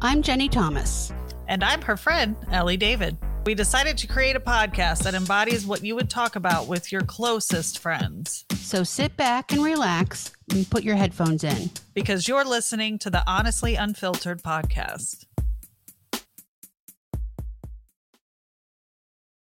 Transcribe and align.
I'm 0.00 0.22
Jeni 0.22 0.48
Thomas. 0.48 1.12
And 1.48 1.64
I'm 1.64 1.82
her 1.82 1.96
friend, 1.96 2.36
Ellie 2.52 2.76
David. 2.76 3.16
We 3.44 3.56
decided 3.56 3.98
to 3.98 4.06
create 4.06 4.36
a 4.36 4.40
podcast 4.40 5.02
that 5.02 5.14
embodies 5.14 5.66
what 5.66 5.84
you 5.84 5.96
would 5.96 6.08
talk 6.08 6.36
about 6.36 6.68
with 6.68 6.92
your 6.92 7.00
closest 7.00 7.80
friends. 7.80 8.44
So 8.54 8.84
sit 8.84 9.16
back 9.16 9.50
and 9.50 9.64
relax 9.64 10.30
and 10.52 10.70
put 10.70 10.84
your 10.84 10.94
headphones 10.94 11.42
in. 11.42 11.70
Because 11.94 12.28
you're 12.28 12.44
listening 12.44 13.00
to 13.00 13.10
the 13.10 13.24
Honestly 13.26 13.74
Unfiltered 13.74 14.40
podcast. 14.40 15.26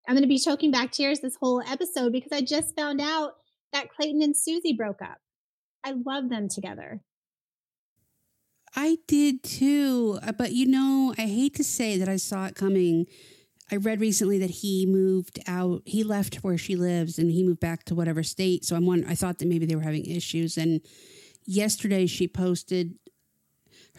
I'm 0.07 0.15
going 0.15 0.21
to 0.21 0.27
be 0.27 0.39
choking 0.39 0.71
back 0.71 0.91
tears 0.93 1.19
this 1.19 1.35
whole 1.35 1.61
episode 1.69 2.13
because 2.13 2.31
I 2.31 2.39
just 2.39 2.77
found 2.77 3.01
out 3.01 3.33
that 3.73 3.89
Clayton 3.93 4.21
and 4.21 4.37
Susie 4.37 4.71
broke 4.71 5.01
up. 5.01 5.17
I 5.83 5.95
love 6.05 6.29
them 6.29 6.47
together. 6.47 7.01
I 8.75 8.97
did 9.07 9.43
too. 9.43 10.19
uh, 10.21 10.31
But 10.33 10.51
you 10.53 10.65
know, 10.65 11.13
I 11.17 11.21
hate 11.27 11.55
to 11.55 11.63
say 11.63 11.97
that 11.97 12.09
I 12.09 12.17
saw 12.17 12.45
it 12.47 12.55
coming. 12.55 13.05
I 13.71 13.77
read 13.77 13.99
recently 13.99 14.37
that 14.39 14.49
he 14.49 14.85
moved 14.85 15.39
out. 15.47 15.81
He 15.85 16.03
left 16.03 16.35
where 16.43 16.57
she 16.57 16.75
lives 16.75 17.17
and 17.17 17.31
he 17.31 17.43
moved 17.43 17.59
back 17.59 17.83
to 17.85 17.95
whatever 17.95 18.21
state. 18.21 18.63
So 18.65 18.75
I'm 18.75 18.85
one. 18.85 19.03
I 19.07 19.15
thought 19.15 19.39
that 19.39 19.47
maybe 19.47 19.65
they 19.65 19.75
were 19.75 19.81
having 19.81 20.05
issues. 20.05 20.57
And 20.57 20.81
yesterday 21.45 22.05
she 22.05 22.27
posted 22.27 22.95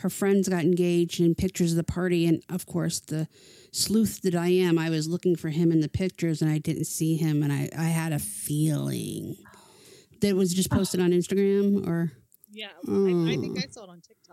her 0.01 0.10
friends 0.10 0.46
got 0.48 0.62
engaged 0.62 1.20
and 1.20 1.37
pictures 1.37 1.73
of 1.73 1.77
the 1.79 1.82
party. 1.82 2.27
And 2.27 2.43
of 2.51 2.66
course, 2.66 3.01
the 3.01 3.29
sleuth 3.73 4.20
that 4.23 4.34
I 4.34 4.48
am, 4.48 4.79
I 4.79 4.90
was 4.90 5.09
looking 5.09 5.37
for 5.37 5.48
him 5.48 5.73
in 5.73 5.80
the 5.80 5.88
pictures 5.88 6.43
and 6.43 6.51
I 6.51 6.59
didn't 6.59 6.84
see 6.84 7.16
him. 7.16 7.43
And 7.43 7.51
I, 7.52 7.70
I 7.77 7.84
had 7.84 8.12
a 8.12 8.18
feeling 8.18 9.37
that 10.20 10.29
it 10.29 10.37
was 10.37 10.52
just 10.52 10.70
posted 10.70 11.01
on 11.01 11.10
Instagram 11.10 11.87
or. 11.87 12.12
Yeah, 12.52 12.68
I- 12.88 13.32
I 13.32 13.37
think 13.37 13.59
I 13.59 13.66
saw 13.70 13.84
it 13.84 13.90
on 13.90 14.01
TikTok. 14.01 14.26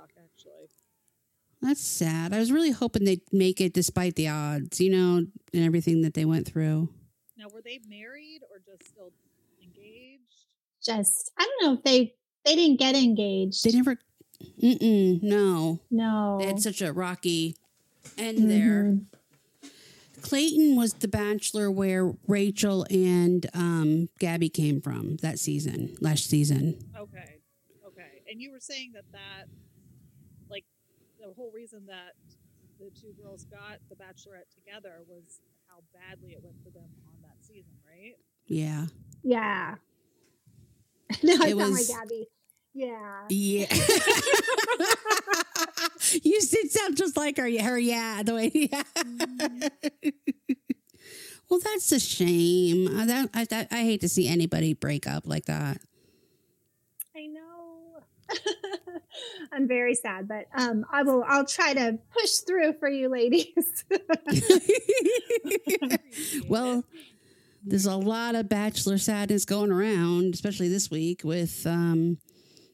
That's 1.64 1.82
sad. 1.82 2.34
I 2.34 2.40
was 2.40 2.52
really 2.52 2.72
hoping 2.72 3.06
they'd 3.06 3.22
make 3.32 3.62
it 3.62 3.74
despite 3.74 4.16
the 4.16 4.28
odds, 4.28 4.82
you 4.82 4.92
know, 4.92 5.18
and 5.18 5.64
everything 5.66 6.02
that 6.02 6.14
they 6.14 6.26
went 6.26 6.46
through. 6.46 6.90
Now, 7.38 7.46
were 7.54 7.62
they 7.64 7.80
married 7.90 8.42
or 8.52 8.60
just 8.60 8.92
still 8.92 9.12
engaged? 9.64 10.46
Just, 10.84 11.32
I 11.40 11.44
don't 11.46 11.66
know 11.66 11.74
if 11.78 11.84
they 11.84 12.14
they 12.46 12.56
didn't 12.56 12.80
get 12.80 12.96
engaged. 12.96 13.64
They 13.64 13.72
never, 13.72 13.98
mm-mm, 14.62 15.24
no. 15.24 15.80
no. 15.90 16.38
They 16.42 16.48
had 16.48 16.60
such 16.62 16.82
a 16.82 16.92
rocky 16.92 17.56
end 18.18 18.52
there. 18.52 18.84
Mhm. 18.84 19.06
Clayton 20.22 20.76
was 20.76 20.94
the 20.96 21.08
bachelor 21.08 21.72
where 21.72 22.14
Rachel 22.28 22.86
and 22.90 23.46
um, 23.54 24.10
Gabby 24.20 24.50
came 24.50 24.82
from 24.82 25.18
that 25.18 25.40
season, 25.40 25.96
last 26.02 26.30
season. 26.30 26.78
Okay, 26.98 27.40
okay. 27.88 28.22
And 28.30 28.42
you 28.42 28.52
were 28.52 28.60
saying 28.60 28.92
that 28.94 29.04
that, 29.12 29.48
like, 29.48 29.73
the 31.26 31.34
whole 31.34 31.52
reason 31.54 31.86
that 31.88 32.14
the 32.80 32.90
two 33.00 33.14
girls 33.22 33.46
got 33.46 33.80
the 33.90 33.96
Bachelorette 33.96 34.50
together 34.54 35.02
was 35.08 35.40
how 35.68 35.78
badly 35.94 36.34
it 36.34 36.44
went 36.44 36.56
for 36.64 36.70
them 36.70 36.90
on 37.08 37.14
that 37.22 37.38
season, 37.42 37.74
right? 37.88 38.16
Yeah. 38.46 38.88
Yeah. 39.24 39.76
no, 41.24 41.34
I 41.42 41.48
It 41.48 41.58
sound 41.58 41.72
was- 41.72 41.90
like 41.90 42.00
Gabby. 42.00 42.28
Yeah. 42.76 43.26
Yeah. 43.30 43.68
you 46.24 46.42
did 46.42 46.72
sound 46.72 46.98
just 46.98 47.16
like 47.16 47.38
her. 47.38 47.44
Her, 47.44 47.78
yeah. 47.78 48.24
The 48.24 48.34
way, 48.34 48.50
yeah. 48.54 48.82
Mm-hmm. 48.98 50.10
well, 51.50 51.60
that's 51.64 51.92
a 51.92 52.00
shame. 52.00 52.90
I, 52.98 53.06
that, 53.06 53.30
I, 53.32 53.46
that, 53.46 53.68
I 53.72 53.82
hate 53.84 54.02
to 54.02 54.10
see 54.10 54.28
anybody 54.28 54.74
break 54.74 55.06
up 55.06 55.28
like 55.28 55.46
that. 55.46 55.78
I 57.16 57.28
know. 57.28 58.00
I'm 59.52 59.68
very 59.68 59.96
sad, 59.96 60.28
but 60.28 60.46
um, 60.56 60.86
I 60.92 61.04
will. 61.04 61.24
I'll 61.28 61.46
try 61.46 61.74
to 61.74 62.00
push 62.12 62.32
through 62.48 62.74
for 62.80 62.90
you, 62.90 63.10
ladies. 63.10 63.84
well, 66.48 66.84
there's 67.64 67.86
a 67.86 67.96
lot 67.96 68.36
of 68.36 68.50
bachelor 68.50 68.98
sadness 68.98 69.46
going 69.46 69.72
around, 69.72 70.34
especially 70.34 70.68
this 70.70 70.90
week 70.92 71.22
with 71.24 71.66
um, 71.66 72.18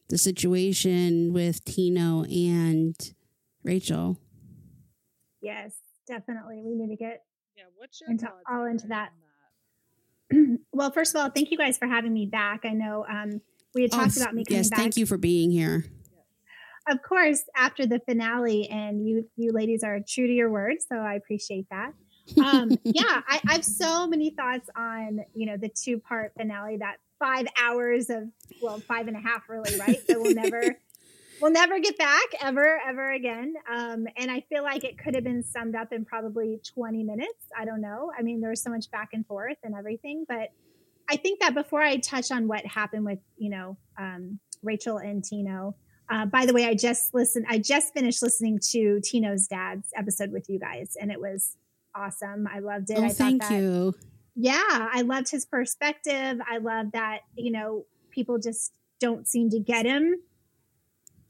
the 0.10 0.18
situation 0.18 1.34
with 1.34 1.64
Tino 1.66 2.24
and 2.26 2.96
Rachel. 3.64 4.20
yes, 5.42 5.74
definitely. 6.08 6.62
We 6.66 6.76
need 6.76 6.90
to 6.90 6.96
get. 6.96 7.24
Yeah. 7.58 7.66
What's 7.76 8.00
your 8.02 8.10
Into- 8.12 8.30
all 8.50 8.66
into 8.66 8.86
on 8.86 8.90
that. 8.90 9.10
Well, 10.72 10.92
first 10.92 11.14
of 11.16 11.20
all, 11.22 11.30
thank 11.30 11.50
you 11.52 11.58
guys 11.58 11.78
for 11.78 11.88
having 11.88 12.14
me 12.14 12.26
back. 12.28 12.62
I 12.64 12.70
know 12.70 13.04
um, 13.10 13.42
we 13.74 13.82
had 13.82 13.92
talked 13.92 14.14
Oh, 14.18 14.22
about 14.22 14.36
me 14.36 14.46
coming 14.46 14.60
yes, 14.60 14.70
back. 14.70 14.80
thank 14.80 14.96
you 14.98 15.06
for 15.08 15.18
being 15.18 15.50
here. 15.52 15.84
Of 16.90 17.02
course, 17.02 17.44
after 17.56 17.86
the 17.86 18.00
finale, 18.00 18.68
and 18.70 19.08
you 19.08 19.30
you 19.36 19.52
ladies 19.52 19.84
are 19.84 20.00
true 20.00 20.28
to 20.28 20.34
your 20.34 20.50
word, 20.50 20.78
so 20.88 20.98
I 20.98 21.14
appreciate 21.14 21.68
that. 21.70 21.94
Um, 22.44 22.72
yeah, 22.84 23.22
I, 23.28 23.40
I 23.48 23.54
have 23.54 23.66
so 23.66 24.08
many 24.08 24.32
thoughts 24.32 24.70
on 24.76 25.22
you 25.34 25.46
know 25.46 25.58
the 25.58 25.70
two 25.70 26.00
part 26.00 26.34
finale, 26.38 26.78
that 26.78 26.98
five 27.20 27.48
hours 27.62 28.10
of 28.10 28.24
well, 28.62 28.80
five 28.80 29.08
and 29.08 29.16
a 29.16 29.20
half, 29.20 29.44
really, 29.50 29.78
right? 29.80 30.00
That 30.08 30.20
we'll 30.20 30.34
never 30.34 30.78
we'll 31.42 31.52
never 31.52 31.80
get 31.80 31.98
back 31.98 32.26
ever, 32.42 32.80
ever 32.88 33.12
again. 33.12 33.54
Um, 33.72 34.08
and 34.18 34.32
I 34.32 34.44
feel 34.50 34.64
like 34.64 34.84
it 34.84 34.98
could 34.98 35.16
have 35.16 35.24
been 35.24 35.44
summed 35.44 35.76
up 35.76 35.94
in 35.94 36.06
probably 36.06 36.60
twenty 36.74 37.04
minutes. 37.04 37.46
I 37.58 37.66
don't 37.66 37.82
know. 37.82 38.12
I 38.18 38.24
mean, 38.24 38.42
there 38.42 38.50
was 38.50 38.62
so 38.62 38.72
much 38.72 38.90
back 38.92 39.10
and 39.14 39.26
forth 39.28 39.58
and 39.64 39.76
everything, 39.76 40.26
but 40.28 40.50
I 41.10 41.18
think 41.18 41.40
that 41.42 41.54
before 41.54 41.82
I 41.82 41.98
touch 41.98 42.32
on 42.32 42.48
what 42.48 42.66
happened 42.66 43.06
with 43.06 43.20
you 43.38 43.50
know 43.50 43.78
um, 43.98 44.40
Rachel 44.64 44.98
and 44.98 45.24
Tino. 45.24 45.76
Uh, 46.09 46.25
by 46.25 46.46
the 46.46 46.53
way, 46.53 46.66
I 46.66 46.74
just 46.74 47.14
listened. 47.14 47.46
I 47.50 47.59
just 47.59 47.94
finished 47.94 48.22
listening 48.24 48.59
to 48.72 49.00
Tino's 49.02 49.47
dad's 49.47 49.90
episode 49.96 50.31
with 50.31 50.50
you 50.50 50.59
guys, 50.59 50.97
and 51.00 51.12
it 51.12 51.20
was 51.22 51.56
awesome. 51.96 52.47
I 52.52 52.59
loved 52.59 52.90
it. 52.90 52.97
Oh, 52.97 53.03
I 53.06 53.09
thank 53.09 53.42
that- 53.44 53.52
you. 53.53 53.94
Yeah, 54.36 54.59
I 54.94 55.02
loved 55.02 55.30
his 55.30 55.46
perspective. 55.46 56.40
I 56.50 56.58
love 56.58 56.92
that 56.94 57.19
you 57.36 57.52
know 57.52 57.86
people 58.09 58.38
just 58.40 58.74
don't 59.00 59.28
seem 59.28 59.50
to 59.52 59.59
get 59.59 59.86
him, 59.86 60.16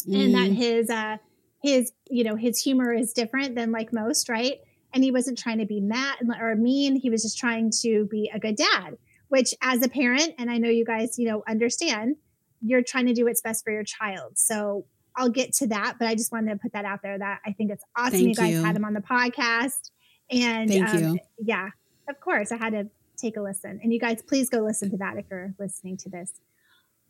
and 0.06 0.34
that 0.35 0.50
Mm, 0.51 0.56
his 0.56 0.89
uh 0.89 1.18
his 1.62 1.91
you 2.09 2.23
know 2.23 2.35
his 2.35 2.62
humor 2.62 2.94
is 2.94 3.12
different 3.13 3.56
than 3.56 3.72
like 3.72 3.91
most, 3.91 4.29
right? 4.29 4.59
And 4.94 5.03
he 5.03 5.12
wasn't 5.12 5.38
trying 5.38 5.59
to 5.59 5.66
be 5.66 5.79
mad 5.81 6.18
or 6.39 6.56
mean. 6.56 6.95
He 6.95 7.09
was 7.09 7.22
just 7.23 7.38
trying 7.38 7.72
to 7.81 8.06
be 8.09 8.29
a 8.34 8.39
good 8.39 8.56
dad. 8.56 8.97
Which, 9.28 9.53
as 9.62 9.84
a 9.85 9.89
parent, 9.89 10.34
and 10.39 10.50
I 10.50 10.57
know 10.57 10.69
you 10.69 10.84
guys, 10.84 11.19
you 11.19 11.28
know, 11.28 11.44
understand, 11.47 12.16
you're 12.62 12.84
trying 12.84 13.08
to 13.08 13.14
do 13.14 13.25
what's 13.25 13.42
best 13.42 13.64
for 13.64 13.72
your 13.72 13.84
child. 13.84 14.38
So 14.38 14.86
I'll 15.16 15.30
get 15.30 15.53
to 15.53 15.68
that, 15.68 15.96
but 16.00 16.08
I 16.08 16.16
just 16.16 16.31
wanted 16.31 16.52
to 16.52 16.58
put 16.58 16.74
that 16.74 16.86
out 16.86 17.02
there 17.02 17.18
that 17.18 17.40
I 17.46 17.53
think 17.53 17.72
it's 17.72 17.84
awesome 17.97 18.12
Thank 18.12 18.28
you 18.28 18.36
guys 18.36 18.52
you. 18.52 18.64
had 18.64 18.75
him 18.75 18.86
on 18.86 18.94
the 18.94 19.02
podcast. 19.02 19.92
And 20.31 20.69
Thank 20.69 20.90
um, 20.90 20.98
you. 21.00 21.19
yeah, 21.40 21.69
of 22.08 22.19
course, 22.19 22.52
I 22.52 22.58
had 22.58 22.74
to 22.74 22.90
take 23.18 23.38
a 23.38 23.42
listen. 23.42 23.80
And 23.84 23.92
you 23.92 24.00
guys, 24.00 24.22
please 24.22 24.50
go 24.50 24.59
listen 24.59 24.90
to 24.92 24.98
that 24.98 25.18
if 25.18 25.25
you're 25.30 25.53
listening 25.59 25.98
to 25.98 26.09
this. 26.09 26.34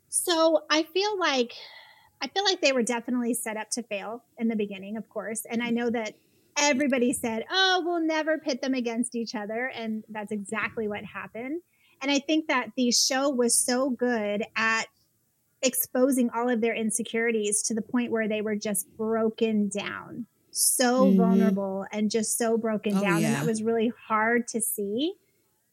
So 0.09 0.63
I 0.69 0.83
feel 0.83 1.19
like 1.19 1.53
I 2.21 2.27
feel 2.27 2.43
like 2.43 2.61
they 2.61 2.73
were 2.73 2.83
definitely 2.83 3.33
set 3.33 3.55
up 3.55 3.69
to 3.71 3.83
fail 3.83 4.23
in 4.37 4.49
the 4.49 4.55
beginning, 4.55 4.97
of 4.97 5.07
course. 5.07 5.45
And 5.49 5.63
I 5.63 5.69
know 5.69 5.89
that 5.89 6.15
everybody 6.57 7.13
said, 7.13 7.45
"Oh, 7.49 7.83
we'll 7.85 8.01
never 8.01 8.37
pit 8.37 8.61
them 8.61 8.73
against 8.73 9.15
each 9.15 9.35
other," 9.35 9.67
and 9.67 10.03
that's 10.09 10.31
exactly 10.31 10.87
what 10.87 11.05
happened. 11.05 11.61
And 12.01 12.11
I 12.11 12.19
think 12.19 12.47
that 12.47 12.71
the 12.75 12.91
show 12.91 13.29
was 13.29 13.55
so 13.55 13.89
good 13.89 14.43
at 14.55 14.87
exposing 15.61 16.29
all 16.35 16.49
of 16.49 16.61
their 16.61 16.73
insecurities 16.75 17.61
to 17.63 17.73
the 17.73 17.81
point 17.81 18.11
where 18.11 18.27
they 18.27 18.41
were 18.41 18.55
just 18.55 18.87
broken 18.97 19.67
down, 19.69 20.25
so 20.51 21.05
Mhm. 21.11 21.17
vulnerable 21.17 21.85
and 21.91 22.09
just 22.09 22.37
so 22.37 22.57
broken 22.57 22.95
Oh, 22.97 23.01
down. 23.01 23.23
And 23.23 23.35
that 23.35 23.45
was 23.45 23.61
really 23.63 23.91
hard 24.07 24.47
to 24.49 24.61
see. 24.61 25.13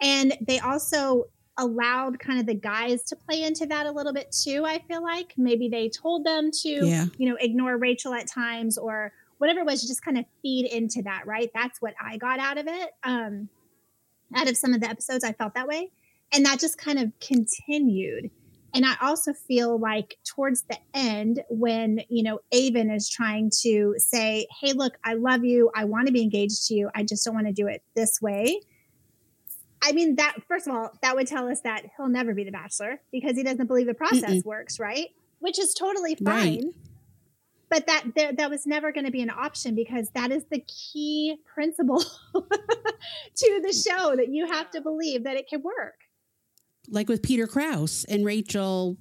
And 0.00 0.36
they 0.47 0.58
also 0.58 1.26
allowed 1.58 2.19
kind 2.19 2.38
of 2.38 2.44
the 2.47 2.54
guys 2.54 3.02
to 3.04 3.16
play 3.16 3.42
into 3.42 3.64
that 3.66 3.86
a 3.86 3.91
little 3.92 4.12
bit 4.12 4.30
too, 4.30 4.64
I 4.66 4.80
feel 4.80 5.02
like. 5.02 5.32
Maybe 5.38 5.69
they 5.69 5.88
told 5.88 6.24
them 6.24 6.50
to, 6.62 6.68
Yeah. 6.68 7.06
you 7.16 7.28
know, 7.28 7.36
ignore 7.41 7.78
Rachel 7.78 8.12
at 8.12 8.26
times 8.26 8.77
or 8.77 9.12
whatever 9.38 9.60
it 9.60 9.66
was, 9.66 9.83
just 9.86 10.03
kind 10.04 10.18
of 10.18 10.24
feed 10.42 10.66
into 10.66 11.03
that, 11.03 11.27
right? 11.27 11.50
That's 11.54 11.80
what 11.80 11.94
I 12.00 12.16
got 12.18 12.41
out 12.41 12.59
of 12.59 12.66
it. 12.66 12.91
Um, 13.04 13.48
out 14.34 14.48
of 14.50 14.56
some 14.56 14.74
of 14.74 14.80
the 14.80 14.88
episodes, 14.91 15.24
I 15.24 15.33
felt 15.33 15.54
that 15.54 15.66
way. 15.68 15.92
And 16.33 16.44
that 16.44 16.59
just 16.59 16.77
kind 16.77 16.98
of 16.98 17.12
continued. 17.21 18.30
And 18.76 18.84
I 18.84 18.94
also 19.00 19.32
feel 19.32 19.78
like 19.78 20.18
towards 20.26 20.64
the 20.68 20.76
end, 20.92 21.42
when, 21.48 22.02
you 22.10 22.22
know, 22.22 22.40
Aven 22.52 22.90
is 22.90 23.08
trying 23.08 23.50
to 23.62 23.94
say, 23.96 24.46
Hey, 24.60 24.74
look, 24.74 24.98
I 25.02 25.14
love 25.14 25.44
you. 25.44 25.70
I 25.74 25.84
want 25.84 26.08
to 26.08 26.12
be 26.12 26.20
engaged 26.20 26.66
to 26.66 26.74
you. 26.74 26.90
I 26.94 27.02
just 27.02 27.24
don't 27.24 27.34
want 27.34 27.46
to 27.46 27.54
do 27.54 27.66
it 27.68 27.82
this 27.94 28.20
way. 28.20 28.60
I 29.82 29.92
mean, 29.92 30.16
that, 30.16 30.36
first 30.46 30.66
of 30.66 30.74
all, 30.74 30.90
that 31.00 31.16
would 31.16 31.26
tell 31.26 31.48
us 31.48 31.62
that 31.62 31.84
he'll 31.96 32.08
never 32.08 32.34
be 32.34 32.44
the 32.44 32.50
bachelor 32.50 33.00
because 33.12 33.34
he 33.36 33.42
doesn't 33.42 33.66
believe 33.66 33.86
the 33.86 33.94
process 33.94 34.44
works, 34.44 34.78
right? 34.78 35.08
Which 35.38 35.58
is 35.58 35.72
totally 35.72 36.16
Right. 36.20 36.60
fine. 36.60 36.72
But 37.70 37.86
that 37.86 38.04
there, 38.14 38.32
that 38.32 38.50
was 38.50 38.66
never 38.66 38.92
going 38.92 39.06
to 39.06 39.12
be 39.12 39.22
an 39.22 39.30
option 39.30 39.74
because 39.74 40.10
that 40.10 40.30
is 40.30 40.44
the 40.50 40.60
key 40.60 41.36
principle 41.52 42.00
to 42.34 43.60
the 43.64 43.72
show 43.72 44.14
that 44.16 44.28
you 44.28 44.46
have 44.46 44.70
to 44.72 44.80
believe 44.82 45.24
that 45.24 45.36
it 45.36 45.48
can 45.48 45.62
work. 45.62 45.94
Like 46.88 47.09
with 47.09 47.22
Peter 47.22 47.47
Kraus 47.47 48.04
and 48.09 48.24
Rachel, 48.24 48.97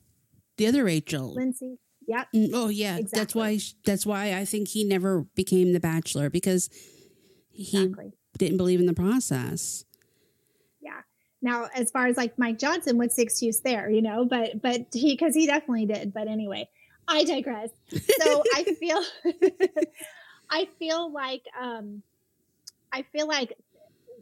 the 0.58 0.68
other 0.68 0.84
Rachel. 0.84 1.34
Lindsay, 1.36 1.78
Yep. 2.08 2.28
Mm, 2.36 2.50
Oh 2.54 2.70
yeah, 2.70 3.00
that's 3.12 3.34
why. 3.34 3.60
That's 3.86 4.06
why 4.06 4.36
I 4.36 4.46
think 4.46 4.68
he 4.70 4.84
never 4.84 5.22
became 5.36 5.74
the 5.74 5.80
Bachelor 5.80 6.30
because 6.30 6.70
he 7.50 7.84
Exactly. 7.84 8.12
didn't 8.38 8.58
believe 8.58 8.80
in 8.80 8.86
the 8.86 8.94
process. 8.94 9.86
Yeah. 10.82 11.02
Now, 11.42 11.70
as 11.76 11.90
far 11.92 12.06
as 12.08 12.16
like 12.18 12.38
Mike 12.38 12.60
Johnson, 12.60 12.98
what's 12.98 13.16
the 13.16 13.24
excuse 13.24 13.62
there? 13.62 13.90
You 13.90 14.02
know, 14.04 14.26
but 14.26 14.62
but 14.62 14.88
he 14.94 15.14
because 15.14 15.34
he 15.34 15.48
definitely 15.48 15.86
did. 15.88 16.14
But 16.14 16.28
anyway, 16.28 16.70
I 17.08 17.24
digress. 17.24 17.70
So 17.92 18.44
I 18.54 18.64
feel 18.80 19.02
I 20.50 20.68
feel 20.80 21.12
like 21.12 21.44
um 21.60 22.04
I 22.92 23.02
feel 23.12 23.28
like 23.28 23.54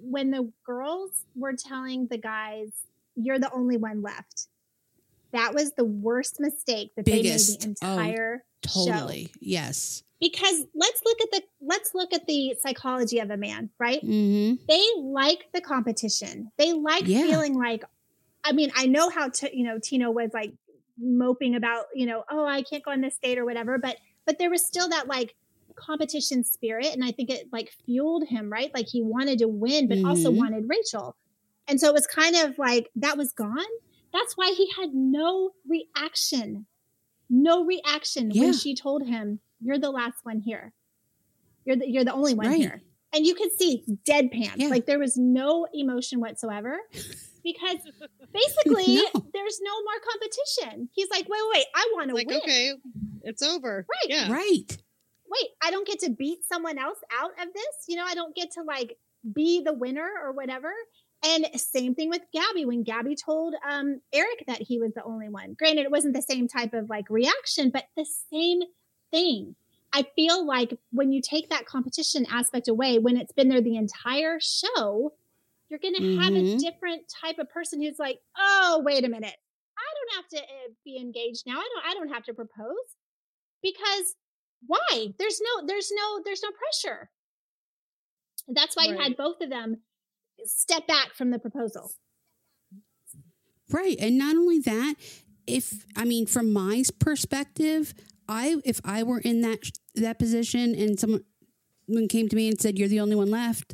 when 0.02 0.32
the 0.32 0.52
girls 0.66 1.12
were 1.36 1.54
telling 1.54 2.08
the 2.08 2.18
guys, 2.18 2.72
"You're 3.16 3.40
the 3.40 3.52
only 3.52 3.78
one 3.78 4.02
left," 4.02 4.48
that 5.32 5.54
was 5.54 5.74
the 5.74 5.86
worst 5.86 6.40
mistake 6.40 6.92
that 6.96 7.06
Biggest. 7.06 7.60
they 7.60 7.68
made 7.68 7.78
the 7.78 7.86
Oh, 7.86 7.94
entire 7.94 8.46
show 8.68 8.86
Totally. 8.92 9.30
Yes. 9.42 10.04
because 10.22 10.66
let's 10.74 11.02
look 11.06 11.18
at 11.22 11.32
the 11.32 11.44
let's 11.62 11.94
look 11.94 12.14
at 12.14 12.26
the 12.28 12.56
psychology 12.62 13.20
of 13.20 13.30
a 13.30 13.36
man 13.38 13.70
right 13.80 14.00
hmm 14.02 14.54
they 14.70 14.86
like 15.02 15.46
the 15.54 15.60
competition 15.60 16.50
they 16.58 16.72
like 16.72 17.06
Yeah. 17.08 17.24
feeling 17.24 17.56
like 17.58 17.84
i 18.46 18.54
mean 18.54 18.72
i 18.76 18.86
know 18.86 19.10
how 19.10 19.28
to 19.30 19.58
you 19.58 19.66
know 19.66 19.80
tino 19.80 20.12
was 20.12 20.30
like 20.34 20.54
moping 20.98 21.56
about 21.56 21.86
you 21.94 22.06
know 22.06 22.24
oh 22.30 22.46
i 22.46 22.62
can't 22.62 22.84
go 22.86 22.92
on 22.92 23.02
this 23.02 23.18
date 23.22 23.38
or 23.38 23.44
whatever 23.44 23.78
but 23.78 23.98
but 24.26 24.38
there 24.40 24.50
was 24.50 24.66
still 24.66 24.88
that 24.90 25.08
like 25.08 25.36
competition 25.76 26.44
spirit 26.46 26.94
and 26.94 27.04
i 27.04 27.12
think 27.12 27.30
it 27.30 27.48
like 27.52 27.70
fueled 27.86 28.26
him 28.26 28.50
right 28.50 28.74
like 28.74 28.88
he 28.88 29.02
wanted 29.02 29.40
to 29.40 29.48
win 29.50 29.90
but 29.90 29.98
also 30.06 30.32
Mhm. 30.32 30.38
wanted 30.38 30.70
rachel 30.70 31.18
and 31.68 31.80
so 31.80 31.88
it 31.88 31.94
was 31.94 32.08
kind 32.08 32.36
of 32.36 32.58
like 32.58 32.90
that 32.96 33.18
was 33.18 33.32
gone 33.34 33.58
that's 34.14 34.34
why 34.38 34.54
he 34.56 34.70
had 34.80 34.90
no 34.94 35.52
reaction 35.68 36.66
no 37.30 37.64
reaction 37.66 38.32
Yeah. 38.32 38.44
when 38.44 38.54
she 38.54 38.76
told 38.76 39.06
him 39.08 39.40
you're 39.62 39.80
the 39.80 39.92
last 39.92 40.18
one 40.24 40.40
here 40.40 40.74
you're 41.66 41.76
the, 41.78 41.90
you're 41.90 42.04
the 42.04 42.14
only 42.14 42.34
one 42.34 42.48
Right. 42.48 42.58
here 42.60 42.82
and 43.14 43.26
you 43.26 43.36
could 43.36 43.52
see 43.58 43.84
deadpan 44.08 44.52
Yeah. 44.58 44.68
like 44.68 44.86
there 44.86 45.00
was 45.00 45.18
no 45.18 45.68
emotion 45.74 46.20
whatsoever 46.20 46.78
because 47.44 47.78
basically 48.34 48.96
No. 48.96 49.04
there's 49.34 49.60
no 49.62 49.72
more 49.84 50.00
competition 50.12 50.90
he's 50.94 51.10
like 51.10 51.28
wait 51.30 51.40
wait, 51.52 51.58
wait 51.60 51.66
i 51.76 51.92
want 51.96 52.10
to 52.10 52.16
like, 52.16 52.28
win 52.28 52.38
okay, 52.38 52.72
it's 53.24 53.42
over. 53.42 53.86
Right. 53.90 54.10
Yeah. 54.10 54.32
Right. 54.32 54.78
wait 55.30 55.50
i 55.64 55.72
don't 55.72 55.88
get 55.88 56.00
to 56.00 56.10
beat 56.12 56.44
someone 56.44 56.78
else 56.78 57.00
out 57.22 57.32
of 57.42 57.54
this 57.54 57.86
you 57.88 57.96
know 57.96 58.06
i 58.06 58.14
don't 58.16 58.36
get 58.36 58.52
to 58.52 58.64
like 58.64 58.98
be 59.34 59.62
the 59.64 59.74
winner 59.74 60.10
or 60.22 60.34
whatever 60.34 60.72
and 61.24 61.46
same 61.60 61.96
thing 61.96 62.10
with 62.10 62.22
gabby. 62.34 62.66
When 62.66 62.84
gabby 62.84 63.16
told 63.16 63.56
um 63.68 64.02
erich 64.14 64.44
that 64.48 64.62
he 64.62 64.80
was 64.80 64.94
the 64.94 65.04
only 65.04 65.30
one 65.30 65.54
granted 65.58 65.84
it 65.84 65.92
wasn't 65.92 66.16
the 66.16 66.22
same 66.22 66.48
type 66.48 66.74
of 66.74 66.90
like 66.90 67.10
reaction 67.10 67.70
but 67.70 67.86
the 67.98 68.06
same 68.32 68.62
thing. 69.12 69.56
I 69.96 70.04
feel 70.16 70.46
like 70.46 70.78
when 70.92 71.12
you 71.12 71.22
take 71.22 71.50
that 71.50 71.66
competition 71.68 72.26
aspect 72.32 72.68
away 72.68 72.98
when 73.00 73.16
it's 73.18 73.32
been 73.34 73.50
there 73.50 73.62
the 73.62 73.78
entire 73.78 74.40
show 74.40 75.14
you're 75.70 75.80
going 75.80 75.96
to 75.96 76.22
have 76.22 76.34
a 76.34 76.44
Mhm. 76.44 76.60
different 76.60 77.08
type 77.10 77.40
of 77.40 77.50
person 77.50 77.82
who's 77.82 77.98
like 78.00 78.20
oh 78.38 78.82
wait 78.86 79.06
a 79.06 79.10
minute. 79.10 79.36
I 79.78 79.90
don't 79.96 80.16
have 80.18 80.28
to 80.30 80.38
uh, 80.40 80.74
be 80.86 80.98
engaged 80.98 81.44
now. 81.48 81.58
I 81.60 81.70
don't 81.74 81.86
i 81.88 81.94
don't 81.96 82.14
have 82.14 82.24
to 82.26 82.34
propose. 82.34 82.76
Because 83.64 84.16
why? 84.68 85.14
There's 85.18 85.40
no 85.42 85.66
there's 85.68 85.92
no 85.92 86.22
there's 86.26 86.44
no 86.44 86.52
pressure. 86.52 87.10
That's 88.48 88.76
why 88.76 88.86
you 88.86 88.98
had 89.04 89.18
both 89.18 89.42
of 89.42 89.50
them 89.50 89.78
step 90.46 90.88
back 90.88 91.14
from 91.14 91.32
the 91.32 91.40
proposal 91.40 91.92
Right. 93.72 93.96
And 94.00 94.18
not 94.18 94.36
only 94.36 94.60
that, 94.60 94.96
if 95.48 95.86
I 95.96 96.06
mean 96.06 96.26
from 96.28 96.54
my 96.54 96.84
perspective, 97.00 97.94
I 98.28 98.58
if 98.66 98.80
I 98.86 99.04
were 99.04 99.20
in 99.20 99.42
that 99.42 99.60
that 99.96 100.20
position 100.20 100.76
and 100.76 101.00
someone 101.00 101.24
came 102.10 102.30
to 102.30 102.36
me 102.36 102.48
and 102.48 102.60
said 102.60 102.78
you're 102.78 102.88
the 102.88 103.00
only 103.00 103.16
one 103.16 103.32
left, 103.32 103.74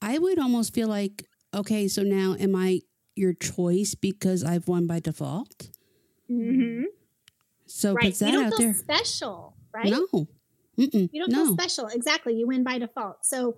I 0.00 0.18
would 0.18 0.38
almost 0.38 0.74
feel 0.74 0.88
like 0.88 1.24
okay, 1.54 1.88
so 1.88 2.02
now 2.02 2.36
am 2.38 2.54
I 2.54 2.80
your 3.14 3.32
choice 3.32 3.94
because 3.94 4.44
I've 4.44 4.68
won 4.68 4.86
by 4.86 5.00
default? 5.00 5.70
mm-hmm. 6.30 6.84
So 7.66 7.94
right 7.94 8.04
puts 8.04 8.20
you 8.20 8.26
that 8.26 8.32
don't 8.32 8.44
out 8.46 8.54
feel 8.54 8.66
there. 8.66 8.74
special 8.74 9.56
right 9.74 9.86
No. 9.90 10.06
Mm-mm. 10.78 11.08
you 11.12 11.20
don't 11.20 11.32
no. 11.32 11.46
feel 11.46 11.54
special 11.54 11.86
exactly 11.88 12.34
you 12.34 12.46
win 12.46 12.62
by 12.62 12.78
default 12.78 13.24
so 13.24 13.56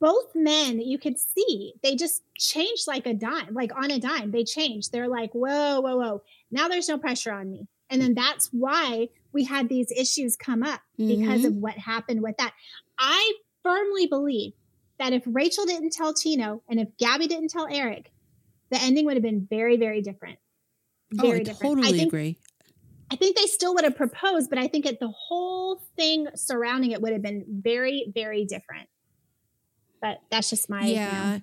both 0.00 0.34
men 0.34 0.80
you 0.80 0.98
could 0.98 1.18
see 1.18 1.74
they 1.82 1.94
just 1.94 2.22
changed 2.38 2.86
like 2.86 3.06
a 3.06 3.14
dime 3.14 3.52
like 3.54 3.74
on 3.76 3.90
a 3.90 3.98
dime 3.98 4.30
they 4.30 4.44
changed 4.44 4.92
they're 4.92 5.08
like 5.08 5.30
whoa 5.32 5.80
whoa 5.80 5.96
whoa 5.96 6.22
now 6.50 6.68
there's 6.68 6.88
no 6.88 6.98
pressure 6.98 7.32
on 7.32 7.50
me 7.50 7.68
and 7.90 8.00
then 8.00 8.14
that's 8.14 8.48
why 8.52 9.08
we 9.32 9.44
had 9.44 9.68
these 9.68 9.90
issues 9.92 10.36
come 10.36 10.62
up 10.62 10.80
because 11.06 11.44
Mhm. 11.44 11.48
of 11.48 11.54
what 11.56 11.74
happened 11.74 12.22
with 12.22 12.36
that 12.38 12.54
i 12.98 13.34
firmly 13.62 14.06
believe 14.06 14.52
that 14.98 15.12
if 15.12 15.22
rachel 15.26 15.66
didn't 15.66 15.92
tell 15.92 16.14
tino 16.14 16.62
and 16.68 16.80
if 16.80 16.88
gabby 16.98 17.26
didn't 17.26 17.48
tell 17.50 17.66
erich 17.70 18.10
the 18.70 18.80
ending 18.80 19.04
would 19.06 19.14
have 19.16 19.22
been 19.22 19.46
very 19.50 19.76
very 19.76 20.02
different 20.02 20.38
Oh, 21.18 21.30
I 21.30 21.40
different 21.40 21.72
totally 21.72 21.88
i 21.88 21.92
think 21.92 22.08
agree. 22.08 22.38
I 23.10 23.16
think 23.16 23.36
they 23.36 23.46
still 23.46 23.74
would 23.74 23.84
have 23.84 23.96
proposed, 23.96 24.50
but 24.50 24.58
I 24.58 24.66
think 24.66 24.86
it, 24.86 24.98
the 24.98 25.08
whole 25.08 25.80
thing 25.96 26.26
surrounding 26.34 26.90
it 26.92 27.00
would 27.02 27.12
have 27.12 27.22
been 27.22 27.44
very, 27.48 28.10
very 28.14 28.44
different. 28.44 28.88
But 30.04 30.20
that's 30.30 30.50
just 30.50 30.68
my 30.68 30.84
you 30.84 30.96
know. 30.96 31.00
yeah. 31.00 31.38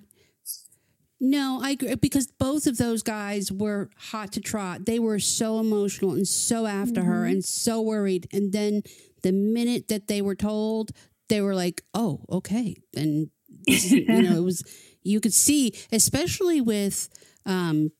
No, 1.20 1.60
I 1.62 1.70
agree 1.72 1.94
because 1.96 2.26
both 2.26 2.66
of 2.66 2.78
those 2.78 3.02
guys 3.02 3.52
were 3.52 3.90
hot 3.96 4.32
to 4.32 4.40
trot. 4.40 4.86
They 4.86 4.98
were 4.98 5.18
so 5.20 5.58
emotional 5.60 6.12
and 6.12 6.26
so 6.26 6.66
after 6.66 7.02
her 7.04 7.24
Mhm. 7.24 7.30
and 7.30 7.44
so 7.44 7.80
worried. 7.80 8.26
And 8.32 8.52
then 8.52 8.82
the 9.22 9.32
minute 9.32 9.86
that 9.88 10.08
they 10.08 10.20
were 10.22 10.34
told, 10.34 10.90
they 11.28 11.40
were 11.40 11.54
like, 11.54 11.82
"Oh, 11.94 12.24
okay." 12.30 12.74
And 12.96 13.30
you 13.66 14.22
know, 14.22 14.36
it 14.38 14.44
was 14.50 14.64
you 15.02 15.20
could 15.20 15.34
see, 15.34 15.72
especially 15.92 16.60
with 16.60 17.08
um, 17.46 17.90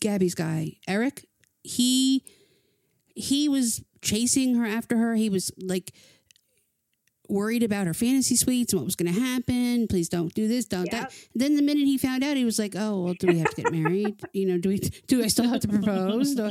Gabby's 0.00 0.34
guy, 0.34 0.78
Erich. 0.88 1.24
He 1.62 2.24
he 3.14 3.48
was 3.48 3.82
chasing 4.00 4.54
her 4.56 4.66
after 4.66 4.96
her. 4.96 5.14
He 5.14 5.28
was 5.28 5.52
like 5.60 5.92
worried 7.32 7.62
about 7.62 7.86
her 7.86 7.94
fantasy 7.94 8.36
suites 8.36 8.72
and 8.72 8.80
what 8.80 8.84
was 8.84 8.94
going 8.96 9.12
to 9.12 9.20
happen. 9.20 9.88
Please 9.88 10.08
don't 10.08 10.32
do 10.34 10.46
this, 10.46 10.66
don't 10.66 10.86
Yep. 10.92 11.10
that. 11.10 11.14
Then 11.34 11.56
the 11.56 11.62
minute 11.62 11.84
he 11.86 11.98
found 11.98 12.22
out, 12.22 12.36
he 12.36 12.44
was 12.44 12.58
like, 12.58 12.74
"Oh, 12.76 13.02
well, 13.02 13.14
do 13.14 13.26
we 13.28 13.38
have 13.38 13.50
to 13.54 13.62
get 13.62 13.72
married? 13.72 14.20
you 14.32 14.46
know, 14.46 14.58
do 14.58 14.68
we? 14.68 14.78
Do 14.78 15.22
I 15.24 15.26
still 15.28 15.48
have 15.48 15.60
to 15.60 15.68
propose?" 15.68 16.38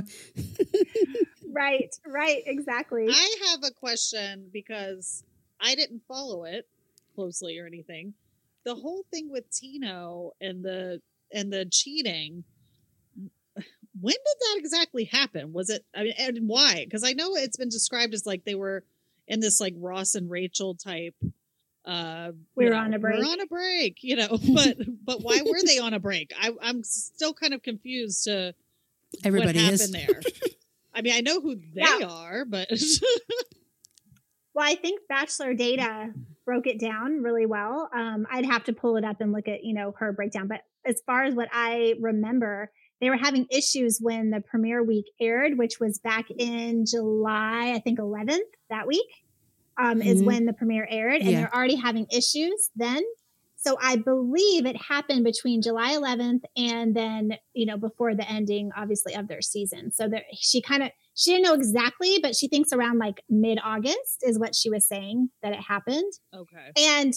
Right, 1.54 1.94
right, 2.08 2.44
exactly. 2.46 3.08
I 3.12 3.36
have 3.50 3.60
a 3.66 3.72
question 3.72 4.50
because 4.54 5.24
I 5.60 5.76
didn't 5.76 6.02
follow 6.08 6.46
it 6.46 6.66
closely 7.14 7.60
or 7.60 7.66
anything. 7.68 8.14
The 8.64 8.74
whole 8.74 9.04
thing 9.12 9.30
with 9.30 9.44
Tino 9.52 10.32
and 10.40 10.64
the 10.64 11.02
and 11.34 11.52
the 11.52 11.66
cheating. 11.66 12.46
When 14.00 14.14
did 14.14 14.38
that 14.40 14.56
exactly 14.58 15.04
happen? 15.04 15.52
Was 15.52 15.70
it? 15.70 15.84
I 15.94 16.04
mean, 16.04 16.14
and 16.18 16.48
why? 16.48 16.86
Because 16.86 17.04
I 17.04 17.12
know 17.12 17.36
it's 17.36 17.58
been 17.58 17.68
described 17.70 18.14
as 18.14 18.26
like 18.26 18.46
they 18.46 18.56
were 18.56 18.86
in 19.32 19.40
this 19.40 19.60
like 19.60 19.74
Ross 19.78 20.14
and 20.14 20.30
Rachel 20.30 20.76
type. 20.76 21.16
Uh, 21.86 22.34
We're 22.56 22.66
you 22.66 22.70
know, 22.72 22.78
on 22.78 22.94
a 22.94 23.00
break. 23.00 23.18
We're 23.18 23.26
on 23.26 23.42
a 23.42 23.48
break, 23.48 24.04
you 24.04 24.16
know. 24.18 24.38
But 24.54 24.78
but 25.04 25.22
why 25.24 25.42
were 25.42 25.64
they 25.66 25.80
on 25.80 25.96
a 25.96 26.00
break? 26.00 26.32
I, 26.40 26.52
I'm 26.62 26.84
still 26.84 27.34
kind 27.34 27.54
of 27.56 27.64
confused 27.64 28.26
to 28.26 28.54
Everybody 29.24 29.60
what 29.64 29.74
is. 29.74 29.82
happened 29.82 29.96
there. 29.96 30.22
I 30.94 31.02
mean, 31.02 31.14
I 31.16 31.22
know 31.22 31.40
who 31.42 31.56
they 31.56 31.82
Yeah. 31.82 32.06
are, 32.08 32.46
but 32.46 32.68
Well, 34.54 34.70
I 34.70 34.76
think 34.76 35.02
Bachelor 35.08 35.54
Data 35.54 36.12
broke 36.46 36.68
it 36.68 36.78
down 36.80 37.22
really 37.24 37.46
well. 37.46 37.90
Um, 37.96 38.28
I'd 38.30 38.46
have 38.46 38.66
to 38.66 38.74
pull 38.74 38.98
it 38.98 39.06
up 39.06 39.22
and 39.22 39.32
look 39.32 39.48
at, 39.48 39.64
you 39.64 39.74
know, 39.74 39.94
her 40.00 40.12
breakdown. 40.12 40.48
But 40.50 40.62
as 40.86 41.02
far 41.06 41.24
as 41.24 41.34
what 41.34 41.48
I 41.54 41.94
remember, 42.02 42.70
they 43.00 43.10
were 43.10 43.16
having 43.18 43.48
issues 43.50 44.00
when 44.02 44.30
the 44.30 44.42
premiere 44.42 44.84
week 44.84 45.06
aired, 45.22 45.58
which 45.58 45.80
was 45.80 46.00
back 46.00 46.26
in 46.38 46.86
July, 46.86 47.72
I 47.74 47.80
think 47.80 47.98
11th 48.00 48.40
that 48.70 48.88
week, 48.88 49.08
um, 49.82 50.02
is 50.02 50.22
Mhm. 50.22 50.26
when 50.26 50.46
the 50.46 50.54
premiere 50.54 50.88
aired. 50.90 51.22
And 51.22 51.30
Yeah. 51.32 51.40
they're 51.42 51.56
already 51.56 51.76
having 51.76 52.06
issues 52.12 52.70
then. 52.76 53.02
So 53.56 53.78
I 53.80 53.96
believe 53.96 54.66
it 54.66 54.76
happened 54.76 55.24
between 55.24 55.62
July 55.62 55.94
11th 55.94 56.44
and 56.58 56.96
then, 56.96 57.38
you 57.54 57.66
know, 57.68 57.78
before 57.78 58.16
the 58.16 58.28
ending, 58.30 58.72
obviously, 58.76 59.14
of 59.14 59.28
their 59.28 59.42
season. 59.42 59.92
So 59.92 60.08
there, 60.08 60.24
she 60.34 60.62
kind 60.62 60.82
of, 60.82 60.90
she 61.14 61.32
didn't 61.32 61.44
know 61.46 61.54
exactly, 61.54 62.18
but 62.24 62.36
she 62.36 62.48
thinks 62.48 62.74
around 62.74 62.98
like 62.98 63.24
mid 63.30 63.60
August 63.64 64.24
is 64.24 64.40
what 64.40 64.56
she 64.56 64.70
was 64.72 64.88
saying 64.88 65.30
that 65.44 65.54
it 65.54 65.60
happened. 65.60 66.12
okay. 66.34 66.72
And 66.78 67.14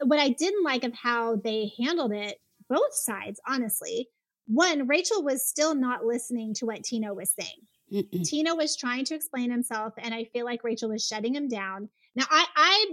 what 0.00 0.18
I 0.18 0.30
didn't 0.30 0.64
like 0.64 0.82
of 0.84 0.92
how 0.92 1.36
they 1.36 1.72
handled 1.78 2.12
it, 2.12 2.38
both 2.68 2.92
sides, 2.92 3.40
honestly, 3.46 4.08
one, 4.48 4.86
Rachel 4.88 5.22
was 5.22 5.46
still 5.48 5.74
not 5.74 6.04
listening 6.04 6.52
to 6.54 6.66
what 6.66 6.82
Tino 6.82 7.14
was 7.14 7.30
saying. 7.38 7.66
Mm-mm. 7.92 8.28
Tino 8.28 8.54
was 8.56 8.76
trying 8.76 9.04
to 9.06 9.14
explain 9.14 9.50
himself, 9.50 9.94
and 9.98 10.12
I 10.14 10.24
feel 10.32 10.44
like 10.44 10.64
Rachel 10.64 10.88
was 10.90 11.06
shutting 11.06 11.34
him 11.34 11.48
down. 11.48 11.88
Now, 12.14 12.24
I 12.30 12.46
I 12.56 12.86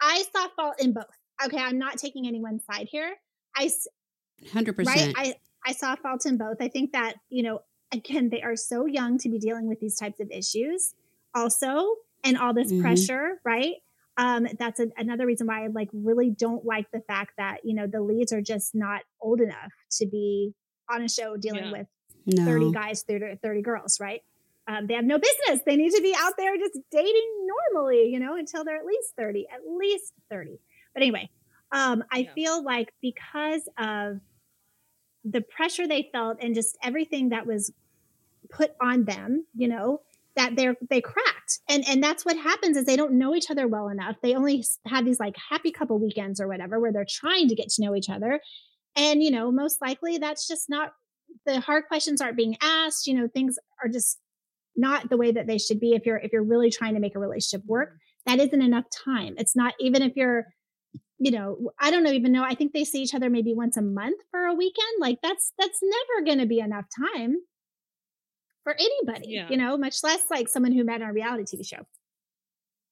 I- 0.00 0.24
saw 0.34 0.48
fault 0.56 0.74
in 0.80 0.92
both. 0.92 1.04
Okay, 1.44 1.58
I'm 1.58 1.78
not 1.78 1.98
taking 1.98 2.26
anyone's 2.26 2.64
side 2.64 2.88
here. 2.90 3.14
I 3.56 3.70
Hundred 4.52 4.76
right 4.78 4.86
percent. 4.86 5.14
i 5.16 5.34
i 5.64 5.72
saw 5.72 5.96
fault 5.96 6.26
in 6.26 6.36
both 6.36 6.58
i 6.60 6.68
think 6.68 6.92
that 6.92 7.14
you 7.30 7.42
know 7.42 7.60
again, 7.92 8.28
they 8.30 8.42
are 8.42 8.56
so 8.56 8.84
young 8.84 9.16
to 9.16 9.28
be 9.28 9.38
dealing 9.38 9.66
with 9.68 9.78
these 9.80 9.96
types 9.96 10.18
of 10.20 10.28
issues, 10.32 10.92
also, 11.34 11.94
and 12.24 12.36
all 12.36 12.52
this 12.52 12.70
Mhm. 12.72 12.80
pressure, 12.82 13.40
right? 13.44 13.74
Um, 14.16 14.48
that's 14.58 14.80
a, 14.80 14.88
another 14.96 15.24
reason 15.24 15.46
why 15.46 15.64
I 15.64 15.68
like 15.68 15.88
really 15.92 16.28
don't 16.30 16.64
like 16.64 16.90
the 16.90 17.00
fact 17.00 17.32
that 17.38 17.64
you 17.64 17.74
know 17.74 17.86
the 17.86 18.00
leads 18.00 18.32
are 18.32 18.42
just 18.42 18.74
not 18.74 19.02
old 19.20 19.40
enough 19.40 19.72
to 19.98 20.06
be 20.06 20.54
on 20.90 21.02
a 21.02 21.08
show 21.08 21.36
dealing 21.36 21.64
Yeah. 21.66 21.72
with 21.72 21.86
No. 22.26 22.44
30 22.44 22.72
guys, 22.72 23.02
30, 23.02 23.36
30 23.42 23.62
girls, 23.62 24.00
right? 24.00 24.22
Um, 24.68 24.86
they 24.86 24.94
have 24.94 25.04
no 25.04 25.18
business. 25.18 25.60
They 25.64 25.76
need 25.76 25.92
to 25.92 26.02
be 26.02 26.14
out 26.18 26.34
there 26.36 26.56
just 26.58 26.78
dating 26.90 27.48
normally, 27.72 28.08
you 28.08 28.18
know, 28.18 28.36
until 28.36 28.64
they're 28.64 28.76
at 28.78 28.84
least 28.86 29.14
30, 29.16 29.46
at 29.52 29.60
least 29.66 30.12
30. 30.30 30.58
But 30.92 31.02
anyway, 31.02 31.30
um, 31.72 32.02
I 32.12 32.20
Yeah. 32.20 32.32
feel 32.34 32.62
like 32.64 32.92
because 33.00 33.68
of 33.78 34.20
the 35.24 35.40
pressure 35.40 35.86
they 35.86 36.08
felt 36.12 36.38
and 36.40 36.54
just 36.54 36.76
everything 36.82 37.30
that 37.30 37.46
was 37.46 37.72
put 38.50 38.72
on 38.80 39.04
them, 39.04 39.46
you 39.54 39.68
know, 39.68 40.02
that 40.36 40.54
they're 40.56 40.76
they 40.90 41.00
cracked. 41.00 41.60
And 41.68 41.84
and 41.88 42.02
that's 42.02 42.24
what 42.24 42.36
happens 42.36 42.76
is 42.76 42.84
they 42.84 42.96
don't 42.96 43.14
know 43.18 43.34
each 43.34 43.50
other 43.50 43.66
well 43.66 43.88
enough. 43.88 44.16
They 44.22 44.34
only 44.34 44.64
have 44.86 45.04
these 45.04 45.18
like 45.18 45.34
happy 45.50 45.72
couple 45.72 45.98
weekends 45.98 46.40
or 46.40 46.48
whatever 46.48 46.78
where 46.78 46.92
they're 46.92 47.06
trying 47.08 47.48
to 47.48 47.54
get 47.54 47.68
to 47.70 47.82
know 47.82 47.94
each 47.96 48.10
other. 48.10 48.40
And 48.96 49.22
you 49.22 49.30
know, 49.30 49.50
most 49.50 49.80
likely 49.80 50.18
that's 50.18 50.46
just 50.46 50.68
not 50.68 50.92
the 51.44 51.60
hard 51.60 51.84
questions 51.88 52.20
aren't 52.20 52.36
being 52.36 52.56
asked, 52.62 53.06
you 53.06 53.14
know, 53.14 53.28
things 53.28 53.56
are 53.82 53.88
just 53.88 54.18
not 54.76 55.08
the 55.10 55.16
way 55.16 55.32
that 55.32 55.46
they 55.46 55.58
should 55.58 55.80
be 55.80 55.92
if 55.92 56.04
you're 56.06 56.18
if 56.18 56.32
you're 56.32 56.44
really 56.44 56.70
trying 56.70 56.94
to 56.94 57.00
make 57.00 57.14
a 57.14 57.18
relationship 57.18 57.64
work. 57.66 57.90
That 58.26 58.40
isn't 58.40 58.62
enough 58.62 58.84
time. 58.90 59.34
It's 59.38 59.54
not 59.56 59.74
even 59.80 60.02
if 60.02 60.12
you're 60.16 60.44
you 61.18 61.30
know, 61.30 61.70
I 61.80 61.90
don't 61.90 62.02
know 62.04 62.12
even 62.12 62.30
know. 62.32 62.44
I 62.44 62.54
think 62.54 62.72
they 62.74 62.84
see 62.84 63.00
each 63.02 63.14
other 63.14 63.30
maybe 63.30 63.54
once 63.54 63.78
a 63.78 63.82
month 63.82 64.20
for 64.30 64.44
a 64.44 64.54
weekend. 64.54 64.86
Like 65.00 65.18
that's 65.22 65.52
that's 65.58 65.80
never 65.82 66.26
going 66.26 66.38
to 66.38 66.46
be 66.46 66.58
enough 66.58 66.84
time 67.14 67.36
for 68.64 68.74
anybody, 68.78 69.28
Yeah. 69.30 69.48
you 69.48 69.56
know, 69.56 69.76
much 69.78 70.02
less 70.02 70.22
like 70.30 70.48
someone 70.48 70.72
who 70.72 70.84
met 70.84 71.00
on 71.00 71.08
a 71.08 71.12
reality 71.12 71.44
TV 71.56 71.66
show. 71.66 71.86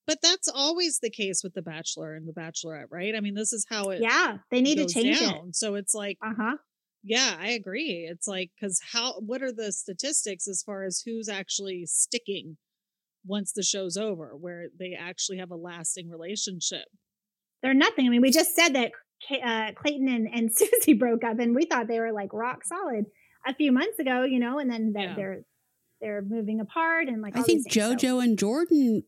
But 0.07 0.19
that's 0.23 0.49
always 0.49 1.01
the 1.01 1.11
case 1.11 1.43
with 1.43 1.55
the 1.55 1.63
Bachelor 1.63 2.15
and 2.15 2.29
the 2.29 2.33
Bachelorette, 2.33 2.87
right? 2.91 3.15
I 3.15 3.21
mean, 3.21 3.35
this 3.35 3.53
is 3.53 3.67
how 3.69 3.91
it 3.91 4.01
Yeah, 4.01 4.39
they 4.51 4.61
need 4.61 4.77
to 4.77 4.87
change 4.87 5.21
it. 5.21 5.35
So 5.57 5.75
it's 5.75 5.95
like, 5.95 6.19
Uh-huh. 6.23 6.57
Yeah, 7.05 7.37
I 7.39 7.51
agree. 7.51 8.09
It's 8.11 8.27
like 8.27 8.51
because 8.59 8.81
how 8.93 9.21
what 9.21 9.43
are 9.43 9.53
the 9.53 9.71
statistics 9.73 10.49
as 10.49 10.63
far 10.63 10.85
as 10.85 11.03
who's 11.05 11.29
actually 11.29 11.85
sticking 11.87 12.57
once 13.27 13.53
the 13.53 13.63
show's 13.63 13.97
over, 13.97 14.35
where 14.39 14.67
they 14.79 14.97
actually 14.99 15.39
have 15.39 15.51
a 15.51 15.57
lasting 15.57 16.09
relationship? 16.11 16.87
They're 17.63 17.75
nothing. 17.75 18.07
I 18.07 18.09
mean, 18.11 18.23
we 18.23 18.31
just 18.31 18.55
said 18.57 18.71
that 18.75 18.93
uh, 19.43 19.73
Clayton 19.75 20.09
and, 20.09 20.29
and 20.33 20.51
Susie 20.57 20.95
broke 20.95 21.25
up 21.25 21.39
and 21.39 21.55
we 21.55 21.65
thought 21.67 21.89
they 21.89 22.01
were 22.01 22.13
like 22.13 22.33
rock 22.33 22.65
solid 22.65 23.05
a 23.47 23.55
few 23.55 23.71
months 23.73 23.99
ago, 23.99 24.25
you 24.25 24.39
know, 24.41 24.59
and 24.59 24.71
then 24.71 24.93
that 24.95 25.03
Yeah. 25.11 25.15
they're 25.17 25.41
they're 26.01 26.23
moving 26.23 26.61
apart 26.61 27.09
and 27.09 27.23
like 27.23 27.35
I 27.37 27.43
think 27.43 27.65
these 27.65 27.75
things. 27.75 27.75
So- 27.75 27.95
JoJo 27.95 28.23
and 28.25 28.39
Jordan 28.39 29.05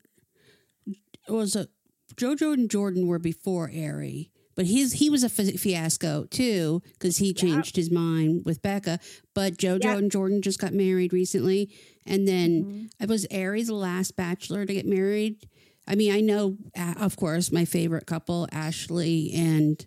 was 1.29 1.57
a 1.57 1.69
JoJo 2.15 2.55
and 2.55 2.71
Jordan 2.71 3.07
were 3.07 3.19
before 3.19 3.65
Ari, 3.75 4.31
but 4.57 4.67
his 4.67 4.95
he 4.95 5.09
was 5.11 5.23
a 5.23 5.29
fiasco 5.29 6.25
too 6.25 6.83
because 6.95 7.19
he 7.19 7.33
changed 7.33 7.77
his 7.77 7.91
mind 7.91 8.43
with 8.45 8.63
Becca. 8.63 8.99
But 9.35 9.57
JoJo 9.59 9.85
Yep. 9.85 9.99
and 9.99 10.11
Jordan 10.11 10.43
just 10.43 10.59
got 10.61 10.73
married 10.73 11.13
recently, 11.13 11.71
and 12.05 12.27
then 12.27 12.65
Mhm. 12.65 12.91
I 13.01 13.07
was 13.07 13.27
Ari 13.33 13.63
the 13.63 13.75
last 13.75 14.17
Bachelor 14.17 14.67
to 14.67 14.73
get 14.75 14.87
married. 14.87 15.47
I 15.87 15.95
mean, 15.95 16.11
I 16.13 16.21
know, 16.21 16.57
uh, 16.77 16.95
of 16.99 17.15
course, 17.17 17.53
my 17.53 17.65
favorite 17.65 18.07
couple, 18.07 18.49
Ashley 18.51 19.31
and 19.33 19.87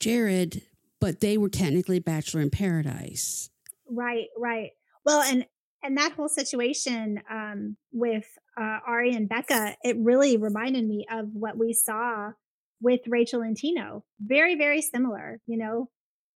Jared, 0.00 0.62
but 1.00 1.20
they 1.20 1.36
were 1.38 1.48
technically 1.48 1.98
Bachelor 2.00 2.40
in 2.40 2.50
Paradise. 2.50 3.50
Right, 3.88 4.26
right. 4.36 4.70
Well, 5.04 5.22
and 5.22 5.46
and 5.82 5.96
that 5.96 6.12
whole 6.12 6.28
situation 6.28 7.20
um, 7.30 7.76
with 7.92 8.26
uh, 8.60 8.78
Ari 8.84 9.14
and 9.14 9.28
Becca, 9.28 9.76
it 9.84 9.96
really 10.00 10.36
reminded 10.36 10.84
me 10.86 11.06
of 11.10 11.28
what 11.34 11.56
we 11.56 11.72
saw 11.72 12.32
with 12.80 13.00
Rachel 13.08 13.42
and 13.42 13.56
Tino. 13.56 14.04
Very, 14.20 14.56
very 14.56 14.82
similar. 14.82 15.40
You 15.46 15.58
know, 15.58 15.90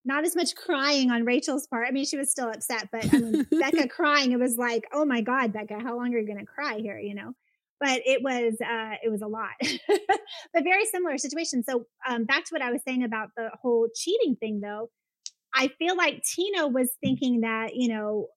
not 0.04 0.24
as 0.24 0.34
much 0.34 0.54
crying 0.54 1.10
on 1.10 1.24
Rachel's 1.24 1.66
part. 1.66 1.86
I 1.88 1.92
mean, 1.92 2.04
she 2.04 2.16
was 2.16 2.30
still 2.30 2.48
upset, 2.48 2.88
but 2.90 3.12
I 3.12 3.18
mean, 3.18 3.46
Becca 3.50 3.88
crying. 3.94 4.32
It 4.32 4.38
was 4.38 4.56
like, 4.56 4.84
oh 4.92 5.04
my 5.04 5.20
God, 5.20 5.52
Becca, 5.52 5.78
how 5.80 5.96
long 5.96 6.14
are 6.14 6.18
you 6.18 6.26
going 6.26 6.38
to 6.38 6.46
cry 6.46 6.78
here? 6.78 6.98
You 6.98 7.14
know. 7.14 7.32
But 7.80 8.00
it 8.04 8.22
was 8.22 8.54
uh, 8.60 8.96
it 9.02 9.10
was 9.10 9.22
a 9.22 9.26
lot, 9.26 9.50
but 9.88 10.62
very 10.62 10.84
similar 10.86 11.18
situation. 11.18 11.64
So 11.64 11.86
um, 12.08 12.24
back 12.24 12.44
to 12.44 12.50
what 12.50 12.62
I 12.62 12.70
was 12.70 12.80
saying 12.86 13.02
about 13.02 13.30
the 13.36 13.50
whole 13.60 13.88
cheating 13.94 14.36
thing, 14.36 14.60
though. 14.60 14.90
I 15.54 15.68
feel 15.78 15.96
like 15.96 16.22
Tino 16.22 16.68
was 16.68 16.90
thinking 17.02 17.40
that, 17.40 17.74
you 17.74 17.88
know, 17.88 18.28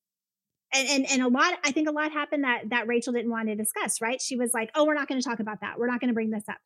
and, 0.73 0.89
and 0.89 1.11
and 1.11 1.21
a 1.21 1.27
lot 1.27 1.53
I 1.63 1.71
think 1.71 1.87
a 1.87 1.91
lot 1.91 2.11
happened 2.11 2.43
that 2.43 2.69
that 2.71 2.87
Rachel 2.87 3.13
didn't 3.13 3.31
want 3.31 3.47
to 3.47 3.55
discuss, 3.55 4.01
right? 4.01 4.21
She 4.21 4.35
was 4.35 4.51
like, 4.53 4.71
"Oh, 4.75 4.85
we're 4.85 4.95
not 4.95 5.07
going 5.07 5.21
to 5.21 5.27
talk 5.27 5.39
about 5.39 5.61
that. 5.61 5.77
We're 5.77 5.87
not 5.87 5.99
going 5.99 6.09
to 6.09 6.13
bring 6.13 6.31
this 6.31 6.43
up." 6.49 6.57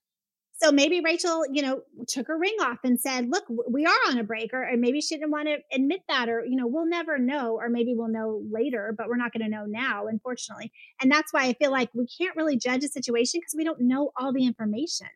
So 0.62 0.74
maybe 0.74 1.00
Rachel, 1.00 1.44
you 1.52 1.62
know, 1.62 1.82
took 2.08 2.28
her 2.28 2.38
ring 2.38 2.56
off 2.62 2.80
and 2.84 3.00
said, 3.00 3.30
"Look, 3.30 3.46
we 3.70 3.86
are 3.86 4.00
on 4.10 4.18
a 4.18 4.24
break," 4.24 4.54
or, 4.54 4.70
or 4.70 4.76
maybe 4.76 5.00
she 5.00 5.16
didn't 5.16 5.32
want 5.32 5.48
to 5.48 5.58
admit 5.74 6.02
that, 6.10 6.28
or 6.28 6.44
you 6.46 6.58
know, 6.58 6.68
we'll 6.68 6.86
never 6.88 7.18
know, 7.18 7.56
or 7.56 7.70
maybe 7.70 7.94
we'll 7.96 8.10
know 8.10 8.44
later, 8.52 8.94
but 8.98 9.08
we're 9.08 9.16
not 9.16 9.32
going 9.32 9.44
to 9.44 9.50
know 9.50 9.64
now, 9.66 10.08
unfortunately. 10.08 10.72
And 11.02 11.10
that's 11.10 11.32
why 11.32 11.46
I 11.46 11.54
feel 11.54 11.72
like 11.72 11.90
we 11.94 12.08
can't 12.08 12.36
really 12.36 12.58
judge 12.58 12.84
a 12.84 12.90
situation 12.90 13.40
because 13.40 13.56
we 13.56 13.64
don't 13.64 13.80
know 13.82 14.12
all 14.20 14.34
the 14.34 14.46
information. 14.46 15.08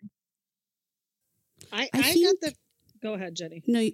I, 1.72 1.84
I 1.84 1.90
I, 1.94 2.02
think- 2.14 2.42
got 2.42 2.50
the. 2.52 2.56
Go 3.02 3.14
ahead, 3.16 3.36
Jeni. 3.36 3.64
No, 3.68 3.90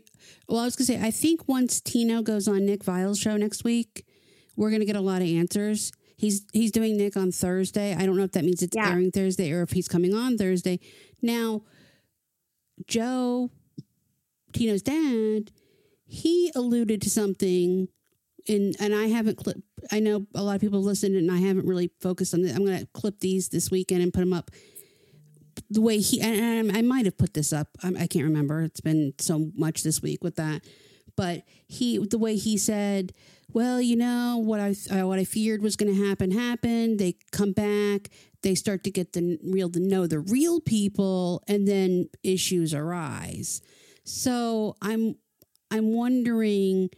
well, 0.48 0.60
I 0.60 0.66
was 0.66 0.76
gonna 0.76 0.86
say, 0.86 1.02
I 1.02 1.10
think 1.10 1.48
once 1.48 1.82
Tino 1.82 2.22
goes 2.22 2.48
on 2.48 2.64
Nick 2.68 2.84
Viall's 2.84 3.18
show 3.18 3.38
next 3.38 3.64
week, 3.64 4.06
we're 4.56 4.70
gonna 4.70 4.86
get 4.86 4.96
a 4.96 5.02
lot 5.02 5.24
of 5.24 5.28
answers. 5.28 5.92
He's 6.20 6.46
he's 6.52 6.72
doing 6.72 6.98
Nick 6.98 7.16
on 7.16 7.32
Thursday. 7.32 7.96
I 7.96 8.06
don't 8.06 8.18
know 8.18 8.24
if 8.24 8.34
that 8.34 8.44
means 8.44 8.62
it's 8.62 8.76
Yeah. 8.76 8.92
airing 8.92 9.10
Thursday 9.12 9.54
or 9.54 9.62
if 9.62 9.72
he's 9.72 9.88
coming 9.88 10.14
on 10.14 10.38
Thursday. 10.38 10.82
Now, 11.22 11.64
Joe, 12.88 13.50
Tino's 14.52 14.82
dad, 14.82 15.52
he 16.06 16.52
alluded 16.56 17.02
to 17.04 17.10
something, 17.10 17.88
in, 18.46 18.74
and 18.82 18.94
I 18.94 19.08
haven't 19.08 19.38
clipped. 19.38 19.62
I 19.94 20.02
know 20.02 20.28
a 20.36 20.44
lot 20.44 20.56
of 20.56 20.62
people 20.62 20.84
listened, 20.84 21.16
and 21.16 21.32
I 21.32 21.38
haven't 21.38 21.66
really 21.66 21.92
focused 22.02 22.34
on 22.34 22.44
it. 22.44 22.54
I'm 22.54 22.66
gonna 22.66 22.86
clip 22.94 23.22
these 23.22 23.48
this 23.48 23.72
weekend 23.72 24.02
and 24.02 24.14
put 24.14 24.20
them 24.20 24.34
up 24.34 24.52
the 25.70 25.82
way 25.82 26.00
he 26.00 26.20
and 26.20 26.70
I 26.76 26.82
might 26.82 27.06
have 27.06 27.18
put 27.18 27.34
this 27.34 27.54
up. 27.54 27.70
I, 27.82 27.94
I 27.98 28.08
can't 28.08 28.26
remember. 28.26 28.62
It's 28.62 28.82
been 28.82 29.14
so 29.20 29.52
much 29.56 29.84
this 29.84 30.02
week 30.02 30.22
with 30.22 30.36
that. 30.36 30.66
But 31.20 31.44
he, 31.68 31.98
the 31.98 32.18
way 32.18 32.38
he 32.38 32.58
said, 32.58 33.12
"Well, 33.52 33.82
you 33.82 33.98
know 33.98 34.38
what 34.38 34.62
I 34.62 34.74
uh, 34.90 35.06
what 35.06 35.20
I 35.20 35.26
feared 35.26 35.62
was 35.62 35.76
going 35.76 35.94
to 35.94 36.08
happen 36.08 36.32
happened. 36.32 36.98
They 36.98 37.18
come 37.34 37.52
back. 37.52 38.08
They 38.42 38.56
start 38.56 38.86
to 38.86 38.90
get 38.90 39.12
the 39.12 39.38
real 39.44 39.70
to 39.72 39.82
know 39.82 40.08
the 40.08 40.22
real 40.22 40.62
people, 40.62 41.44
and 41.46 41.68
then 41.68 42.08
issues 42.24 42.74
arise." 42.74 43.62
So 44.06 44.78
I'm 44.82 45.18
I'm 45.70 45.92
wondering 45.92 46.90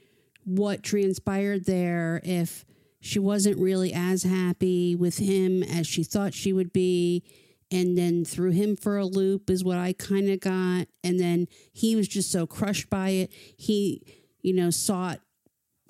what 0.43 0.83
transpired 0.83 1.65
there 1.65 2.21
if 2.23 2.63
she 2.99 3.17
wasn't 3.17 3.57
really 3.57 3.91
as 3.91 4.21
happy 4.21 4.95
with 4.95 5.17
him 5.17 5.63
as 5.63 5.87
she 5.87 6.03
thought 6.03 6.35
she 6.35 6.53
would 6.53 6.71
be 6.71 7.23
and 7.71 7.97
then 7.97 8.25
threw 8.25 8.51
him 8.51 8.75
for 8.75 8.97
a 8.97 9.05
loop 9.05 9.49
is 9.49 9.63
what 9.63 9.77
I 9.77 9.93
kind 9.93 10.29
of 10.29 10.41
got. 10.41 10.87
And 11.03 11.19
then 11.19 11.47
he 11.71 11.95
was 11.95 12.07
just 12.07 12.29
so 12.29 12.45
crushed 12.45 12.89
by 12.89 13.09
it. 13.09 13.33
He, 13.57 14.03
you 14.41 14.53
know, 14.53 14.69
sought 14.69 15.19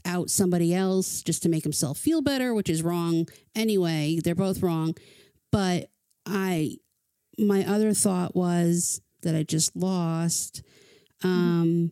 out 0.05 0.29
somebody 0.29 0.73
else 0.73 1.21
just 1.23 1.41
to 1.43 1.49
make 1.49 1.63
himself 1.63 1.97
feel 1.97 2.21
better, 2.21 2.53
which 2.53 2.69
is 2.69 2.83
wrong 2.83 3.27
anyway. 3.55 4.19
They're 4.23 4.35
both 4.35 4.61
wrong. 4.61 4.95
But 5.51 5.89
I, 6.25 6.77
my 7.37 7.65
other 7.65 7.93
thought 7.93 8.35
was 8.35 9.01
that 9.23 9.35
I 9.35 9.43
just 9.43 9.75
lost. 9.75 10.63
Um, 11.23 11.91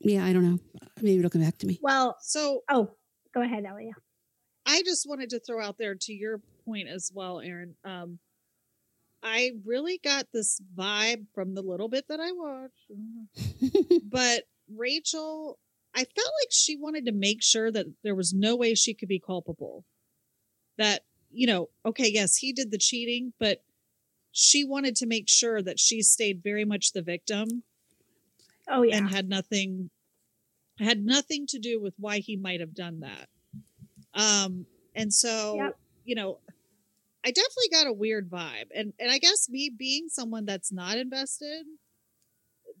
yeah, 0.00 0.24
I 0.24 0.32
don't 0.32 0.44
know. 0.44 0.58
Maybe 1.00 1.18
it'll 1.18 1.30
come 1.30 1.42
back 1.42 1.58
to 1.58 1.66
me. 1.66 1.78
Well, 1.82 2.16
So 2.20 2.62
oh, 2.68 2.90
go 3.34 3.42
ahead, 3.42 3.64
Ellie. 3.64 3.92
I 4.66 4.82
just 4.82 5.08
wanted 5.08 5.30
to 5.30 5.40
throw 5.40 5.64
out 5.64 5.78
there 5.78 5.94
to 5.94 6.12
your 6.12 6.40
point 6.68 6.88
as 6.88 7.10
well, 7.14 7.40
Erin. 7.40 7.74
Um, 7.84 8.18
I 9.22 9.52
really 9.64 10.00
got 10.02 10.26
this 10.32 10.60
vibe 10.76 11.26
from 11.34 11.54
the 11.54 11.62
little 11.62 11.88
bit 11.88 12.06
that 12.08 12.20
I 12.20 12.32
watched, 12.32 12.90
but 14.10 14.44
Rachel, 14.74 15.58
I 15.94 15.98
felt 16.04 16.32
like 16.42 16.50
she 16.50 16.76
wanted 16.76 17.06
to 17.06 17.12
make 17.12 17.42
sure 17.42 17.70
that 17.72 17.86
there 18.04 18.14
was 18.14 18.32
no 18.32 18.56
way 18.56 18.74
she 18.74 18.94
could 18.94 19.08
be 19.08 19.20
culpable. 19.20 19.84
That, 20.78 21.02
you 21.32 21.46
know, 21.46 21.70
okay, 21.86 22.08
yes, 22.08 22.36
he 22.36 22.52
did 22.52 22.70
the 22.70 22.78
cheating, 22.78 23.32
but 23.40 23.62
she 24.32 24.64
wanted 24.64 24.96
to 24.96 25.06
make 25.06 25.28
sure 25.28 25.62
that 25.62 25.80
she 25.80 26.02
stayed 26.02 26.42
very 26.42 26.64
much 26.64 26.92
the 26.92 27.02
victim 27.02 27.64
Oh 28.68 28.82
yeah, 28.82 28.98
and 28.98 29.10
had 29.10 29.28
nothing 29.28 29.90
had 30.78 31.04
nothing 31.04 31.46
to 31.48 31.58
do 31.58 31.80
with 31.80 31.94
why 31.98 32.18
he 32.20 32.36
might 32.36 32.60
have 32.60 32.74
done 32.74 33.00
that. 33.00 33.28
Um 34.14 34.66
and 34.94 35.12
so 35.12 35.54
Yep. 35.56 35.76
you 36.04 36.14
know 36.14 36.38
I 37.28 37.30
definitely 37.30 37.68
got 37.72 37.86
a 37.86 37.92
weird 37.92 38.30
vibe 38.30 38.68
and 38.74 38.92
and 38.98 39.10
I 39.10 39.18
guess 39.18 39.48
me 39.50 39.70
being 39.76 40.08
someone 40.08 40.46
that's 40.46 40.72
not 40.72 40.96
invested 40.96 41.66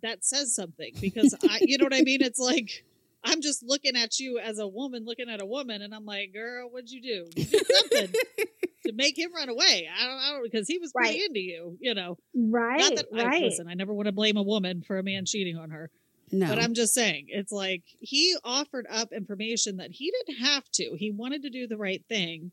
that 0.02 0.24
says 0.24 0.54
something 0.54 0.94
because 1.00 1.34
I 1.42 1.58
you 1.62 1.76
know 1.76 1.84
what 1.84 1.94
I 1.94 2.02
mean 2.02 2.22
it's 2.22 2.38
like 2.38 2.84
I'm 3.24 3.40
just 3.42 3.62
looking 3.62 3.96
at 3.96 4.18
you 4.20 4.38
as 4.38 4.58
a 4.58 4.66
woman 4.66 5.04
looking 5.04 5.28
at 5.28 5.42
a 5.42 5.44
woman, 5.44 5.82
and 5.82 5.92
I'm 5.92 6.06
like, 6.06 6.32
girl, 6.32 6.68
what'd 6.70 6.88
you 6.88 7.02
do? 7.02 7.28
You 7.34 7.44
did 7.46 7.66
something 7.66 8.12
to 8.86 8.92
make 8.94 9.18
him 9.18 9.34
run 9.34 9.48
away. 9.48 9.88
I 9.92 10.04
don't, 10.06 10.18
I 10.18 10.30
don't, 10.30 10.44
because 10.44 10.68
he 10.68 10.78
was 10.78 10.92
pretty 10.92 11.18
Right. 11.18 11.26
into 11.26 11.40
you, 11.40 11.76
you 11.80 11.94
know. 11.94 12.16
Right. 12.32 12.78
Not 12.78 12.94
that 12.94 13.06
I 13.12 13.24
right. 13.26 13.42
listen. 13.42 13.66
I 13.68 13.74
never 13.74 13.92
want 13.92 14.06
to 14.06 14.12
blame 14.12 14.36
a 14.36 14.42
woman 14.42 14.82
for 14.82 14.98
a 14.98 15.02
man 15.02 15.24
cheating 15.26 15.56
on 15.58 15.70
her, 15.70 15.90
No. 16.30 16.46
but 16.46 16.60
I'm 16.60 16.74
just 16.74 16.94
saying, 16.94 17.26
it's 17.28 17.50
like 17.50 17.82
he 17.98 18.36
offered 18.44 18.86
up 18.88 19.12
information 19.12 19.78
that 19.78 19.90
he 19.90 20.12
didn't 20.12 20.38
have 20.44 20.70
to. 20.74 20.94
He 20.96 21.10
wanted 21.10 21.42
to 21.42 21.50
do 21.50 21.66
the 21.66 21.76
right 21.76 22.04
thing, 22.08 22.52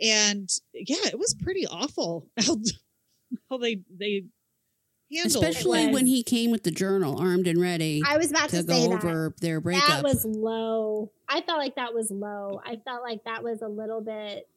and 0.00 0.48
yeah, 0.72 0.96
it 1.06 1.18
was 1.18 1.34
pretty 1.34 1.66
awful 1.66 2.26
how 2.40 2.56
how 3.50 3.58
they 3.58 3.80
they 3.96 4.24
handled 5.12 5.44
Especially 5.44 5.86
was- 5.86 5.94
when 5.94 6.06
he 6.06 6.22
came 6.22 6.50
with 6.50 6.62
the 6.64 6.70
journal 6.70 7.20
armed 7.20 7.46
and 7.46 7.60
ready 7.60 8.02
I 8.06 8.16
was 8.16 8.30
about 8.30 8.50
to, 8.50 8.56
to 8.62 8.62
say 8.62 8.86
go 8.86 8.88
that. 8.90 9.04
over 9.04 9.34
their 9.40 9.60
breakup. 9.60 9.86
That 9.88 10.02
was 10.04 10.24
low. 10.24 11.10
I 11.28 11.40
felt 11.42 11.58
like 11.58 11.76
that 11.76 11.94
was 11.94 12.10
low. 12.10 12.60
I 12.64 12.76
felt 12.84 13.02
like 13.02 13.24
that 13.24 13.42
was 13.44 13.62
a 13.62 13.68
little 13.68 14.00
bit 14.00 14.48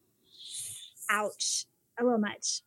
ouch, 1.10 1.66
a 2.00 2.04
little 2.04 2.20
much. 2.20 2.62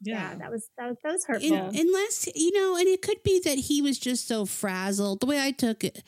Yeah, 0.00 0.30
Yeah, 0.32 0.34
that 0.38 0.50
was 0.50 0.68
that 0.78 0.88
was, 0.88 0.96
that 1.02 1.12
was 1.12 1.24
hurtful. 1.26 1.54
Un- 1.56 1.74
unless 1.76 2.28
you 2.34 2.52
know, 2.52 2.76
and 2.76 2.86
it 2.86 3.02
could 3.02 3.22
be 3.24 3.40
that 3.44 3.58
he 3.58 3.82
was 3.82 3.98
just 3.98 4.28
so 4.28 4.44
frazzled. 4.46 5.20
The 5.20 5.26
way 5.26 5.40
I 5.40 5.50
took 5.50 5.82
it, 5.84 6.02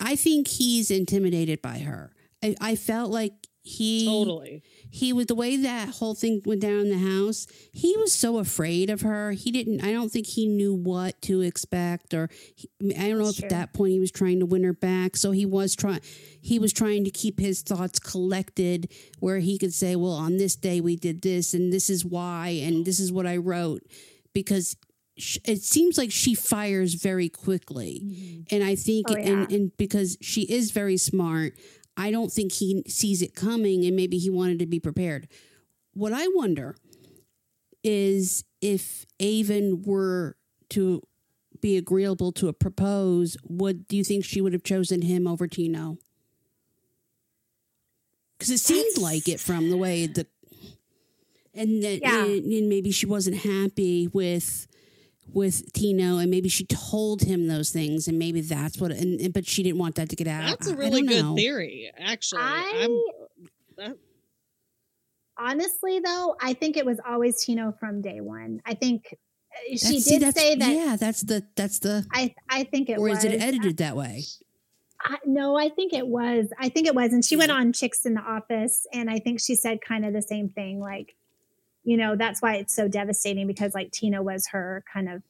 I 0.00 0.16
think 0.16 0.48
he's 0.48 0.90
intimidated 0.90 1.62
by 1.62 1.78
her. 1.80 2.12
I, 2.42 2.56
I 2.60 2.76
felt 2.76 3.10
like 3.12 3.32
he 3.62 4.06
totally. 4.06 4.62
He 4.94 5.10
was 5.14 5.24
the 5.24 5.34
way 5.34 5.56
that 5.56 5.88
whole 5.88 6.14
thing 6.14 6.42
went 6.44 6.60
down 6.60 6.80
in 6.80 6.90
the 6.90 6.98
house. 6.98 7.46
He 7.72 7.96
was 7.96 8.12
so 8.12 8.36
afraid 8.36 8.90
of 8.90 9.00
her. 9.00 9.32
He 9.32 9.50
didn't. 9.50 9.82
I 9.82 9.90
don't 9.90 10.12
think 10.12 10.26
he 10.26 10.46
knew 10.46 10.74
what 10.74 11.18
to 11.22 11.40
expect, 11.40 12.12
or 12.12 12.28
he, 12.54 12.68
I, 12.94 13.08
don't 13.08 13.18
know 13.18 13.24
That's 13.24 13.38
if 13.38 13.44
at 13.44 13.50
that 13.50 13.72
point 13.72 13.92
he 13.92 14.00
was 14.00 14.10
trying 14.10 14.40
to 14.40 14.46
win 14.46 14.64
her 14.64 14.74
back. 14.74 15.16
So 15.16 15.30
he 15.30 15.46
was 15.46 15.74
trying. 15.74 16.00
He 16.42 16.58
was 16.58 16.74
trying 16.74 17.04
to 17.04 17.10
keep 17.10 17.40
his 17.40 17.62
thoughts 17.62 17.98
collected, 17.98 18.92
where 19.18 19.38
he 19.38 19.56
could 19.56 19.72
say, 19.72 19.96
"Well, 19.96 20.12
on 20.12 20.36
this 20.36 20.56
day 20.56 20.82
we 20.82 20.96
did 20.96 21.22
this, 21.22 21.54
and 21.54 21.72
this 21.72 21.88
is 21.88 22.04
why, 22.04 22.48
and 22.62 22.84
this 22.84 23.00
is 23.00 23.10
what 23.10 23.26
I 23.26 23.38
wrote," 23.38 23.80
because 24.34 24.76
it 25.16 25.62
seems 25.62 25.96
like 25.96 26.12
she 26.12 26.34
fires 26.34 26.94
very 26.94 27.30
quickly. 27.30 28.02
Mm-hmm. 28.04 28.54
And 28.54 28.64
I 28.64 28.74
think, 28.74 29.06
Oh, 29.10 29.16
yeah. 29.16 29.30
and, 29.30 29.52
and 29.52 29.76
because 29.78 30.18
she 30.20 30.42
is 30.42 30.70
very 30.70 30.96
smart, 30.98 31.54
I 31.96 32.10
don't 32.10 32.32
think 32.32 32.52
he 32.52 32.82
sees 32.86 33.22
it 33.22 33.34
coming 33.34 33.84
and 33.84 33.94
maybe 33.94 34.18
he 34.18 34.30
wanted 34.30 34.58
to 34.60 34.66
be 34.66 34.80
prepared. 34.80 35.28
What 35.94 36.12
I 36.12 36.26
wonder 36.28 36.76
is 37.84 38.44
if 38.60 39.04
Aven 39.20 39.82
were 39.82 40.36
to 40.70 41.02
be 41.60 41.76
agreeable 41.76 42.32
to 42.32 42.48
a 42.48 42.52
propose, 42.52 43.36
would 43.46 43.86
do 43.88 43.96
you 43.96 44.04
think 44.04 44.24
she 44.24 44.40
would 44.40 44.52
have 44.52 44.64
chosen 44.64 45.02
him 45.02 45.26
over 45.26 45.46
Tino? 45.46 45.98
Because 48.38 48.50
it 48.50 48.58
seemed 48.58 48.98
like 48.98 49.28
it 49.28 49.38
from 49.38 49.70
the 49.70 49.76
way 49.76 50.06
the 50.06 50.26
and 51.54 51.82
that 51.82 52.00
Yeah. 52.00 52.24
and, 52.24 52.52
and 52.52 52.68
maybe 52.68 52.90
she 52.90 53.06
wasn't 53.06 53.36
happy 53.36 54.08
with 54.08 54.66
with 55.28 55.72
Tino 55.72 56.18
and 56.18 56.30
maybe 56.30 56.48
she 56.48 56.64
told 56.66 57.22
him 57.22 57.46
those 57.46 57.70
things 57.70 58.08
and 58.08 58.18
maybe 58.18 58.40
that's 58.40 58.78
what 58.78 58.90
and, 58.92 59.20
and- 59.20 59.32
but 59.32 59.46
she 59.46 59.62
didn't 59.62 59.78
want 59.78 59.94
that 59.94 60.08
to 60.10 60.16
get 60.16 60.26
out. 60.26 60.46
That's 60.46 60.68
a 60.68 60.76
really 60.76 61.02
good 61.02 61.22
know. 61.24 61.34
theory, 61.36 61.90
actually. 61.98 62.42
I 62.42 62.80
I'm 62.84 63.00
that- 63.76 63.96
honestly 65.38 66.00
though, 66.00 66.36
I 66.40 66.54
think 66.54 66.76
it 66.76 66.84
was 66.86 66.98
always 67.06 67.42
Tino 67.44 67.72
from 67.78 68.02
day 68.02 68.20
one. 68.20 68.60
I 68.66 68.74
think 68.74 69.06
uh, 69.12 69.16
she 69.70 69.76
That's- 69.76 70.04
see, 70.04 70.10
did 70.18 70.22
that's- 70.22 70.34
say 70.44 70.54
that. 70.56 70.70
Yeah, 70.74 70.96
that's 70.96 71.22
the 71.22 71.44
that's 71.56 71.78
the 71.78 72.06
I 72.12 72.34
I 72.48 72.64
think 72.64 72.88
it 72.90 72.98
or 72.98 73.08
was. 73.08 73.18
is 73.18 73.24
it 73.24 73.40
edited 73.40 73.78
that 73.78 73.96
way? 73.96 74.24
I, 75.04 75.16
no, 75.26 75.56
I 75.58 75.68
think 75.68 75.92
it 75.92 76.06
was. 76.06 76.46
I 76.60 76.68
think 76.68 76.86
it 76.86 76.94
was. 76.94 77.12
And 77.12 77.24
she 77.24 77.36
went 77.36 77.50
on 77.50 77.72
Chicks 77.72 78.06
in 78.06 78.14
the 78.14 78.20
Office, 78.20 78.86
and 78.92 79.10
I 79.10 79.18
think 79.18 79.40
she 79.40 79.56
said 79.56 79.78
kind 79.86 80.04
of 80.06 80.12
the 80.12 80.22
same 80.22 80.48
thing. 80.48 80.78
Like, 80.78 81.16
you 81.84 81.96
know, 81.96 82.16
that's 82.16 82.40
why 82.40 82.56
it's 82.56 82.74
so 82.74 82.88
devastating 82.88 83.46
because 83.46 83.74
like 83.74 83.90
Tino 83.92 84.22
was 84.22 84.48
her 84.48 84.84
kind 84.92 85.08
of 85.08 85.22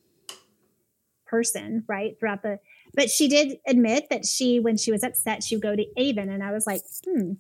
person, 1.27 1.85
right? 1.89 2.19
Throughout 2.19 2.43
the, 2.43 2.59
but 2.95 3.11
she 3.11 3.29
did 3.29 3.59
admit 3.67 4.09
that 4.11 4.27
she, 4.27 4.61
when 4.61 4.77
she 4.77 4.93
was 4.93 5.03
upset, 5.03 5.43
she 5.43 5.57
would 5.57 5.63
go 5.63 5.77
to 5.77 5.87
Aven, 5.97 6.29
and 6.29 6.43
I 6.43 6.53
was 6.53 6.67
like, 6.67 6.83
hmm, 7.07 7.33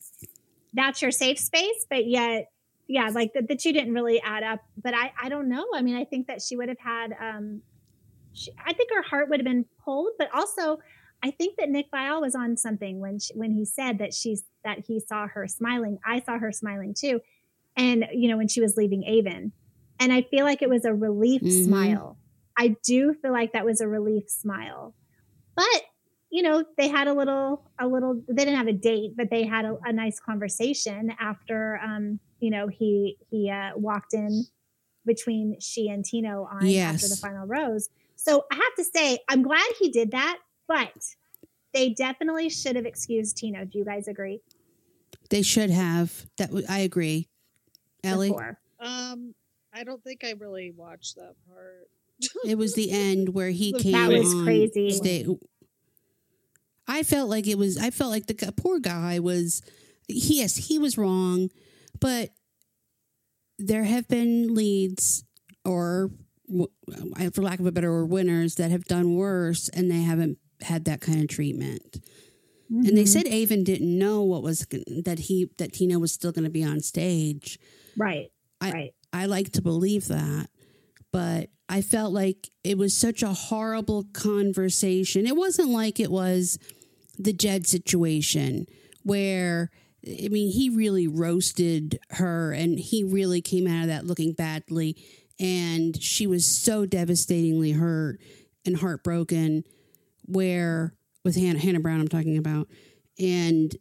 that's 0.72 1.02
your 1.02 1.10
safe 1.10 1.38
space, 1.38 1.86
but 1.88 2.06
yet. 2.06 2.48
Yeah, 2.88 3.08
like 3.14 3.32
that, 3.34 3.48
that 3.48 3.64
you 3.64 3.72
didn't 3.72 3.94
really 3.94 4.20
add 4.20 4.42
up, 4.42 4.60
but 4.76 4.92
I, 4.92 5.12
I 5.18 5.28
don't 5.30 5.48
know. 5.48 5.64
I 5.74 5.80
mean, 5.80 5.96
I 5.96 6.04
think 6.04 6.26
that 6.26 6.42
she 6.42 6.56
would 6.56 6.68
have 6.68 6.80
had, 6.80 7.14
um, 7.18 7.62
she, 8.34 8.50
I 8.66 8.74
think 8.74 8.90
her 8.92 9.02
heart 9.02 9.30
would 9.30 9.38
have 9.38 9.46
been 9.46 9.64
pulled, 9.84 10.10
but 10.18 10.28
also 10.34 10.78
I 11.22 11.30
think 11.30 11.56
that 11.58 11.70
Nick 11.70 11.90
Viall 11.90 12.20
was 12.20 12.34
on 12.34 12.56
something 12.56 13.00
when 13.00 13.18
she, 13.18 13.32
when 13.34 13.52
he 13.52 13.64
said 13.64 13.98
that 13.98 14.12
she's 14.12 14.44
that 14.64 14.80
he 14.86 15.00
saw 15.00 15.28
her 15.28 15.46
smiling. 15.46 15.98
I 16.04 16.20
saw 16.20 16.38
her 16.38 16.52
smiling 16.52 16.94
too, 16.94 17.20
and 17.76 18.06
you 18.12 18.28
know 18.28 18.36
when 18.36 18.48
she 18.48 18.60
was 18.60 18.76
leaving 18.76 19.04
Aven, 19.06 19.52
and 20.00 20.12
I 20.12 20.22
feel 20.22 20.44
like 20.44 20.62
it 20.62 20.68
was 20.68 20.84
a 20.84 20.94
relief 20.94 21.42
Mhm. 21.42 21.66
smile. 21.66 22.18
I 22.56 22.76
do 22.84 23.14
feel 23.14 23.32
like 23.32 23.52
that 23.52 23.64
was 23.64 23.80
a 23.80 23.88
relief 23.88 24.28
smile, 24.28 24.94
but 25.56 25.82
you 26.30 26.42
know 26.42 26.64
they 26.78 26.88
had 26.88 27.08
a 27.08 27.14
little 27.14 27.70
a 27.78 27.86
little. 27.86 28.22
They 28.28 28.44
didn't 28.44 28.56
have 28.58 28.68
a 28.68 28.72
date, 28.72 29.12
but 29.16 29.30
they 29.30 29.44
had 29.44 29.64
a, 29.64 29.76
a 29.84 29.92
nice 29.92 30.20
conversation 30.20 31.12
after 31.18 31.78
um 31.84 32.20
you 32.40 32.50
know 32.50 32.68
he 32.68 33.18
he 33.30 33.50
uh, 33.50 33.72
walked 33.76 34.14
in 34.14 34.44
between 35.06 35.58
she 35.60 35.88
and 35.88 36.04
Tino 36.04 36.44
on 36.50 36.78
after 36.80 37.08
the 37.08 37.16
final 37.16 37.46
rose. 37.46 37.88
So 38.16 38.44
I 38.52 38.54
have 38.54 38.74
to 38.78 38.84
say, 38.84 39.18
I'm 39.28 39.42
glad 39.42 39.64
he 39.80 39.90
did 39.90 40.12
that, 40.12 40.38
but 40.68 40.92
they 41.74 41.90
definitely 41.90 42.48
should 42.50 42.76
have 42.76 42.86
excused 42.86 43.36
Tino. 43.36 43.64
Do 43.64 43.78
you 43.78 43.84
guys 43.84 44.06
agree? 44.08 44.42
They 45.30 45.42
should 45.42 45.70
have. 45.70 46.26
That 46.38 46.48
w- 46.50 46.66
I 46.68 46.80
agree. 46.80 47.28
Ellie, 48.04 48.28
Before. 48.30 48.58
um, 48.80 49.34
I 49.72 49.84
don't 49.84 50.02
think 50.02 50.24
I 50.24 50.32
really 50.32 50.72
watched 50.76 51.16
that 51.16 51.34
part. 51.48 51.88
it 52.44 52.56
was 52.58 52.74
the 52.74 52.90
end 52.92 53.30
where 53.30 53.50
he 53.50 53.72
came. 53.72 53.92
That 53.92 54.10
was 54.10 54.32
on 54.34 54.44
crazy. 54.44 54.90
sta- 54.90 55.26
I 56.86 57.02
felt 57.04 57.30
like 57.30 57.46
it 57.46 57.58
was. 57.58 57.78
I 57.78 57.90
felt 57.90 58.10
like 58.10 58.26
the 58.26 58.52
poor 58.56 58.78
guy 58.80 59.18
was. 59.20 59.62
Yes, 60.08 60.56
he 60.56 60.78
was 60.78 60.98
wrong, 60.98 61.48
but 62.00 62.30
there 63.58 63.84
have 63.84 64.08
been 64.08 64.52
leads, 64.54 65.24
or 65.64 66.10
for 67.32 67.42
lack 67.42 67.60
of 67.60 67.66
a 67.66 67.72
better 67.72 67.90
word, 67.92 68.10
winners 68.10 68.56
that 68.56 68.70
have 68.72 68.84
done 68.84 69.14
worse, 69.14 69.68
and 69.68 69.90
they 69.90 70.02
haven't 70.02 70.38
had 70.60 70.84
that 70.86 71.00
kind 71.00 71.20
of 71.22 71.28
treatment. 71.28 72.04
And 72.68 72.96
they 72.96 73.04
Mhm. 73.04 73.08
said 73.08 73.26
Aven 73.28 73.64
didn't 73.64 73.96
know 73.98 74.22
what 74.22 74.42
was 74.42 74.66
that 75.04 75.18
he 75.20 75.50
that 75.58 75.72
Tino 75.74 75.98
was 75.98 76.10
still 76.12 76.32
going 76.32 76.44
to 76.44 76.50
be 76.50 76.64
on 76.64 76.80
stage. 76.80 77.58
Right, 77.96 78.30
I- 78.60 78.72
right. 78.72 78.94
I 79.12 79.26
like 79.26 79.52
to 79.52 79.62
believe 79.62 80.08
that, 80.08 80.48
but 81.12 81.50
I 81.68 81.82
felt 81.82 82.12
like 82.12 82.50
it 82.64 82.78
was 82.78 82.96
such 82.96 83.22
a 83.22 83.32
horrible 83.32 84.04
conversation. 84.12 85.26
It 85.26 85.36
wasn't 85.36 85.68
like 85.68 86.00
it 86.00 86.10
was 86.10 86.58
the 87.18 87.32
Jed 87.32 87.66
situation 87.66 88.66
where 89.02 89.70
I 90.06 90.28
mean 90.28 90.50
he 90.52 90.70
really 90.70 91.06
roasted 91.06 91.98
her 92.10 92.52
and 92.52 92.78
he 92.78 93.04
really 93.04 93.40
came 93.42 93.66
out 93.66 93.82
of 93.82 93.88
that 93.88 94.06
looking 94.06 94.32
badly 94.32 94.96
and 95.38 96.00
she 96.02 96.26
was 96.26 96.46
so 96.46 96.86
devastatingly 96.86 97.72
hurt 97.72 98.18
and 98.64 98.76
heartbroken 98.78 99.64
where 100.24 100.94
with 101.24 101.36
Hannah, 101.36 101.58
Hannah 101.58 101.80
Brown 101.80 102.00
I'm 102.00 102.08
talking 102.08 102.38
about 102.38 102.68
and 103.18 103.76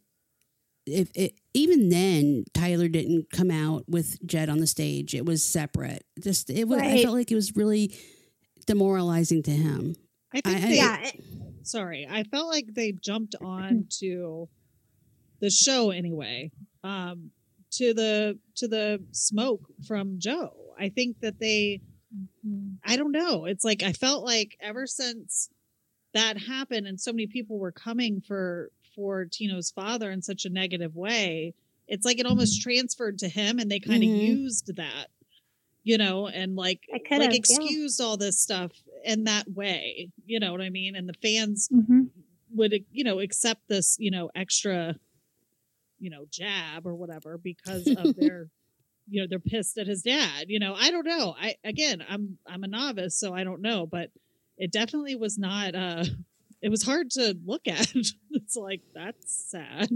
if 0.86 1.10
it 1.14 1.34
even 1.54 1.88
then 1.90 2.44
Tyler 2.54 2.88
didn't 2.88 3.30
come 3.30 3.50
out 3.50 3.84
with 3.88 4.24
Jed 4.26 4.48
on 4.48 4.58
the 4.58 4.66
stage. 4.66 5.14
It 5.14 5.26
was 5.26 5.44
separate. 5.44 6.04
Just 6.20 6.50
it 6.50 6.66
was 6.68 6.80
I 6.80 7.02
felt 7.02 7.14
like 7.14 7.30
it 7.30 7.34
was 7.34 7.54
really 7.56 7.94
demoralizing 8.66 9.42
to 9.44 9.50
him. 9.50 9.96
I 10.34 10.40
think 10.40 10.56
I- 10.56 10.58
I- 10.58 10.60
they, 10.70 10.76
Yeah, 10.76 11.10
sorry, 11.62 12.06
I 12.10 12.24
felt 12.24 12.48
like 12.48 12.66
they 12.74 12.92
jumped 12.92 13.34
on 13.40 13.86
to 14.00 14.48
the 15.40 15.50
show 15.50 15.90
anyway. 15.90 16.50
Um, 16.84 17.30
to 17.72 17.94
the 17.94 18.38
to 18.56 18.68
the 18.68 19.02
smoke 19.12 19.62
from 19.86 20.16
Joe. 20.18 20.52
I 20.78 20.88
think 20.90 21.20
that 21.20 21.38
they 21.38 21.80
I 22.84 22.96
don't 22.96 23.12
know. 23.12 23.46
It's 23.46 23.64
like 23.64 23.82
I 23.82 23.92
felt 23.92 24.24
like 24.24 24.56
ever 24.60 24.86
since 24.86 25.48
that 26.14 26.36
happened 26.38 26.86
and 26.86 27.00
so 27.00 27.12
many 27.12 27.26
people 27.26 27.58
were 27.58 27.72
coming 27.72 28.20
for 28.20 28.70
for 28.94 29.24
Tino's 29.26 29.70
father 29.70 30.10
in 30.10 30.22
such 30.22 30.44
a 30.44 30.50
negative 30.50 30.94
way, 30.96 31.54
it's 31.88 32.04
like 32.04 32.18
it 32.18 32.26
almost 32.26 32.60
transferred 32.62 33.18
to 33.18 33.28
him 33.28 33.58
and 33.58 33.70
they 33.70 33.80
kind 33.80 34.02
of 34.02 34.08
Mhm. 34.08 34.26
used 34.26 34.74
that. 34.76 35.08
You 35.84 35.98
know, 35.98 36.28
and 36.28 36.54
like 36.54 36.80
It 36.88 37.04
could've, 37.08 37.22
like 37.26 37.32
yeah. 37.32 37.38
excused 37.38 38.00
all 38.00 38.16
this 38.16 38.38
stuff 38.38 38.70
in 39.04 39.24
that 39.24 39.50
way. 39.50 40.10
You 40.24 40.38
know 40.38 40.52
what 40.52 40.60
I 40.60 40.70
mean? 40.70 40.94
And 40.94 41.08
the 41.08 41.14
fans 41.14 41.68
mhm. 41.72 42.08
would 42.54 42.84
you 42.92 43.02
know 43.02 43.18
accept 43.18 43.66
this 43.68 43.96
you 43.98 44.10
know 44.10 44.30
extra 44.34 44.94
you 45.98 46.10
know 46.10 46.24
jab 46.30 46.86
or 46.86 46.94
whatever 46.94 47.38
because 47.38 47.86
of 47.88 48.14
their 48.16 48.48
you 49.08 49.20
know 49.20 49.26
they're 49.28 49.38
pissed 49.40 49.78
at 49.78 49.86
his 49.86 50.02
dad 50.02 50.46
you 50.48 50.58
know 50.60 50.74
i 50.74 50.90
don't 50.90 51.06
know 51.06 51.34
i 51.40 51.56
again 51.64 52.04
i'm 52.08 52.38
i'm 52.46 52.62
a 52.62 52.68
novice 52.68 53.16
so 53.16 53.32
i 53.34 53.42
don't 53.42 53.60
know 53.62 53.86
but 53.86 54.10
it 54.58 54.70
definitely 54.70 55.16
was 55.16 55.38
not 55.38 55.74
uh 55.74 56.04
it 56.62 56.70
was 56.70 56.82
hard 56.84 57.10
to 57.12 57.36
look 57.44 57.66
at. 57.68 57.92
it's 58.30 58.56
like 58.56 58.82
that's 58.94 59.50
sad. 59.50 59.90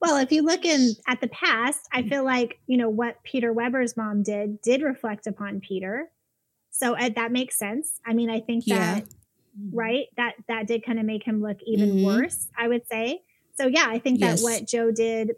Well, 0.00 0.18
if 0.18 0.30
you 0.32 0.42
look 0.42 0.64
in 0.66 0.90
at 1.08 1.20
the 1.22 1.28
past, 1.28 1.88
I 1.92 2.02
feel 2.02 2.24
like 2.24 2.58
you 2.66 2.76
know 2.76 2.90
what 2.90 3.22
Peter 3.24 3.52
Weber's 3.52 3.96
mom 3.96 4.22
did 4.22 4.60
did 4.60 4.82
reflect 4.82 5.26
upon 5.26 5.60
Peter, 5.60 6.10
so 6.70 6.94
uh, 6.96 7.08
that 7.16 7.32
makes 7.32 7.56
sense. 7.58 8.00
I 8.06 8.12
mean, 8.12 8.28
I 8.30 8.40
think 8.40 8.64
Yeah. 8.66 9.00
that 9.00 9.08
right 9.72 10.06
that 10.16 10.34
that 10.48 10.66
did 10.66 10.84
kind 10.84 10.98
of 10.98 11.06
make 11.06 11.24
him 11.24 11.40
look 11.40 11.58
even 11.64 11.90
Mhm. 11.90 12.02
worse. 12.02 12.48
I 12.58 12.68
would 12.68 12.86
say. 12.86 13.22
So 13.56 13.66
yeah, 13.66 13.86
I 13.88 13.98
think 13.98 14.20
Yes. 14.20 14.40
that 14.40 14.42
what 14.44 14.66
Joe 14.68 14.90
did 14.90 15.32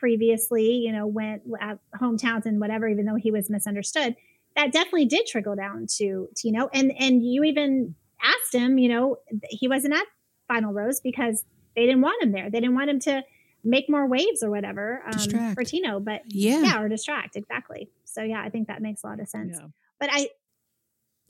previously, 0.00 0.72
you 0.72 0.92
know, 0.92 1.06
went 1.06 1.42
at 1.60 1.78
hometowns 2.00 2.46
and 2.46 2.60
whatever, 2.60 2.88
even 2.88 3.04
though 3.04 3.16
he 3.16 3.30
was 3.30 3.50
misunderstood, 3.50 4.14
that 4.56 4.72
definitely 4.72 5.06
did 5.06 5.26
trickle 5.26 5.56
down 5.56 5.86
to 5.96 6.28
Tino. 6.36 6.68
And 6.72 6.92
and 6.98 7.22
you 7.24 7.44
even 7.44 7.94
asked 8.22 8.54
him, 8.54 8.78
you 8.78 8.88
know, 8.88 9.16
he 9.50 9.68
wasn't 9.68 9.94
at 9.94 10.04
Final 10.48 10.72
Rose 10.72 11.00
because 11.00 11.44
they 11.76 11.86
didn't 11.86 12.00
want 12.00 12.22
him 12.22 12.32
there. 12.32 12.50
They 12.50 12.60
didn't 12.60 12.74
want 12.74 12.90
him 12.90 13.00
to 13.00 13.22
make 13.64 13.88
more 13.90 14.06
waves 14.06 14.42
or 14.42 14.50
whatever 14.50 15.02
um, 15.06 15.12
Distract. 15.12 15.54
for 15.54 15.64
Tino. 15.64 16.00
But 16.00 16.22
Yeah. 16.28 16.62
yeah, 16.62 16.80
or 16.80 16.88
distract 16.88 17.36
exactly. 17.36 17.88
So 18.04 18.22
yeah, 18.22 18.40
I 18.42 18.48
think 18.50 18.68
that 18.68 18.80
makes 18.82 19.02
a 19.04 19.06
lot 19.08 19.20
of 19.20 19.28
sense. 19.28 19.56
Yeah. 19.60 19.66
But 20.00 20.08
I 20.12 20.28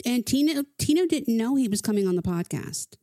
And 0.05 0.25
Tino 0.25 0.63
Tino 0.77 1.05
didn't 1.05 1.35
know 1.35 1.55
he 1.55 1.67
was 1.67 1.81
coming 1.81 2.07
on 2.07 2.15
the 2.15 2.21
podcast. 2.21 2.95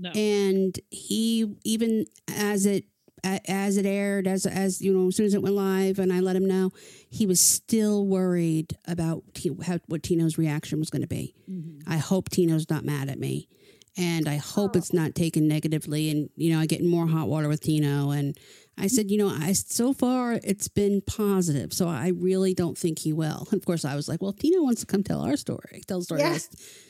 No. 0.00 0.10
and 0.10 0.78
he 0.90 1.56
even 1.64 2.04
as 2.28 2.66
it 2.66 2.84
a- 2.84 2.86
as 3.24 3.76
it 3.76 3.86
aired 3.86 4.26
as 4.26 4.46
as 4.46 4.80
you 4.82 4.92
know 4.92 5.08
as 5.08 5.16
soon 5.16 5.26
as 5.26 5.34
it 5.34 5.42
went 5.42 5.54
live 5.54 5.98
and 5.98 6.12
I 6.12 6.20
let 6.20 6.36
him 6.36 6.46
know 6.46 6.70
he 7.10 7.26
was 7.26 7.40
still 7.40 8.06
worried 8.06 8.76
about 8.86 9.22
T- 9.34 9.50
how, 9.64 9.78
what 9.86 10.02
Tino's 10.02 10.38
reaction 10.38 10.78
was 10.78 10.90
going 10.90 11.02
to 11.02 11.08
be. 11.08 11.34
Mhm. 11.50 11.82
I 11.86 11.96
hope 11.98 12.28
Tino's 12.30 12.68
not 12.70 12.84
mad 12.84 13.08
at 13.08 13.18
me 13.18 13.48
and 13.96 14.28
I 14.28 14.36
hope 14.36 14.72
Oh. 14.74 14.78
it's 14.78 14.92
not 14.92 15.14
taken 15.14 15.48
negatively 15.48 16.10
and 16.10 16.30
you 16.36 16.50
know 16.52 16.60
I 16.60 16.66
get 16.66 16.80
in 16.80 16.86
more 16.88 17.06
hot 17.06 17.28
water 17.28 17.48
with 17.48 17.60
Tino 17.62 18.10
and 18.10 18.36
I 18.76 18.86
said 18.86 19.10
you 19.10 19.18
know 19.18 19.28
I 19.28 19.52
so 19.54 19.92
far 19.92 20.38
it's 20.44 20.68
been 20.68 21.00
positive 21.00 21.72
so 21.72 21.88
I 21.88 22.08
really 22.08 22.54
don't 22.54 22.78
think 22.78 22.98
he 23.00 23.12
will. 23.12 23.46
Of 23.52 23.64
course 23.64 23.84
I 23.84 23.96
was 23.96 24.08
like 24.08 24.22
well 24.22 24.32
Tino 24.32 24.62
wants 24.62 24.80
to 24.82 24.86
come 24.86 25.02
tell 25.02 25.20
our 25.22 25.36
story 25.36 25.82
tell 25.86 25.98
the 25.98 26.04
story 26.04 26.20
Yeah. 26.20 26.38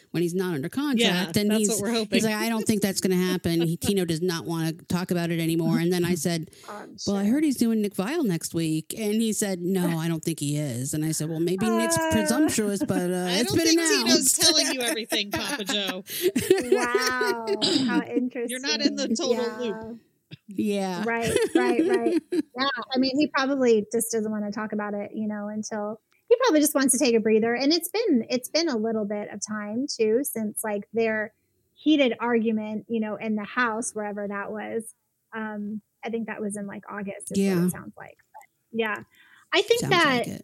Us 0.08 0.12
when 0.12 0.22
he's 0.22 0.34
not 0.34 0.54
under 0.54 0.68
contract 0.68 1.00
Yeah, 1.00 1.32
then 1.32 1.48
that's 1.48 1.58
he's 1.60 1.68
what 1.70 1.80
we're 1.82 1.92
hoping. 1.92 2.16
He's 2.16 2.24
like, 2.24 2.34
I 2.34 2.48
don't 2.48 2.64
think 2.66 2.82
that's 2.82 3.00
going 3.00 3.18
to 3.18 3.24
happen. 3.24 3.60
He, 3.62 3.76
Tino 3.76 4.04
does 4.04 4.22
not 4.22 4.44
want 4.46 4.78
to 4.78 4.84
talk 4.86 5.10
about 5.10 5.30
it 5.30 5.40
anymore. 5.40 5.78
And 5.78 5.92
then 5.92 6.04
I 6.04 6.14
said, 6.26 6.50
um, 6.68 6.96
Well, 7.06 7.16
I 7.16 7.24
heard 7.26 7.44
he's 7.44 7.56
doing 7.56 7.82
Nick 7.82 7.94
Viall 7.94 8.24
next 8.24 8.54
week. 8.54 8.94
And 8.98 9.14
he 9.20 9.32
said, 9.32 9.60
No, 9.60 9.98
I 9.98 10.08
don't 10.08 10.22
think 10.24 10.40
he 10.40 10.56
is. 10.56 10.94
And 10.94 11.04
I 11.04 11.12
said, 11.12 11.28
Well, 11.28 11.40
maybe 11.40 11.68
Nick's 11.68 11.96
Uh, 11.98 12.10
presumptuous, 12.12 12.80
but 12.82 13.10
uh, 13.10 13.14
I 13.28 13.30
it's 13.40 13.48
don't 13.52 13.58
been 13.58 13.66
think 13.66 13.80
announced. 13.80 14.06
Tino's 14.06 14.32
telling 14.38 14.72
you 14.74 14.80
everything, 14.80 15.30
Papa 15.30 15.64
Joe. 15.64 16.04
wow, 16.70 17.46
how 17.86 18.02
interesting. 18.02 18.46
You're 18.48 18.60
not 18.60 18.80
in 18.80 18.96
the 18.96 19.08
total 19.08 19.58
loop. 19.64 19.98
yeah. 20.48 21.04
Right, 21.06 21.32
right, 21.54 21.86
right. 21.88 22.22
Yeah, 22.32 22.68
I 22.94 22.98
mean, 22.98 23.16
he 23.18 23.26
probably 23.28 23.86
just 23.92 24.12
doesn't 24.12 24.30
want 24.30 24.44
to 24.44 24.50
talk 24.50 24.72
about 24.72 24.94
it, 24.94 25.10
you 25.14 25.28
know, 25.28 25.48
until 25.48 26.00
he 26.28 26.36
probably 26.36 26.60
just 26.60 26.74
wants 26.74 26.92
to 26.96 26.98
take 27.04 27.14
a 27.14 27.20
breather. 27.20 27.54
And 27.54 27.72
it's 27.72 27.88
been 27.88 28.24
it's 28.28 28.48
been 28.48 28.68
a 28.68 28.76
little 28.76 29.04
bit 29.04 29.28
of 29.32 29.40
time 29.46 29.86
too 29.88 30.20
since 30.24 30.62
like 30.62 30.88
their 30.92 31.32
heated 31.74 32.14
argument, 32.20 32.86
you 32.88 33.00
know, 33.00 33.16
in 33.16 33.34
the 33.36 33.44
house 33.44 33.92
wherever 33.92 34.26
that 34.28 34.50
was. 34.52 34.94
Um, 35.34 35.80
I 36.04 36.10
think 36.10 36.26
that 36.26 36.40
was 36.40 36.56
in 36.56 36.66
like 36.66 36.82
August. 36.90 37.32
Is 37.32 37.38
what 37.38 37.38
Yeah. 37.38 37.66
it 37.66 37.70
sounds 37.70 37.94
like. 37.96 38.16
But, 38.32 38.78
yeah, 38.78 38.96
I 39.52 39.62
think 39.62 39.80
Sounds 39.80 39.92
that 39.92 40.26
like. 40.26 40.42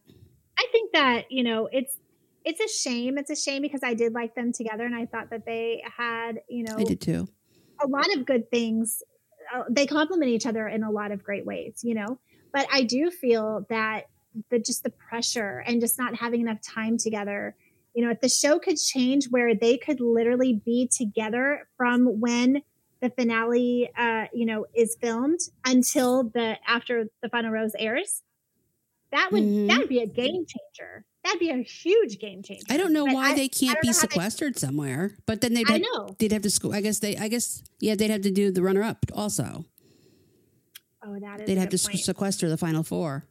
I 0.59 0.67
think 0.73 0.93
that 0.93 1.25
you 1.31 1.43
know 1.45 1.69
it's 1.71 1.97
it's 2.45 2.61
a 2.61 2.69
shame. 2.69 3.19
It's 3.19 3.31
a 3.31 3.37
shame 3.37 3.63
because 3.63 3.81
I 3.83 3.95
did 3.95 4.13
like 4.15 4.35
them 4.35 4.53
together, 4.53 4.85
and 4.85 4.95
I 4.95 5.07
thought 5.07 5.31
that 5.31 5.45
they 5.47 5.83
had 5.97 6.41
you 6.49 6.65
know 6.65 6.77
I 6.79 6.85
did 6.85 7.01
too. 7.01 7.29
a 7.83 7.87
lot 7.87 8.07
of 8.17 8.25
good 8.25 8.51
things. 8.51 9.03
Uh, 9.55 9.65
they 9.69 9.87
complement 9.87 10.31
each 10.31 10.47
other 10.47 10.67
in 10.67 10.83
a 10.83 10.91
lot 10.91 11.13
of 11.13 11.23
great 11.23 11.45
ways, 11.45 11.81
you 11.83 11.95
know. 11.95 12.19
But 12.53 12.67
I 12.73 12.85
do 12.85 13.11
feel 13.11 13.67
that 13.69 14.05
the 14.51 14.59
just 14.59 14.83
the 14.83 14.91
pressure 14.91 15.63
and 15.67 15.81
just 15.81 15.99
not 15.99 16.15
having 16.17 16.41
enough 16.41 16.61
time 16.63 16.99
together. 16.99 17.55
You 17.95 18.05
know, 18.05 18.11
if 18.11 18.21
the 18.21 18.29
show 18.29 18.59
could 18.59 18.77
change 18.77 19.27
where 19.31 19.55
they 19.55 19.77
could 19.77 20.01
literally 20.01 20.61
be 20.65 20.89
together 20.89 21.69
from 21.77 22.21
when 22.21 22.63
the 23.01 23.11
finale, 23.11 23.91
uh, 23.97 24.27
you 24.33 24.47
know, 24.47 24.67
is 24.75 24.97
filmed 25.01 25.39
until 25.65 26.25
the 26.25 26.57
after 26.67 27.07
the 27.23 27.29
final 27.29 27.51
rose 27.51 27.73
airs, 27.79 28.23
that 29.13 29.31
would 29.31 29.43
Mhm. 29.45 29.69
that 29.69 29.79
would 29.79 29.89
be 29.89 30.01
a 30.01 30.07
game 30.07 30.45
changer. 30.47 31.05
That'd 31.23 31.39
be 31.41 31.51
a 31.51 31.63
huge 31.63 32.19
game 32.19 32.43
changer. 32.43 32.65
I 32.69 32.77
don't 32.77 32.93
know 32.93 33.07
But 33.07 33.15
why 33.15 33.31
I- 33.31 33.35
they 33.35 33.49
can't 33.49 33.81
be 33.81 33.87
how 33.89 33.93
they- 33.93 33.99
sequestered 33.99 34.59
somewhere, 34.59 35.17
but 35.27 35.41
then 35.41 35.55
they'd 35.55 35.69
I 35.71 35.75
have, 35.75 35.81
know. 35.83 36.17
they'd 36.19 36.33
have 36.33 36.43
to 36.43 36.51
school. 36.51 36.73
I 36.75 36.81
guess 36.81 36.99
they, 36.99 37.17
I 37.17 37.29
guess, 37.29 37.63
yeah, 37.81 37.95
they'd 37.95 38.11
have 38.11 38.23
to 38.23 38.31
do 38.31 38.51
the 38.51 38.63
runner 38.63 38.83
up 38.83 39.07
also. 39.15 39.65
Oh, 41.03 41.19
that 41.21 41.41
is. 41.43 41.47
They'd 41.47 41.59
have 41.59 41.69
to 41.71 41.79
point. 41.79 42.01
sequester 42.01 42.49
the 42.49 42.57
final 42.57 42.83
four. 42.83 43.25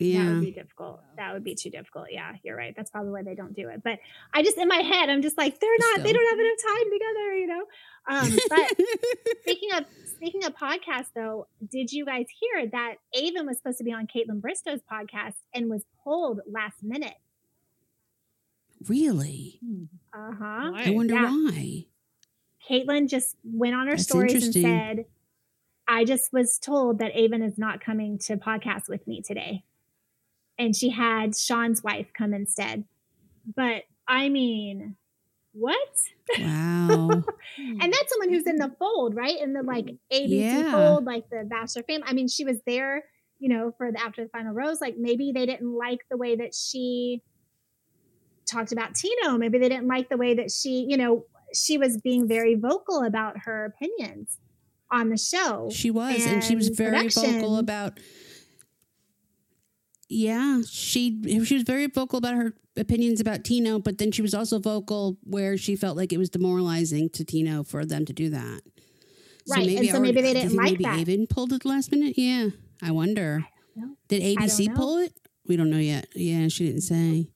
That 0.00 0.32
would 0.34 0.40
be 0.40 0.50
difficult. 0.52 1.00
That 1.16 1.32
would 1.32 1.44
be 1.44 1.54
too 1.54 1.70
difficult. 1.70 2.06
Yeah, 2.10 2.32
you're 2.42 2.56
right. 2.56 2.74
That's 2.76 2.90
probably 2.90 3.12
why 3.12 3.22
they 3.22 3.34
don't 3.36 3.54
do 3.54 3.68
it. 3.68 3.82
But 3.84 3.98
I 4.34 4.42
just 4.42 4.58
in 4.58 4.66
my 4.66 4.76
head, 4.78 5.08
I'm 5.08 5.22
just 5.22 5.38
like, 5.38 5.60
they're 5.60 5.70
not. 5.78 6.02
They 6.02 6.12
don't 6.12 6.30
have 6.30 6.38
enough 6.40 6.58
time 6.66 6.92
together, 6.92 7.36
you 7.36 7.46
know. 7.46 7.64
Um, 8.08 8.38
but 8.48 8.86
speaking 9.42 9.68
of 9.76 9.84
speaking 10.16 10.44
of 10.44 10.54
podcasts, 10.56 11.10
though, 11.14 11.46
did 11.70 11.92
you 11.92 12.04
guys 12.04 12.26
hear 12.40 12.66
that 12.72 12.94
Aven 13.16 13.46
was 13.46 13.58
supposed 13.58 13.78
to 13.78 13.84
be 13.84 13.92
on 13.92 14.06
Kaitlyn 14.08 14.40
Bristowe's 14.40 14.80
podcast 14.92 15.34
and 15.54 15.70
was 15.70 15.84
pulled 16.02 16.40
last 16.50 16.82
minute? 16.82 17.14
really? 18.88 19.60
Uh 20.12 20.32
huh. 20.32 20.70
Why? 20.72 20.84
I 20.86 20.90
wonder 20.90 21.14
Yeah. 21.14 21.30
why. 21.30 21.86
Caitlin 22.68 23.08
just 23.08 23.36
went 23.44 23.74
on 23.74 23.86
her 23.86 23.92
That's 23.92 24.04
stories 24.04 24.42
and 24.44 24.52
said, 24.54 25.04
I 25.88 26.04
just 26.04 26.32
was 26.32 26.58
told 26.58 26.98
that 26.98 27.12
Aven 27.16 27.42
is 27.42 27.58
not 27.58 27.80
coming 27.80 28.18
to 28.26 28.36
podcast 28.36 28.88
with 28.88 29.06
me 29.06 29.20
today. 29.20 29.64
And 30.58 30.76
she 30.76 30.90
had 30.90 31.36
Sean's 31.36 31.82
wife 31.82 32.08
come 32.16 32.34
instead. 32.34 32.84
But 33.56 33.84
I 34.06 34.28
mean, 34.28 34.96
what? 35.52 35.76
Wow. 36.38 37.24
And 37.58 37.92
that's 37.92 38.10
someone 38.10 38.30
who's 38.30 38.46
in 38.46 38.56
the 38.56 38.74
fold, 38.78 39.14
right? 39.14 39.38
In 39.40 39.52
the 39.52 39.62
like 39.62 39.86
ABC 40.12 40.30
Yeah. 40.30 40.70
fold, 40.70 41.04
like 41.04 41.24
the 41.30 41.44
Bachelor 41.44 41.82
fam. 41.82 42.00
I 42.04 42.12
mean, 42.12 42.28
she 42.28 42.44
was 42.44 42.58
there, 42.66 43.04
you 43.38 43.48
know, 43.48 43.72
for 43.76 43.92
the 43.92 44.00
after 44.00 44.22
the 44.22 44.30
final 44.30 44.54
rose. 44.54 44.80
Like 44.80 44.96
maybe 44.96 45.32
they 45.32 45.44
didn't 45.44 45.76
like 45.76 45.98
the 46.10 46.16
way 46.16 46.36
that 46.36 46.54
she 46.54 47.22
talked 48.50 48.72
about 48.72 48.94
Tino. 48.94 49.36
Maybe 49.36 49.58
they 49.58 49.68
didn't 49.68 49.88
like 49.88 50.08
the 50.08 50.16
way 50.16 50.34
that 50.34 50.50
she, 50.50 50.86
you 50.88 50.96
know, 50.96 51.26
she 51.54 51.78
was 51.78 52.00
being 52.00 52.26
very 52.26 52.54
vocal 52.54 53.02
about 53.04 53.38
her 53.44 53.66
opinions 53.66 54.38
on 54.90 55.10
the 55.10 55.18
show. 55.18 55.68
She 55.70 55.90
was, 55.90 56.24
and, 56.26 56.42
she 56.42 56.54
was 56.54 56.68
and 56.68 56.76
very 56.76 57.08
vocal 57.08 57.58
about. 57.58 57.98
Yeah, 60.12 60.60
she 60.68 61.20
she 61.44 61.54
was 61.54 61.62
very 61.62 61.86
vocal 61.86 62.18
about 62.18 62.34
her 62.34 62.54
opinions 62.76 63.20
about 63.20 63.44
Tino, 63.44 63.78
but 63.78 63.98
then 63.98 64.12
she 64.12 64.20
was 64.22 64.34
also 64.34 64.58
vocal 64.58 65.16
where 65.24 65.56
she 65.56 65.74
felt 65.74 65.96
like 65.96 66.12
it 66.12 66.18
was 66.18 66.28
demoralizing 66.28 67.08
to 67.10 67.24
Tino 67.24 67.62
for 67.62 67.84
them 67.84 68.04
to 68.04 68.12
do 68.12 68.28
that. 68.30 68.60
Right, 69.48 69.68
and 69.68 69.88
so 69.88 70.00
maybe 70.00 70.20
they 70.20 70.34
didn't 70.34 70.54
like 70.56 70.72
maybe 70.72 70.84
that. 70.84 70.98
Aven 71.00 71.26
pulled 71.26 71.52
it 71.52 71.64
last 71.64 71.90
minute. 71.90 72.14
Yeah, 72.16 72.50
I 72.82 72.90
wonder. 72.90 73.44
know. 73.74 73.96
Did 74.08 74.22
ABC 74.38 74.74
pull 74.74 74.98
it? 74.98 75.12
We 75.46 75.56
don't 75.56 75.70
know 75.70 75.78
yet. 75.78 76.06
Yeah, 76.14 76.48
she 76.48 76.66
didn't 76.66 76.82
say. 76.82 77.28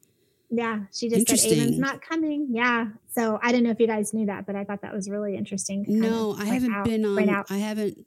Yeah, 0.51 0.81
she 0.93 1.09
just 1.09 1.27
said 1.27 1.39
Aven's 1.39 1.53
Interesting. 1.53 1.81
not 1.81 2.03
coming. 2.03 2.49
Yeah. 2.51 2.89
So 3.09 3.39
I 3.43 3.51
don't 3.53 3.63
know 3.65 3.71
if 3.71 3.81
you 3.81 3.87
guys 3.87 4.15
knew 4.15 4.27
that, 4.27 4.47
but 4.47 4.55
I 4.55 4.65
thought 4.65 4.83
that 4.83 4.95
was 4.95 5.09
really 5.11 5.35
interesting. 5.37 5.85
No, 5.89 6.37
I 6.39 6.45
haven't 6.45 6.73
out- 6.75 6.85
been 6.85 7.05
on. 7.05 7.45
I 7.51 7.57
haven't. 7.59 8.07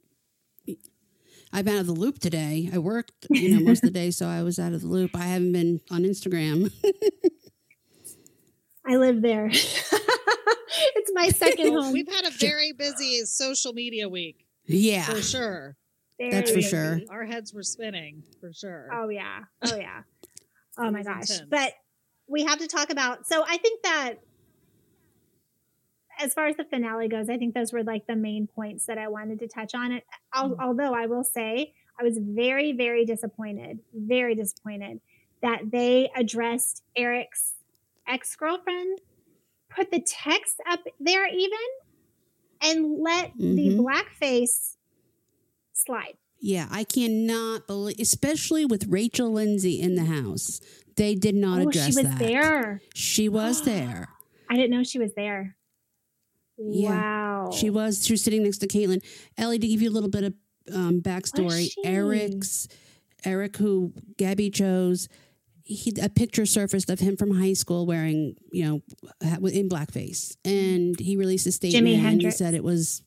I've 1.52 1.64
been 1.64 1.74
out 1.74 1.80
of 1.80 1.86
the 1.86 1.92
loop 1.92 2.18
today. 2.18 2.70
I 2.72 2.78
worked, 2.78 3.26
you 3.30 3.56
know, 3.56 3.64
most 3.64 3.82
of 3.82 3.92
the 3.92 3.98
day, 3.98 4.10
so 4.10 4.26
I 4.26 4.42
was 4.42 4.58
out 4.58 4.72
of 4.72 4.82
the 4.82 4.86
loop. 4.86 5.12
I 5.14 5.24
haven't 5.24 5.52
been 5.52 5.80
on 5.90 6.02
Instagram. 6.02 6.72
I 8.86 8.96
live 8.96 9.22
there. 9.22 9.46
it's 9.52 11.12
my 11.14 11.28
second 11.28 11.72
home. 11.72 11.92
we've 11.92 12.12
had 12.12 12.26
a 12.26 12.30
very 12.30 12.72
busy 12.72 13.24
social 13.24 13.72
media 13.72 14.08
week 14.08 14.44
yeah, 14.66 15.04
for 15.04 15.22
sure. 15.22 15.76
That's 16.18 16.50
for 16.50 16.60
Very 16.60 16.62
sure. 16.62 17.00
Our 17.10 17.24
heads 17.24 17.54
were 17.54 17.62
spinning 17.62 18.22
for 18.40 18.52
sure. 18.52 18.88
Oh 18.92 19.08
yeah. 19.08 19.40
Oh 19.62 19.76
yeah. 19.76 20.02
Oh 20.78 20.90
my 20.90 21.02
gosh. 21.02 21.30
intense. 21.30 21.42
But 21.48 21.72
we 22.28 22.44
have 22.44 22.58
to 22.58 22.66
talk 22.66 22.90
about 22.90 23.26
so 23.26 23.42
I 23.46 23.56
think 23.56 23.82
that 23.82 24.14
as 26.22 26.34
far 26.34 26.46
as 26.46 26.56
the 26.56 26.64
finale 26.64 27.08
goes, 27.08 27.28
I 27.28 27.36
think 27.36 27.54
those 27.54 27.72
were 27.72 27.82
like 27.82 28.06
the 28.06 28.16
main 28.16 28.46
points 28.46 28.86
that 28.86 28.98
I 28.98 29.08
wanted 29.08 29.38
to 29.40 29.48
touch 29.48 29.74
on 29.74 29.92
it. 29.92 30.04
Mm-hmm. 30.34 30.60
Although 30.60 30.94
I 30.94 31.06
will 31.06 31.24
say 31.24 31.72
I 31.98 32.02
was 32.04 32.18
very, 32.20 32.72
very 32.72 33.04
disappointed, 33.04 33.80
very 33.94 34.34
disappointed 34.34 35.00
that 35.42 35.70
they 35.70 36.10
addressed 36.14 36.82
Erich's 36.96 37.54
ex 38.06 38.36
girlfriend, 38.36 39.00
put 39.70 39.90
the 39.90 40.00
text 40.00 40.56
up 40.68 40.80
there 40.98 41.26
even, 41.26 41.58
and 42.62 43.00
let 43.00 43.32
the 43.38 43.70
Mhm. 43.70 43.78
blackface 43.80 44.76
slide. 45.72 46.16
yeah. 46.40 46.66
I 46.70 46.84
cannot 46.84 47.66
believe, 47.66 47.96
especially 48.00 48.64
with 48.64 48.86
Rachel 48.88 49.30
Lindsay 49.30 49.80
in 49.80 49.94
the 49.94 50.04
house. 50.04 50.60
They 50.96 51.14
did 51.14 51.34
not 51.34 51.60
oh, 51.60 51.68
address 51.68 51.94
that. 51.94 52.02
she 52.02 52.02
was 52.02 52.10
that. 52.10 52.18
there. 52.18 52.80
She 52.94 53.28
was 53.28 53.62
there. 53.64 54.08
I 54.48 54.56
didn't 54.56 54.70
know 54.70 54.82
she 54.82 54.98
was 54.98 55.12
there. 55.14 55.56
Yeah. 56.60 56.90
Wow. 56.90 57.50
She 57.52 57.70
was. 57.70 58.04
She 58.04 58.12
was 58.12 58.22
sitting 58.22 58.42
next 58.42 58.58
to 58.58 58.66
Kaitlyn. 58.68 59.02
Ellie, 59.38 59.58
to 59.58 59.66
give 59.66 59.82
you 59.82 59.90
a 59.90 59.92
little 59.92 60.10
bit 60.10 60.24
of 60.24 60.34
um, 60.74 61.00
backstory. 61.00 61.70
Erich's 61.84 62.68
Erich, 63.24 63.56
who 63.56 63.92
Gabby 64.16 64.50
chose, 64.50 65.08
he, 65.62 65.92
a 66.02 66.08
picture 66.08 66.46
surfaced 66.46 66.90
of 66.90 67.00
him 67.00 67.16
from 67.16 67.38
high 67.38 67.52
school 67.52 67.86
wearing, 67.86 68.34
you 68.52 68.64
know, 68.64 68.82
in 69.48 69.68
blackface, 69.68 70.36
and 70.44 70.98
he 70.98 71.16
released 71.16 71.46
a 71.46 71.52
statement 71.52 71.86
Jimi 71.86 71.98
and 71.98 72.20
he 72.22 72.30
said 72.30 72.54
it 72.54 72.64
was. 72.64 73.02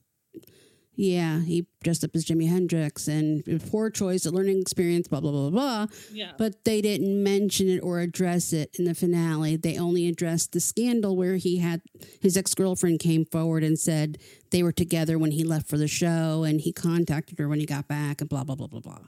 Yeah, 0.96 1.42
he 1.42 1.66
dressed 1.82 2.04
up 2.04 2.16
as 2.16 2.24
Jimi 2.24 2.48
Hendrix 2.48 3.08
and 3.08 3.44
poor 3.72 3.90
choice, 3.90 4.26
a 4.26 4.32
learning 4.32 4.62
experience, 4.62 5.08
blah 5.08 5.22
blah 5.22 5.32
blah 5.32 5.50
blah. 5.50 5.88
Yeah. 6.12 6.34
But 6.38 6.66
they 6.66 6.82
didn't 6.82 7.24
mention 7.24 7.68
it 7.68 7.80
or 7.80 8.00
address 8.00 8.54
it 8.54 8.76
in 8.78 8.86
the 8.86 8.94
finale. 8.94 9.56
They 9.56 9.78
only 9.78 10.08
addressed 10.08 10.52
the 10.52 10.60
scandal 10.60 11.18
where 11.18 11.38
he 11.38 11.58
had 11.58 11.82
his 12.22 12.38
ex 12.38 12.54
girlfriend 12.54 13.00
came 13.00 13.26
forward 13.26 13.64
and 13.64 13.78
said 13.80 14.20
they 14.52 14.62
were 14.62 14.72
together 14.72 15.18
when 15.18 15.32
he 15.32 15.44
left 15.44 15.68
for 15.68 15.78
the 15.78 15.88
show 15.88 16.44
and 16.44 16.62
he 16.62 16.72
contacted 16.72 17.40
her 17.40 17.50
when 17.50 17.60
he 17.60 17.66
got 17.66 17.88
back 17.88 18.22
and 18.22 18.30
blah 18.30 18.44
blah 18.44 18.56
blah 18.56 18.68
blah 18.68 18.82
blah. 18.82 19.00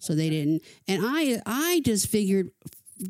So 0.00 0.16
they 0.16 0.30
didn't. 0.30 0.62
And 0.88 1.00
I 1.04 1.40
I 1.46 1.80
just 1.84 2.08
figured 2.08 2.50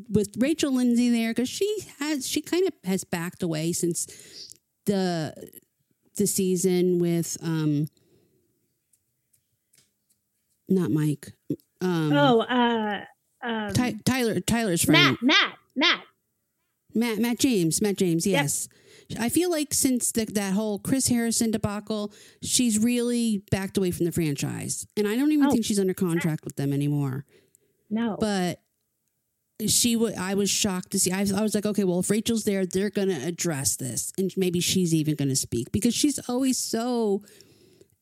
with 0.09 0.35
Rachel 0.37 0.73
Lindsay 0.73 1.09
there 1.09 1.31
because 1.31 1.49
she 1.49 1.83
has 1.99 2.27
she 2.27 2.41
kind 2.41 2.67
of 2.67 2.73
has 2.83 3.03
backed 3.03 3.41
away 3.41 3.71
since 3.71 4.05
the 4.85 5.33
the 6.17 6.27
season 6.27 6.99
with 6.99 7.37
um 7.41 7.87
not 10.71 10.91
Mike 10.91 11.33
um 11.81 12.11
oh, 12.13 12.41
uh, 12.41 13.01
um, 13.43 13.73
Ty- 13.73 13.95
Tyler 14.05 14.39
Tyler's 14.39 14.83
friend 14.83 15.17
Matt, 15.21 15.23
Matt, 15.23 15.53
Matt. 15.75 16.01
Matt 16.93 17.17
Matt 17.19 17.39
James 17.39 17.81
Matt 17.81 17.97
James 17.97 18.25
Yep. 18.25 18.41
yes 18.41 18.67
I 19.19 19.27
feel 19.27 19.51
like 19.51 19.73
since 19.73 20.13
the, 20.13 20.23
that 20.25 20.53
whole 20.53 20.79
Chris 20.79 21.07
Harrison 21.09 21.51
debacle 21.51 22.13
she's 22.41 22.79
really 22.79 23.43
backed 23.51 23.77
away 23.77 23.91
from 23.91 24.05
the 24.05 24.11
franchise 24.11 24.85
and 24.95 25.07
I 25.07 25.15
don't 25.15 25.31
even 25.31 25.47
Oh. 25.47 25.51
think 25.51 25.65
she's 25.65 25.79
under 25.79 25.93
contract 25.93 26.45
with 26.45 26.55
them 26.55 26.71
anymore 26.73 27.25
No. 27.89 28.17
but 28.19 28.61
she 29.67 29.95
would 29.95 30.15
i 30.15 30.33
was 30.33 30.49
shocked 30.49 30.91
to 30.91 30.99
see 30.99 31.11
I, 31.11 31.19
I 31.35 31.41
was 31.43 31.53
like 31.53 31.67
okay 31.67 31.83
well 31.83 31.99
if 31.99 32.09
rachel's 32.09 32.45
there 32.45 32.65
they're 32.65 32.89
gonna 32.89 33.19
address 33.23 33.75
this 33.75 34.11
and 34.17 34.33
maybe 34.35 34.59
she's 34.59 34.91
even 34.91 35.13
gonna 35.13 35.35
speak 35.35 35.71
because 35.71 35.93
she's 35.93 36.19
always 36.27 36.57
so 36.57 37.21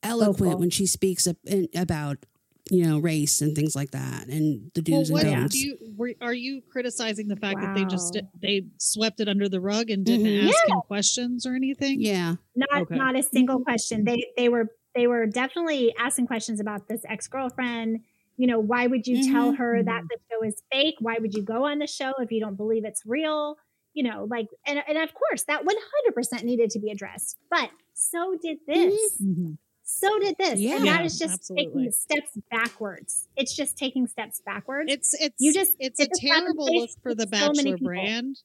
eloquent 0.02 0.38
Vocal. 0.38 0.60
when 0.60 0.70
she 0.70 0.86
speaks 0.86 1.28
ab- 1.28 1.36
in- 1.46 1.68
about 1.76 2.26
you 2.72 2.86
know 2.86 3.00
race 3.00 3.42
and 3.42 3.56
things 3.56 3.76
like 3.76 3.92
that 3.92 4.28
and 4.28 4.72
the 4.76 4.84
Well, 4.92 5.02
do's 5.02 5.12
what 5.12 5.26
and 5.26 5.36
don'ts 5.42 5.54
do 5.56 5.60
you 5.60 5.78
were, 5.98 6.14
are 6.22 6.34
you 6.34 6.62
criticizing 6.72 7.28
the 7.28 7.36
fact 7.36 7.60
that 7.62 7.74
they 7.76 7.86
just 7.86 8.18
they 8.42 8.64
swept 8.78 9.20
it 9.20 9.28
under 9.28 9.50
the 9.50 9.60
rug 9.60 9.90
and 9.90 10.06
didn't 10.06 10.26
Mhm. 10.28 10.48
ask 10.50 10.68
him 10.68 10.82
questions 10.88 11.46
or 11.46 11.56
anything? 11.56 12.02
yeah 12.02 12.36
not 12.56 12.82
Okay. 12.84 12.96
not 12.96 13.16
a 13.18 13.24
single 13.24 13.60
question. 13.62 14.06
They 14.06 14.24
they 14.38 14.50
were 14.50 14.68
they 14.96 15.08
were 15.08 15.26
definitely 15.26 15.94
asking 15.98 16.28
questions 16.28 16.60
about 16.60 16.88
this 16.88 17.02
ex 17.06 17.28
girlfriend. 17.28 18.00
You 18.38 18.48
know, 18.48 18.60
why 18.60 18.88
would 18.88 19.06
you 19.06 19.30
tell 19.32 19.52
Mhm. 19.52 19.58
her 19.58 19.84
that 19.84 20.04
the 20.10 20.18
show 20.32 20.44
is 20.48 20.62
fake? 20.72 20.96
Why 21.00 21.18
would 21.20 21.34
you 21.34 21.42
go 21.44 21.66
on 21.66 21.80
the 21.80 21.88
show 21.88 22.14
if 22.20 22.32
you 22.32 22.40
don't 22.40 22.56
believe 22.56 22.86
it's 22.86 23.04
real? 23.06 23.58
You 23.94 24.04
know, 24.04 24.28
like 24.30 24.48
and 24.66 24.82
and 24.88 24.98
of 24.98 25.14
course 25.14 25.44
that 25.46 25.66
one 25.66 25.76
hundred 25.76 26.14
percent 26.16 26.44
needed 26.44 26.70
to 26.72 26.80
be 26.80 26.90
addressed. 26.92 27.38
But 27.50 27.70
so 27.94 28.36
did 28.42 28.60
this. 28.68 29.22
Mhm. 29.22 29.58
So 29.92 30.20
did 30.20 30.36
this. 30.38 30.60
Yeah. 30.60 30.76
and 30.76 30.86
that 30.86 31.00
Yeah, 31.00 31.06
is 31.06 31.18
just 31.18 31.34
absolutely. 31.34 31.66
taking 31.86 31.92
steps 31.92 32.38
backwards. 32.52 33.28
It's 33.36 33.56
just 33.56 33.76
taking 33.78 34.06
steps 34.08 34.40
backwards. 34.46 34.92
It's 34.92 35.14
it's 35.20 35.36
You 35.40 35.52
just- 35.52 35.76
it's 35.80 36.00
it's 36.00 36.10
a 36.22 36.26
a 36.26 36.28
slap 36.28 36.38
in 36.40 36.44
the 36.46 36.54
terrible 36.54 36.76
look 36.76 36.90
for 37.02 37.16
the 37.16 37.26
with 37.30 37.36
so 37.40 37.48
Bachelor 37.54 37.78
brand. 37.78 38.36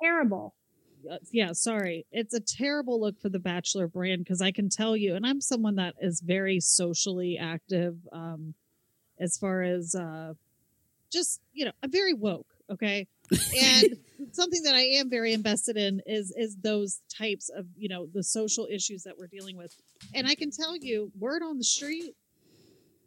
terrible. 0.00 0.54
Uh, 1.10 1.18
yeah, 1.32 1.52
sorry. 1.52 2.06
It's 2.12 2.32
a 2.32 2.40
terrible 2.40 3.00
look 3.00 3.20
for 3.20 3.28
the 3.28 3.38
Bachelor 3.40 3.88
brand 3.88 4.24
because 4.24 4.40
I 4.40 4.52
can 4.52 4.68
tell 4.70 4.96
you, 4.96 5.14
and 5.16 5.26
I'm 5.26 5.40
someone 5.40 5.74
that 5.76 5.94
is 6.00 6.20
very 6.20 6.60
socially 6.60 7.36
active 7.38 7.96
um, 8.12 8.54
as 9.18 9.36
far 9.36 9.62
as 9.62 9.94
uh, 9.94 10.32
just, 11.10 11.40
you 11.52 11.64
know, 11.66 11.72
I'm 11.82 11.90
very 11.90 12.14
woke, 12.14 12.46
okay? 12.70 13.06
And 13.60 13.98
something 14.32 14.62
that 14.62 14.74
I 14.74 14.80
am 14.98 15.10
very 15.10 15.32
invested 15.34 15.76
in 15.76 16.00
is 16.06 16.32
is 16.36 16.56
those 16.56 17.00
types 17.14 17.50
of, 17.50 17.66
you 17.76 17.88
know, 17.88 18.06
the 18.06 18.22
social 18.22 18.66
issues 18.70 19.02
that 19.02 19.18
we're 19.18 19.26
dealing 19.26 19.56
with. 19.58 19.74
And 20.12 20.26
I 20.26 20.34
can 20.34 20.50
tell 20.50 20.76
you, 20.76 21.10
word 21.18 21.42
on 21.42 21.58
the 21.58 21.64
street, 21.64 22.14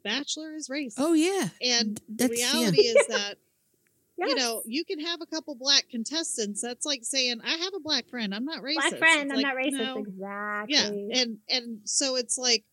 Bachelor 0.03 0.53
is 0.55 0.69
racist. 0.69 0.93
oh 0.97 1.13
yeah 1.13 1.49
and 1.62 1.97
the 2.07 2.27
that's- 2.29 2.39
yeah. 2.39 2.60
reality 2.60 2.81
is 2.81 3.07
that 3.07 3.36
you 4.19 4.33
know, 4.36 4.62
you 4.65 4.83
can 4.86 4.99
have 4.99 5.21
a 5.21 5.25
couple 5.27 5.53
black 5.53 5.89
contestants. 5.91 6.60
That's 6.62 6.86
like 6.88 7.03
saying, 7.03 7.39
I 7.45 7.51
have 7.51 7.73
a 7.75 7.79
black 7.79 8.10
friend. 8.10 8.33
I'm 8.33 8.45
not 8.45 8.63
racist. 8.63 8.75
Black 8.89 8.97
friend, 8.97 9.29
It's 9.29 9.38
I'm 9.38 9.43
like, 9.43 9.45
not 9.45 9.55
racist. 9.55 9.95
no. 9.95 9.97
Exactly. 9.99 11.07
Yeah. 11.12 11.21
And, 11.21 11.38
and 11.49 11.79
so 11.83 12.15
it's 12.15 12.36
like, 12.36 12.63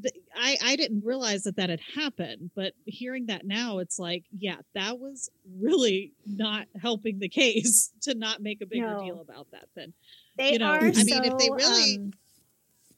the, 0.00 0.12
I, 0.36 0.56
I 0.64 0.76
didn't 0.76 1.04
realize 1.04 1.42
that 1.44 1.56
that 1.56 1.70
had 1.70 1.80
happened, 1.96 2.50
but 2.54 2.72
hearing 2.84 3.26
that 3.26 3.44
now, 3.44 3.78
it's 3.78 3.98
like, 3.98 4.24
yeah, 4.38 4.56
that 4.74 5.00
was 5.00 5.28
really 5.58 6.12
not 6.24 6.66
helping 6.80 7.18
the 7.18 7.28
case 7.42 7.90
to 8.02 8.14
not 8.14 8.40
make 8.40 8.60
a 8.60 8.66
bigger 8.66 8.86
No. 8.92 9.02
deal 9.04 9.20
about 9.20 9.48
that. 9.50 9.66
Then, 9.74 9.92
They 10.38 10.52
you 10.52 10.58
know, 10.60 10.66
are 10.66 10.78
I 10.78 10.90
mean, 10.92 11.24
if 11.24 11.36
they 11.38 11.50
really- 11.50 11.96
um, 11.96 12.12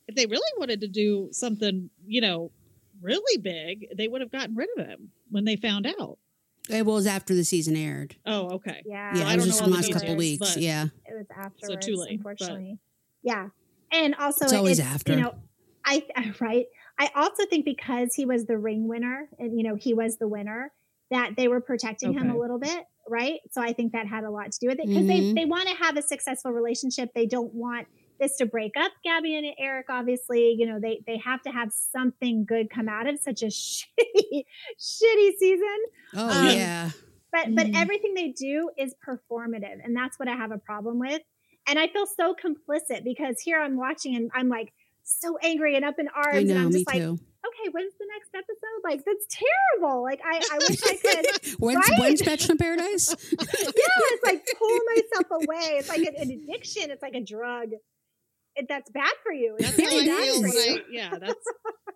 if 0.08 0.14
they 0.14 0.26
really 0.26 0.52
wanted 0.58 0.80
to 0.82 0.88
do 0.88 1.28
something, 1.32 1.90
you 2.06 2.20
know, 2.20 2.50
really 3.00 3.38
big, 3.40 3.86
they 3.96 4.08
would 4.08 4.20
have 4.20 4.30
gotten 4.30 4.54
rid 4.54 4.68
of 4.78 4.86
him 4.86 5.10
when 5.30 5.44
they 5.44 5.56
found 5.56 5.86
out. 5.86 6.18
it 6.70 6.84
was 6.86 7.06
after 7.06 7.34
the 7.34 7.44
season 7.44 7.76
aired 7.76 8.16
Oh, 8.26 8.50
okay. 8.56 8.82
yeah, 8.86 9.18
yeah 9.18 9.28
I 9.28 9.34
it 9.34 9.36
was 9.36 9.46
just 9.46 9.62
the 9.64 9.70
last 9.70 9.92
couple 9.92 10.16
details, 10.16 10.18
weeks 10.18 10.56
yeah 10.56 10.86
it 11.04 11.14
was 11.14 11.26
afterwards, 11.36 11.86
too 11.86 11.96
late, 11.96 12.08
but- 12.22 12.30
unfortunately. 12.32 12.78
Yeah, 13.22 13.48
and 13.92 14.14
also 14.16 14.44
It's 14.44 14.52
always 14.54 14.78
it's, 14.78 14.88
after. 14.88 15.12
You 15.14 15.20
know, 15.22 15.34
I 15.84 16.04
right. 16.40 16.66
I 16.98 17.10
also 17.14 17.44
think 17.46 17.64
because 17.64 18.14
he 18.14 18.24
was 18.24 18.46
the 18.46 18.56
ring 18.56 18.88
winner, 18.88 19.28
and 19.38 19.58
you 19.58 19.64
know 19.68 19.74
he 19.74 19.94
was 19.94 20.16
the 20.18 20.28
winner, 20.28 20.72
that 21.10 21.34
they 21.36 21.46
were 21.48 21.60
protecting 21.60 22.12
him 22.12 22.30
a 22.30 22.38
little 22.38 22.58
bit, 22.58 22.84
right? 23.08 23.38
So 23.50 23.60
I 23.62 23.72
think 23.72 23.92
that 23.92 24.06
had 24.06 24.24
a 24.24 24.30
lot 24.30 24.50
to 24.52 24.58
do 24.60 24.68
with 24.68 24.78
it 24.80 24.86
because 24.88 25.06
they 25.06 25.20
Mhm. 25.20 25.34
they 25.34 25.44
want 25.44 25.68
to 25.68 25.74
have 25.76 25.96
a 25.96 26.02
successful 26.02 26.52
relationship. 26.52 27.10
They 27.14 27.26
don't 27.26 27.52
want 27.54 27.86
this 28.18 28.36
to 28.36 28.46
break 28.46 28.72
up 28.78 28.92
Gabby 29.04 29.36
and 29.36 29.46
Erich. 29.58 29.86
Obviously, 29.90 30.54
you 30.58 30.66
know 30.66 30.78
they 30.80 31.02
they 31.06 31.18
have 31.18 31.42
to 31.42 31.50
have 31.50 31.70
something 31.72 32.44
good 32.46 32.70
come 32.70 32.88
out 32.88 33.06
of 33.08 33.18
such 33.18 33.42
a 33.42 33.46
shitty 33.46 34.44
shitty 34.78 35.30
season. 35.38 35.78
oh 36.14 36.28
Um, 36.30 36.56
yeah 36.56 36.90
but 37.32 37.54
but 37.54 37.66
Mhm. 37.66 37.72
everything 37.82 38.14
they 38.14 38.28
do 38.28 38.70
is 38.78 38.94
performative 39.06 39.78
and 39.84 39.96
that's 39.96 40.18
what 40.18 40.28
i 40.28 40.34
have 40.36 40.52
a 40.52 40.58
problem 40.58 40.98
with 41.00 41.20
and 41.68 41.78
i 41.78 41.88
feel 41.88 42.06
so 42.06 42.34
complicit 42.34 43.02
because 43.04 43.40
here 43.40 43.60
i'm 43.60 43.76
watching 43.76 44.14
and 44.14 44.30
i'm 44.34 44.48
like 44.48 44.72
so 45.02 45.36
angry 45.42 45.74
and 45.76 45.84
up 45.84 45.96
in 45.98 46.06
arms 46.08 46.34
i 46.34 46.38
and 46.38 46.48
know 46.48 46.56
i'm 46.58 46.68
me 46.68 46.72
just 46.74 46.86
like 46.86 47.02
too 47.02 47.18
okay 47.46 47.68
when's 47.72 47.92
the 47.98 48.06
next 48.14 48.30
episode 48.34 48.80
like 48.84 49.04
that's 49.04 49.26
terrible 49.28 50.02
like 50.02 50.20
i 50.24 50.40
i 50.52 50.58
wish 50.68 50.80
i 50.84 50.96
could 50.96 51.54
when's, 51.58 51.76
Right? 51.90 51.98
when's 52.00 52.22
bachelor 52.22 52.52
in 52.52 52.58
paradise 52.58 53.08
yeah 53.38 53.46
it's 54.12 54.24
like 54.24 54.46
pull 54.58 54.78
myself 54.94 55.42
away 55.42 55.78
it's 55.78 55.88
like 55.88 56.00
an, 56.00 56.14
an 56.16 56.30
addiction 56.30 56.90
it's 56.90 57.02
like 57.02 57.14
a 57.14 57.20
drug 57.22 57.72
it, 57.72 57.82
that's 58.68 58.90
bad 58.90 59.12
for 59.22 59.32
you 59.32 59.54
it's 59.58 59.76
That's 59.76 59.80
how 59.90 59.96
really 59.96 60.10
I 60.10 60.14
bad 60.14 60.24
feel 60.24 60.34
for 60.36 60.40
when 60.42 60.52
you 60.52 60.74
I 60.74 60.82
yeah, 60.90 61.18
that's 61.18 61.44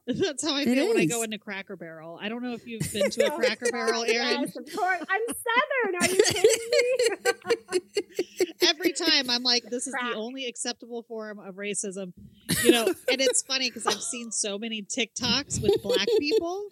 that's 0.21 0.45
how 0.45 0.55
I 0.57 0.65
feel 0.65 0.89
when 0.89 0.99
I 0.99 1.05
go 1.07 1.19
is. 1.19 1.25
into 1.25 1.39
Cracker 1.39 1.77
Barrel. 1.77 2.19
I 2.21 2.29
don't 2.29 2.43
know 2.43 2.53
if 2.55 2.67
you've 2.67 2.91
been 2.93 3.11
to 3.11 3.27
a 3.27 3.31
Cracker 3.37 3.67
Barrel, 3.71 4.03
God, 4.03 4.11
Erin. 4.11 4.41
yes, 4.41 4.57
of 4.57 4.65
course. 4.77 5.03
I'm 5.09 5.21
Southern. 5.29 5.95
Are 6.03 6.15
you 6.15 6.23
kidding 6.27 7.81
me? 8.43 8.49
Every 8.69 8.93
time 8.93 9.31
I'm 9.31 9.43
like, 9.43 9.65
this 9.71 9.87
is 9.87 9.95
Crack. 9.95 10.13
the 10.13 10.19
only 10.19 10.47
acceptable 10.47 11.03
form 11.05 11.39
of 11.39 11.55
racism, 11.57 12.13
you 12.65 12.73
know. 12.73 12.87
And 12.87 13.21
it's 13.21 13.43
funny 13.43 13.71
because 13.71 13.87
I've 13.87 14.03
seen 14.03 14.31
so 14.33 14.59
many 14.59 14.83
TikToks 14.83 15.63
with 15.63 15.83
black 15.83 16.09
people, 16.19 16.65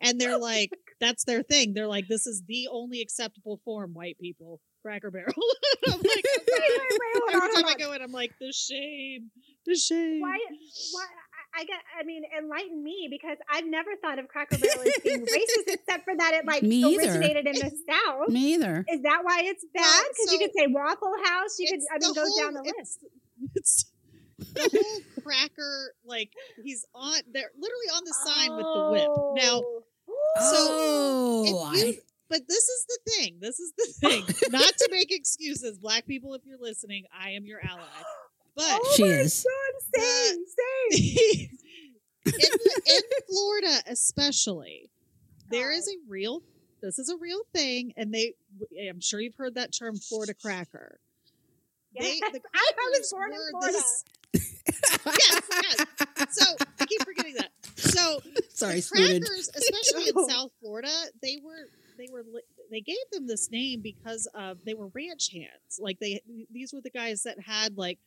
and 0.00 0.20
they're 0.20 0.38
like, 0.38 0.70
that's 1.00 1.24
their 1.24 1.42
thing. 1.42 1.74
They're 1.74 1.86
like, 1.86 2.08
this 2.08 2.26
is 2.26 2.42
the 2.46 2.68
only 2.70 3.00
acceptable 3.00 3.60
form, 3.64 3.94
white 3.94 4.18
people. 4.20 4.60
Cracker 4.86 5.10
Barrel. 5.10 5.32
I'm 5.88 5.98
like, 5.98 6.24
every 7.34 7.54
time 7.54 7.64
I 7.66 7.74
go 7.76 7.92
in, 7.92 8.02
I'm 8.02 8.12
like, 8.12 8.32
the 8.40 8.52
shame, 8.52 9.32
the 9.66 9.74
shame. 9.74 10.20
why 10.20 10.38
why 10.92 11.04
I, 11.56 11.62
I 11.62 11.64
get 11.64 11.80
I 12.00 12.04
mean 12.04 12.22
enlighten 12.38 12.84
me 12.84 13.08
because 13.10 13.36
I've 13.50 13.66
never 13.66 13.90
thought 14.00 14.20
of 14.20 14.28
Cracker 14.28 14.58
Barrel 14.58 14.82
as 14.82 15.02
being 15.02 15.20
racist 15.26 15.66
except 15.74 16.04
for 16.04 16.14
that 16.16 16.34
it 16.34 16.46
like 16.46 16.62
Me 16.62 16.84
either. 16.84 17.02
originated 17.10 17.46
in 17.48 17.54
the 17.54 17.72
South. 17.90 18.28
me 18.28 18.54
either 18.54 18.84
Is 18.88 19.02
that 19.02 19.20
why 19.24 19.40
it's 19.44 19.64
bad? 19.74 19.82
Well, 19.82 20.04
Because 20.08 20.32
you 20.32 20.38
so 20.38 20.44
could 20.46 20.50
say 20.56 20.66
Waffle 20.68 21.14
House. 21.24 21.56
You 21.58 21.68
could 21.72 21.80
I 21.92 21.98
mean 21.98 22.14
the 22.14 22.20
go 22.20 22.26
whole- 22.28 22.38
down 22.44 22.54
the 22.54 22.60
it's- 22.60 22.74
list. 22.78 23.04
It's 23.56 23.84
the 24.54 24.60
whole 24.70 25.22
cracker, 25.24 25.94
like 26.04 26.30
he's 26.62 26.86
on. 26.94 27.18
They're 27.32 27.50
literally 27.58 27.90
on 27.92 28.02
the 28.04 28.14
sign 28.24 28.56
with 28.56 28.66
the 28.66 28.88
whip. 28.92 29.44
Now, 29.44 29.62
oh 29.62 29.82
if 30.36 30.42
oh, 30.70 31.74
you, 31.74 31.88
I- 31.88 31.98
but 32.28 32.40
this 32.48 32.64
is 32.68 32.86
the 32.86 33.10
thing. 33.12 33.38
This 33.40 33.58
is 33.60 33.72
the 33.76 34.08
thing. 34.08 34.24
Not 34.50 34.62
to 34.76 34.88
make 34.90 35.10
excuses, 35.12 35.78
black 35.78 36.06
people. 36.06 36.34
If 36.34 36.42
you're 36.44 36.58
listening, 36.60 37.04
I 37.18 37.30
am 37.30 37.44
your 37.46 37.60
ally. 37.64 37.82
But 38.56 38.64
oh 38.70 38.92
She 38.96 39.02
my 39.04 39.08
is. 39.10 39.44
God, 39.94 40.02
same, 40.02 40.44
same. 40.92 41.48
in, 42.26 42.32
in 42.32 43.00
Florida, 43.28 43.82
especially, 43.88 44.90
there 45.50 45.72
is 45.72 45.86
a 45.88 45.96
real. 46.08 46.42
This 46.82 46.98
is 46.98 47.08
a 47.08 47.16
real 47.18 47.40
thing, 47.54 47.92
and 47.96 48.12
they. 48.12 48.34
I'm 48.88 49.00
sure 49.00 49.20
you've 49.20 49.34
heard 49.36 49.54
that 49.56 49.72
term, 49.72 49.96
Florida 49.96 50.34
cracker. 50.34 50.98
They- 51.98 52.18
Yes. 52.20 52.32
the 52.32 52.40
I, 52.54 52.70
I 52.78 52.90
was 52.98 53.10
crackers 53.10 53.12
born 53.12 53.32
in 53.32 53.50
Florida. 53.50 53.72
this- 53.72 54.04
yes, 55.06 55.42
yes. 55.62 55.86
So 56.30 56.56
I 56.80 56.84
keep 56.86 57.02
forgetting 57.04 57.34
that. 57.38 57.50
So 57.76 58.20
Sorry, 58.50 58.80
the 58.80 58.88
crackers, 58.90 59.48
especially 59.54 60.08
in 60.08 60.14
oh. 60.16 60.28
South 60.28 60.50
Florida, 60.60 60.90
they 61.22 61.38
were 61.42 61.70
they 61.96 62.08
were 62.12 62.24
they 62.70 62.80
gave 62.80 62.96
them 63.12 63.26
this 63.26 63.50
name 63.50 63.80
because 63.82 64.28
of 64.34 64.58
they 64.64 64.74
were 64.74 64.88
ranch 64.88 65.30
hands. 65.32 65.78
Like 65.78 65.98
they 66.00 66.20
these 66.52 66.72
were 66.72 66.80
the 66.80 66.90
guys 66.90 67.22
that 67.24 67.38
had 67.44 67.76
like 67.76 67.98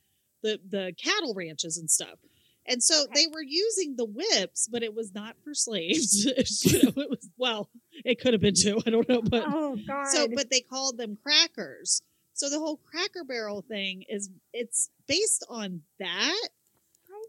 the 0.43 0.59
the 0.69 0.93
cattle 1.01 1.33
ranches 1.33 1.77
and 1.77 1.89
stuff. 1.89 2.19
And 2.65 2.83
so 2.83 3.03
Okay. 3.03 3.11
they 3.15 3.27
were 3.33 3.41
using 3.41 3.95
the 3.95 4.05
whips, 4.05 4.67
but 4.71 4.83
it 4.83 4.93
was 4.93 5.13
not 5.15 5.35
for 5.43 5.53
slaves. 5.55 6.23
you 6.63 6.83
know, 6.83 6.91
it 7.01 7.09
was 7.09 7.27
well, 7.37 7.69
it 8.05 8.19
could 8.19 8.33
have 8.33 8.41
been 8.41 8.53
too. 8.55 8.79
I 8.85 8.89
don't 8.89 9.07
know, 9.09 9.21
but 9.21 9.43
Oh 9.47 9.77
God. 9.87 10.07
so, 10.07 10.27
but 10.27 10.49
they 10.51 10.61
called 10.61 10.97
them 10.97 11.17
crackers. 11.23 12.01
So 12.33 12.49
the 12.49 12.59
whole 12.59 12.77
Cracker 12.77 13.25
Barrel 13.25 13.63
thing 13.67 14.03
is 14.07 14.29
it's 14.53 14.89
based 15.07 15.45
on 15.49 15.81
that, 15.99 16.47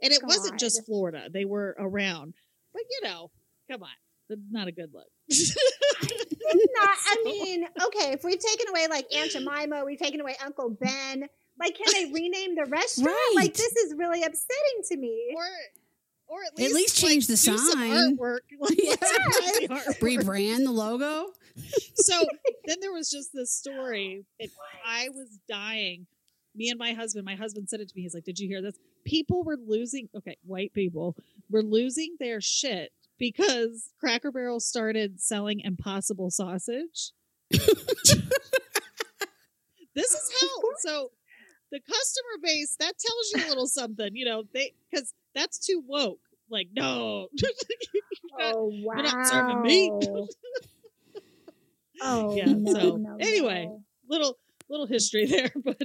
and 0.03 0.13
it 0.13 0.23
wasn't 0.23 0.61
just 0.61 0.85
Florida; 0.87 1.29
they 1.33 1.45
were 1.45 1.75
around. 1.79 2.35
But 2.73 2.83
you 2.91 3.09
know, 3.09 3.31
come 3.69 3.83
on, 3.83 3.89
that's 4.29 4.41
not 4.53 4.69
a 4.69 4.73
good 4.73 4.91
look. 4.95 5.09
not. 6.55 6.97
I 7.07 7.23
mean, 7.25 7.65
okay, 7.87 8.13
if 8.13 8.25
we've 8.25 8.39
taken 8.39 8.69
away 8.69 8.87
like 8.89 9.07
Aunt 9.15 9.31
Jemima, 9.33 9.85
we've 9.85 9.99
taken 9.99 10.21
away 10.21 10.37
Uncle 10.45 10.71
Ben. 10.71 11.25
Like, 11.59 11.77
can 11.77 11.87
they 11.93 12.13
rename 12.13 12.55
the 12.55 12.65
restaurant? 12.67 13.09
Right. 13.09 13.33
Like, 13.37 13.55
this 13.55 13.73
is 13.77 13.95
really 13.99 14.23
upsetting 14.23 14.83
to 14.89 14.97
me. 14.97 15.35
or, 15.37 15.45
or 16.29 16.39
at 16.45 16.53
At 16.53 16.59
least, 16.73 16.75
least 16.75 16.99
change 16.99 17.27
the 17.27 17.35
do 17.35 17.59
sign. 17.59 18.17
artwork. 18.17 18.39
Like, 18.61 18.79
Yeah. 18.83 18.95
the 18.97 19.69
artwork. 19.71 19.99
Rebrand 20.01 20.65
the 20.65 20.71
logo. 20.73 21.27
so 21.97 22.25
then 22.67 22.77
there 22.81 22.93
was 22.93 23.11
just 23.11 23.31
this 23.35 23.53
story. 23.53 24.25
It, 24.39 24.51
I 24.87 25.09
was 25.11 25.39
dying. 25.49 26.07
Me 26.55 26.71
and 26.71 26.79
my 26.79 26.95
husband, 26.95 27.25
my 27.27 27.35
husband 27.35 27.69
said 27.69 27.81
it 27.81 27.89
to 27.91 27.95
me. 27.95 28.03
He's 28.03 28.15
like, 28.15 28.25
Did 28.25 28.39
you 28.39 28.49
hear 28.49 28.63
this? 28.63 28.77
People 29.05 29.45
were 29.45 29.57
losing, 29.67 30.09
okay, 30.17 30.37
white 30.45 30.73
people 30.73 31.15
were 31.51 31.63
losing 31.63 32.17
their 32.19 32.41
shit 32.41 32.91
because 33.21 33.93
Cracker 34.01 34.33
Barrel 34.33 34.59
started 34.59 35.21
selling 35.21 35.61
impossible 35.61 36.31
sausage. 36.31 37.13
this 37.51 37.69
is 39.97 40.33
how, 40.41 40.49
so 40.79 41.11
the 41.71 41.79
customer 41.81 42.39
base, 42.43 42.75
that 42.81 42.95
tells 42.99 43.33
you 43.35 43.47
a 43.47 43.49
little 43.49 43.67
something, 43.69 44.17
you 44.17 44.25
know, 44.25 44.43
they, 44.53 44.73
because 44.91 45.15
that's 45.35 45.65
too 45.65 45.85
woke. 45.87 46.19
Like, 46.51 46.69
no. 46.73 47.29
not- 47.43 48.55
oh 48.55 48.73
wow! 48.83 48.95
you're 48.95 49.03
not 49.05 49.27
serving 49.27 49.63
meat. 49.63 49.93
oh 52.03 52.35
Yeah, 52.35 52.47
no, 52.47 52.73
so, 52.73 52.97
no, 52.97 53.17
anyway. 53.21 53.67
no. 53.67 53.83
little, 54.09 54.39
little 54.69 54.87
history 54.87 55.27
there, 55.27 55.53
but 55.63 55.79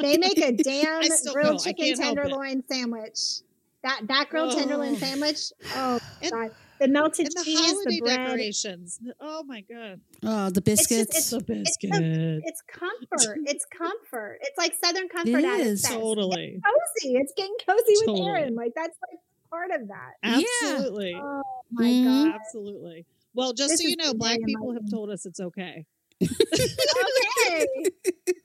they 0.00 0.16
make 0.16 0.38
a 0.38 0.52
damn 0.52 1.02
grilled. 1.32 1.62
Chicken 1.62 1.84
can't 1.84 2.00
help 2.00 2.12
it. 2.16 2.22
tenderloin 2.22 2.64
sandwich. 2.68 3.42
That 3.84 4.00
that 4.08 4.28
grilled 4.30 4.52
Oh. 4.52 4.58
tenderloin 4.58 4.96
sandwich. 4.96 5.52
Oh 5.76 6.00
And- 6.22 6.32
god, 6.32 6.50
the 6.80 6.88
melted 6.88 7.26
and 7.26 7.34
the 7.36 7.44
cheese, 7.44 7.60
holiday 7.60 7.96
the 7.96 8.00
bread. 8.00 8.16
decorations. 8.26 8.98
Oh 9.20 9.42
my 9.44 9.60
god, 9.60 10.00
Oh, 10.22 10.50
the 10.50 10.60
biscuits. 10.62 11.10
it's- 11.10 11.30
the 11.30 11.36
It's, 11.36 11.46
biscuit. 11.76 12.42
it's 12.44 12.62
comfort. 12.62 13.38
It's 13.46 13.64
comfort. 13.66 14.38
It's 14.40 14.58
like 14.58 14.74
Southern 14.82 15.08
comfort 15.08 15.38
It 15.38 15.44
at 15.44 15.60
its 15.60 15.68
is. 15.68 15.82
best. 15.82 15.94
totally, 15.94 16.60
cozy. 16.64 17.14
It's 17.16 17.32
getting 17.36 17.54
cozy 17.68 17.82
with 17.98 18.06
Totally. 18.06 18.28
Erin. 18.28 18.54
Like 18.56 18.72
that's 18.74 18.96
like 19.10 19.20
part 19.50 19.70
of 19.70 19.86
that. 19.88 20.12
Yeah. 20.24 20.44
absolutely, 20.62 21.14
Oh 21.14 21.42
my 21.70 21.84
Mhm. 21.84 22.04
god. 22.32 22.34
absolutely. 22.40 23.06
Well, 23.34 23.52
just 23.52 23.70
This 23.72 23.82
so 23.82 23.88
you 23.88 23.96
know, 23.96 24.14
black 24.14 24.38
people 24.46 24.72
have 24.72 24.88
told 24.90 25.10
us 25.10 25.26
it's 25.26 25.40
okay. 25.40 25.84
Okay. 26.22 27.66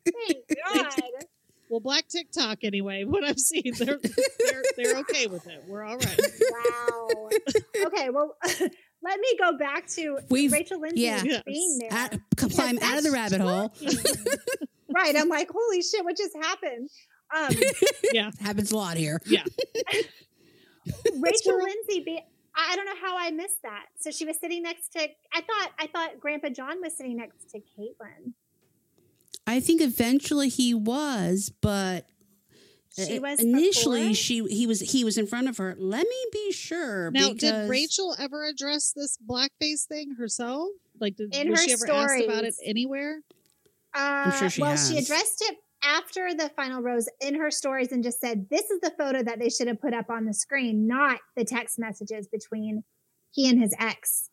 Thank 0.06 0.38
God. 0.74 1.02
Well, 1.70 1.80
black 1.80 2.08
TikTok 2.08 2.64
anyway. 2.64 3.04
What 3.08 3.24
I've 3.24 3.40
seen, 3.40 3.74
they're 3.78 4.00
they're 4.00 4.64
they're 4.76 4.98
okay 5.00 5.28
with 5.28 5.48
it. 5.48 5.64
We're 5.68 5.84
all 5.84 5.98
right. 5.98 6.20
Wow. 6.52 7.30
Okay. 7.86 8.10
Well, 8.10 8.36
let 9.02 9.20
me 9.20 9.38
go 9.40 9.58
back 9.58 9.88
to 9.90 10.20
We've- 10.30 10.52
Rachel 10.54 10.80
Lindsay 10.82 11.02
yeah. 11.02 11.42
being 11.46 11.80
there. 11.80 11.90
At, 11.92 12.20
climb 12.36 12.80
out 12.82 12.98
of 12.98 13.04
the 13.04 13.12
rabbit 13.12 13.42
hole. 13.42 13.74
right. 14.94 15.16
I'm 15.16 15.30
like, 15.30 15.50
holy 15.54 15.82
shit, 15.82 16.04
what 16.04 16.18
just 16.18 16.36
happened? 16.42 16.90
Um, 17.36 17.50
Yeah, 18.14 18.32
Happens 18.42 18.72
a 18.72 18.78
lot 18.78 18.98
here. 18.98 19.22
yeah. 19.26 19.44
Rachel 21.16 21.54
where- 21.58 21.64
Lindsay 21.64 22.04
be 22.06 22.20
I 22.56 22.74
I 22.74 22.76
don't 22.76 22.86
know 22.86 23.00
how 23.02 23.16
I 23.18 23.32
missed 23.32 23.62
that. 23.64 23.86
So 24.00 24.12
she 24.12 24.26
was 24.26 24.38
sitting 24.42 24.64
next 24.64 24.90
to 24.94 25.00
I 25.34 25.42
thought 25.42 25.70
I 25.80 25.88
thought 25.88 26.20
Grandpa 26.20 26.50
John 26.50 26.82
was 26.82 26.98
sitting 26.98 27.16
next 27.18 27.50
to 27.52 27.60
Kaitlyn. 27.60 28.34
I 29.50 29.60
think 29.60 29.82
eventually 29.82 30.48
he 30.50 30.74
was, 30.74 31.52
but 31.62 32.06
She 32.96 33.20
was 33.20 33.40
initially 33.40 34.02
before? 34.10 34.14
she 34.16 34.44
he 34.46 34.68
was 34.68 34.80
he 34.80 35.04
was 35.04 35.18
in 35.18 35.26
front 35.26 35.50
of 35.50 35.58
her. 35.58 35.76
Let 35.78 36.04
me 36.04 36.26
be 36.32 36.52
sure. 36.52 37.10
Now, 37.12 37.34
because 37.34 37.52
did 37.52 37.70
Rachel 37.70 38.16
ever 38.20 38.46
address 38.46 38.94
this 38.96 39.18
blackface 39.28 39.86
thing 39.88 40.16
herself? 40.18 40.70
Like, 41.00 41.16
did 41.16 41.34
In 41.36 41.50
was 41.50 41.62
her 41.62 41.66
she 41.66 41.74
ever 41.74 41.92
asked 41.92 42.24
about 42.24 42.44
it 42.44 42.54
stories. 42.54 42.60
anywhere? 42.66 43.22
Uh, 43.94 44.32
sure 44.32 44.50
she 44.50 44.62
well, 44.62 44.78
she 44.78 44.98
addressed 44.98 45.44
it 45.50 45.58
after 45.84 46.34
the 46.36 46.50
final 46.50 46.82
rose 46.82 47.08
in 47.22 47.36
her 47.36 47.50
stories 47.50 47.92
and 47.92 48.04
just 48.04 48.20
said, 48.20 48.48
This 48.52 48.70
is 48.70 48.82
the 48.82 48.92
photo 48.98 49.24
that 49.24 49.40
they 49.40 49.50
should 49.50 49.68
have 49.68 49.82
put 49.82 49.94
up 49.94 50.10
on 50.10 50.26
the 50.26 50.34
screen, 50.34 50.88
not 50.88 51.20
the 51.36 51.46
text 51.46 51.80
messages 51.80 52.28
between 52.28 52.84
he 53.32 53.50
and 53.50 53.60
his 53.62 53.74
ex. 53.80 54.30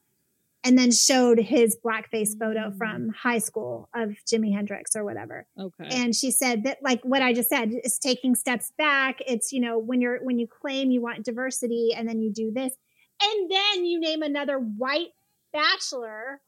And 0.66 0.76
then 0.76 0.90
showed 0.90 1.38
his 1.38 1.76
blackface 1.84 2.36
photo 2.38 2.70
Mm. 2.70 2.76
from 2.78 3.08
high 3.10 3.38
school 3.38 3.88
of 3.94 4.10
Jimi 4.26 4.52
Hendrix 4.52 4.96
or 4.96 5.04
whatever. 5.04 5.46
Okay. 5.58 5.88
And 5.90 6.14
she 6.14 6.30
said 6.32 6.64
that, 6.64 6.78
like 6.82 7.00
what 7.04 7.22
I 7.22 7.32
just 7.32 7.48
said, 7.48 7.72
is 7.84 7.98
taking 7.98 8.34
steps 8.34 8.72
back. 8.76 9.20
It's, 9.26 9.52
you 9.52 9.60
know, 9.60 9.78
when 9.78 10.00
you're, 10.00 10.18
when 10.24 10.38
you 10.38 10.48
claim 10.48 10.90
you 10.90 11.00
want 11.00 11.24
diversity 11.24 11.90
and 11.96 12.08
then 12.08 12.20
you 12.20 12.32
do 12.32 12.50
this, 12.52 12.72
and 13.22 13.50
then 13.50 13.84
you 13.86 14.00
name 14.00 14.22
another 14.22 14.58
white 14.58 15.10
bachelor. 15.52 16.40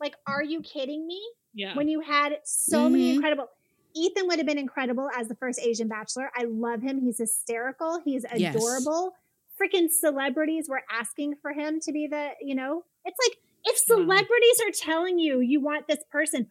Like, 0.00 0.16
are 0.26 0.42
you 0.42 0.60
kidding 0.60 1.06
me? 1.06 1.20
yeah. 1.54 1.76
when 1.76 1.86
you 1.86 2.00
had 2.00 2.38
so 2.44 2.88
many 2.88 3.10
Mhm. 3.12 3.14
incredible 3.16 3.46
Ethan 3.94 4.26
would 4.26 4.38
have 4.38 4.46
been 4.46 4.56
incredible 4.56 5.10
as 5.14 5.28
the 5.28 5.34
first 5.34 5.60
Asian 5.60 5.86
bachelor. 5.86 6.30
I 6.34 6.44
love 6.44 6.80
him. 6.80 6.98
He's 7.02 7.18
hysterical. 7.18 8.00
He's 8.02 8.24
Yes. 8.34 8.56
adorable. 8.56 9.12
Freaking 9.60 9.90
celebrities 9.90 10.66
were 10.66 10.82
asking 10.90 11.34
for 11.42 11.52
him 11.52 11.78
to 11.80 11.92
be 11.92 12.06
the, 12.06 12.30
you 12.40 12.54
know, 12.54 12.84
it's 13.04 13.18
like 13.26 13.38
if 13.64 13.76
mm-hmm. 13.76 14.02
celebrities 14.02 14.60
are 14.66 14.72
telling 14.72 15.18
you 15.18 15.40
you 15.40 15.60
want 15.60 15.86
this 15.88 16.02
person, 16.10 16.48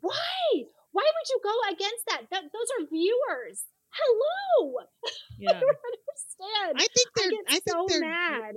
why? 0.00 0.64
Why 0.92 1.02
would 1.02 1.28
you 1.28 1.40
go 1.42 1.74
against 1.74 2.06
that? 2.08 2.22
that 2.30 2.42
those 2.52 2.68
are 2.78 2.86
viewers. 2.90 3.64
Hello. 3.90 4.74
yeah. 5.38 5.50
I 5.50 5.52
don't 5.52 5.62
understand. 5.62 6.76
I 6.76 6.86
think 6.94 7.08
they're. 7.14 7.30
get 7.30 7.40
I, 7.48 7.52
think 7.52 7.62
so 7.68 7.86
they're. 7.88 8.00
mad. 8.00 8.54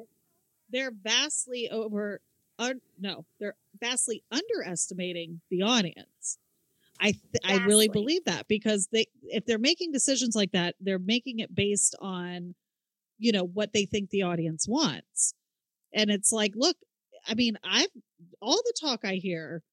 They're 0.70 0.92
vastly 0.92 1.70
over. 1.70 2.22
Un, 2.60 2.82
no, 3.00 3.26
they're 3.40 3.56
vastly 3.80 4.24
underestimating 4.32 5.42
the 5.50 5.62
audience. 5.62 6.38
I 7.00 7.12
th- 7.12 7.44
I 7.46 7.66
really 7.66 7.88
believe 7.88 8.26
that 8.26 8.50
because 8.50 8.90
they 8.92 9.08
if 9.24 9.46
they're 9.46 9.58
making 9.58 9.94
decisions 9.94 10.36
like 10.36 10.52
that, 10.52 10.76
they're 10.82 11.00
making 11.00 11.40
it 11.40 11.56
based 11.56 11.96
on, 12.02 12.56
you 13.18 13.32
know, 13.32 13.46
what 13.46 13.72
they 13.72 13.86
think 13.86 14.10
the 14.10 14.24
audience 14.24 14.68
wants, 14.68 15.34
and 15.94 16.10
it's 16.10 16.34
like, 16.34 16.52
look, 16.56 16.76
I 17.28 17.34
mean, 17.36 17.58
I've 17.64 17.90
all 18.42 18.58
the 18.58 18.74
talk 18.80 19.02
I 19.04 19.16
hear. 19.16 19.64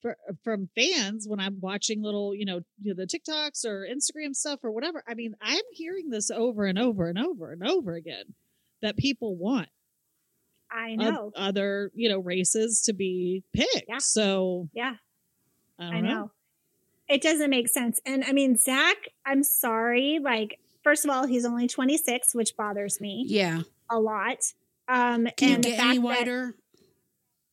For, 0.00 0.16
from 0.44 0.68
fans 0.76 1.26
when 1.26 1.40
I'm 1.40 1.58
watching 1.60 2.02
little, 2.04 2.32
you 2.32 2.44
know, 2.44 2.60
you 2.80 2.94
know, 2.94 3.04
the 3.04 3.04
TikToks 3.04 3.64
or 3.64 3.84
Instagram 3.84 4.32
stuff 4.32 4.60
or 4.62 4.70
whatever. 4.70 5.02
I 5.08 5.14
mean, 5.14 5.34
I'm 5.42 5.64
hearing 5.72 6.08
this 6.10 6.30
over 6.30 6.66
and 6.66 6.78
over 6.78 7.08
and 7.08 7.18
over 7.18 7.50
and 7.50 7.66
over 7.66 7.94
again 7.94 8.22
that 8.80 8.96
people 8.96 9.34
want 9.34 9.68
I 10.70 10.94
know. 10.94 11.32
other 11.34 11.90
you 11.96 12.08
know 12.08 12.20
races 12.20 12.82
to 12.82 12.92
be 12.92 13.42
picked. 13.52 13.86
Yeah. 13.88 13.98
So 13.98 14.68
Yeah. 14.72 14.94
I, 15.80 15.84
don't 15.86 15.94
I 15.94 16.00
know. 16.00 16.30
It 17.08 17.20
doesn't 17.20 17.50
make 17.50 17.66
sense. 17.68 18.00
And 18.06 18.22
I 18.22 18.30
mean, 18.30 18.56
Zach, 18.56 18.98
I'm 19.26 19.42
sorry. 19.42 20.20
Like, 20.22 20.60
first 20.84 21.04
of 21.04 21.10
all, 21.10 21.26
he's 21.26 21.44
only 21.44 21.66
26, 21.66 22.36
which 22.36 22.56
bothers 22.56 23.00
me 23.00 23.24
Yeah. 23.26 23.62
a 23.90 23.98
lot. 23.98 24.52
Um, 24.86 25.26
Can 25.36 25.54
and 25.56 25.64
you 25.66 25.72
get 25.72 25.80
any 25.84 25.98
wider? 25.98 26.46
that-? 26.46 26.54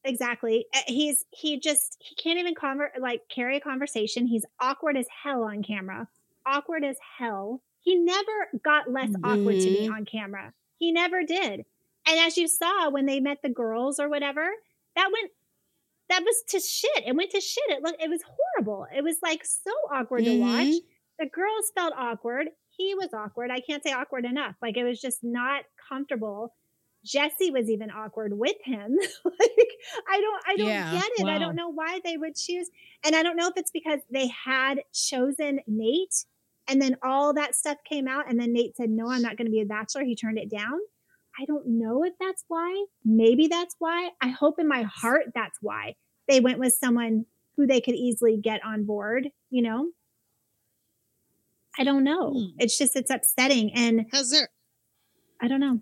Exactly. 0.06 0.66
Uh, 0.74 0.80
He's 0.88 1.26
he 1.32 1.60
just 1.60 1.98
he 2.00 2.16
can't 2.16 2.40
even 2.40 2.56
conver- 2.56 2.98
like 3.00 3.22
carry 3.30 3.58
a 3.58 3.62
conversation. 3.62 4.28
He's 4.28 4.46
awkward 4.60 4.96
as 4.98 5.08
hell 5.24 5.44
on 5.44 5.64
camera. 5.64 6.08
Awkward 6.46 6.84
as 6.86 6.98
hell. 7.18 7.62
He 7.80 7.96
never 7.96 8.50
got 8.64 8.90
less 8.92 9.10
awkward 9.24 9.60
to 9.60 9.70
me 9.70 9.88
Mhm. 9.88 9.94
on 9.96 10.06
camera. 10.06 10.54
He 10.78 10.92
never 10.92 11.24
did. 11.24 11.66
And 12.08 12.20
as 12.20 12.38
you 12.38 12.48
saw 12.48 12.90
when 12.90 13.06
they 13.06 13.20
met 13.20 13.42
the 13.42 13.50
girls 13.50 14.00
or 14.00 14.08
whatever, 14.10 14.48
that 14.96 15.10
went 15.12 15.32
that 16.10 16.24
was 16.24 16.44
to 16.50 16.60
shit. 16.60 17.04
It 17.08 17.16
went 17.16 17.32
to 17.32 17.42
shit. 17.42 17.64
It 17.70 17.82
looked 17.84 18.02
it 18.02 18.10
was 18.10 18.22
horrible. 18.24 18.88
It 18.96 19.04
was 19.04 19.18
like 19.24 19.44
so 19.44 19.72
awkward 19.92 20.24
to 20.26 20.40
watch. 20.40 20.66
Mhm. 20.68 20.80
The 21.20 21.26
girls 21.28 21.72
felt 21.74 21.94
awkward. 21.98 22.50
He 22.70 22.94
was 22.94 23.14
awkward. 23.14 23.50
I 23.52 23.60
can't 23.62 23.82
say 23.84 23.92
awkward 23.94 24.26
enough. 24.26 24.56
Like 24.62 24.78
it 24.78 24.84
was 24.84 25.00
just 25.02 25.24
not 25.24 25.64
comfortable. 25.90 26.54
Jesse 27.06 27.52
was 27.52 27.70
even 27.70 27.92
awkward 27.92 28.38
with 28.38 28.56
him. 28.64 28.98
like 29.26 29.70
I 30.10 30.20
don't 30.20 30.42
I 30.48 30.56
don't 30.58 30.68
Yeah, 30.68 30.92
get 30.92 31.12
it. 31.18 31.28
I 31.28 31.38
don't 31.38 31.56
know 31.56 31.70
why 31.70 32.02
they 32.04 32.18
would 32.18 32.36
choose. 32.36 32.70
And 33.06 33.16
I 33.16 33.24
don't 33.24 33.38
know 33.38 33.48
if 33.48 33.54
it's 33.56 33.72
because 33.72 34.00
they 34.12 34.28
had 34.28 34.80
chosen 34.94 35.60
Nate 35.68 36.26
And 36.68 36.82
then 36.82 36.98
all 37.04 37.34
that 37.36 37.56
stuff 37.56 37.78
came 37.88 38.08
out. 38.08 38.30
And 38.30 38.40
then 38.40 38.52
Nate 38.54 38.76
said, 38.76 38.90
No, 38.90 39.10
I'm 39.10 39.22
not 39.22 39.38
going 39.38 39.46
to 39.46 39.52
be 39.52 39.62
a 39.62 39.66
bachelor. 39.66 40.04
He 40.04 40.16
turned 40.16 40.40
it 40.40 40.50
down. 40.50 40.80
I 41.40 41.46
don't 41.46 41.68
know 41.68 42.04
if 42.04 42.14
that's 42.20 42.44
why. 42.48 42.86
Maybe 43.04 43.48
that's 43.48 43.76
why. 43.78 44.10
I 44.22 44.30
hope 44.30 44.56
in 44.58 44.68
my 44.68 44.84
heart 44.84 45.26
that's 45.36 45.60
why 45.62 45.96
they 46.28 46.40
went 46.40 46.60
with 46.60 46.74
someone 46.74 47.26
who 47.56 47.68
they 47.68 47.82
could 47.82 47.96
easily 47.96 48.38
get 48.38 48.64
on 48.66 48.86
board, 48.86 49.30
you 49.50 49.62
know? 49.62 49.90
I 51.78 51.84
don't 51.84 52.04
know. 52.04 52.32
Hmm. 52.32 52.46
It's 52.58 52.78
just, 52.78 52.96
it's 52.96 53.12
upsetting. 53.12 53.72
And 53.76 54.06
Has 54.14 54.32
there 54.32 54.50
I 55.42 55.48
don't 55.48 55.60
know. 55.60 55.82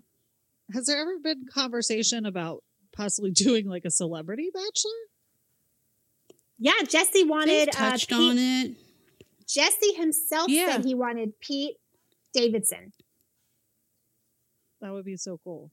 Has 0.72 0.86
there 0.86 1.00
ever 1.00 1.18
been 1.18 1.46
conversation 1.52 2.26
about 2.26 2.62
possibly 2.92 3.30
doing 3.32 3.66
like 3.68 3.84
a 3.84 3.90
celebrity 3.90 4.50
bachelor? 4.52 4.92
Yeah, 6.58 6.72
Jesse 6.88 7.10
They've 7.14 7.28
wanted 7.28 7.68
uh, 7.68 7.72
touched 7.72 8.08
Pete, 8.10 8.18
on 8.18 8.38
it. 8.38 8.76
Jesse 9.48 9.92
himself 9.94 10.48
Yeah. 10.48 10.76
said 10.76 10.84
he 10.84 10.94
wanted 10.94 11.38
Pete 11.40 11.76
Davidson. 12.32 12.92
That 14.80 14.92
would 14.92 15.04
be 15.04 15.16
so 15.16 15.38
cool. 15.44 15.70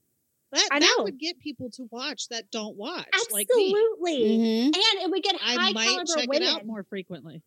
That, 0.52 0.68
I 0.70 0.80
that 0.80 0.96
would 0.98 1.18
get 1.18 1.38
people 1.40 1.70
to 1.70 1.88
watch 1.90 2.28
that 2.28 2.50
don't 2.50 2.76
watch, 2.76 3.06
like. 3.30 3.46
Absolutely. 3.50 4.20
Mhm. 4.38 4.64
And 4.66 4.74
it 5.02 5.10
would 5.10 5.22
get 5.22 5.36
I 5.36 5.54
high 5.54 5.72
might 5.72 5.84
caliber 5.86 6.12
check 6.14 6.28
women. 6.28 6.42
it 6.48 6.54
out 6.54 6.66
more 6.66 6.82
frequently. 6.84 7.42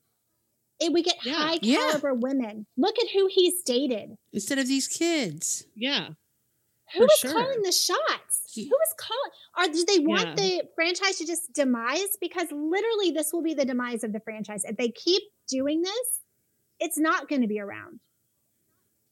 It 0.79 0.91
would 0.91 1.05
get 1.05 1.23
Yeah. 1.23 1.33
high 1.33 1.59
Yeah. 1.61 1.77
caliber 1.91 2.13
women. 2.15 2.65
Look 2.77 2.97
at 2.97 3.09
who 3.11 3.27
he's 3.27 3.61
dated. 3.61 4.17
Instead 4.33 4.57
of 4.57 4.67
these 4.67 4.87
kids. 4.87 5.65
Yeah. 5.75 6.13
Who 6.93 6.99
For 6.99 7.05
is 7.05 7.19
sure. 7.19 7.31
calling 7.33 7.61
the 7.63 7.71
shots? 7.71 8.51
He- 8.53 8.65
Who 8.69 8.75
is 8.75 8.93
calling? 8.97 9.31
Or 9.57 9.73
do 9.73 9.85
they 9.85 9.99
want 9.99 10.27
Yeah. 10.27 10.35
the 10.35 10.69
franchise 10.75 11.17
to 11.17 11.25
just 11.25 11.51
demise? 11.53 12.15
Because 12.21 12.51
literally, 12.51 13.11
this 13.11 13.33
will 13.33 13.41
be 13.41 13.53
the 13.53 13.65
demise 13.65 14.03
of 14.03 14.13
the 14.13 14.19
franchise. 14.19 14.63
If 14.63 14.77
they 14.77 14.89
keep 14.89 15.23
doing 15.47 15.81
this, 15.81 16.21
it's 16.79 16.97
not 16.97 17.27
going 17.27 17.41
to 17.41 17.47
be 17.47 17.59
around. 17.59 17.99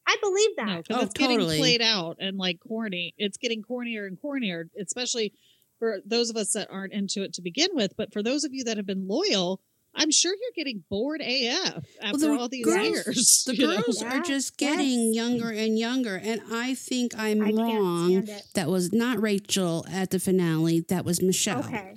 I 0.06 0.18
believe 0.22 0.56
that. 0.58 0.66
No, 0.68 0.78
because 0.82 0.98
Oh, 0.98 1.06
it's 1.06 1.14
getting 1.14 1.40
played 1.40 1.82
out 1.82 2.18
and 2.20 2.38
like 2.38 2.60
corny. 2.60 3.14
It's 3.18 3.38
getting 3.38 3.64
cornier 3.64 4.06
and 4.06 4.20
cornier, 4.22 4.70
especially 4.80 5.34
for 5.80 6.02
those 6.06 6.30
of 6.30 6.36
us 6.38 6.52
that 6.54 6.70
aren't 6.70 6.94
into 6.94 7.24
it 7.24 7.34
to 7.34 7.42
begin 7.42 7.70
with. 7.74 7.96
But 7.96 8.12
for 8.14 8.22
those 8.22 8.44
of 8.44 8.54
you 8.54 8.64
that 8.66 8.78
have 8.78 8.86
been 8.86 9.08
loyal, 9.08 9.62
I'm 9.96 10.12
sure 10.12 10.32
you're 10.34 10.52
getting 10.56 10.84
bored 10.90 11.22
AF 11.22 11.86
after 12.02 12.18
the 12.18 12.38
all 12.38 12.50
these 12.50 12.66
girls- 12.66 12.88
years. 12.88 13.44
The 13.46 13.56
you 13.56 13.68
know? 13.68 13.82
girls 13.82 14.02
Yeah, 14.02 14.18
are 14.20 14.24
just 14.24 14.58
getting 14.58 15.14
yes. 15.14 15.16
younger 15.16 15.50
and 15.52 15.78
younger. 15.78 16.16
And 16.16 16.42
I 16.52 16.74
think 16.74 17.14
I'm 17.18 17.42
I 17.44 17.52
wrong. 17.52 18.28
That 18.56 18.70
was 18.70 18.92
not 18.92 19.22
Rachel 19.22 19.86
at 19.92 20.10
the 20.10 20.20
finale. 20.20 20.82
That 20.90 21.06
was 21.06 21.22
Michelle. 21.22 21.60
Okay. 21.66 21.96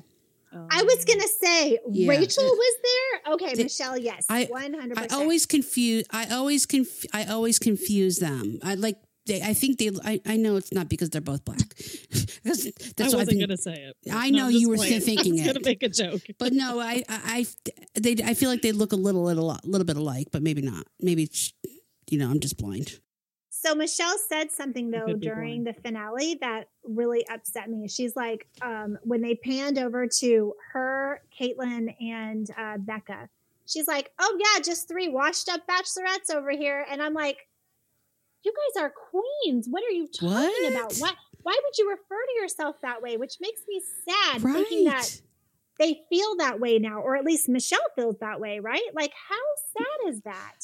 Um, 0.53 0.69
I 0.71 0.83
was 0.83 1.05
going 1.05 1.21
to 1.21 1.29
say 1.43 1.79
Yeah. 1.91 2.09
Rachel 2.09 2.45
was 2.45 2.75
there. 2.83 3.35
Okay, 3.35 3.55
The- 3.55 3.63
Michelle, 3.65 3.99
yes. 3.99 4.25
I- 4.29 4.47
100%. 4.47 4.99
I 4.99 5.15
always 5.15 5.45
confuse. 5.47 6.05
I 6.11 6.27
always 6.35 6.67
conf, 6.67 7.05
I 7.13 7.25
always 7.25 7.59
confuse 7.59 8.17
them. 8.19 8.59
I 8.63 8.75
like. 8.75 8.97
They, 9.27 9.43
I 9.43 9.55
think 9.55 9.79
they. 9.79 9.91
I, 10.05 10.21
I 10.25 10.37
know 10.37 10.57
it's 10.57 10.73
not 10.73 10.89
because 10.89 11.11
they're 11.11 11.21
both 11.21 11.45
black. 11.45 11.59
That's 12.45 12.67
I 12.67 13.05
what 13.05 13.15
wasn't 13.15 13.19
I've 13.19 13.27
going 13.27 13.49
to 13.49 13.57
say 13.57 13.75
it. 13.75 13.97
I 14.13 14.31
know 14.31 14.49
you 14.49 14.69
were 14.69 14.77
playing. 14.77 15.01
thinking 15.07 15.33
I 15.33 15.35
was 15.35 15.41
it. 15.41 15.45
going 15.45 15.63
to 15.63 15.69
make 15.69 15.83
a 15.83 15.89
joke. 15.89 16.23
But 16.39 16.53
no, 16.53 16.79
I, 16.79 17.03
I, 17.09 17.21
I, 17.25 17.47
they, 17.95 18.17
I 18.25 18.35
feel 18.35 18.49
like 18.49 18.63
they 18.63 18.73
look 18.73 18.93
a 18.93 18.97
little, 18.97 19.25
little, 19.25 19.59
little 19.65 19.85
bit 19.85 19.97
alike, 19.97 20.29
but 20.31 20.43
maybe 20.43 20.63
not. 20.63 20.87
Maybe, 21.01 21.25
it's, 21.25 21.53
you 22.09 22.19
know, 22.19 22.31
I'm 22.31 22.41
just 22.41 22.57
blind. 22.57 23.01
So 23.51 23.75
Michelle 23.75 24.17
said 24.29 24.53
something 24.53 24.91
though 24.91 25.07
could 25.07 25.21
be 25.21 25.27
during 25.27 25.65
the 25.65 25.73
finale 25.73 26.39
that 26.41 26.69
really 26.85 27.27
upset 27.29 27.69
me. 27.69 27.89
She's 27.89 28.15
like, 28.15 28.47
um, 28.63 28.97
when 29.03 29.23
they 29.23 29.35
panned 29.35 29.79
over 29.79 30.07
to 30.19 30.55
her, 30.73 31.23
Kaitlyn, 31.41 31.95
and 32.01 32.49
uh, 32.57 32.77
Becca, 32.79 33.29
she's 33.67 33.89
like, 33.89 34.13
"Oh 34.21 34.39
yeah, 34.39 34.63
just 34.63 34.87
three 34.89 35.09
washed 35.09 35.49
up 35.49 35.63
bachelorettes 35.67 36.33
over 36.33 36.51
here," 36.51 36.87
and 36.89 37.03
I'm 37.03 37.15
like, 37.15 37.39
"You 38.47 38.53
guys 38.55 38.83
are 38.85 38.93
queens. 39.11 39.67
What 39.69 39.83
are 39.83 39.91
you 39.91 40.07
talking 40.07 40.29
What? 40.29 40.73
about? 40.73 40.95
Why? 40.99 41.13
Why 41.43 41.61
would 41.63 41.77
you 41.79 41.91
refer 41.91 42.25
to 42.25 42.41
yourself 42.41 42.77
that 42.83 43.03
way?" 43.03 43.17
Which 43.17 43.35
makes 43.41 43.63
me 43.69 43.83
sad, 44.09 44.41
thinking 44.41 44.85
that 44.85 45.21
they 45.81 46.05
feel 46.09 46.37
that 46.37 46.61
way 46.61 46.79
now, 46.79 47.01
or 47.01 47.17
at 47.17 47.25
least 47.25 47.49
Michelle 47.49 47.91
feels 47.97 48.17
that 48.21 48.41
way, 48.41 48.61
right? 48.61 48.89
Like, 48.95 49.13
how 49.29 49.45
sad 49.77 50.15
is 50.15 50.21
that? 50.23 50.55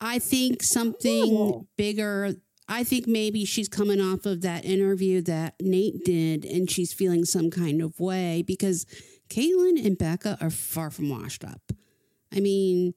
I 0.00 0.18
think 0.20 0.62
something 0.62 1.66
bigger. 1.76 2.36
I 2.68 2.84
think 2.84 3.08
maybe 3.08 3.44
she's 3.44 3.68
coming 3.68 4.00
off 4.00 4.24
of 4.26 4.42
that 4.42 4.64
interview 4.64 5.20
that 5.22 5.56
Nate 5.60 6.04
did, 6.04 6.44
and 6.44 6.70
she's 6.70 6.92
feeling 6.92 7.24
some 7.24 7.50
kind 7.50 7.82
of 7.82 7.98
way 7.98 8.44
because 8.46 8.86
Kaitlyn 9.28 9.84
and 9.84 9.98
Becca 9.98 10.38
are 10.40 10.50
far 10.50 10.90
from 10.90 11.10
washed 11.10 11.44
up. 11.44 11.72
I 12.32 12.38
mean, 12.38 12.94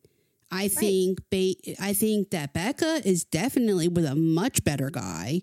I 0.53 0.67
think 0.67 1.19
ba- 1.29 1.55
I 1.79 1.93
think 1.93 2.29
that 2.31 2.53
Becca 2.53 3.01
is 3.07 3.23
definitely 3.23 3.87
with 3.87 4.05
a 4.05 4.15
much 4.15 4.63
better 4.63 4.89
guy 4.89 5.41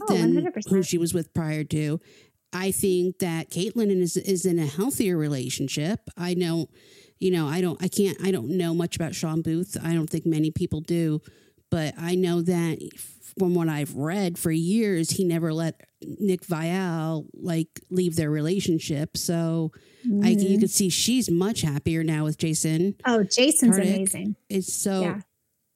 Oh, 0.00 0.14
than 0.14 0.34
100%. 0.34 0.68
who 0.70 0.82
she 0.82 0.96
was 0.98 1.12
with 1.12 1.34
prior 1.34 1.64
to. 1.64 2.00
I 2.52 2.70
think 2.70 3.18
that 3.18 3.50
Kaitlyn 3.50 3.90
is 4.00 4.16
is 4.16 4.46
in 4.46 4.58
a 4.58 4.66
healthier 4.66 5.16
relationship. 5.16 6.08
I 6.16 6.34
know, 6.34 6.68
you 7.18 7.30
know, 7.30 7.46
I 7.46 7.60
don't, 7.60 7.82
I 7.82 7.88
can't, 7.88 8.16
I 8.22 8.30
don't 8.30 8.50
know 8.56 8.74
much 8.74 8.96
about 8.96 9.14
Shawn 9.14 9.42
Booth. 9.42 9.76
I 9.82 9.92
don't 9.94 10.08
think 10.08 10.24
many 10.24 10.50
people 10.50 10.80
do, 10.80 11.20
but 11.70 11.94
I 11.98 12.14
know 12.14 12.40
that 12.42 12.78
from 13.38 13.54
what 13.54 13.68
I've 13.68 13.94
read 13.94 14.38
for 14.38 14.50
years, 14.50 15.10
he 15.10 15.24
never 15.24 15.52
let 15.52 15.87
Nick 16.02 16.42
Viall 16.42 17.26
like 17.34 17.68
leave 17.90 18.16
their 18.16 18.30
relationship. 18.30 19.16
So 19.16 19.72
I, 20.22 20.34
Mhm. 20.34 20.48
you 20.50 20.58
can 20.58 20.68
see 20.68 20.88
she's 20.88 21.30
much 21.30 21.62
happier 21.62 22.04
now 22.04 22.24
with 22.24 22.38
Jason. 22.38 22.94
Oh, 23.04 23.24
Jason's 23.24 23.76
amazing. 23.76 24.36
It's 24.48 24.72
so, 24.72 25.00
Yeah. 25.02 25.20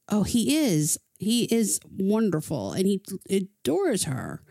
oh, 0.09 0.23
he 0.23 0.57
is, 0.57 0.99
he 1.19 1.45
is 1.45 1.81
wonderful, 1.99 2.73
and 2.73 2.87
he 2.87 3.03
adores 3.31 4.05
her. 4.05 4.43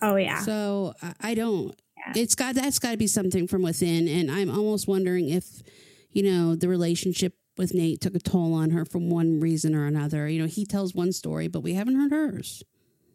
Oh 0.00 0.16
yeah. 0.16 0.40
So 0.42 0.94
I, 1.02 1.14
I 1.20 1.34
don't. 1.34 1.74
Yeah. 1.96 2.22
It's 2.22 2.34
got 2.34 2.56
that's 2.56 2.78
got 2.80 2.90
to 2.92 2.96
be 2.96 3.06
something 3.06 3.46
from 3.46 3.62
within, 3.62 4.08
and 4.08 4.30
I'm 4.30 4.50
almost 4.50 4.88
wondering 4.88 5.28
if, 5.28 5.62
you 6.10 6.24
know, 6.24 6.56
the 6.56 6.68
relationship 6.68 7.36
with 7.56 7.74
Nate 7.74 8.00
took 8.00 8.14
a 8.16 8.18
toll 8.18 8.54
on 8.54 8.70
her 8.70 8.84
from 8.84 9.08
one 9.10 9.38
reason 9.38 9.74
or 9.74 9.86
another. 9.86 10.28
You 10.28 10.40
know, 10.40 10.48
he 10.48 10.64
tells 10.66 10.94
one 10.94 11.12
story, 11.12 11.46
but 11.46 11.60
we 11.60 11.74
haven't 11.74 11.94
heard 11.94 12.10
hers. 12.10 12.64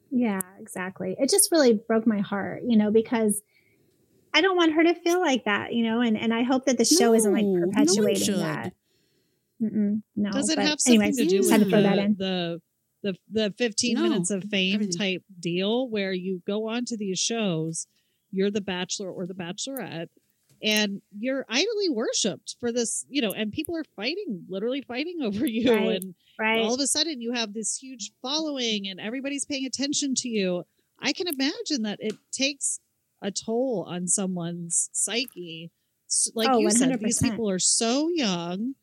Yeah, 0.09 0.39
exactly. 0.59 1.15
It 1.19 1.29
just 1.29 1.51
really 1.51 1.73
broke 1.73 2.07
my 2.07 2.19
heart, 2.19 2.63
you 2.65 2.77
know, 2.77 2.91
because 2.91 3.41
I 4.33 4.41
don't 4.41 4.57
want 4.57 4.73
her 4.73 4.83
to 4.83 4.93
feel 4.93 5.19
like 5.19 5.45
that, 5.45 5.73
you 5.73 5.83
know, 5.83 6.01
and, 6.01 6.17
and 6.17 6.33
I 6.33 6.43
hope 6.43 6.65
that 6.65 6.77
the 6.77 6.85
show 6.85 7.13
isn't 7.13 7.31
like 7.33 7.45
No, 7.45 7.59
no 7.59 7.65
perpetuating 7.67 8.39
that. 8.39 8.73
Mm-mm, 9.61 10.01
no. 10.15 10.31
Does 10.31 10.49
it 10.49 10.59
have 10.59 10.79
something 10.79 11.01
anyways, 11.01 11.17
to 11.17 11.25
do 11.25 11.39
with 11.39 11.49
to 11.49 11.65
the, 11.65 11.81
that 11.81 12.17
the 12.17 12.61
the 13.03 13.15
the 13.31 13.53
15 13.57 13.95
No, 13.95 14.01
minutes 14.03 14.29
of 14.29 14.43
fame 14.45 14.75
everything. 14.75 14.97
type 14.97 15.23
deal 15.39 15.89
where 15.89 16.13
you 16.13 16.41
go 16.45 16.67
on 16.69 16.85
to 16.85 16.97
these 16.97 17.19
shows, 17.19 17.87
you're 18.31 18.51
the 18.51 18.61
bachelor 18.61 19.09
or 19.11 19.25
the 19.25 19.33
bachelorette, 19.33 20.09
and 20.61 21.01
you're 21.17 21.45
idly 21.49 21.89
worshipped 21.89 22.55
for 22.59 22.71
this, 22.71 23.05
you 23.09 23.21
know, 23.21 23.31
and 23.31 23.51
people 23.51 23.75
are 23.75 23.83
fighting, 23.95 24.45
literally 24.49 24.81
fighting 24.81 25.19
over 25.23 25.45
you, 25.45 25.71
Right. 25.71 26.01
and 26.01 26.15
right? 26.39 26.59
all 26.59 26.73
of 26.73 26.79
a 26.79 26.87
sudden 26.87 27.21
you 27.21 27.33
have 27.33 27.53
this 27.53 27.77
huge 27.77 28.11
following 28.21 28.87
and 28.87 28.99
everybody's 28.99 29.45
paying 29.45 29.65
attention 29.65 30.15
to 30.15 30.29
you. 30.29 30.63
I 30.99 31.13
can 31.13 31.27
imagine 31.27 31.83
that 31.83 31.99
it 32.01 32.15
takes 32.31 32.79
a 33.21 33.31
toll 33.31 33.85
on 33.87 34.07
someone's 34.07 34.89
psyche. 34.93 35.71
Like 36.33 36.49
Oh, 36.51 36.59
you 36.59 36.71
said, 36.71 36.99
these 36.99 37.19
people 37.21 37.49
are 37.49 37.59
so 37.59 38.09
young, 38.09 38.75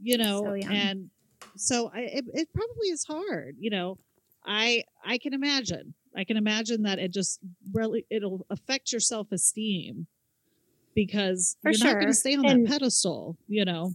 you 0.00 0.18
know, 0.18 0.40
So 0.40 0.54
young. 0.54 0.72
and 0.74 1.10
so 1.56 1.90
I, 1.94 2.00
it, 2.00 2.24
it 2.34 2.48
probably 2.52 2.88
is 2.88 3.04
hard, 3.04 3.56
you 3.58 3.70
know. 3.70 3.96
I 4.44 4.84
I 5.04 5.18
can 5.18 5.32
imagine. 5.32 5.94
I 6.16 6.24
can 6.24 6.36
imagine 6.36 6.82
that 6.82 6.98
it 6.98 7.12
just 7.12 7.38
really 7.72 8.04
it'll 8.10 8.44
affect 8.50 8.92
your 8.92 9.00
self 9.00 9.32
esteem 9.32 10.06
because 10.94 11.56
For 11.62 11.70
you're 11.72 11.86
not 11.86 11.94
going 11.94 12.06
to 12.08 12.14
stay 12.14 12.36
on 12.36 12.44
And- 12.46 12.66
that 12.66 12.70
pedestal, 12.72 13.36
you 13.48 13.64
know. 13.64 13.94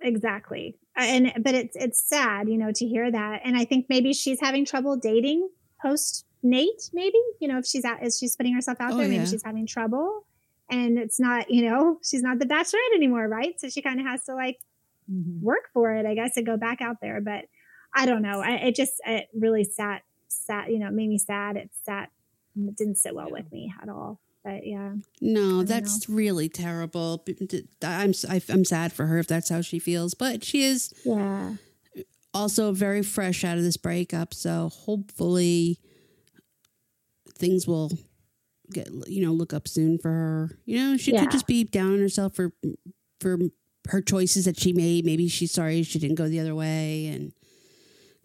exactly. 0.00 0.76
And 0.96 1.32
but 1.42 1.54
it's 1.54 1.76
it's 1.76 2.00
sad, 2.08 2.48
you 2.48 2.56
know, 2.56 2.70
to 2.72 2.86
hear 2.86 3.10
that. 3.10 3.40
And 3.44 3.56
I 3.56 3.64
think 3.64 3.86
maybe 3.88 4.12
she's 4.12 4.40
having 4.40 4.64
trouble 4.64 4.96
dating 4.96 5.48
post 5.82 6.24
Nate. 6.42 6.90
Maybe 6.92 7.18
you 7.40 7.48
know 7.48 7.58
if 7.58 7.66
she's 7.66 7.84
out, 7.84 8.02
is 8.02 8.16
she's 8.18 8.36
putting 8.36 8.54
herself 8.54 8.78
out 8.80 8.92
Oh, 8.92 8.96
there. 8.98 9.08
Maybe 9.08 9.24
yeah. 9.24 9.30
she's 9.30 9.42
having 9.42 9.66
trouble, 9.66 10.24
and 10.70 10.96
it's 10.98 11.18
not 11.18 11.50
you 11.50 11.68
know 11.68 11.98
she's 12.08 12.22
not 12.22 12.38
the 12.38 12.46
Bachelorette 12.46 12.94
anymore, 12.94 13.26
right? 13.28 13.58
So 13.60 13.68
she 13.68 13.82
kind 13.82 13.98
of 14.00 14.06
has 14.06 14.24
to 14.26 14.34
like 14.34 14.58
Mhm. 15.12 15.40
work 15.42 15.68
for 15.74 15.92
it, 15.94 16.06
I 16.06 16.14
guess, 16.14 16.34
to 16.34 16.42
go 16.42 16.56
back 16.56 16.80
out 16.80 16.96
there. 17.02 17.20
But 17.20 17.46
I 17.94 18.06
don't 18.06 18.22
know. 18.22 18.40
I, 18.40 18.52
it 18.68 18.74
just 18.76 18.94
it 19.04 19.26
really 19.34 19.64
sat 19.64 20.02
sat 20.28 20.70
you 20.70 20.78
know 20.78 20.86
it 20.88 20.92
made 20.92 21.08
me 21.08 21.18
sad. 21.18 21.56
It 21.56 21.70
sat 21.82 22.10
it 22.56 22.76
didn't 22.76 22.98
sit 22.98 23.14
well 23.16 23.26
Yeah. 23.28 23.32
with 23.34 23.50
me 23.52 23.74
at 23.82 23.88
all. 23.88 24.20
But 24.44 24.66
yeah, 24.66 24.92
No, 25.22 25.62
that's 25.62 26.06
really 26.08 26.48
terrible. 26.50 27.24
I'm 27.82 28.12
I'm 28.28 28.64
sad 28.64 28.92
for 28.92 29.06
her 29.06 29.18
if 29.18 29.26
that's 29.26 29.48
how 29.48 29.62
she 29.62 29.78
feels, 29.78 30.12
but 30.14 30.44
she 30.44 30.62
is 30.64 30.92
yeah, 31.04 31.54
also 32.34 32.72
very 32.72 33.02
fresh 33.02 33.42
out 33.42 33.56
of 33.56 33.64
this 33.64 33.78
breakup, 33.78 34.34
so 34.34 34.68
hopefully 34.68 35.78
things 37.38 37.66
will 37.66 37.90
get 38.72 38.88
you 39.06 39.24
know 39.24 39.32
look 39.32 39.52
up 39.54 39.66
soon 39.66 39.98
for 39.98 40.10
her. 40.10 40.58
You 40.66 40.78
know, 40.78 40.96
she 40.96 41.12
Yeah. 41.12 41.22
could 41.22 41.30
just 41.30 41.46
be 41.46 41.64
down 41.64 41.94
on 41.94 41.98
herself 42.00 42.34
for 42.34 42.52
for 43.20 43.38
her 43.88 44.02
choices 44.02 44.44
that 44.44 44.58
she 44.60 44.72
made. 44.72 45.04
Maybe 45.06 45.28
she's 45.28 45.52
sorry 45.52 45.82
she 45.84 45.98
didn't 45.98 46.16
go 46.16 46.28
the 46.28 46.40
other 46.40 46.54
way, 46.54 47.06
and 47.06 47.32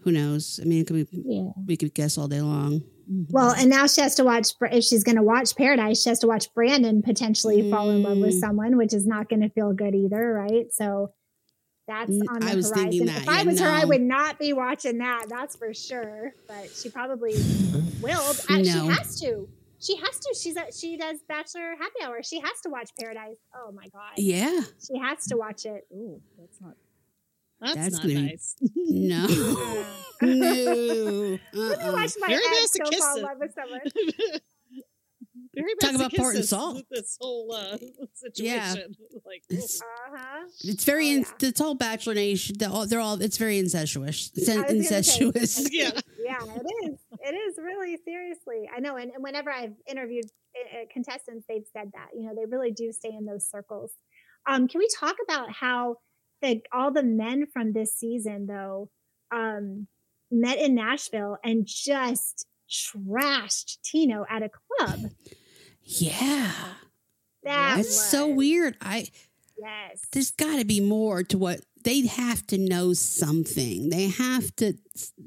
who 0.01 0.11
knows? 0.11 0.59
I 0.61 0.65
mean, 0.65 0.82
it 0.82 0.88
could 0.88 1.09
be, 1.09 1.24
Yeah. 1.26 1.51
we 1.65 1.78
could 1.78 1.93
guess 1.93 2.17
all 2.17 2.28
day 2.28 2.41
long. 2.41 2.84
Well, 3.32 3.51
and 3.53 3.70
now 3.70 3.88
she 3.88 4.01
has 4.01 4.16
to 4.16 4.24
watch, 4.24 4.49
if 4.62 4.84
she's 4.84 5.03
going 5.03 5.16
to 5.16 5.24
watch 5.24 5.55
Paradise, 5.55 6.01
she 6.03 6.10
has 6.10 6.20
to 6.20 6.28
watch 6.28 6.53
Brandon 6.53 7.01
potentially 7.01 7.68
fall 7.72 7.89
in 7.89 8.03
love 8.03 8.20
with 8.20 8.36
Mm. 8.36 8.39
someone, 8.39 8.78
which 8.78 8.93
is 8.93 9.07
not 9.07 9.30
going 9.30 9.41
to 9.41 9.49
feel 9.49 9.74
good 9.74 9.95
either, 9.95 10.34
right? 10.34 10.72
So 10.72 11.12
that's 11.88 12.12
Mm, 12.12 12.30
on 12.30 12.39
the 12.41 12.51
I 12.51 12.55
was 12.55 12.68
horizon. 12.70 12.84
thinking 12.91 13.05
that, 13.07 13.24
if 13.24 13.30
I 13.30 13.38
yeah, 13.41 13.43
was 13.47 13.60
her, 13.62 13.68
I 13.68 13.86
would 13.86 14.01
not 14.01 14.38
be 14.38 14.53
watching 14.53 14.99
that. 14.99 15.26
That's 15.28 15.55
for 15.55 15.74
sure. 15.74 16.34
But 16.47 16.68
she 16.80 16.89
probably 16.89 17.34
will. 18.01 18.22
Uh, 18.47 18.64
She 18.64 18.68
has 18.88 19.20
to. 19.22 19.49
She 19.80 19.95
has 19.95 20.20
to. 20.20 20.36
She's 20.39 20.55
a, 20.57 20.66
she 20.78 20.97
does 20.97 21.20
Bachelor 21.28 21.76
Happy 21.80 22.03
Hour. 22.03 22.22
She 22.22 22.39
has 22.41 22.62
to 22.62 22.70
watch 22.70 22.91
Paradise. 22.99 23.38
Oh 23.55 23.72
my 23.72 23.88
god, 23.88 24.14
Yeah. 24.18 24.62
she 24.86 24.99
has 24.99 25.26
to 25.28 25.36
watch 25.38 25.66
it. 25.66 25.88
Ooh, 25.91 26.22
that's 26.38 26.60
not. 26.62 26.76
That's, 27.62 27.76
That's 27.76 27.93
not 27.95 28.01
gonna 28.03 28.14
be- 28.16 28.22
nice. 28.22 28.55
No. 28.76 29.28
No. 30.22 31.39
Let 31.53 31.80
me 31.80 31.86
Uh-uh. 31.86 31.93
watch 31.93 32.12
my 32.20 32.28
Very 32.28 32.41
ex 32.62 32.76
go 32.78 32.97
fall 32.97 33.18
in 33.18 33.24
love 33.24 33.38
with 33.39 33.53
someone. 33.53 33.80
Very 35.55 35.74
Talk 35.82 35.95
about 35.95 36.14
part 36.14 36.36
and 36.36 36.39
masochistic, 36.43 36.45
salt. 36.49 36.84
This 36.91 37.18
whole 37.20 37.53
uh, 37.53 37.78
Yeah. 38.36 38.70
situation. 38.74 38.95
Like, 39.26 39.43
It's, 39.49 39.82
Uh 39.82 39.86
huh. 40.18 40.45
it's 40.64 40.84
very, 40.84 41.07
Oh, 41.07 41.14
in, 41.14 41.20
yeah. 41.22 41.47
it's 41.49 41.62
all 41.62 41.74
Bachelor 41.76 42.14
Nation. 42.16 42.55
They're 42.60 42.70
all, 42.70 42.86
they're 42.86 42.99
all 42.99 43.22
it's 43.22 43.38
very 43.38 43.57
incestuous. 43.60 44.32
It's 44.36 44.47
I 44.49 44.68
say- 44.68 44.78
incestuous. 44.78 45.74
yeah. 45.74 45.91
yeah, 46.20 46.38
it 46.43 46.86
is. 46.91 46.99
It 47.22 47.34
is 47.34 47.57
really 47.57 47.97
seriously. 48.05 48.70
I 48.76 48.80
know. 48.80 48.95
And, 48.97 49.12
and 49.12 49.24
whenever 49.24 49.51
I've 49.51 49.74
interviewed 49.88 50.26
uh, 50.55 50.86
contestants, 50.91 51.45
they've 51.49 51.66
said 51.74 51.91
that. 51.93 52.07
You 52.16 52.24
know, 52.28 52.36
they 52.36 52.45
really 52.45 52.72
do 52.72 52.91
stay 52.91 53.10
in 53.18 53.26
those 53.26 53.45
circles. 53.49 53.91
Um, 54.47 54.68
can 54.68 54.80
we 54.80 54.88
talk 54.99 55.16
about 55.24 55.51
how 55.51 55.97
the 56.42 56.62
all 56.72 56.92
the 56.92 57.04
men 57.04 57.46
from 57.52 57.74
this 57.74 57.96
season, 57.98 58.48
though, 58.48 58.90
um, 59.32 59.88
met 60.32 60.58
in 60.60 60.76
Nashville 60.76 61.38
and 61.44 61.66
just 61.66 62.48
trashed 62.70 63.82
Tino 63.84 64.26
at 64.30 64.44
a 64.44 64.50
club? 64.50 65.12
Yeah. 65.84 66.52
That 67.44 67.78
That's 67.78 67.96
so 67.96 68.28
weird. 68.28 68.78
I 68.82 69.08
Yes. 69.58 70.02
there's 70.12 70.32
got 70.32 70.58
to 70.58 70.66
be 70.66 70.80
more 70.80 71.24
to 71.24 71.38
what 71.38 71.62
they 71.84 72.06
have 72.08 72.46
to 72.48 72.58
know 72.58 72.94
something. 72.94 73.90
They 73.90 74.08
have 74.10 74.56
to 74.58 74.74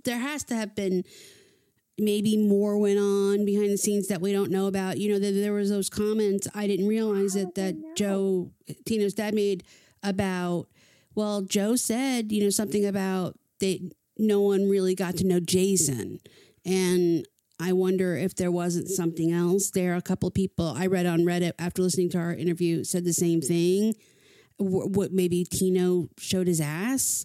there 0.04 0.18
has 0.18 0.44
to 0.44 0.54
have 0.54 0.74
been 0.74 1.04
maybe 1.98 2.36
more 2.36 2.78
went 2.78 2.98
on 2.98 3.44
behind 3.44 3.70
the 3.70 3.78
scenes 3.78 4.08
that 4.08 4.20
we 4.20 4.32
don't 4.32 4.50
know 4.50 4.66
about. 4.66 4.98
You 4.98 5.12
know, 5.12 5.18
there, 5.18 5.32
there 5.32 5.52
was 5.52 5.70
those 5.70 5.90
comments 5.90 6.48
I 6.54 6.66
didn't 6.66 6.88
realize 6.88 7.36
it 7.36 7.54
that 7.54 7.76
know? 7.76 7.94
Joe 7.94 8.50
Tino's 8.86 9.14
dad 9.14 9.34
made 9.34 9.64
about 10.02 10.68
well, 11.14 11.42
Joe 11.42 11.76
said, 11.76 12.32
you 12.32 12.42
know, 12.42 12.50
something 12.50 12.84
about 12.86 13.38
they 13.60 13.90
no 14.18 14.40
one 14.40 14.68
really 14.68 14.94
got 14.94 15.16
to 15.18 15.26
know 15.26 15.40
Jason. 15.40 16.18
And 16.64 17.26
I 17.60 17.72
wonder 17.72 18.16
if 18.16 18.34
there 18.34 18.50
wasn't 18.50 18.88
something 18.88 19.32
else 19.32 19.70
there. 19.70 19.94
A 19.94 20.02
couple 20.02 20.26
of 20.28 20.34
people 20.34 20.74
I 20.76 20.86
read 20.86 21.06
on 21.06 21.20
Reddit 21.20 21.52
after 21.58 21.82
listening 21.82 22.10
to 22.10 22.18
our 22.18 22.34
interview 22.34 22.84
said 22.84 23.04
the 23.04 23.12
same 23.12 23.40
thing. 23.40 23.94
Wh- 24.58 24.90
What 24.96 25.12
maybe 25.12 25.44
Tino 25.44 26.08
showed 26.18 26.46
his 26.46 26.60
ass, 26.60 27.24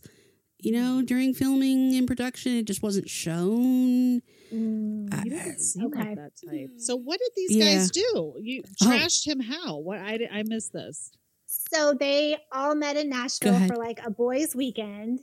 you 0.60 0.72
know, 0.72 1.02
during 1.02 1.34
filming 1.34 1.96
and 1.96 2.08
production. 2.08 2.54
It 2.54 2.66
just 2.66 2.82
wasn't 2.84 3.10
shown. 3.10 4.22
Mm. 4.54 5.14
I- 5.14 5.22
He 5.24 5.30
doesn't 5.30 5.60
seem 5.60 5.86
Okay. 5.88 6.00
like 6.00 6.16
that 6.16 6.32
type. 6.50 6.70
So 6.78 6.96
what 6.96 7.20
did 7.20 7.32
these 7.36 7.58
Yeah. 7.58 7.76
guys 7.76 7.92
do? 7.92 8.34
You 8.42 8.64
Oh. 8.82 8.86
trashed 8.86 9.26
him 9.28 9.40
how? 9.40 9.80
What 9.80 9.98
I 10.00 10.28
I 10.32 10.44
missed 10.44 10.72
this. 10.72 11.12
So 11.74 11.94
they 11.94 12.38
all 12.52 12.76
met 12.76 12.98
in 12.98 13.10
Nashville 13.10 13.68
for 13.68 13.76
like 13.76 14.00
a 14.06 14.10
boys' 14.10 14.56
weekend. 14.56 15.22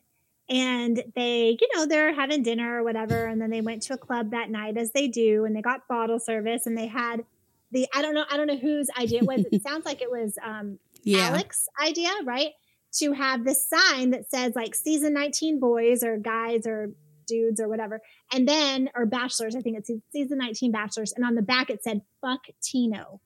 And 0.49 1.03
they, 1.15 1.57
you 1.59 1.69
know, 1.75 1.87
they're 1.87 2.15
having 2.15 2.43
dinner 2.43 2.79
or 2.79 2.85
whatever. 2.85 3.25
And 3.25 3.41
then 3.41 3.51
they 3.51 3.63
went 3.63 3.83
to 3.85 3.95
a 3.95 3.99
club 3.99 4.33
that 4.33 4.51
night 4.51 4.77
as 4.77 4.93
they 4.93 5.09
do. 5.09 5.45
And 5.45 5.57
they 5.57 5.63
got 5.63 5.89
bottle 5.89 6.19
service 6.19 6.67
and 6.67 6.77
they 6.77 6.87
had 6.87 7.25
the, 7.71 7.87
I 7.95 8.03
don't 8.03 8.15
know, 8.15 8.25
I 8.31 8.37
don't 8.37 8.47
know 8.47 8.59
whose 8.59 8.89
idea 8.99 9.21
it 9.21 9.27
was. 9.27 9.45
It 9.51 9.63
sounds 9.67 9.87
like 9.87 10.03
it 10.03 10.11
was 10.11 10.37
um, 10.45 10.79
Yeah. 11.03 11.29
Alex's 11.29 11.69
idea, 11.83 12.11
right? 12.25 12.51
To 12.99 13.13
have 13.13 13.45
this 13.45 13.67
sign 13.69 14.11
that 14.11 14.31
says 14.31 14.53
like 14.55 14.75
season 14.75 15.15
19 15.15 15.61
boys 15.61 16.03
or 16.05 16.19
guys 16.19 16.67
or 16.67 16.91
dudes 17.27 17.59
or 17.59 17.69
whatever. 17.69 18.01
And 18.33 18.47
then, 18.47 18.91
or 18.95 19.07
bachelors, 19.07 19.57
I 19.57 19.61
think 19.61 19.79
it's 19.79 19.91
season 20.13 20.39
19 20.39 20.73
bachelors. 20.73 21.13
And 21.17 21.25
on 21.25 21.35
the 21.35 21.43
back 21.43 21.71
it 21.71 21.83
said, 21.83 22.03
fuck 22.21 22.43
Tino. 22.63 23.21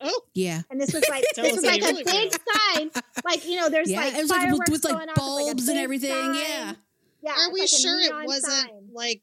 Oh, 0.00 0.20
Yeah. 0.34 0.62
And 0.70 0.80
this 0.80 0.92
was 0.92 1.04
like 1.08 1.24
this 1.36 1.46
us 1.46 1.52
was 1.56 1.64
like 1.64 1.82
a 1.82 1.86
really 1.86 2.04
big 2.04 2.32
sign. 2.32 2.90
Like, 3.24 3.46
you 3.46 3.56
know, 3.56 3.68
there's 3.68 3.90
Yeah, 3.90 4.00
like 4.00 4.14
it 4.14 4.20
was 4.20 4.30
like 4.30 4.40
with- 4.40 4.48
fireworks 4.48 4.70
with, 4.70 4.84
like, 4.84 4.94
going 4.94 5.08
off, 5.08 5.16
like, 5.16 5.42
a 5.42 5.44
bulbs 5.46 5.68
and 5.68 5.76
big 5.76 5.84
everything, 5.84 6.10
sign. 6.10 6.34
yeah. 6.34 6.72
Yeah. 7.22 7.32
are 7.38 7.52
we 7.52 7.60
like 7.60 7.68
sure 7.68 7.98
it 8.00 8.12
wasn't 8.26 8.52
sign. 8.52 8.88
like? 8.92 9.22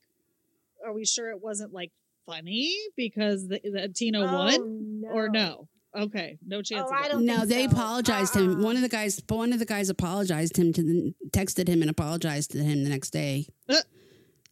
Are 0.86 0.94
we 0.94 1.06
sure 1.06 1.30
it 1.30 1.42
wasn't 1.42 1.74
like 1.74 1.92
funny 2.26 2.76
because 2.98 3.48
the, 3.48 3.62
the 3.64 3.88
Tino 3.96 4.26
Oh, 4.28 4.34
won 4.38 5.04
or 5.12 5.30
no? 5.30 5.68
Okay, 5.96 6.40
no 6.46 6.62
chance. 6.64 6.90
Oh, 6.92 6.96
of 6.96 7.02
I 7.06 7.08
don't 7.08 7.26
No, 7.26 7.46
they 7.46 7.66
so. 7.68 7.72
apologized 7.72 8.34
to 8.34 8.40
him. 8.40 8.56
Uh-uh. 8.56 8.64
One 8.64 8.76
of 8.76 8.82
the 8.82 8.88
ah. 8.88 9.00
guys, 9.00 9.22
one 9.30 9.54
of 9.54 9.60
the 9.60 9.66
guys 9.66 9.90
apologized 9.90 10.58
him 10.58 10.74
to 10.74 10.82
the, 10.82 11.14
texted 11.30 11.68
him 11.68 11.82
and 11.82 11.90
apologized 11.90 12.52
to 12.52 12.64
him 12.64 12.84
the 12.84 12.90
next 12.90 13.12
day. 13.12 13.46
Uh. 13.70 13.76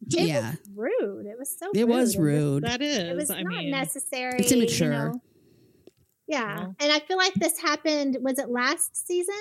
It 0.08 0.26
yeah, 0.26 0.50
was 0.50 0.58
rude. 0.74 1.26
It 1.26 1.38
was 1.38 1.56
so 1.56 1.70
it 1.74 1.86
was 1.86 2.16
rude. 2.16 2.62
rude. 2.62 2.64
That 2.64 2.82
is. 2.82 2.98
It 2.98 3.16
was 3.16 3.30
I 3.30 3.42
not 3.42 3.62
mean, 3.62 3.70
necessary. 3.70 4.40
It's 4.40 4.50
immature. 4.50 4.92
You 4.92 4.98
know? 4.98 5.22
Yeah. 6.32 6.56
Well. 6.58 6.76
And 6.80 6.90
I 6.92 7.00
feel 7.00 7.16
like 7.18 7.34
this 7.34 7.60
happened, 7.60 8.16
was 8.22 8.38
it 8.38 8.48
last 8.48 9.06
season? 9.06 9.34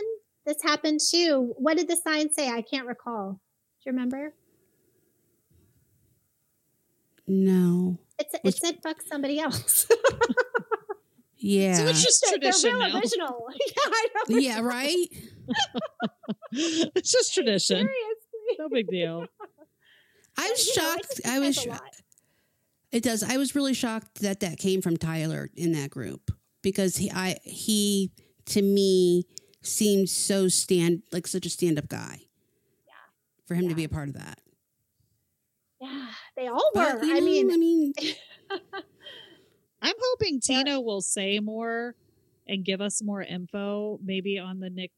This 0.45 0.61
happened 0.61 0.99
too. 0.99 1.53
What 1.57 1.77
did 1.77 1.87
the 1.87 1.95
sign 1.95 2.33
say? 2.33 2.49
I 2.49 2.61
can't 2.61 2.85
recall. 2.87 3.33
Do 3.33 3.89
you 3.89 3.91
remember? 3.93 4.33
No, 7.27 7.97
It, 8.19 8.27
sa- 8.31 8.37
it 8.37 8.43
Which- 8.43 8.59
said 8.59 8.79
fuck 8.83 9.01
somebody 9.01 9.39
else. 9.39 9.87
yeah, 11.37 11.75
So 11.75 11.85
it's 11.85 12.03
just 12.03 12.25
tradition 12.27 12.71
They're 12.77 12.87
real 12.87 12.89
now. 12.93 12.99
original. 12.99 13.47
yeah, 13.67 13.83
I 13.85 14.07
know. 14.29 14.37
yeah, 14.37 14.59
right. 14.61 15.07
it's 16.51 17.11
just 17.11 17.33
tradition. 17.33 17.77
Seriously. 17.77 18.57
No 18.59 18.67
big 18.69 18.87
deal. 18.89 19.25
I 20.37 20.49
was 20.49 20.67
You 20.67 20.81
know, 20.81 20.89
shocked. 20.93 21.21
I 21.25 21.39
was. 21.39 21.55
says 21.55 21.65
a 21.65 21.67
sho- 21.67 21.71
lot. 21.71 21.95
It 22.91 23.03
does. 23.03 23.23
I 23.23 23.37
was 23.37 23.55
really 23.55 23.73
shocked 23.73 24.15
that 24.21 24.41
that 24.41 24.57
came 24.57 24.81
from 24.81 24.97
Tyler 24.97 25.49
in 25.55 25.71
that 25.71 25.89
group 25.91 26.31
because 26.61 26.97
he, 26.97 27.11
I, 27.11 27.37
he 27.43 28.11
to 28.47 28.61
me 28.61 29.25
seemed 29.63 30.09
so 30.09 30.47
stand 30.47 31.03
like 31.11 31.27
such 31.27 31.45
a 31.45 31.49
stand 31.49 31.77
up 31.77 31.87
guy. 31.87 32.21
Yeah. 32.87 32.93
For 33.45 33.55
him 33.55 33.63
Yeah. 33.63 33.69
to 33.69 33.75
be 33.75 33.83
a 33.83 33.89
part 33.89 34.09
of 34.09 34.15
that. 34.15 34.39
Yeah, 35.79 36.07
they 36.35 36.47
all 36.47 36.71
were. 36.75 36.99
But, 36.99 37.03
I 37.05 37.19
know, 37.19 37.25
mean, 37.25 37.51
I 37.51 37.57
mean, 37.57 37.93
I'm 39.81 39.95
hoping 39.99 40.39
Tino 40.39 40.79
will 40.79 41.01
say 41.01 41.39
more 41.39 41.95
and 42.47 42.63
give 42.63 42.81
us 42.81 43.01
more 43.01 43.21
info, 43.23 43.99
maybe 44.03 44.37
on 44.37 44.59
the 44.59 44.69
Nick 44.69 44.91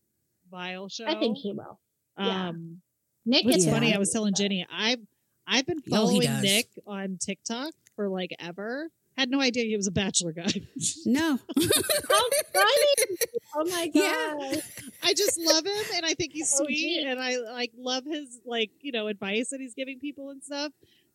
Viall 0.51 0.91
show. 0.91 1.05
I 1.05 1.15
think 1.15 1.37
he 1.37 1.53
will. 1.53 1.79
yeah. 2.17 2.49
Um, 2.49 2.81
Nick 3.25 3.45
It's 3.45 3.53
gets 3.55 3.65
Yeah. 3.65 3.73
funny. 3.73 3.95
I 3.95 3.97
was 3.97 4.11
telling 4.11 4.33
Jeni, 4.33 4.65
I've 4.71 4.99
I've 5.47 5.65
been 5.65 5.79
Oh, 5.87 5.95
following 5.95 6.21
does. 6.27 6.43
Nick 6.43 6.67
on 6.85 7.17
TikTok 7.17 7.73
for 7.95 8.09
like 8.09 8.31
ever. 8.39 8.89
Had 9.17 9.29
no 9.29 9.39
idea 9.41 9.65
he 9.65 9.75
was 9.77 9.87
a 9.87 9.91
bachelor 9.91 10.31
guy. 10.31 10.47
no. 11.05 11.37
How 11.37 12.29
funny! 12.53 13.17
Oh 13.55 13.65
my 13.69 13.91
Yeah. 13.93 14.33
god! 14.39 14.63
I 15.03 15.13
just 15.13 15.39
love 15.39 15.65
him, 15.65 15.83
and 15.95 16.05
I 16.05 16.13
think 16.15 16.33
he's 16.33 16.51
Oh, 16.59 16.63
sweet, 16.65 16.75
gee. 16.77 17.05
and 17.07 17.19
I 17.19 17.37
like 17.37 17.71
love 17.77 18.03
his 18.05 18.39
like 18.45 18.71
you 18.81 18.91
know 18.91 19.07
advice 19.07 19.49
that 19.51 19.59
he's 19.61 19.73
giving 19.75 19.99
people 19.99 20.29
and 20.31 20.41
stuff. 20.43 20.71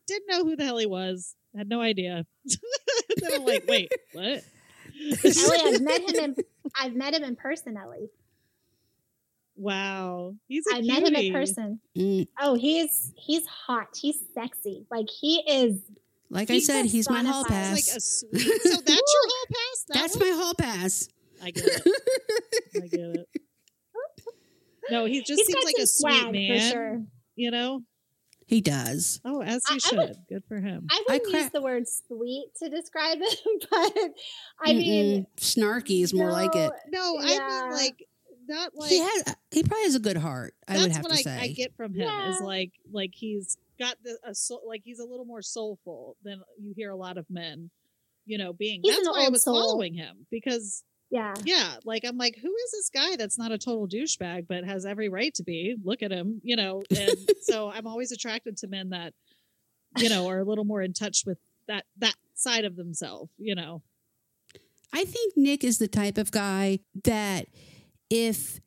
Didn't 0.06 0.28
know 0.28 0.44
who 0.44 0.54
the 0.56 0.64
hell 0.64 0.78
he 0.78 0.86
was. 0.86 1.34
Had 1.56 1.68
no 1.68 1.80
idea. 1.80 2.24
then 2.44 3.30
I'm 3.34 3.44
like, 3.44 3.64
wait, 3.66 3.90
what? 4.12 4.44
Ellie, 5.24 5.58
I've 5.74 5.80
met 5.80 6.00
him 6.08 6.24
in 6.24 6.36
I've 6.80 6.94
met 6.94 7.14
him 7.14 7.24
in 7.24 7.34
person, 7.36 7.76
Ellie. 7.76 8.10
wow, 9.56 10.34
he's 10.46 10.64
a 10.72 10.76
I 10.76 10.80
met 10.82 11.02
him 11.02 11.14
in 11.16 11.32
person. 11.32 11.80
Mm, 11.96 12.28
Oh, 12.40 12.54
he's 12.54 13.12
he's 13.16 13.46
hot. 13.46 13.88
He's 14.00 14.18
sexy. 14.34 14.86
Like 14.90 15.08
he 15.10 15.38
is. 15.48 15.80
Like 16.30 16.50
I 16.50 16.58
said, 16.60 16.86
he's 16.86 17.08
my 17.08 17.22
hall 17.22 17.44
pass. 17.44 17.72
like 17.74 17.96
a. 17.96 18.00
So 18.70 18.76
that's 18.76 18.88
your 19.14 19.26
hall 19.28 19.46
pass. 19.52 19.84
That 19.88 19.94
That's 19.94 20.16
one? 20.16 20.30
my 20.30 20.36
hall 20.36 20.54
pass. 20.54 21.08
I 21.42 21.50
get 21.52 21.64
it. 21.66 21.82
I 22.76 22.86
get 22.86 23.00
it. 23.00 23.28
No, 24.90 25.04
he 25.04 25.20
just 25.22 25.32
he's 25.40 25.46
seems 25.48 25.64
like 25.64 25.74
a 25.78 25.86
sweet 25.86 26.32
man. 26.32 26.54
for 26.58 26.64
sure. 26.70 27.02
You 27.36 27.50
know. 27.50 27.82
He 28.46 28.62
does. 28.62 29.20
Oh, 29.22 29.42
as 29.42 29.62
he 29.68 29.74
I 29.74 29.78
should. 29.78 29.98
would- 29.98 30.16
Good 30.30 30.44
for 30.48 30.58
him. 30.58 30.86
I 30.90 30.96
I 31.06 31.12
wouldn't 31.12 31.30
cra- 31.30 31.40
use 31.42 31.50
the 31.50 31.60
word 31.60 31.84
sweet 31.86 32.46
to 32.62 32.70
describe 32.70 33.18
him, 33.20 33.58
but 33.70 33.92
I 34.64 34.72
mean, 34.72 35.26
Mm-mm. 35.26 35.26
snarky 35.38 36.02
is 36.02 36.14
more 36.14 36.32
like 36.32 36.56
it. 36.56 36.72
No, 36.88 37.18
I 37.20 37.24
mean 37.26 37.70
like 37.72 38.06
not 38.48 38.72
like 38.74 38.88
he 38.88 38.98
has. 39.00 39.34
He 39.50 39.62
probably 39.62 39.84
has 39.84 39.94
a 39.96 40.00
good 40.00 40.16
heart. 40.16 40.54
I 40.66 40.72
that's 40.78 40.82
would 40.84 40.92
have 40.92 41.02
what 41.04 41.12
to 41.12 41.18
I, 41.18 41.22
say. 41.22 41.38
I 41.38 41.48
get 41.48 41.76
from 41.76 41.92
him 41.92 42.08
is 42.30 42.40
like 42.40 42.72
like 42.90 43.10
he's 43.12 43.58
got 43.78 43.96
the 44.02 44.18
a 44.24 44.34
soul 44.34 44.62
like 44.66 44.82
he's 44.84 44.98
a 44.98 45.04
little 45.04 45.24
more 45.24 45.42
soulful 45.42 46.16
than 46.22 46.40
you 46.60 46.72
hear 46.76 46.90
a 46.90 46.96
lot 46.96 47.18
of 47.18 47.26
men, 47.30 47.70
you 48.26 48.38
know, 48.38 48.52
being. 48.52 48.80
He's 48.82 48.96
that's 48.96 49.08
why 49.08 49.26
I 49.26 49.28
was 49.28 49.44
soul. 49.44 49.54
following 49.54 49.94
him 49.94 50.26
because 50.30 50.84
Yeah. 51.10 51.34
Yeah, 51.44 51.76
like 51.84 52.04
I'm 52.04 52.18
like, 52.18 52.36
who 52.36 52.54
is 52.54 52.70
this 52.72 52.90
guy 52.90 53.16
that's 53.16 53.38
not 53.38 53.52
a 53.52 53.58
total 53.58 53.88
douchebag 53.88 54.46
but 54.48 54.64
has 54.64 54.84
every 54.84 55.08
right 55.08 55.32
to 55.34 55.42
be? 55.42 55.76
Look 55.82 56.02
at 56.02 56.12
him, 56.12 56.40
you 56.42 56.56
know. 56.56 56.82
And 56.96 57.16
so 57.40 57.70
I'm 57.70 57.86
always 57.86 58.12
attracted 58.12 58.56
to 58.58 58.66
men 58.66 58.90
that, 58.90 59.14
you 59.96 60.08
know, 60.08 60.28
are 60.28 60.40
a 60.40 60.44
little 60.44 60.64
more 60.64 60.82
in 60.82 60.92
touch 60.92 61.24
with 61.26 61.38
that 61.66 61.84
that 61.98 62.14
side 62.34 62.64
of 62.64 62.76
themselves, 62.76 63.30
you 63.38 63.54
know. 63.54 63.82
I 64.92 65.04
think 65.04 65.34
Nick 65.36 65.64
is 65.64 65.78
the 65.78 65.88
type 65.88 66.16
of 66.18 66.30
guy 66.30 66.80
that 67.04 67.46
if 68.10 68.60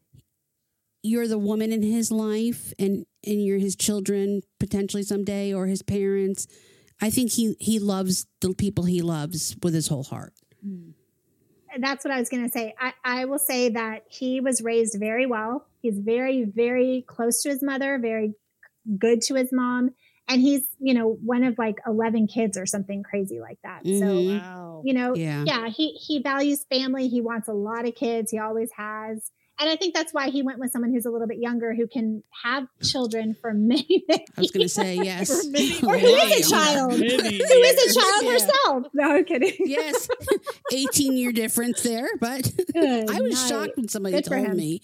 you're 1.04 1.28
the 1.28 1.38
woman 1.38 1.72
in 1.72 1.82
his 1.82 2.12
life 2.12 2.74
and 2.80 3.06
and 3.26 3.44
you're 3.44 3.58
his 3.60 3.76
children 3.76 4.42
potentially 4.60 5.04
someday 5.04 5.54
or 5.54 5.68
his 5.68 5.82
parents, 5.82 6.48
I 7.02 7.10
think 7.10 7.32
he 7.32 7.56
he 7.60 7.80
loves 7.80 8.28
the 8.42 8.54
people 8.54 8.84
he 8.86 9.02
loves 9.02 9.56
with 9.64 9.74
his 9.74 9.88
whole 9.88 10.04
heart. 10.04 10.34
That's 11.80 12.04
what 12.04 12.14
I 12.14 12.20
was 12.20 12.28
going 12.30 12.44
to 12.44 12.52
say. 12.52 12.76
I, 12.80 12.94
I 13.04 13.26
will 13.26 13.40
say 13.40 13.70
that 13.70 14.04
he 14.10 14.42
was 14.42 14.62
raised 14.62 14.98
very 15.00 15.26
well. 15.26 15.66
He's 15.82 15.98
very, 15.98 16.44
very 16.44 17.06
close 17.08 17.42
to 17.44 17.50
his 17.50 17.64
mother, 17.64 17.98
very 17.98 18.34
good 19.00 19.22
to 19.24 19.36
his 19.36 19.50
mom. 19.54 19.92
And 20.28 20.42
he's, 20.42 20.68
you 20.80 20.94
know, 20.94 21.18
one 21.24 21.44
of 21.46 21.58
like 21.58 21.78
11 21.88 22.28
kids 22.28 22.58
or 22.58 22.66
something 22.66 23.04
crazy 23.04 23.40
like 23.40 23.58
that. 23.64 23.86
So, 23.86 23.90
Mhm. 23.92 24.42
Wow. 24.42 24.82
you 24.84 24.94
know, 24.94 25.16
Yeah. 25.16 25.44
yeah, 25.48 25.70
he, 25.70 25.92
he 25.94 26.22
values 26.22 26.66
family. 26.70 27.08
He 27.08 27.22
wants 27.22 27.48
a 27.48 27.54
lot 27.54 27.88
of 27.88 27.96
kids. 27.96 28.32
He 28.32 28.38
always 28.38 28.70
has. 28.76 29.32
And 29.62 29.70
I 29.70 29.76
think 29.76 29.94
that's 29.94 30.12
why 30.12 30.30
he 30.32 30.42
went 30.42 30.58
with 30.60 30.72
someone 30.72 30.92
who's 30.92 31.06
a 31.06 31.12
little 31.12 31.28
bit 31.28 31.38
younger 31.38 31.74
who 31.76 31.86
can 31.88 32.24
have 32.44 32.68
children 32.84 33.36
for 33.40 33.54
many, 33.54 34.04
many 34.10 34.26
I 34.36 34.42
was 34.42 34.50
going 34.50 34.66
to 34.66 34.70
say 34.70 34.96
yes. 34.96 35.28
For 35.30 35.48
many 35.52 35.76
Or 35.84 35.98
who 36.00 36.08
is 36.08 36.48
a 36.48 36.50
child. 36.52 36.94
Who 36.94 37.04
is 37.04 37.96
a 37.96 38.00
child 38.00 38.24
Yeah. 38.24 38.32
herself. 38.32 38.88
No, 38.94 39.12
I'm 39.18 39.24
kidding. 39.26 39.54
yes, 39.60 40.10
eighteen 40.74 41.16
year 41.16 41.32
difference 41.32 41.84
there, 41.84 42.08
but 42.20 42.52
Good 42.74 43.10
I 43.10 43.22
was 43.22 43.36
night. 43.36 43.48
shocked 43.50 43.78
when 43.78 43.88
somebody 43.88 44.16
Good 44.16 44.26
told 44.26 44.56
me. 44.56 44.82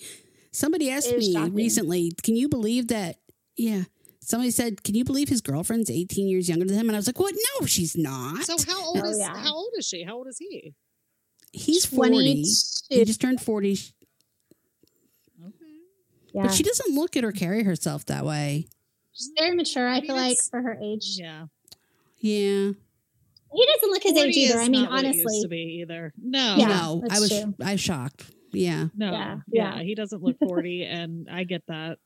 Somebody 0.51 0.89
asked 0.91 1.11
me 1.11 1.33
shocking. 1.33 1.53
recently, 1.55 2.11
"Can 2.23 2.35
you 2.35 2.47
believe 2.47 2.87
that?" 2.89 3.17
Yeah, 3.55 3.83
somebody 4.21 4.51
said, 4.51 4.83
"Can 4.83 4.93
you 4.95 5.03
believe 5.03 5.29
his 5.29 5.41
girlfriend's 5.41 5.89
eighteen 5.89 6.27
years 6.27 6.47
younger 6.49 6.65
than 6.65 6.75
him?" 6.77 6.87
And 6.89 6.95
I 6.95 6.99
was 6.99 7.07
like, 7.07 7.19
"What? 7.19 7.33
No, 7.59 7.65
she's 7.65 7.95
not. 7.97 8.43
So 8.45 8.55
how 8.71 8.85
old 8.85 9.01
Oh, 9.03 9.09
is 9.09 9.17
yeah. 9.19 9.35
how 9.35 9.53
old 9.55 9.71
is 9.77 9.87
she? 9.87 10.03
How 10.03 10.15
old 10.15 10.27
is 10.27 10.37
he? 10.37 10.73
He's 11.53 11.85
forty. 11.85 12.09
22. 12.09 12.45
He 12.89 13.05
just 13.05 13.21
turned 13.21 13.41
forty, 13.41 13.73
Okay. 13.73 13.81
Yeah. 16.37 16.43
but 16.43 16.53
she 16.53 16.63
doesn't 16.63 16.93
look 16.95 17.17
at 17.17 17.23
or 17.25 17.31
carry 17.31 17.63
herself 17.63 18.05
that 18.05 18.23
way. 18.25 18.67
She's 19.13 19.31
very 19.37 19.55
mature, 19.55 19.87
I 19.87 19.91
I 19.91 19.95
mean, 19.95 20.05
feel 20.05 20.15
like, 20.15 20.37
for 20.51 20.61
her 20.61 20.77
age. 20.81 21.17
Yeah. 21.19 21.45
Yeah, 22.19 22.71
He 23.53 23.65
doesn't 23.73 23.89
look 23.91 24.03
his 24.03 24.13
age 24.17 24.35
either. 24.37 24.59
is 24.59 24.67
I 24.67 24.69
mean, 24.69 24.83
not 24.83 24.91
what 24.91 25.05
it 25.05 25.15
used 25.15 25.25
honestly. 25.27 25.41
to 25.43 25.47
be 25.47 25.79
either. 25.81 26.13
No. 26.21 26.55
Yeah, 26.57 26.67
no, 26.67 27.01
I 27.03 27.07
that's 27.09 27.19
was 27.21 27.29
true. 27.29 27.53
I 27.63 27.71
was 27.73 27.81
shocked. 27.81 28.25
Yeah, 28.53 28.87
No. 28.95 29.11
Yeah, 29.11 29.37
Yeah. 29.51 29.75
yeah. 29.77 29.83
He 29.83 29.93
doesn't 29.95 30.21
look 30.23 30.37
40 30.39 30.83
and 30.89 31.27
I 31.31 31.43
get 31.43 31.63
that. 31.67 31.97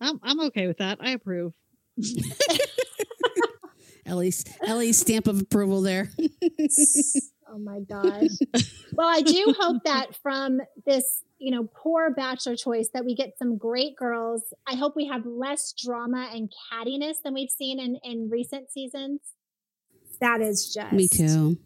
I'm 0.00 0.18
I'm 0.22 0.40
okay 0.48 0.66
with 0.66 0.78
that. 0.78 0.98
I 1.00 1.10
approve. 1.12 1.52
Ellie's 4.06 4.44
Ellie's 4.64 4.98
stamp 4.98 5.26
of 5.26 5.40
approval 5.40 5.80
there. 5.82 6.10
Oh 7.48 7.58
my 7.58 7.80
gosh. 7.88 8.30
well, 8.92 9.08
I 9.08 9.22
do 9.22 9.54
hope 9.58 9.82
that 9.84 10.16
from 10.22 10.60
this, 10.84 11.22
you 11.38 11.50
know, 11.50 11.68
poor 11.74 12.10
bachelor 12.12 12.56
choice 12.56 12.88
that 12.94 13.04
we 13.04 13.14
get 13.14 13.38
some 13.38 13.56
great 13.56 13.96
girls. 13.96 14.52
I 14.66 14.74
hope 14.74 14.94
we 14.96 15.06
have 15.06 15.24
less 15.26 15.72
drama 15.72 16.28
and 16.32 16.52
cattiness 16.72 17.16
than 17.24 17.34
we've 17.34 17.50
seen 17.50 17.78
in, 17.78 17.98
in 18.02 18.28
recent 18.30 18.70
seasons. 18.70 19.20
That 20.20 20.40
is 20.40 20.72
just 20.72 20.92
Me 20.92 21.08
too. 21.08 21.58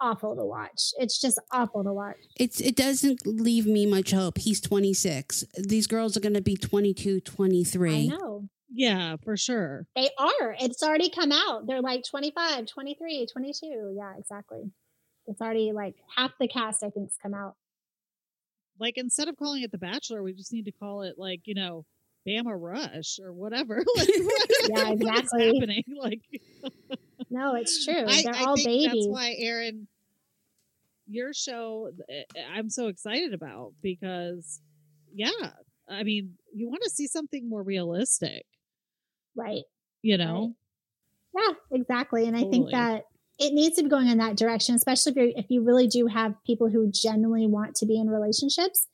awful 0.00 0.34
to 0.36 0.44
watch. 0.44 0.92
It's 0.98 1.20
just 1.20 1.38
awful 1.52 1.84
to 1.84 1.92
watch. 1.92 2.16
It's 2.36 2.60
it 2.60 2.74
doesn't 2.76 3.24
leave 3.26 3.66
me 3.66 3.86
much 3.86 4.10
hope. 4.10 4.38
He's 4.38 4.60
26. 4.60 5.44
These 5.58 5.86
girls 5.86 6.16
are 6.16 6.20
going 6.20 6.34
to 6.34 6.40
be 6.40 6.56
22, 6.56 7.16
I 7.16 7.20
23. 7.30 8.08
know. 8.08 8.48
Yeah, 8.72 9.16
for 9.24 9.36
sure. 9.36 9.86
They 9.96 10.08
are. 10.18 10.54
It's 10.60 10.82
already 10.82 11.10
come 11.10 11.32
out. 11.32 11.66
They're 11.66 11.80
like 11.82 12.04
25, 12.08 12.66
23, 12.66 13.26
22. 13.32 13.94
Yeah, 13.96 14.12
exactly. 14.18 14.70
It's 15.26 15.40
already 15.40 15.72
like 15.72 15.96
half 16.16 16.32
the 16.38 16.48
cast, 16.48 16.82
I 16.84 16.90
think, 16.90 17.08
has 17.08 17.16
come 17.20 17.34
out. 17.34 17.56
Like 18.78 18.96
instead 18.96 19.28
of 19.28 19.36
calling 19.36 19.62
it 19.62 19.72
The 19.72 19.78
Bachelor, 19.78 20.22
we 20.22 20.32
just 20.32 20.52
need 20.52 20.64
to 20.66 20.72
call 20.72 21.02
it 21.02 21.14
like, 21.18 21.40
you 21.46 21.54
know, 21.54 21.84
Bama 22.26 22.54
Rush 22.58 23.18
or 23.22 23.32
whatever. 23.32 23.76
like, 23.96 24.08
what- 24.08 24.50
Yeah, 24.70 24.90
exactly. 24.92 25.46
happening? 25.46 25.84
Like 26.00 26.20
No, 27.28 27.54
it's 27.56 27.84
true. 27.84 28.04
I, 28.06 28.22
They're 28.22 28.34
I 28.34 28.44
all 28.44 28.56
think 28.56 28.66
babies. 28.68 28.86
that's 28.92 29.06
why 29.08 29.34
Erin 29.38 29.88
your 31.08 31.32
show 31.34 31.90
eh, 32.08 32.22
I'm 32.54 32.70
so 32.70 32.86
excited 32.86 33.34
about 33.34 33.72
because 33.82 34.60
yeah, 35.12 35.50
I 35.88 36.04
mean, 36.04 36.34
you 36.54 36.68
want 36.68 36.82
to 36.84 36.90
see 36.90 37.08
something 37.08 37.48
more 37.48 37.64
realistic, 37.64 38.46
right. 39.36 39.62
you 40.02 40.16
know? 40.18 40.54
Yeah, 41.36 41.54
exactly. 41.72 42.26
And 42.26 42.36
I 42.36 42.44
think 42.44 42.70
that 42.72 43.04
it 43.38 43.52
needs 43.54 43.76
to 43.76 43.82
be 43.84 43.88
going 43.88 44.08
in 44.08 44.18
that 44.18 44.36
direction, 44.36 44.74
especially 44.74 45.12
if 45.12 45.16
you 45.16 45.32
if 45.36 45.46
you 45.50 45.62
really 45.62 45.86
do 45.86 46.06
have 46.06 46.34
people 46.44 46.68
who 46.68 46.90
genuinely 46.92 47.46
want 47.46 47.74
to 47.76 47.86
be 47.86 47.98
in 47.98 48.08
relationships. 48.10 48.86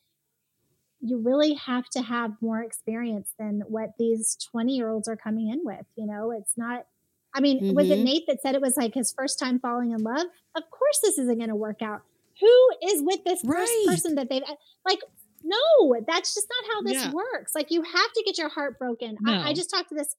You 1.00 1.18
really 1.18 1.54
have 1.54 1.88
to 1.90 2.02
have 2.02 2.32
more 2.40 2.62
experience 2.62 3.32
than 3.38 3.62
what 3.68 3.90
these 3.98 4.36
20 4.50 4.74
year 4.74 4.88
olds 4.88 5.08
are 5.08 5.16
coming 5.16 5.48
in 5.50 5.60
with. 5.62 5.84
You 5.94 6.06
know, 6.06 6.30
it's 6.30 6.52
not, 6.56 6.86
I 7.34 7.40
mean, 7.40 7.74
was 7.74 7.90
it 7.90 7.98
Mhm. 7.98 8.04
Nate 8.04 8.26
that 8.28 8.40
said 8.42 8.54
it 8.54 8.60
was 8.62 8.76
like 8.76 8.94
his 8.94 9.12
first 9.12 9.38
time 9.38 9.58
falling 9.60 9.90
in 9.92 9.98
love? 10.02 10.26
Of 10.54 10.62
course, 10.70 11.00
this 11.02 11.18
isn't 11.18 11.36
going 11.36 11.50
to 11.50 11.54
work 11.56 11.82
out. 11.82 12.02
Who 12.40 12.68
is 12.88 13.02
with 13.02 13.24
this 13.24 13.40
first 13.42 13.72
person 13.86 14.14
that 14.16 14.28
they've, 14.30 14.42
like, 14.84 15.00
no, 15.44 15.96
that's 16.06 16.34
just 16.34 16.46
not 16.50 16.74
how 16.74 16.82
this 16.82 17.04
Yeah. 17.04 17.12
works. 17.12 17.54
Like, 17.54 17.70
you 17.70 17.82
have 17.82 18.12
to 18.14 18.22
get 18.24 18.38
your 18.38 18.48
heart 18.48 18.78
broken. 18.78 19.16
No. 19.20 19.32
I, 19.32 19.48
I 19.48 19.52
just 19.54 19.70
talked 19.70 19.90
to 19.90 19.94
this 19.94 20.16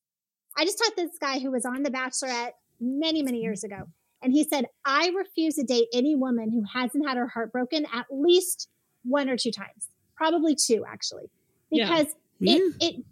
I 0.58 0.66
just 0.66 0.78
talked 0.80 0.97
to 0.97 1.05
this 1.05 1.18
guy 1.20 1.39
who 1.39 1.51
was 1.51 1.66
on 1.66 1.84
The 1.84 1.91
Bachelorette 1.91 2.51
many, 2.80 3.22
many 3.22 3.39
years 3.39 3.64
ago. 3.64 3.84
And 4.24 4.34
he 4.34 4.43
said, 4.43 4.66
I 4.86 5.12
refuse 5.16 5.55
to 5.55 5.64
date 5.64 5.88
any 5.93 6.16
woman 6.16 6.51
who 6.51 6.64
hasn't 6.74 7.08
had 7.08 7.18
her 7.18 7.28
heart 7.28 7.51
broken 7.51 7.86
at 7.93 8.08
least 8.12 8.68
one 9.03 9.30
or 9.30 9.38
two 9.38 9.51
times, 9.51 9.89
probably 10.16 10.55
two, 10.55 10.84
actually. 10.88 11.26
Because 11.72 12.08
Yeah. 12.39 12.55
it, 12.58 12.74
it, 12.80 13.05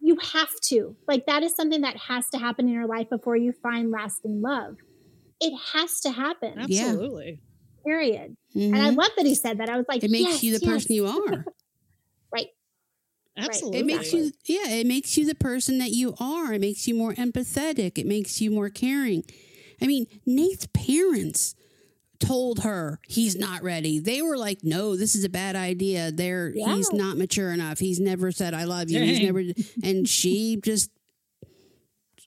you 0.00 0.16
have 0.32 0.48
to. 0.68 0.96
Like, 1.06 1.26
that 1.26 1.42
is 1.42 1.54
something 1.54 1.82
that 1.82 1.96
has 1.98 2.30
to 2.30 2.38
happen 2.38 2.66
in 2.68 2.74
your 2.74 2.86
life 2.86 3.10
before 3.10 3.36
you 3.36 3.52
find 3.62 3.90
lasting 3.90 4.40
love. 4.40 4.76
It 5.40 5.52
has 5.74 6.00
to 6.00 6.10
happen, 6.10 6.58
Absolutely. 6.58 7.42
period. 7.84 8.36
And 8.54 8.76
I 8.76 8.90
Mhm. 8.90 8.96
love 8.96 9.10
that 9.18 9.26
he 9.26 9.34
said 9.34 9.58
that. 9.58 9.68
I 9.68 9.76
was 9.76 9.84
like, 9.88 10.02
It 10.02 10.10
makes 10.10 10.42
yes, 10.42 10.42
you 10.42 10.58
the 10.58 10.64
yes. 10.64 10.72
person 10.84 10.94
you 10.94 11.06
are. 11.06 11.44
Absolutely. 13.36 13.80
It 13.80 13.86
makes 13.86 14.12
you, 14.12 14.32
yeah, 14.46 14.68
it 14.70 14.86
makes 14.86 15.16
you 15.18 15.26
the 15.26 15.34
person 15.34 15.78
that 15.78 15.90
you 15.90 16.14
are. 16.18 16.54
It 16.54 16.60
makes 16.60 16.88
you 16.88 16.94
more 16.94 17.14
empathetic. 17.14 17.98
It 17.98 18.06
makes 18.06 18.40
you 18.40 18.50
more 18.50 18.70
caring. 18.70 19.24
I 19.82 19.86
mean, 19.86 20.06
Nate's 20.24 20.66
parents 20.72 21.54
told 22.18 22.60
her 22.60 22.98
he's 23.06 23.36
not 23.36 23.62
ready. 23.62 23.98
They 23.98 24.22
were 24.22 24.38
like, 24.38 24.64
"No, 24.64 24.96
this 24.96 25.14
is 25.14 25.22
a 25.24 25.28
bad 25.28 25.54
idea. 25.54 26.10
There, 26.10 26.50
he's 26.50 26.90
not 26.92 27.18
mature 27.18 27.52
enough. 27.52 27.78
He's 27.78 28.00
never 28.00 28.32
said 28.32 28.54
I 28.54 28.64
love 28.64 28.90
you. 28.90 29.00
He's 29.02 29.20
never." 29.20 29.42
And 29.84 30.08
she 30.08 30.58
just 30.64 30.90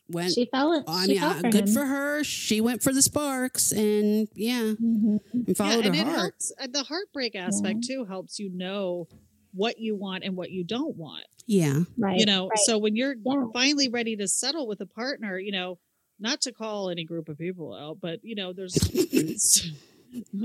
went. 0.09 0.33
She 0.33 0.45
fell 0.45 0.73
it. 0.73 0.83
I 0.87 1.05
she 1.05 1.11
mean, 1.13 1.19
fell 1.21 1.33
for 1.33 1.49
good 1.49 1.67
him. 1.69 1.73
for 1.73 1.85
her. 1.85 2.23
She 2.23 2.61
went 2.61 2.83
for 2.83 2.93
the 2.93 3.01
sparks, 3.01 3.71
and 3.71 4.27
yeah, 4.35 4.73
Mhm. 4.79 5.19
and 5.47 5.57
followed 5.57 5.85
yeah, 5.85 5.87
and 5.87 5.95
her 5.95 6.01
it 6.01 6.05
heart. 6.05 6.17
helps 6.19 6.51
uh, 6.61 6.67
the 6.71 6.83
heartbreak 6.83 7.35
aspect 7.35 7.83
too 7.83 8.05
helps 8.05 8.37
you 8.37 8.51
know 8.53 9.07
what 9.53 9.79
you 9.79 9.95
want 9.95 10.23
and 10.23 10.35
what 10.35 10.51
you 10.51 10.63
don't 10.63 10.95
want. 10.95 11.25
Yeah, 11.47 11.79
Right. 11.97 12.19
you 12.19 12.25
know 12.25 12.47
right. 12.49 12.59
so 12.59 12.77
when 12.77 12.95
you're 12.95 13.15
Yeah. 13.25 13.45
finally 13.53 13.89
ready 13.89 14.15
to 14.17 14.27
settle 14.27 14.67
with 14.67 14.79
a 14.81 14.85
partner 14.85 15.39
you 15.39 15.51
know 15.51 15.79
not 16.19 16.41
to 16.41 16.51
call 16.51 16.89
any 16.89 17.03
group 17.03 17.27
of 17.29 17.37
people 17.37 17.73
out 17.73 17.97
but 17.99 18.19
you 18.23 18.35
know 18.35 18.53
there's 18.53 18.75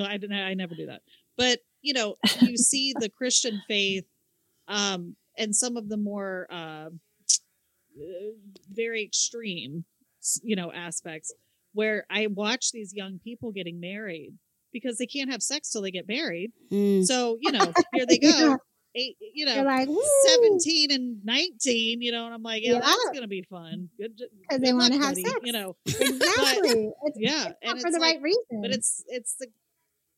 i 0.02 0.16
didn't 0.16 0.32
i 0.32 0.54
never 0.54 0.74
do 0.74 0.86
that 0.86 1.02
but 1.36 1.58
you 1.82 1.92
know 1.92 2.16
you 2.40 2.56
see 2.56 2.94
the 2.98 3.08
christian 3.10 3.62
faith 3.68 4.06
um 4.68 5.14
and 5.36 5.54
some 5.54 5.76
of 5.76 5.88
the 5.90 5.96
more 5.98 6.46
uh, 6.50 6.88
uh, 8.00 8.30
very 8.72 9.02
extreme 9.04 9.84
you 10.42 10.56
know 10.56 10.72
aspects 10.72 11.32
where 11.72 12.06
i 12.10 12.26
watch 12.28 12.72
these 12.72 12.94
young 12.94 13.18
people 13.22 13.52
getting 13.52 13.78
married 13.80 14.32
because 14.72 14.96
they 14.98 15.06
can't 15.06 15.30
have 15.30 15.42
sex 15.42 15.70
till 15.70 15.82
they 15.82 15.90
get 15.90 16.08
married 16.08 16.50
Mm. 16.72 17.04
so 17.04 17.36
you 17.40 17.52
know 17.52 17.72
here 17.92 18.06
they 18.06 18.18
go 18.18 18.28
Yeah. 18.28 18.56
Eight 18.94 19.16
you 19.34 19.44
know 19.46 19.54
You're 19.54 19.64
like, 19.64 19.88
woo, 19.88 20.02
17 20.28 20.90
and 20.92 21.24
19, 21.24 22.02
you 22.02 22.12
know, 22.12 22.26
and 22.26 22.34
I'm 22.34 22.42
like, 22.42 22.62
yeah, 22.64 22.74
Yeah. 22.74 22.80
that's 22.80 23.04
going 23.10 23.22
to 23.22 23.28
be 23.28 23.42
fun. 23.42 23.88
Good, 23.98 24.20
because 24.40 24.60
they 24.60 24.72
want 24.72 24.92
to 24.92 24.98
have 25.00 25.14
sex. 25.16 25.34
You 25.42 25.52
know, 25.52 25.76
Exactly. 25.86 26.90
it's, 27.04 27.18
yeah. 27.18 27.46
it's 27.48 27.56
and 27.62 27.80
for 27.80 27.86
it's 27.88 27.96
the 27.96 28.00
like, 28.00 28.14
right 28.16 28.22
reason. 28.22 28.62
but 28.62 28.70
it's, 28.70 29.04
it's 29.08 29.34
the, 29.38 29.48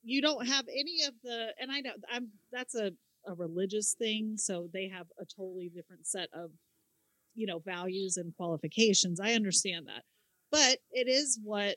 you 0.02 0.22
don't 0.22 0.46
have 0.46 0.64
any 0.68 1.04
of 1.06 1.14
the, 1.24 1.48
and 1.60 1.70
I 1.72 1.80
know 1.80 1.90
I'm, 2.12 2.28
that's 2.52 2.74
a, 2.74 2.92
a 3.26 3.34
religious 3.34 3.94
thing. 3.98 4.34
So 4.36 4.68
they 4.72 4.88
have 4.88 5.06
a 5.20 5.24
totally 5.24 5.68
different 5.74 6.06
set 6.06 6.28
of, 6.34 6.50
you 7.34 7.46
know, 7.46 7.58
values 7.58 8.16
and 8.16 8.34
qualifications. 8.36 9.20
I 9.20 9.32
understand 9.32 9.86
that. 9.88 10.04
But 10.52 10.78
it 10.92 11.08
is 11.08 11.38
what 11.42 11.76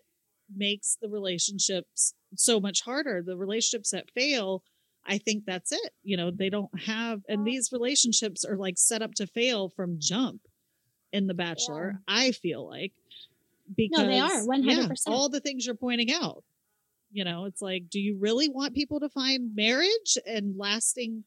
makes 0.55 0.97
the 1.01 1.09
relationships 1.09 2.13
so 2.35 2.59
much 2.59 2.81
harder. 2.83 3.21
The 3.25 3.37
relationships 3.37 3.91
that 3.91 4.11
fail, 4.15 4.63
I 5.05 5.17
think 5.17 5.45
that's 5.45 5.71
it. 5.71 5.91
You 6.03 6.17
know, 6.17 6.31
they 6.31 6.49
don't 6.49 6.69
have, 6.81 7.21
and 7.27 7.45
these 7.45 7.71
relationships 7.71 8.45
are 8.45 8.57
like 8.57 8.77
set 8.77 9.01
up 9.01 9.13
to 9.15 9.27
fail 9.27 9.69
from 9.69 9.97
jump 9.99 10.41
in 11.11 11.25
The 11.27 11.33
Bachelor, 11.33 12.01
I 12.07 12.31
feel 12.31 12.67
like. 12.67 12.93
Because 13.75 14.01
No, 14.03 14.07
they 14.07 14.19
are, 14.19 14.29
100%. 14.45 14.65
yeah, 14.65 14.87
all 15.07 15.29
the 15.29 15.39
things 15.39 15.65
you're 15.65 15.75
pointing 15.75 16.11
out. 16.11 16.43
You 17.11 17.23
know, 17.23 17.45
it's 17.45 17.61
like, 17.61 17.89
do 17.89 17.99
you 17.99 18.17
really 18.19 18.49
want 18.49 18.75
people 18.75 18.99
to 18.99 19.09
find 19.09 19.55
marriage 19.55 20.17
and 20.27 20.55
lasting 20.57 21.23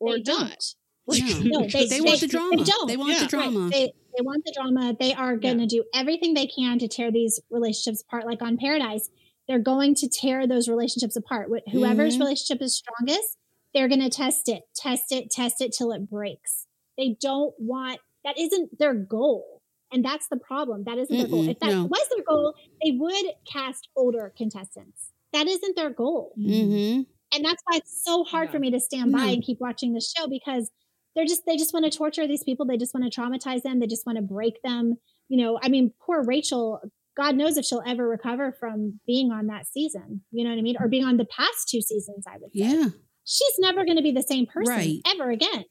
or 0.00 0.14
They 0.16 0.22
not? 0.22 0.50
don't. 0.50 0.74
Like, 1.06 1.20
No, 1.44 1.60
they- 1.60 1.66
because- 1.66 1.90
They 1.90 2.00
want 2.00 2.20
the 2.20 2.26
drama. 2.26 2.50
they 2.50 2.56
drama. 2.56 2.66
don't. 2.66 2.86
They 2.88 2.96
want 2.96 3.12
Yeah. 3.12 3.20
the 3.20 3.26
drama. 3.28 3.60
Right. 3.60 3.70
They 3.72 3.92
they 4.16 4.22
want 4.22 4.44
the 4.44 4.52
drama. 4.56 4.96
They 4.98 5.12
are 5.12 5.36
going 5.36 5.58
to 5.58 5.66
do 5.66 5.84
everything 5.92 6.32
they 6.34 6.46
can 6.46 6.78
to 6.78 6.86
tear 6.88 7.10
these 7.12 7.40
relationships 7.50 8.02
apart. 8.02 8.24
Like 8.26 8.40
on 8.42 8.56
Paradise, 8.56 9.10
they're 9.48 9.58
going 9.58 9.94
to 9.96 10.08
tear 10.08 10.46
those 10.46 10.68
relationships 10.68 11.16
apart. 11.16 11.48
Wh- 11.50 11.70
Whoever's 11.72 12.16
Mhm. 12.16 12.20
relationship 12.20 12.62
is 12.62 12.76
strongest, 12.76 13.36
they're 13.74 13.88
going 13.88 14.00
to 14.00 14.08
test 14.10 14.48
it, 14.48 14.62
test 14.74 15.12
it, 15.12 15.30
test 15.30 15.60
it 15.60 15.72
till 15.76 15.92
it 15.92 16.08
breaks. 16.08 16.66
They 16.96 17.16
don't 17.20 17.54
want 17.58 18.00
that. 18.24 18.38
Isn't 18.38 18.78
their 18.78 18.94
goal, 18.94 19.60
and 19.92 20.04
that's 20.04 20.28
the 20.28 20.36
problem. 20.36 20.84
That 20.84 20.98
isn't 20.98 21.16
their 21.16 21.28
goal. 21.28 21.48
If 21.48 21.58
that 21.60 21.70
no. 21.70 21.84
was 21.84 22.08
their 22.14 22.24
goal, 22.24 22.54
they 22.82 22.92
would 22.92 23.32
cast 23.50 23.88
older 23.96 24.32
contestants. 24.36 25.10
That 25.32 25.48
isn't 25.48 25.74
their 25.74 25.90
goal 25.90 26.32
mm-hmm. 26.38 27.02
and 27.34 27.44
that's 27.44 27.60
why 27.66 27.78
it's 27.78 28.04
so 28.04 28.22
hard 28.22 28.46
Yeah. 28.48 28.52
for 28.52 28.58
me 28.60 28.70
to 28.70 28.78
stand 28.78 29.10
by 29.10 29.26
No. 29.26 29.32
and 29.32 29.42
keep 29.42 29.60
watching 29.60 29.92
the 29.92 30.00
show 30.00 30.28
because 30.28 30.70
they're 31.16 31.24
just 31.24 31.42
they 31.44 31.56
just 31.56 31.72
want 31.74 31.90
to 31.90 31.98
torture 31.98 32.28
these 32.28 32.44
people 32.44 32.64
they 32.66 32.76
just 32.76 32.94
want 32.94 33.12
to 33.12 33.20
traumatize 33.20 33.62
them 33.62 33.80
they 33.80 33.88
just 33.88 34.06
want 34.06 34.14
to 34.16 34.22
break 34.22 34.62
them 34.62 34.96
you 35.28 35.36
know 35.36 35.58
i 35.60 35.68
mean 35.68 35.92
poor 36.06 36.22
rachel 36.22 36.80
god 37.16 37.34
knows 37.36 37.56
if 37.56 37.64
she'll 37.64 37.82
ever 37.86 38.08
recover 38.08 38.52
from 38.52 39.00
being 39.06 39.30
on 39.30 39.46
that 39.46 39.66
season 39.66 40.22
you 40.32 40.44
know 40.44 40.50
what 40.50 40.58
i 40.58 40.62
mean 40.62 40.76
or 40.80 40.88
being 40.88 41.04
on 41.04 41.16
the 41.16 41.24
past 41.24 41.68
two 41.68 41.80
seasons 41.80 42.24
i 42.26 42.36
would 42.38 42.50
say 42.52 42.60
Yeah. 42.66 42.88
she's 43.24 43.58
never 43.58 43.84
going 43.84 43.96
to 43.96 44.02
be 44.02 44.12
the 44.12 44.22
same 44.22 44.46
person 44.46 44.74
Right. 44.74 44.98
ever 45.06 45.30
again 45.30 45.64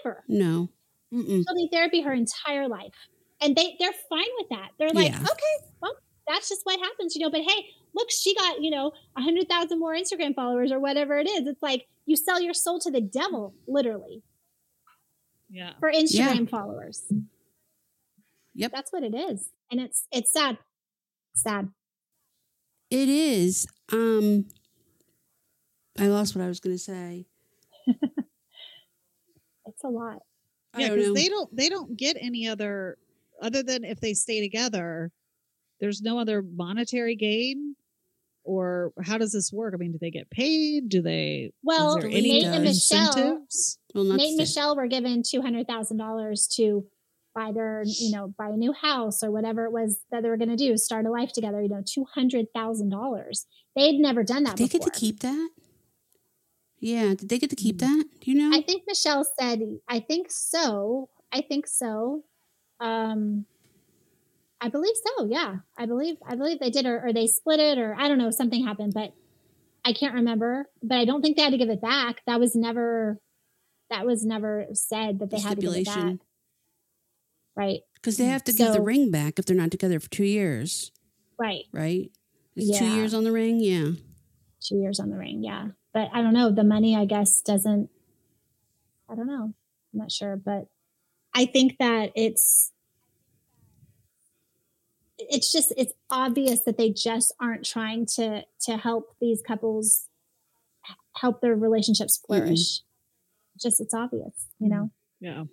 ever 0.00 0.24
No. 0.28 0.70
Mm-mm. 1.12 1.44
she'll 1.46 1.54
need 1.54 1.70
therapy 1.72 2.00
her 2.02 2.12
entire 2.12 2.68
life 2.68 2.92
and 3.40 3.54
they 3.56 3.76
they're 3.78 3.92
fine 4.08 4.24
with 4.38 4.48
that 4.50 4.70
they're 4.78 4.90
like 4.90 5.12
Yeah. 5.12 5.20
okay 5.20 5.68
well 5.80 5.94
that's 6.26 6.48
just 6.48 6.62
what 6.64 6.80
happens 6.80 7.14
you 7.14 7.22
know 7.22 7.30
but 7.30 7.40
hey 7.42 7.66
look 7.94 8.10
she 8.10 8.34
got 8.34 8.62
you 8.62 8.70
know 8.70 8.92
a 9.16 9.20
hundred 9.22 9.48
thousand 9.48 9.78
more 9.78 9.94
instagram 9.94 10.34
followers 10.34 10.72
or 10.72 10.80
whatever 10.80 11.18
it 11.18 11.28
is 11.28 11.46
it's 11.46 11.62
like 11.62 11.86
you 12.06 12.16
sell 12.16 12.40
your 12.40 12.54
soul 12.54 12.78
to 12.80 12.90
the 12.90 13.00
devil 13.00 13.54
literally 13.68 14.22
yeah. 15.50 15.72
for 15.80 15.90
instagram 15.92 16.48
followers 16.48 17.04
Yep. 18.56 18.70
that's 18.72 18.92
what 18.92 19.02
it 19.02 19.14
is 19.14 19.50
and 19.70 19.80
it's 19.80 20.06
it's 20.12 20.32
sad 20.32 20.58
sad 21.34 21.68
It 22.90 23.08
is. 23.08 23.66
Um 23.92 24.46
I 25.98 26.06
lost 26.08 26.34
what 26.34 26.44
I 26.44 26.48
was 26.48 26.60
gonna 26.60 26.78
say. 26.78 27.26
it's 27.86 29.84
a 29.84 29.88
lot 29.88 30.22
Yeah, 30.76 30.90
because 30.90 31.14
they 31.14 31.28
don't 31.28 31.54
they 31.56 31.68
don't 31.68 31.96
get 31.96 32.16
any 32.20 32.48
other 32.48 32.98
other 33.42 33.62
than 33.62 33.84
if 33.84 34.00
they 34.00 34.14
stay 34.14 34.40
together, 34.40 35.10
there's 35.80 36.00
no 36.02 36.18
other 36.18 36.42
monetary 36.42 37.16
gain. 37.16 37.76
Or 38.46 38.92
how 39.02 39.16
does 39.16 39.32
this 39.32 39.50
work? 39.52 39.72
I 39.74 39.78
mean, 39.78 39.92
do 39.92 39.98
they 39.98 40.10
get 40.10 40.28
paid? 40.28 40.90
Do 40.90 41.00
they? 41.00 41.52
well 41.62 41.98
Nate 41.98 42.44
and 42.44 42.62
michelle 42.64 43.08
incentives? 43.08 43.78
well, 43.94 44.04
nate 44.04 44.28
and 44.28 44.36
michelle 44.36 44.76
were 44.76 44.86
given 44.86 45.22
$200000 45.22 46.56
to 46.56 46.86
buy 47.34 47.52
their 47.52 47.82
you 47.84 48.10
know 48.10 48.32
buy 48.38 48.48
a 48.48 48.56
new 48.56 48.72
house 48.72 49.22
or 49.22 49.30
whatever 49.30 49.64
it 49.64 49.72
was 49.72 50.00
that 50.10 50.22
they 50.22 50.28
were 50.28 50.36
going 50.36 50.48
to 50.48 50.56
do 50.56 50.76
start 50.76 51.04
a 51.06 51.10
life 51.10 51.32
together 51.32 51.60
you 51.60 51.68
know 51.68 51.82
$200000 51.82 53.44
they'd 53.76 53.98
never 53.98 54.22
done 54.22 54.44
that 54.44 54.56
Did 54.56 54.70
they 54.70 54.78
get 54.78 54.84
to 54.84 54.90
keep 54.90 55.20
that? 55.20 55.50
Yeah, 56.84 57.14
did 57.14 57.30
they 57.30 57.38
get 57.38 57.48
to 57.48 57.56
keep 57.56 57.78
that? 57.78 58.04
Do 58.20 58.30
you 58.30 58.36
know? 58.36 58.54
I 58.54 58.60
think 58.60 58.82
Michelle 58.86 59.26
said, 59.40 59.60
I 59.88 60.00
think 60.00 60.26
so. 60.30 61.08
I 61.32 61.40
think 61.40 61.66
so. 61.66 62.24
Um, 62.78 63.46
I 64.60 64.68
believe 64.68 64.94
so. 64.94 65.24
Yeah. 65.24 65.56
I 65.78 65.86
believe, 65.86 66.16
I 66.28 66.34
believe 66.34 66.58
they 66.60 66.68
did, 66.68 66.84
or, 66.84 67.06
or 67.06 67.14
they 67.14 67.26
split 67.26 67.58
it, 67.58 67.78
or 67.78 67.94
I 67.98 68.06
don't 68.06 68.18
know, 68.18 68.30
something 68.30 68.66
happened, 68.66 68.92
but 68.92 69.14
I 69.82 69.94
can't 69.94 70.12
remember. 70.12 70.68
But 70.82 70.98
I 70.98 71.06
don't 71.06 71.22
think 71.22 71.38
they 71.38 71.42
had 71.42 71.52
to 71.52 71.58
give 71.58 71.70
it 71.70 71.80
back. 71.80 72.20
That 72.26 72.38
was 72.38 72.54
never, 72.54 73.18
that 73.88 74.04
was 74.04 74.26
never 74.26 74.66
said 74.74 75.20
that 75.20 75.30
they 75.30 75.40
had 75.40 75.56
to 75.56 75.62
give 75.62 75.74
it 75.74 75.86
back. 75.86 76.16
Stipulation. 77.54 77.56
Right. 77.56 77.80
Because 77.94 78.16
they 78.18 78.26
have 78.26 78.44
to 78.44 78.52
give 78.52 78.72
the 78.72 78.80
ring 78.82 79.10
back 79.10 79.38
if 79.38 79.46
they're 79.46 79.56
not 79.56 79.70
together 79.70 79.98
for 80.00 80.10
two 80.10 80.24
years, 80.24 80.92
Right. 81.38 81.64
right? 81.72 82.10
It's 82.56 82.78
two 82.78 82.86
years 82.94 83.14
on 83.14 83.24
the 83.24 83.32
ring, 83.32 83.60
yeah. 83.60 83.92
Two 84.60 84.76
years 84.76 85.00
on 85.00 85.10
the 85.10 85.16
ring. 85.16 85.42
Yeah. 85.42 85.68
But 85.92 86.10
I 86.12 86.20
don't 86.22 86.34
know. 86.34 86.50
The 86.52 86.64
money, 86.64 86.94
I 86.96 87.04
guess, 87.06 87.40
doesn't, 87.40 87.88
I 89.08 89.14
don't 89.14 89.26
know. 89.26 89.54
I'm 89.92 89.98
not 89.98 90.12
sure. 90.12 90.36
But 90.36 90.66
I 91.34 91.46
think 91.46 91.78
that 91.78 92.12
it's, 92.14 92.70
it's 95.18 95.50
just 95.52 95.72
it's 95.76 95.92
obvious 96.10 96.60
that 96.64 96.76
they 96.76 96.90
just 96.90 97.32
aren't 97.40 97.64
trying 97.64 98.04
to 98.16 98.42
to 98.60 98.76
help 98.76 99.16
these 99.20 99.40
couples 99.46 100.08
help 101.16 101.40
their 101.40 101.54
relationships 101.54 102.20
flourish 102.26 102.80
just 103.58 103.80
it's 103.80 103.94
obvious 103.94 104.48
you 104.58 104.68
know 104.68 104.90
Yeah. 105.20 105.44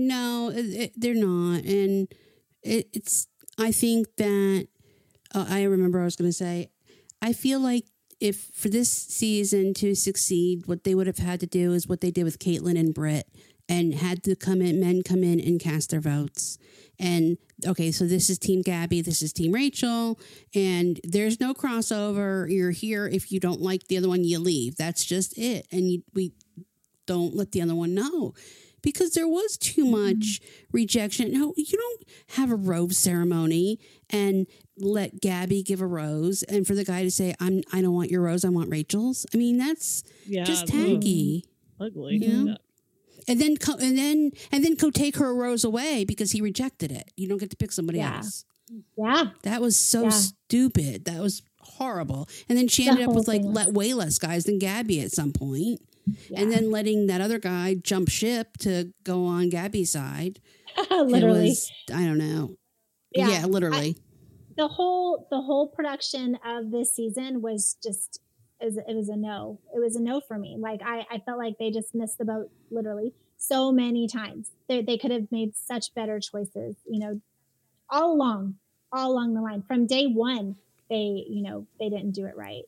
No, 0.00 0.50
it, 0.54 0.94
they're 0.96 1.14
not, 1.14 1.64
and 1.64 2.08
it, 2.62 2.88
it's. 2.94 3.26
I 3.58 3.70
think 3.70 4.06
that 4.16 4.68
uh, 5.34 5.44
I 5.46 5.64
remember 5.64 6.00
I 6.00 6.04
was 6.04 6.16
going 6.16 6.30
to 6.30 6.36
say. 6.36 6.70
I 7.20 7.34
feel 7.34 7.60
like 7.60 7.84
if 8.18 8.50
for 8.54 8.70
this 8.70 8.90
season 8.90 9.74
to 9.74 9.94
succeed, 9.94 10.66
what 10.66 10.84
they 10.84 10.94
would 10.94 11.06
have 11.06 11.18
had 11.18 11.38
to 11.40 11.46
do 11.46 11.74
is 11.74 11.86
what 11.86 12.00
they 12.00 12.10
did 12.10 12.24
with 12.24 12.38
Kaitlyn 12.38 12.80
and 12.80 12.94
Britt, 12.94 13.28
and 13.68 13.92
had 13.92 14.22
to 14.24 14.34
come 14.34 14.62
in, 14.62 14.80
men 14.80 15.02
come 15.02 15.22
in 15.22 15.38
and 15.38 15.60
cast 15.60 15.90
their 15.90 16.00
votes. 16.00 16.56
And 16.98 17.36
okay, 17.66 17.92
so 17.92 18.06
this 18.06 18.30
is 18.30 18.38
Team 18.38 18.62
Gabby, 18.62 19.02
this 19.02 19.20
is 19.20 19.34
Team 19.34 19.52
Rachel, 19.52 20.18
and 20.54 20.98
there's 21.04 21.40
no 21.40 21.52
crossover. 21.52 22.50
You're 22.50 22.70
here 22.70 23.06
if 23.06 23.30
you 23.30 23.38
don't 23.38 23.60
like 23.60 23.88
the 23.88 23.98
other 23.98 24.08
one, 24.08 24.24
you 24.24 24.38
leave. 24.38 24.76
That's 24.76 25.04
just 25.04 25.36
it, 25.36 25.66
and 25.70 25.90
you, 25.90 26.02
we 26.14 26.32
don't 27.06 27.36
let 27.36 27.52
the 27.52 27.60
other 27.60 27.74
one 27.74 27.94
know 27.94 28.32
because 28.82 29.12
there 29.12 29.28
was 29.28 29.56
too 29.56 29.84
mm-hmm. 29.84 30.18
much 30.18 30.40
rejection. 30.72 31.32
No, 31.32 31.54
you 31.56 31.76
don't 31.76 32.02
have 32.36 32.50
a 32.50 32.56
rose 32.56 32.98
ceremony 32.98 33.78
and 34.08 34.46
let 34.76 35.20
Gabby 35.20 35.62
give 35.62 35.80
a 35.80 35.86
rose, 35.86 36.42
and 36.44 36.66
for 36.66 36.74
the 36.74 36.84
guy 36.84 37.02
to 37.02 37.10
say, 37.10 37.34
"I'm 37.40 37.62
I 37.72 37.80
don't 37.82 37.94
want 37.94 38.10
your 38.10 38.22
rose, 38.22 38.44
I 38.44 38.48
want 38.48 38.70
Rachel's." 38.70 39.26
I 39.34 39.36
mean, 39.36 39.58
that's 39.58 40.02
Yeah. 40.26 40.44
just 40.44 40.66
tacky. 40.66 41.44
Ugly. 41.80 42.16
You 42.16 42.28
know? 42.28 42.50
Yeah. 42.52 42.56
And 43.28 43.40
then 43.40 43.56
co- 43.56 43.76
and 43.76 43.96
then 43.96 44.32
and 44.50 44.64
then 44.64 44.74
go 44.74 44.90
take 44.90 45.16
her 45.16 45.34
rose 45.34 45.64
away 45.64 46.04
because 46.04 46.32
he 46.32 46.40
rejected 46.40 46.90
it. 46.90 47.12
You 47.16 47.28
don't 47.28 47.38
get 47.38 47.50
to 47.50 47.56
pick 47.56 47.72
somebody 47.72 47.98
Yeah. 47.98 48.16
else. 48.16 48.44
yeah 48.96 49.30
That 49.42 49.60
was 49.60 49.78
so 49.78 50.04
Yeah. 50.04 50.10
stupid. 50.10 51.04
That 51.04 51.20
was 51.20 51.42
horrible. 51.60 52.28
And 52.48 52.56
then 52.56 52.68
she 52.68 52.84
The 52.84 52.90
ended 52.90 53.08
up 53.08 53.14
with 53.14 53.28
like 53.28 53.42
thing 53.42 53.52
let 53.52 53.72
way 53.72 53.94
less 53.94 54.18
guys 54.18 54.44
than 54.44 54.58
Gabby 54.58 55.00
at 55.00 55.12
some 55.12 55.32
point. 55.32 55.80
Yeah. 56.28 56.40
And 56.40 56.52
then 56.52 56.70
letting 56.70 57.06
that 57.06 57.20
other 57.20 57.38
guy 57.38 57.74
jump 57.74 58.08
ship 58.08 58.56
to 58.58 58.92
go 59.04 59.24
on 59.26 59.48
Gabby's 59.48 59.92
side. 59.92 60.40
Literally 60.90 61.50
was, 61.50 61.70
I 61.92 62.04
don't 62.04 62.18
know. 62.18 62.56
Yeah, 63.12 63.28
Yeah, 63.28 63.46
literally. 63.46 63.96
the 64.56 64.68
whole 64.68 65.26
the 65.30 65.40
whole 65.40 65.66
production 65.68 66.38
of 66.44 66.70
this 66.70 66.94
season 66.94 67.42
was 67.42 67.76
just 67.82 68.20
it 68.60 68.66
was, 68.66 68.76
it 68.76 68.94
was 68.94 69.08
a 69.08 69.16
no 69.16 69.58
it 69.74 69.78
was 69.80 69.96
a 69.96 70.00
no 70.02 70.20
for 70.20 70.38
me 70.38 70.56
like 70.58 70.80
i 70.84 71.06
i 71.10 71.18
felt 71.24 71.38
like 71.38 71.54
they 71.58 71.70
just 71.70 71.94
missed 71.94 72.18
the 72.18 72.24
boat 72.24 72.50
literally 72.70 73.12
so 73.38 73.72
many 73.72 74.06
times 74.06 74.50
they, 74.68 74.82
they 74.82 74.98
could 74.98 75.10
have 75.10 75.26
made 75.32 75.56
such 75.56 75.94
better 75.94 76.20
choices 76.20 76.76
you 76.86 77.00
know 77.00 77.20
all 77.88 78.12
along 78.12 78.54
all 78.92 79.12
along 79.12 79.32
the 79.34 79.40
line 79.40 79.62
from 79.66 79.86
day 79.86 80.06
one 80.06 80.56
they 80.90 81.24
you 81.28 81.42
know 81.42 81.66
they 81.78 81.88
didn't 81.88 82.12
do 82.12 82.26
it 82.26 82.36
right 82.36 82.64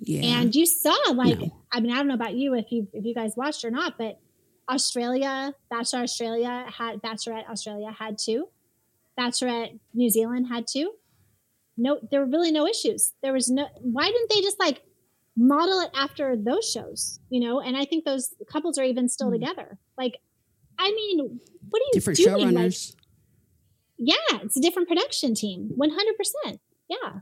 yeah. 0.00 0.40
and 0.40 0.54
you 0.54 0.66
saw 0.66 0.94
like 1.14 1.38
No. 1.38 1.54
i 1.72 1.80
mean 1.80 1.92
i 1.92 1.96
don't 1.96 2.08
know 2.08 2.14
about 2.14 2.34
you 2.34 2.54
if 2.54 2.70
you 2.70 2.88
if 2.92 3.04
you 3.04 3.14
guys 3.14 3.32
watched 3.36 3.64
or 3.64 3.70
not 3.70 3.96
but 3.98 4.18
australia 4.70 5.52
bachelor 5.70 6.00
australia 6.02 6.66
had 6.76 7.00
bachelorette 7.02 7.48
australia 7.48 7.90
had 7.98 8.18
two 8.18 8.48
bachelorette 9.18 9.78
new 9.94 10.08
zealand 10.10 10.46
had 10.48 10.66
two 10.66 10.92
no 11.76 11.98
there 12.10 12.20
were 12.20 12.26
really 12.30 12.52
no 12.52 12.66
issues 12.66 13.12
there 13.22 13.32
was 13.32 13.50
no 13.50 13.66
why 13.80 14.06
didn't 14.06 14.30
they 14.30 14.40
just 14.40 14.58
like 14.60 14.82
model 15.36 15.80
it 15.80 15.90
after 15.94 16.36
those 16.36 16.68
shows 16.70 17.20
you 17.30 17.40
know 17.40 17.60
and 17.60 17.76
i 17.76 17.84
think 17.84 18.04
those 18.04 18.34
couples 18.50 18.76
are 18.78 18.84
even 18.84 19.08
still 19.08 19.28
Hmm. 19.28 19.34
together 19.40 19.78
like 19.96 20.16
i 20.78 20.90
mean 20.90 21.40
what 21.70 21.80
are 21.82 21.84
you 21.86 21.90
Different 21.94 22.18
doing 22.18 22.50
like 22.54 22.66
showrunners. 22.66 22.94
yeah, 23.98 24.14
it's 24.42 24.56
a 24.56 24.60
different 24.60 24.88
production 24.88 25.34
team. 25.34 25.70
100%. 25.76 26.58
Yeah. 26.88 27.20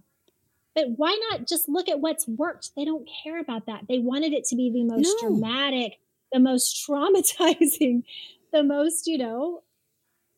But 0.77 0.91
why 0.97 1.18
not 1.31 1.49
just 1.49 1.68
look 1.68 1.89
at 1.89 2.01
what's 2.01 2.29
worked? 2.29 2.77
They 2.77 2.85
don't 2.85 3.09
care 3.24 3.41
about 3.41 3.66
that. 3.66 3.87
They 3.89 3.99
wanted 3.99 4.33
it 4.35 4.45
to 4.51 4.57
be 4.57 4.70
the 4.70 4.85
most 4.85 5.16
No. 5.22 5.31
dramatic, 5.31 5.99
the 6.33 6.39
most 6.39 6.85
traumatizing, 6.89 8.05
the 8.53 8.62
most, 8.62 9.07
you 9.09 9.18
know, 9.18 9.62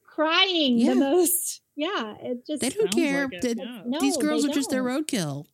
crying, 0.07 0.79
Yeah. 0.79 0.95
the 0.95 1.01
most 1.01 1.61
Yeah, 1.77 2.17
it 2.21 2.47
just 2.47 2.61
They 2.63 2.71
don't 2.71 2.91
care. 2.93 3.25
like 3.25 3.35
it, 3.35 3.43
that 3.43 3.57
yeah. 3.59 3.83
No, 3.85 4.01
These 4.01 4.17
girls 4.17 4.43
they 4.45 4.51
are 4.51 4.55
just 4.55 4.71
their 4.71 4.83
roadkill. 4.83 5.47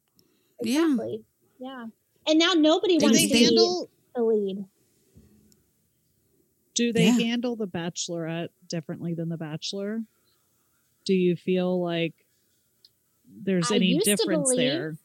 Yeah. 0.62 0.84
exactly. 0.84 1.24
Yeah. 1.58 1.86
And 2.26 2.38
now 2.38 2.52
nobody 2.54 2.96
Do 2.98 3.04
wants 3.06 3.20
they 3.20 3.26
to 3.28 3.32
be 3.32 3.44
handle 3.44 3.90
the 4.14 4.22
lead. 4.22 4.64
do 6.74 6.92
they 6.92 7.06
Yeah. 7.06 7.18
handle 7.18 7.56
the 7.56 7.66
bachelorette 7.68 8.48
differently 8.68 9.14
than 9.14 9.28
the 9.28 9.36
bachelor? 9.36 10.02
Do 11.04 11.14
you 11.14 11.36
feel 11.36 11.80
like 11.82 12.23
there's 13.44 13.70
I 13.70 13.76
any 13.76 13.98
difference 13.98 14.50
believe- 14.50 14.70
there? 14.72 14.96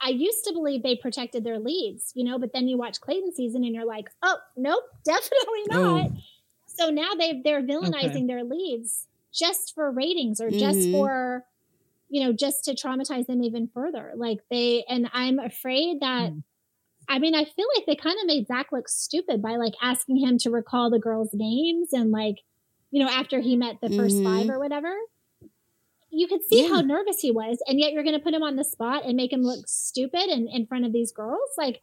I 0.00 0.10
used 0.10 0.44
to 0.44 0.52
believe 0.52 0.84
they 0.84 0.94
protected 0.94 1.42
their 1.42 1.58
leads, 1.58 2.12
you 2.14 2.22
know, 2.22 2.38
but 2.38 2.52
then 2.52 2.68
you 2.68 2.76
watch 2.78 3.00
Clayton 3.00 3.32
season 3.34 3.64
and 3.64 3.74
you're 3.74 3.84
like, 3.84 4.08
oh, 4.22 4.36
nope, 4.56 4.84
definitely 5.04 5.62
not. 5.68 6.10
Oh. 6.12 6.16
So 6.66 6.90
now 6.90 7.14
they 7.18 7.40
they're 7.42 7.62
villainizing 7.62 8.28
their 8.28 8.44
leads 8.44 9.06
just 9.32 9.74
for 9.74 9.90
ratings 9.90 10.40
or 10.40 10.50
just 10.50 10.78
Mhm. 10.78 10.92
for, 10.92 11.44
you 12.08 12.22
know, 12.22 12.32
just 12.32 12.64
to 12.66 12.74
traumatize 12.74 13.26
them 13.26 13.42
even 13.42 13.66
further. 13.66 14.12
Like 14.14 14.38
they, 14.50 14.84
and 14.88 15.10
I'm 15.12 15.40
afraid 15.40 15.98
that, 16.00 16.30
Mm. 16.32 16.44
I 17.08 17.18
mean, 17.18 17.34
I 17.34 17.44
feel 17.44 17.66
like 17.76 17.86
they 17.86 17.96
kind 17.96 18.16
of 18.20 18.26
made 18.26 18.46
Zach 18.46 18.70
look 18.70 18.88
stupid 18.88 19.42
by 19.42 19.56
like 19.56 19.74
asking 19.82 20.18
him 20.18 20.38
to 20.38 20.50
recall 20.50 20.90
the 20.90 20.98
girls' 21.00 21.34
names 21.34 21.92
and 21.92 22.12
like, 22.12 22.36
you 22.92 23.02
know, 23.02 23.10
after 23.10 23.40
he 23.40 23.56
met 23.56 23.80
the 23.80 23.88
1st 23.90 24.16
Mhm. 24.18 24.24
five 24.24 24.48
or 24.50 24.58
whatever. 24.60 24.94
You 26.18 26.26
could 26.26 26.42
see 26.48 26.62
Yeah. 26.62 26.68
how 26.74 26.80
nervous 26.80 27.20
he 27.20 27.30
was, 27.30 27.58
and 27.66 27.78
yet 27.78 27.92
you're 27.92 28.02
going 28.02 28.18
to 28.18 28.22
put 28.26 28.34
him 28.34 28.42
on 28.42 28.56
the 28.56 28.64
spot 28.64 29.04
and 29.04 29.14
make 29.16 29.32
him 29.32 29.42
look 29.42 29.64
stupid 29.68 30.26
in, 30.36 30.48
in 30.48 30.66
front 30.66 30.84
of 30.86 30.92
these 30.92 31.12
girls. 31.12 31.50
Like, 31.56 31.80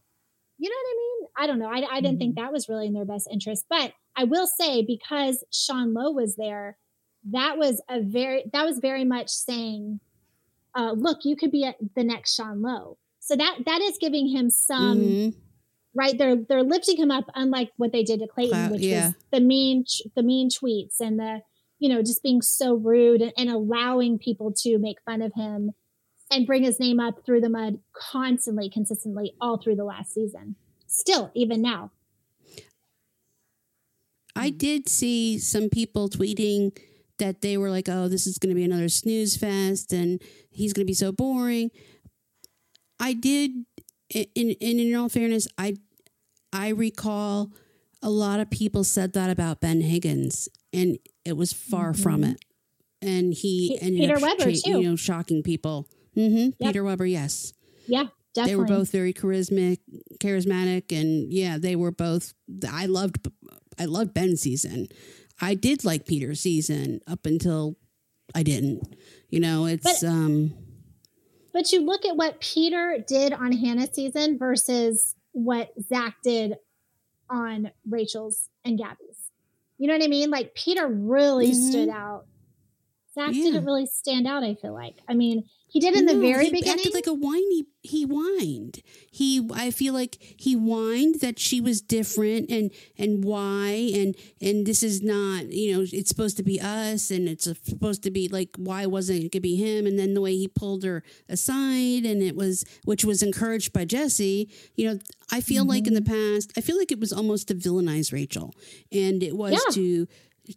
you 0.58 0.70
know 0.70 0.76
what 0.82 0.94
I 0.94 0.98
mean? 1.04 1.28
I 1.38 1.48
don't 1.48 1.60
know. 1.60 1.70
I, 1.88 1.98
I 1.98 2.02
didn't 2.02 2.20
think 2.20 2.36
that 2.36 2.52
was 2.52 2.68
really 2.70 2.88
in 2.88 2.94
their 2.94 3.06
best 3.06 3.28
interest. 3.32 3.66
But 3.70 3.94
I 4.16 4.24
will 4.26 4.48
say, 4.48 4.84
because 4.84 5.44
Sean 5.52 5.94
Lowe 5.94 6.12
was 6.12 6.36
there, 6.36 6.78
that 7.32 7.58
was 7.58 7.82
a 7.90 8.02
very, 8.02 8.44
that 8.54 8.66
was 8.66 8.80
very 8.80 9.06
much 9.06 9.30
saying, 9.30 10.00
uh, 10.76 10.92
look, 10.96 11.20
you 11.24 11.36
could 11.36 11.52
be 11.52 11.64
a, 11.66 11.74
the 11.96 12.04
next 12.04 12.36
Sean 12.36 12.62
Lowe. 12.62 12.98
So 13.20 13.36
that, 13.36 13.60
that 13.66 13.82
is 13.82 13.98
giving 14.00 14.28
him 14.28 14.50
some, 14.50 15.00
Mhm. 15.00 15.36
right 15.96 16.18
they're 16.18 16.36
they're 16.36 16.62
lifting 16.76 16.98
him 16.98 17.10
up 17.10 17.26
unlike 17.36 17.72
what 17.78 17.92
they 17.94 18.04
did 18.04 18.20
to 18.20 18.28
clayton 18.28 18.52
Clout, 18.58 18.72
which 18.74 18.82
yeah. 18.82 19.08
was 19.08 19.16
the 19.32 19.40
mean 19.40 19.86
the 20.16 20.24
mean 20.24 20.50
tweets 20.50 21.00
and 21.00 21.18
the 21.18 21.42
you 21.80 21.90
know 21.90 22.02
just 22.02 22.24
being 22.24 22.42
so 22.42 22.76
rude 22.76 23.22
and, 23.22 23.34
and 23.38 23.50
allowing 23.50 24.18
people 24.18 24.52
to 24.52 24.78
make 24.78 24.98
fun 25.06 25.22
of 25.22 25.34
him 25.36 25.72
and 26.32 26.48
bring 26.48 26.64
his 26.64 26.80
name 26.80 27.00
up 27.00 27.26
through 27.26 27.42
the 27.42 27.50
mud 27.50 27.80
constantly 27.94 28.70
consistently 28.70 29.34
all 29.40 29.58
through 29.58 29.76
the 29.76 29.84
last 29.84 30.14
season. 30.14 30.56
Still 30.88 31.32
even 31.36 31.62
now. 31.62 31.92
I 34.36 34.52
mm. 34.52 34.58
did 34.58 34.90
see 34.90 35.40
some 35.40 35.70
people 35.70 36.10
tweeting 36.10 36.78
that 37.18 37.42
they 37.42 37.58
were 37.58 37.70
like, 37.70 37.88
"Oh, 37.90 38.08
this 38.08 38.28
is 38.28 38.38
going 38.38 38.50
to 38.50 38.56
be 38.56 38.64
another 38.64 38.90
snooze 38.90 39.38
fest, 39.38 39.94
and 39.94 40.22
he's 40.50 40.74
going 40.74 40.86
to 40.86 40.90
be 40.90 40.94
so 40.94 41.12
boring." 41.12 41.72
I 43.00 43.14
did, 43.14 43.52
in, 44.10 44.26
in 44.36 44.80
in 44.80 44.96
all 44.96 45.10
fairness, 45.10 45.48
I 45.58 45.78
I 46.52 46.70
recall 46.70 47.52
a 48.02 48.10
lot 48.10 48.40
of 48.40 48.50
people 48.50 48.84
said 48.84 49.14
that 49.14 49.30
about 49.30 49.62
Ben 49.62 49.82
Higgins, 49.82 50.48
and 50.76 50.98
it 51.24 51.38
was 51.38 51.54
far 51.54 51.94
from 51.94 52.24
it. 52.24 52.38
And 53.02 53.34
he 53.34 53.78
ended 53.82 54.00
Peter 54.02 54.16
up 54.16 54.22
Weber, 54.22 54.44
tra- 54.44 54.52
too. 54.54 54.72
you 54.72 54.84
know, 54.90 54.96
shocking 54.96 55.44
people. 55.44 55.88
hmm 56.14 56.36
Yep. 56.36 56.54
Peter 56.62 56.84
Weber, 56.84 57.06
yes 57.06 57.54
yeah 57.88 58.06
definitely 58.34 58.52
they 58.52 58.56
were 58.56 58.66
both 58.80 58.92
very 58.92 59.14
charismatic 59.14 59.78
charismatic 60.20 60.92
and 60.92 61.32
yeah 61.32 61.58
they 61.60 61.76
were 61.76 61.92
both 61.92 62.34
i 62.72 62.88
loved 62.88 63.28
i 63.78 63.86
loved 63.86 64.12
ben's 64.12 64.42
season 64.42 64.88
i 65.40 65.54
did 65.54 65.86
like 65.86 66.08
peter's 66.08 66.40
season 66.42 67.00
up 67.06 67.28
until 67.28 67.76
i 68.34 68.42
didn't 68.42 68.82
you 69.30 69.40
know 69.40 69.66
it's 69.68 70.02
But- 70.02 70.10
um 70.10 70.54
But 71.54 71.72
you 71.72 71.86
look 71.86 72.06
at 72.06 72.16
what 72.18 72.42
Peter 72.42 72.98
did 73.08 73.32
on 73.34 73.52
Hannah's 73.52 73.92
season 73.94 74.38
versus 74.40 75.14
what 75.32 75.72
Zach 75.88 76.16
did 76.24 76.56
on 77.30 77.70
Rachel's 77.88 78.50
and 78.66 78.78
Gabby's. 78.80 79.05
You 79.78 79.88
know 79.88 79.94
what 79.94 80.04
I 80.04 80.08
mean? 80.08 80.30
Like 80.30 80.56
Peter 80.56 80.88
really 80.88 81.52
Mhm. 81.52 81.56
stood 81.56 81.90
out. 81.90 82.26
Zach 83.16 83.34
Yeah. 83.34 83.44
didn't 83.46 83.66
really 83.66 83.86
stand 83.88 84.28
out, 84.28 84.44
I 84.44 84.56
feel 84.56 84.74
like. 84.74 84.96
I 85.08 85.14
mean, 85.14 85.46
he 85.68 85.80
did 85.82 85.96
in 85.96 86.06
the 86.06 86.14
no, 86.14 86.22
very 86.22 86.46
he 86.46 86.52
beginning. 86.52 86.80
acted 86.80 86.94
like 86.94 87.08
a 87.08 87.14
whiny 87.14 87.66
he 87.82 88.04
whined 88.04 88.82
he 89.12 89.48
i 89.54 89.70
feel 89.72 89.94
like 89.94 90.18
he 90.38 90.54
whined 90.54 91.16
that 91.20 91.38
she 91.38 91.60
was 91.60 91.82
different 91.82 92.50
and 92.50 92.72
and 92.98 93.26
why 93.26 93.92
and 93.94 94.16
and 94.40 94.66
this 94.66 94.82
is 94.82 95.02
not 95.02 95.52
you 95.52 95.76
know 95.76 95.86
it's 95.92 96.08
supposed 96.08 96.38
to 96.38 96.44
be 96.44 96.62
us 96.62 97.12
and 97.12 97.28
it's 97.28 97.44
supposed 97.64 98.04
to 98.04 98.10
be 98.10 98.30
like 98.30 98.50
why 98.58 98.86
wasn't 98.86 99.22
it 99.22 99.32
gonna 99.34 99.42
be 99.42 99.56
him 99.58 99.86
and 99.86 100.00
then 100.00 100.14
the 100.14 100.22
way 100.22 100.36
he 100.36 100.48
pulled 100.48 100.84
her 100.84 101.04
aside 101.28 102.06
and 102.06 102.24
it 102.24 102.36
was 102.38 102.64
which 102.86 103.04
was 103.04 103.22
encouraged 103.22 103.74
by 103.74 103.84
jesse 103.84 104.50
you 104.76 104.90
know 104.90 104.98
i 105.32 105.42
feel 105.42 105.66
like 105.66 105.88
in 105.88 105.94
mm-hmm. 105.94 106.06
the 106.06 106.36
past 106.36 106.54
i 106.58 106.62
feel 106.62 106.78
like 106.78 106.92
it 106.92 107.00
was 107.02 107.12
almost 107.12 107.50
to 107.50 107.56
villainize 107.56 108.14
rachel 108.14 108.54
and 108.94 109.22
it 109.22 109.36
was 109.36 109.52
Yeah. 109.54 109.74
to 109.74 110.08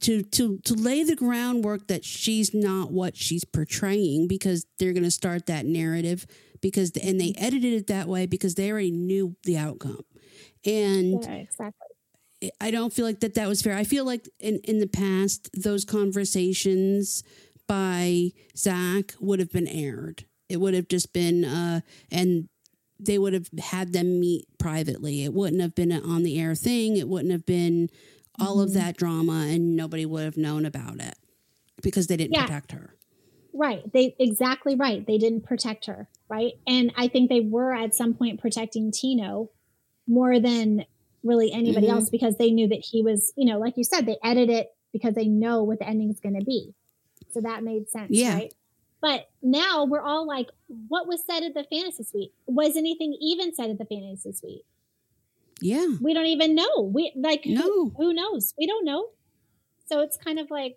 to 0.00 0.22
to 0.22 0.58
to 0.58 0.74
lay 0.74 1.02
the 1.02 1.16
groundwork 1.16 1.88
that 1.88 2.04
she's 2.04 2.54
not 2.54 2.90
what 2.90 3.16
she's 3.16 3.44
portraying 3.44 4.28
because 4.28 4.66
they're 4.78 4.92
going 4.92 5.02
to 5.04 5.10
start 5.10 5.46
that 5.46 5.66
narrative 5.66 6.26
because 6.60 6.92
and 7.02 7.20
they 7.20 7.34
edited 7.38 7.72
it 7.72 7.86
that 7.86 8.08
way 8.08 8.26
because 8.26 8.54
they 8.54 8.70
already 8.70 8.90
knew 8.90 9.36
the 9.44 9.56
outcome 9.56 10.04
and 10.64 11.22
yeah, 11.24 11.32
exactly. 11.34 12.52
I 12.60 12.70
don't 12.70 12.92
feel 12.92 13.04
like 13.04 13.20
that 13.20 13.34
that 13.34 13.48
was 13.48 13.62
fair. 13.62 13.76
I 13.76 13.84
feel 13.84 14.04
like 14.04 14.28
in 14.38 14.60
in 14.64 14.78
the 14.78 14.86
past 14.86 15.50
those 15.54 15.84
conversations 15.84 17.24
by 17.66 18.30
Zach 18.56 19.14
would 19.20 19.40
have 19.40 19.52
been 19.52 19.68
aired. 19.68 20.24
It 20.48 20.58
would 20.58 20.74
have 20.74 20.88
just 20.88 21.12
been 21.12 21.44
uh 21.44 21.80
and 22.10 22.48
they 23.00 23.18
would 23.18 23.32
have 23.32 23.48
had 23.58 23.92
them 23.92 24.20
meet 24.20 24.46
privately. 24.58 25.24
It 25.24 25.32
wouldn't 25.32 25.62
have 25.62 25.74
been 25.74 25.92
an 25.92 26.02
on 26.02 26.22
the 26.22 26.40
air 26.40 26.54
thing. 26.54 26.96
It 26.96 27.08
wouldn't 27.08 27.32
have 27.32 27.46
been 27.46 27.90
all 28.40 28.60
of 28.60 28.72
that 28.74 28.96
drama 28.96 29.46
and 29.48 29.74
nobody 29.76 30.06
would 30.06 30.24
have 30.24 30.36
known 30.36 30.64
about 30.64 31.00
it 31.00 31.14
because 31.82 32.06
they 32.06 32.16
didn't 32.16 32.32
Yeah. 32.34 32.42
protect 32.46 32.72
her. 32.72 32.94
Right. 33.52 33.90
They 33.92 34.14
exactly 34.18 34.74
right. 34.74 35.04
They 35.06 35.18
didn't 35.18 35.42
protect 35.42 35.86
her. 35.86 36.08
Right. 36.28 36.54
And 36.66 36.92
I 36.96 37.08
think 37.08 37.28
they 37.28 37.40
were 37.40 37.74
at 37.74 37.94
some 37.94 38.14
point 38.14 38.40
protecting 38.40 38.92
Tino 38.92 39.50
more 40.06 40.38
than 40.38 40.84
really 41.24 41.50
anybody 41.52 41.86
Mhm. 41.86 41.92
else 41.92 42.10
because 42.10 42.36
they 42.36 42.50
knew 42.50 42.68
that 42.68 42.84
he 42.84 43.02
was, 43.02 43.32
you 43.36 43.44
know, 43.44 43.58
like 43.58 43.76
you 43.76 43.84
said, 43.84 44.06
they 44.06 44.18
edit 44.22 44.48
it 44.50 44.68
because 44.92 45.14
they 45.14 45.26
know 45.26 45.62
what 45.64 45.78
the 45.80 45.88
ending's 45.88 46.20
going 46.20 46.38
to 46.38 46.44
be. 46.44 46.74
So 47.30 47.40
that 47.40 47.64
made 47.64 47.88
sense. 47.90 48.10
Yeah. 48.10 48.34
Right. 48.34 48.54
But 49.00 49.28
now 49.42 49.84
we're 49.84 50.00
all 50.02 50.26
like, 50.26 50.48
what 50.88 51.06
was 51.06 51.24
said 51.24 51.42
at 51.42 51.54
the 51.54 51.64
fantasy 51.64 52.02
suite? 52.04 52.32
Was 52.46 52.76
anything 52.76 53.16
even 53.20 53.54
said 53.54 53.70
at 53.70 53.78
the 53.78 53.84
fantasy 53.84 54.32
suite? 54.32 54.64
Yeah. 55.60 55.86
We 56.00 56.14
don't 56.14 56.26
even 56.26 56.54
know. 56.54 56.90
We 56.92 57.12
like, 57.16 57.44
who, 57.44 57.54
No. 57.54 57.90
who 57.96 58.12
knows? 58.14 58.54
We 58.58 58.66
don't 58.66 58.84
know. 58.84 59.08
So 59.86 60.00
it's 60.00 60.16
kind 60.16 60.38
of 60.38 60.50
like, 60.50 60.76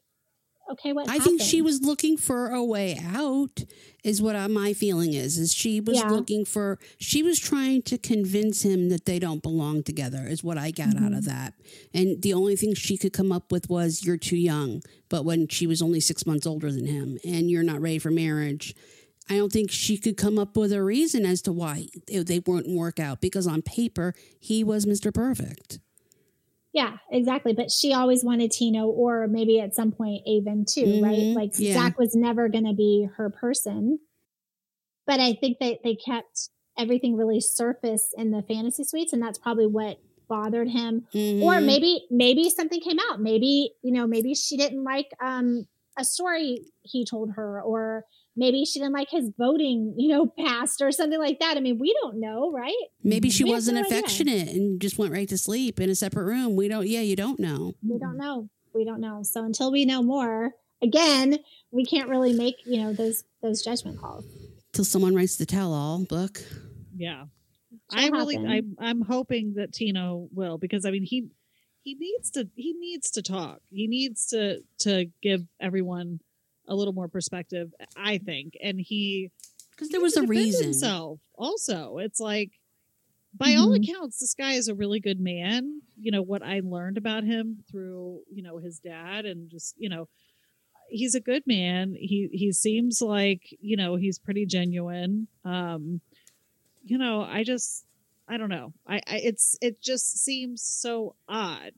okay, 0.72 0.94
what 0.94 1.10
I 1.10 1.20
think 1.20 1.42
she 1.42 1.62
was 1.62 1.82
looking 1.82 2.16
for 2.18 2.50
a 2.50 2.64
way 2.64 2.98
out 3.04 3.64
is 4.04 4.22
what 4.22 4.36
I, 4.36 4.48
my 4.48 4.74
feeling 4.74 5.14
is 5.14 5.38
is 5.38 5.54
she 5.54 5.82
was 5.82 5.98
Yeah. 5.98 6.10
looking 6.10 6.46
for 6.46 6.80
she 6.98 7.22
was 7.24 7.40
trying 7.40 7.82
to 7.84 7.98
convince 7.98 8.64
him 8.64 8.90
that 8.90 9.06
they 9.06 9.20
don't 9.20 9.44
belong 9.44 9.84
together 9.84 10.26
is 10.28 10.44
what 10.44 10.58
I 10.58 10.72
got 10.72 10.90
out 10.96 10.96
Mm-hmm. 10.96 11.14
of 11.16 11.26
that 11.26 11.54
and 11.94 12.22
the 12.22 12.34
only 12.34 12.56
thing 12.56 12.74
she 12.74 12.96
could 12.98 13.12
come 13.12 13.32
up 13.32 13.52
with 13.52 13.70
was 13.70 14.04
you're 14.06 14.18
too 14.18 14.38
young 14.38 14.82
but 15.10 15.26
when 15.26 15.48
she 15.48 15.68
was 15.68 15.82
only 15.82 16.00
6 16.00 16.26
months 16.26 16.48
older 16.48 16.72
than 16.72 16.86
him 16.86 17.18
and 17.26 17.52
you're 17.52 17.64
not 17.64 17.82
ready 17.82 18.00
for 18.00 18.10
marriage 18.12 18.74
I 19.30 19.38
don't 19.38 19.52
think 19.52 19.72
she 19.72 19.98
could 19.98 20.18
come 20.18 20.38
up 20.38 20.58
with 20.58 20.74
a 20.74 20.84
reason 20.84 21.26
as 21.26 21.42
to 21.44 21.52
why 21.54 21.88
they 22.08 22.40
wouldn't 22.40 22.76
work 22.76 23.00
out 23.00 23.22
because 23.22 23.48
on 23.48 23.62
paper 23.62 24.14
he 24.40 24.64
was 24.64 24.86
Mr. 24.86 25.12
Perfect 25.12 25.80
Yeah, 26.74 26.98
exactly. 27.12 27.54
But 27.54 27.70
she 27.72 27.94
always 27.94 28.24
wanted 28.24 28.52
Tino 28.52 28.88
or 28.88 29.28
maybe 29.28 29.60
at 29.60 29.76
some 29.76 29.92
point 29.92 30.22
Aven 30.28 30.66
too, 30.66 30.98
right? 31.02 31.28
Mhm, 31.28 31.36
Like 31.36 31.52
yeah. 31.58 31.68
Zach 31.70 31.98
was 31.98 32.16
never 32.16 32.48
going 32.48 32.66
to 32.66 32.74
be 32.74 33.08
her 33.18 33.30
person. 33.30 34.00
But 35.08 35.20
I 35.20 35.34
think 35.34 35.58
that 35.60 35.80
they 35.84 35.96
kept 35.96 36.50
everything 36.78 37.16
really 37.16 37.42
surface 37.42 38.14
in 38.18 38.32
the 38.32 38.44
fantasy 38.44 38.84
suites, 38.84 39.14
and 39.14 39.22
that's 39.22 39.40
probably 39.40 39.68
what 39.68 39.98
bothered 40.30 40.70
him. 40.70 41.08
Or 41.40 41.60
Mhm. 41.60 41.60
maybe 41.60 42.06
maybe 42.12 42.50
something 42.50 42.80
came 42.82 43.00
out. 43.10 43.20
Maybe 43.20 43.74
you 43.84 43.92
know 43.92 44.08
maybe 44.08 44.36
she 44.36 44.58
didn't 44.58 44.84
like 44.84 45.10
um 45.22 45.66
a 45.98 46.06
story 46.06 46.66
he 46.84 47.04
told 47.06 47.32
her, 47.34 47.62
or 47.62 48.06
maybe 48.36 48.64
she 48.66 48.80
didn't 48.80 48.94
like 48.94 49.10
his 49.10 49.30
voting 49.38 49.94
you 49.98 50.08
know 50.10 50.26
past 50.40 50.82
or 50.82 50.92
something 50.92 51.20
like 51.20 51.40
that. 51.40 51.58
I 51.58 51.60
mean, 51.60 51.80
we 51.80 51.94
don't 52.02 52.20
know, 52.20 52.52
right? 52.52 52.74
maybe 53.04 53.30
she 53.30 53.44
We 53.44 53.52
wasn't 53.52 53.76
no 53.78 53.84
idea. 53.86 53.98
affectionate 54.00 54.48
and 54.50 54.80
just 54.82 54.98
went 54.98 55.12
right 55.14 55.28
to 55.30 55.38
sleep 55.38 55.80
in 55.80 55.90
a 55.90 55.96
separate 55.96 56.26
room 56.26 56.56
we 56.56 56.68
don't 56.68 56.88
yeah 56.88 57.02
you 57.02 57.16
don't 57.16 57.40
know 57.40 57.74
we 57.88 57.98
don't 58.00 58.18
know 58.18 58.50
we 58.74 58.86
don't 58.86 59.02
know 59.02 59.24
so 59.24 59.44
until 59.44 59.72
we 59.72 59.86
know 59.86 60.02
more 60.04 60.52
again 60.82 61.38
we 61.72 61.84
can't 61.86 62.10
really 62.10 62.34
make 62.34 62.56
you 62.66 62.82
know 62.82 62.94
those 62.94 63.24
those 63.42 63.62
judgment 63.64 64.00
calls 64.00 64.24
till 64.74 64.86
someone 64.86 65.14
writes 65.16 65.36
the 65.36 65.46
tell-all 65.46 66.06
book. 66.06 66.42
Yeah. 66.96 67.26
It'll 67.94 68.06
I 68.06 68.10
really. 68.10 68.38
I'm 68.38 68.76
I'm 68.80 69.02
hoping 69.02 69.56
that 69.58 69.74
Tino 69.74 70.28
will 70.34 70.58
because 70.58 70.86
I 70.86 70.92
mean 70.92 71.04
he 71.04 71.28
he 71.84 71.96
needs 71.96 72.32
to 72.32 72.48
he 72.56 72.74
needs 72.80 73.12
to 73.12 73.22
talk. 73.22 73.60
He 73.70 73.88
needs 73.88 74.28
to 74.28 74.60
to 74.80 75.06
give 75.22 75.42
everyone 75.60 76.20
a 76.68 76.76
little 76.76 76.94
more 76.94 77.08
perspective, 77.08 77.74
I 77.96 78.18
think. 78.18 78.54
And 78.62 78.80
he 78.80 79.32
Because 79.72 79.90
there 79.90 80.02
was 80.02 80.18
a 80.18 80.24
reason. 80.28 80.66
himself. 80.68 81.20
Also, 81.36 81.98
it's 81.98 82.20
like 82.20 82.52
by 83.34 83.56
all 83.56 83.72
Mhm. 83.72 83.78
accounts, 83.78 84.20
this 84.20 84.34
guy 84.34 84.54
is 84.54 84.68
a 84.68 84.76
really 84.76 85.00
good 85.00 85.20
man. 85.20 85.82
You 86.00 86.12
know 86.12 86.22
what 86.22 86.44
I 86.44 86.60
learned 86.62 86.98
about 86.98 87.24
him 87.24 87.64
through 87.70 88.24
you 88.32 88.44
know 88.44 88.58
his 88.58 88.80
dad 88.80 89.26
and 89.26 89.50
just 89.50 89.76
you 89.78 89.90
know 89.90 90.08
he's 90.90 91.16
a 91.16 91.22
good 91.22 91.44
man. 91.48 91.96
He 91.98 92.30
he 92.32 92.52
seems 92.52 93.02
like 93.02 93.44
you 93.62 93.78
know 93.78 93.96
he's 93.96 94.20
pretty 94.20 94.46
genuine. 94.46 95.28
Um, 95.46 96.02
you 96.84 96.98
know, 96.98 97.22
I 97.22 97.44
just 97.44 97.86
I 98.28 98.38
don't 98.38 98.50
know. 98.50 98.74
I, 98.88 98.98
I 99.08 99.18
it's 99.24 99.58
it 99.62 99.82
just 99.82 100.18
seems 100.24 100.62
so 100.64 101.16
odd 101.28 101.72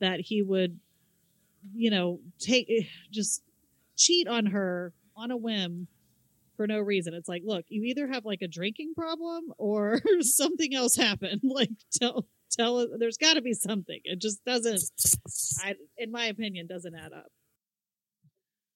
that 0.00 0.20
he 0.20 0.42
would 0.42 0.80
you 1.74 1.90
know 1.90 2.20
take 2.38 2.68
just 3.10 3.42
cheat 4.04 4.28
on 4.28 4.46
her 4.46 4.92
on 5.16 5.30
a 5.30 5.36
whim 5.36 5.88
for 6.56 6.66
no 6.66 6.80
reason. 6.80 7.14
It's 7.14 7.28
like, 7.28 7.42
look, 7.44 7.64
you 7.68 7.82
either 7.84 8.06
have 8.06 8.24
like 8.24 8.42
a 8.42 8.48
drinking 8.48 8.94
problem 8.96 9.52
or 9.58 10.00
something 10.20 10.74
else 10.74 10.96
happened. 10.96 11.40
Like 11.52 11.70
tell 11.92 12.26
tell 12.50 12.86
there's 12.98 13.16
got 13.16 13.34
to 13.34 13.42
be 13.42 13.54
something. 13.54 14.00
It 14.04 14.20
just 14.20 14.44
doesn't 14.44 14.82
I 15.64 15.74
in 15.96 16.10
my 16.10 16.26
opinion 16.26 16.66
doesn't 16.66 16.94
add 16.94 17.12
up. 17.12 17.26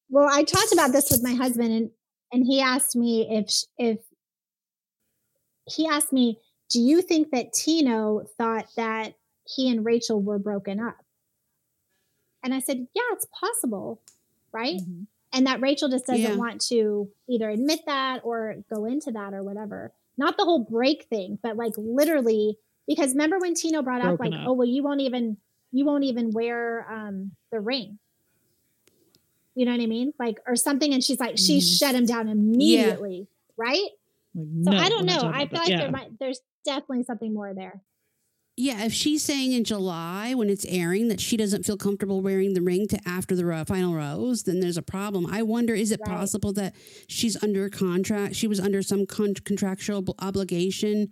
Well, 0.08 0.28
I 0.30 0.44
talked 0.44 0.72
about 0.72 0.92
this 0.92 1.10
with 1.10 1.22
my 1.22 1.34
husband, 1.34 1.72
and 1.72 1.90
and 2.32 2.44
he 2.44 2.60
asked 2.60 2.96
me 2.96 3.26
if 3.30 3.50
if 3.78 3.98
he 5.66 5.86
asked 5.86 6.12
me, 6.12 6.38
"Do 6.70 6.80
you 6.80 7.02
think 7.02 7.30
that 7.30 7.52
Tino 7.52 8.24
thought 8.38 8.66
that 8.76 9.14
he 9.46 9.68
and 9.70 9.84
Rachel 9.84 10.20
were 10.22 10.38
broken 10.38 10.80
up?" 10.80 10.96
And 12.42 12.54
I 12.54 12.60
said, 12.60 12.86
"Yeah, 12.94 13.02
it's 13.12 13.26
possible, 13.40 14.00
right?" 14.52 14.80
Mhm. 14.80 15.06
And 15.32 15.46
that 15.46 15.60
Rachel 15.60 15.88
just 15.88 16.06
doesn't 16.06 16.22
Yeah. 16.22 16.36
want 16.36 16.60
to 16.68 17.10
either 17.28 17.50
admit 17.50 17.80
that 17.86 18.20
or 18.24 18.56
go 18.72 18.84
into 18.84 19.10
that 19.12 19.34
or 19.34 19.42
whatever. 19.42 19.92
Not 20.16 20.36
the 20.38 20.44
whole 20.44 20.60
break 20.60 21.04
thing, 21.04 21.38
but 21.42 21.56
like 21.56 21.72
literally, 21.76 22.56
because 22.86 23.10
remember 23.12 23.38
when 23.38 23.54
Tino 23.54 23.82
brought 23.82 24.00
up 24.00 24.16
Broken 24.16 24.30
like, 24.32 24.40
up. 24.40 24.48
"Oh, 24.48 24.52
well, 24.54 24.66
you 24.68 24.82
won't 24.82 25.00
even 25.00 25.36
you 25.72 25.84
won't 25.84 26.04
even 26.04 26.30
wear 26.30 26.86
um, 26.90 27.32
the 27.50 27.60
ring." 27.60 27.98
You 29.54 29.64
know 29.64 29.72
what 29.72 29.80
I 29.80 29.86
mean? 29.86 30.12
Like, 30.18 30.38
or 30.46 30.54
something. 30.54 30.92
And 30.92 31.02
she's 31.02 31.18
like, 31.18 31.38
she 31.38 31.58
Mhm. 31.58 31.78
shut 31.78 31.94
him 31.94 32.04
down 32.06 32.28
immediately. 32.28 33.26
Right. 33.56 33.88
Like, 34.34 34.64
So 34.64 34.70
no, 34.70 34.76
I 34.78 34.88
don't 34.90 35.06
know. 35.06 35.20
I 35.32 35.46
feel 35.46 35.58
like 35.60 35.68
Yeah. 35.70 35.78
there 35.78 35.90
might, 35.90 36.18
there's 36.18 36.40
definitely 36.64 37.04
something 37.04 37.32
more 37.32 37.54
there. 37.54 37.80
Yeah, 38.58 38.84
if 38.84 38.92
she's 38.94 39.22
saying 39.22 39.52
in 39.52 39.64
July 39.64 40.32
when 40.34 40.48
it's 40.48 40.64
airing 40.66 41.08
that 41.08 41.20
she 41.20 41.36
doesn't 41.36 41.66
feel 41.66 41.76
comfortable 41.76 42.22
wearing 42.22 42.54
the 42.54 42.62
ring 42.62 42.88
to 42.88 42.98
after 43.06 43.36
the 43.36 43.64
final 43.66 43.94
rose, 43.94 44.44
then 44.44 44.60
there's 44.60 44.78
a 44.78 44.82
problem. 44.82 45.26
I 45.26 45.42
wonder 45.42 45.74
is 45.74 45.92
it 45.92 46.00
Right. 46.00 46.10
possible 46.16 46.54
that 46.54 46.74
she's 47.06 47.40
under 47.42 47.68
contract? 47.68 48.34
She 48.34 48.46
was 48.46 48.58
under 48.58 48.82
some 48.82 49.04
con- 49.04 49.34
contractual 49.34 49.98
ob- 49.98 50.14
obligation 50.20 51.10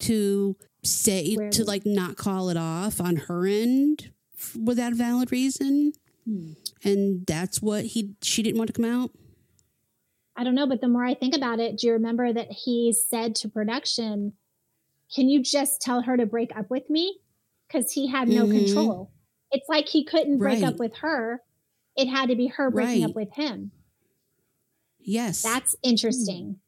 to 0.00 0.54
say 0.82 1.34
Wear 1.36 1.48
to 1.50 1.64
like 1.64 1.86
not 1.86 2.16
call 2.16 2.50
it 2.50 2.58
off 2.58 3.00
on 3.00 3.16
her 3.16 3.46
end 3.46 4.10
f- 4.36 4.56
without 4.56 4.92
a 4.92 4.96
valid 4.96 5.32
reason, 5.32 5.92
Hmm. 6.26 6.52
and 6.84 7.24
that's 7.26 7.62
what 7.62 7.86
he 7.86 8.10
she 8.20 8.42
didn't 8.42 8.58
want 8.58 8.66
to 8.68 8.74
come 8.74 8.84
out. 8.90 9.12
I 10.36 10.44
don't 10.44 10.54
know. 10.54 10.66
But 10.66 10.80
the 10.82 10.88
more 10.88 11.04
I 11.06 11.14
think 11.14 11.34
about 11.34 11.58
it, 11.58 11.78
do 11.78 11.86
you 11.86 11.92
remember 11.94 12.32
that 12.32 12.52
he 12.52 12.92
said 12.92 13.34
to 13.36 13.48
production, 13.48 14.32
can 15.14 15.28
you 15.28 15.42
just 15.42 15.80
tell 15.80 16.02
her 16.02 16.16
to 16.16 16.26
break 16.26 16.56
up 16.56 16.70
with 16.70 16.88
me? 16.90 17.18
Because 17.68 17.92
he 17.92 18.06
had 18.08 18.28
no 18.28 18.46
Mhm. 18.46 18.64
control. 18.66 19.10
It's 19.50 19.68
like 19.68 19.88
he 19.88 20.04
couldn't 20.04 20.38
break 20.38 20.62
Right. 20.62 20.72
up 20.72 20.78
with 20.78 20.96
her. 20.96 21.42
It 21.96 22.08
had 22.08 22.28
to 22.30 22.36
be 22.36 22.46
her 22.48 22.70
breaking 22.70 23.02
Right. 23.02 23.10
up 23.10 23.16
with 23.16 23.32
him. 23.34 23.72
Yes, 24.98 25.42
That's 25.42 25.74
interesting. 25.82 26.60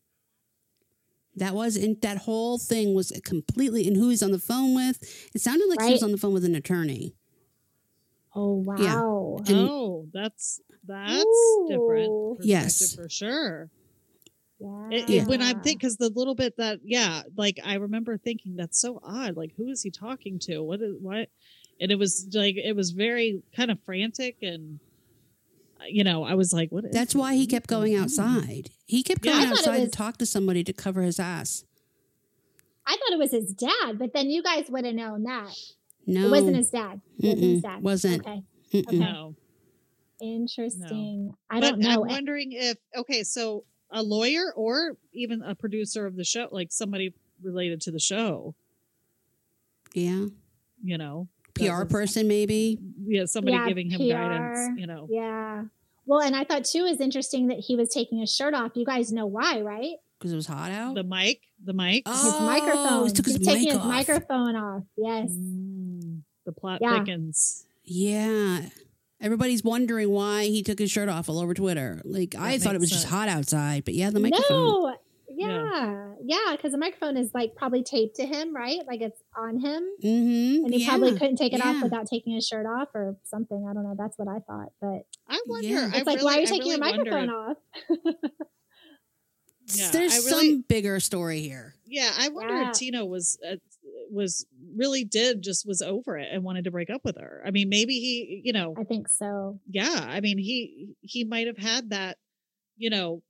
that 1.36 1.55
was 1.55 1.76
in 1.76 1.99
that 2.03 2.18
whole 2.18 2.59
thing 2.59 2.95
was 2.95 3.11
completely 3.24 3.86
and 3.86 3.97
who 3.97 4.09
he's 4.09 4.22
on 4.22 4.30
the 4.32 4.38
phone 4.38 4.74
with. 4.74 5.03
It 5.34 5.40
sounded 5.40 5.68
like 5.68 5.82
he 5.82 5.92
was 5.92 6.03
on 6.03 6.12
the 6.12 6.18
phone 6.18 6.32
with 6.34 6.45
an 6.45 6.55
attorney. 6.55 7.14
Oh, 8.34 8.55
wow. 8.57 9.36
And- 9.47 9.68
oh, 9.70 10.09
that's 10.12 10.61
that's 10.86 11.24
different. 11.68 12.11
Ooh. 12.11 12.34
perspective 12.36 12.47
Yes. 12.47 12.95
for 12.95 13.09
sure. 13.09 13.70
Yeah. 14.61 14.89
It, 14.91 15.11
it- 15.11 15.27
when 15.27 15.43
I 15.43 15.55
think, 15.55 15.81
because 15.81 15.97
the 15.97 16.09
little 16.11 16.35
bit 16.35 16.57
that, 16.59 16.81
yeah, 16.85 17.23
like 17.37 17.59
I 17.65 17.75
remember 17.75 18.17
thinking 18.19 18.57
that's 18.57 18.81
so 18.81 19.01
odd. 19.03 19.37
Like, 19.37 19.53
who 19.57 19.69
is 19.69 19.83
he 19.83 19.91
talking 19.91 20.39
to? 20.41 20.61
What 20.63 20.81
is 20.81 20.95
what? 21.01 21.29
And 21.81 21.91
it 21.91 21.99
was 21.99 22.29
like 22.33 22.57
it 22.57 22.77
was 22.77 22.93
very 22.93 23.43
kind 23.57 23.71
of 23.71 23.79
frantic, 23.85 24.37
and 24.43 24.79
uh, 25.81 25.85
you 25.89 26.05
know, 26.05 26.23
I 26.25 26.35
was 26.35 26.53
like, 26.53 26.71
what? 26.71 26.85
is 26.85 26.93
That's 26.93 27.15
why 27.17 27.35
he 27.35 27.47
kept 27.49 27.67
going 27.67 27.97
outside. 27.97 28.71
He 28.87 29.03
kept 29.03 29.23
going 29.23 29.37
I 29.37 29.41
thought 29.47 29.53
it 29.55 29.59
outside 29.59 29.81
was- 29.81 29.91
to 29.91 29.97
talk 29.97 30.19
to 30.19 30.27
somebody 30.27 30.63
to 30.65 30.73
cover 30.73 31.03
his 31.03 31.19
ass. 31.19 31.65
I 32.87 32.93
thought 32.93 33.13
it 33.13 33.19
was 33.19 33.33
his 33.33 33.53
dad, 33.55 33.99
but 33.99 34.13
then 34.13 34.29
you 34.31 34.43
guys 34.43 34.67
would 34.69 34.85
have 34.85 34.95
known 34.95 35.23
that. 35.25 35.57
No, 36.07 36.27
It 36.27 36.31
wasn't 36.31 36.57
his 36.57 36.69
dad. 36.71 37.01
It 37.19 37.25
wasn't 37.27 37.43
his 37.43 37.63
dad. 37.63 37.83
Wasn't. 37.83 38.21
Okay. 38.27 38.43
Mm-mm. 38.75 38.87
okay. 38.89 38.99
No, 38.99 39.35
Interesting. 40.21 41.35
I 41.51 41.61
don't 41.61 41.79
know. 41.79 42.03
I'm 42.05 42.09
wondering 42.09 42.53
if 42.53 42.77
okay, 42.97 43.25
so 43.25 43.65
a 43.95 44.03
lawyer 44.03 44.53
or 44.55 44.97
even 45.12 45.40
a 45.42 45.55
producer 45.55 46.05
of 46.07 46.16
the 46.16 46.24
show, 46.24 46.49
like 46.51 46.70
somebody 46.72 47.14
related 47.42 47.80
to 47.82 47.90
the 47.90 47.99
show, 48.01 48.55
Yeah, 49.95 50.26
you 50.82 50.99
know, 50.99 51.28
PR 51.55 51.64
doesn't- 51.66 51.90
person 51.90 52.28
maybe. 52.28 52.78
yeah, 53.07 53.24
somebody 53.26 53.57
Yeah, 53.57 53.68
giving 53.68 53.90
him 53.90 54.01
PR. 54.01 54.12
guidance, 54.12 54.78
you 54.80 54.86
know. 54.86 55.07
Yeah. 55.11 55.64
Well, 56.07 56.20
and 56.20 56.34
I 56.36 56.45
thought 56.45 56.64
too 56.64 56.84
is 56.84 57.01
interesting 57.01 57.47
that 57.47 57.61
he 57.61 57.76
was 57.76 57.88
taking 57.88 58.18
his 58.18 58.34
shirt 58.34 58.53
off. 58.55 58.72
You 58.74 58.84
guys 58.84 59.12
know 59.12 59.26
why, 59.26 59.61
right? 59.62 59.97
Because 60.18 60.32
it 60.32 60.36
was 60.36 60.47
hot 60.47 60.70
out. 60.70 60.95
The 60.97 61.03
mic, 61.05 61.40
the 61.64 61.72
mic, 61.72 62.03
oh, 62.07 62.24
His 62.24 62.40
microphone. 62.47 63.07
he 63.07 63.12
took 63.12 63.26
his 63.26 63.36
He's 63.36 63.47
taking 63.47 63.64
mic 63.64 63.72
his 63.74 63.84
microphone 63.84 64.57
off. 64.57 64.82
Yes. 64.97 65.30
Mm, 65.30 66.20
the 66.45 66.53
plot 66.53 66.80
Yeah. 66.82 66.99
thickens. 66.99 67.66
yeah, 67.84 68.68
everybody's 69.21 69.65
wondering 69.65 70.11
why 70.11 70.45
he 70.45 70.62
took 70.62 70.79
his 70.79 70.91
shirt 70.91 71.09
off 71.09 71.29
all 71.29 71.39
over 71.39 71.55
Twitter. 71.55 72.01
Like 72.05 72.35
I 72.35 72.59
thought 72.59 72.75
it 72.75 72.81
makes 72.81 72.93
was 72.93 73.03
just 73.03 73.09
hot 73.09 73.29
outside, 73.29 73.85
but 73.85 73.95
yeah, 73.95 74.11
the 74.11 74.21
microphone. 74.21 74.83
No. 74.83 74.97
Yeah. 75.37 76.12
Yeah. 76.23 76.53
Because 76.53 76.73
the 76.73 76.79
microphone 76.79 77.17
is 77.17 77.31
like 77.35 77.57
probably 77.57 77.83
taped 77.83 78.17
to 78.17 78.27
him, 78.27 78.55
right? 78.55 78.81
Like 78.87 79.01
it's 79.01 79.21
on 79.37 79.59
him. 79.59 79.83
Mm-hmm. 80.03 80.65
And 80.65 80.75
he 80.75 80.85
yeah. 80.85 80.89
probably 80.89 81.12
couldn't 81.12 81.37
take 81.37 81.53
it 81.53 81.59
yeah. 81.59 81.71
off 81.71 81.83
without 81.83 82.07
taking 82.07 82.35
his 82.35 82.47
shirt 82.47 82.67
off 82.67 82.89
or 82.95 83.17
something. 83.25 83.67
I 83.69 83.75
don't 83.75 83.83
know. 83.83 83.97
That's 83.99 84.17
what 84.17 84.29
I 84.29 84.39
thought. 84.41 84.73
But 84.81 85.07
I 85.29 85.41
wonder. 85.47 85.67
Yeah. 85.67 85.91
I 85.93 85.97
it's 85.99 86.07
like, 86.07 86.19
really, 86.19 86.25
why 86.25 86.37
are 86.37 86.41
you 86.41 86.47
I 86.47 86.51
taking 86.51 86.67
your 86.69 86.79
really 86.79 86.99
wonder 86.99 87.11
microphone 87.11 87.57
if- 87.91 88.15
off? 88.15 88.41
Yeah, 89.67 89.91
There's 89.93 90.27
really- 90.27 90.51
some 90.51 90.65
bigger 90.69 91.01
story 91.01 91.41
here. 91.41 91.75
Yeah, 91.87 92.11
I 92.19 92.29
wonder 92.29 92.55
Yeah. 92.55 92.71
if 92.71 92.77
Tino 92.77 93.05
was 93.07 93.39
uh, 93.49 93.57
was 94.11 94.47
really 94.77 95.05
did 95.05 95.43
just 95.43 95.67
was 95.67 95.83
over 95.83 96.17
it 96.17 96.29
and 96.33 96.43
wanted 96.43 96.65
to 96.65 96.71
break 96.71 96.91
up 96.91 97.05
with 97.05 97.17
her. 97.19 97.43
I 97.47 97.51
mean, 97.51 97.69
maybe 97.69 97.95
he, 97.95 98.43
you 98.45 98.53
know, 98.53 98.75
I 98.79 98.85
think 98.85 99.09
so. 99.09 99.61
yeah. 99.69 100.07
I 100.09 100.21
mean, 100.21 100.39
he 100.39 100.95
he 101.01 101.25
might 101.25 101.47
have 101.47 101.59
had 101.59 101.91
that, 101.91 102.19
you 102.77 102.91
know, 102.91 103.23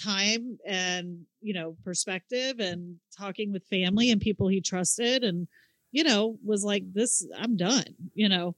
time 0.00 0.58
and 0.66 1.20
you 1.40 1.52
know 1.52 1.76
perspective 1.84 2.60
and 2.60 2.96
talking 3.16 3.52
with 3.52 3.64
family 3.64 4.10
and 4.10 4.20
people 4.20 4.48
he 4.48 4.60
trusted 4.60 5.24
and 5.24 5.48
you 5.90 6.04
know 6.04 6.38
was 6.44 6.64
like 6.64 6.84
this 6.94 7.26
i'm 7.36 7.56
done 7.56 7.84
you 8.14 8.28
know 8.28 8.54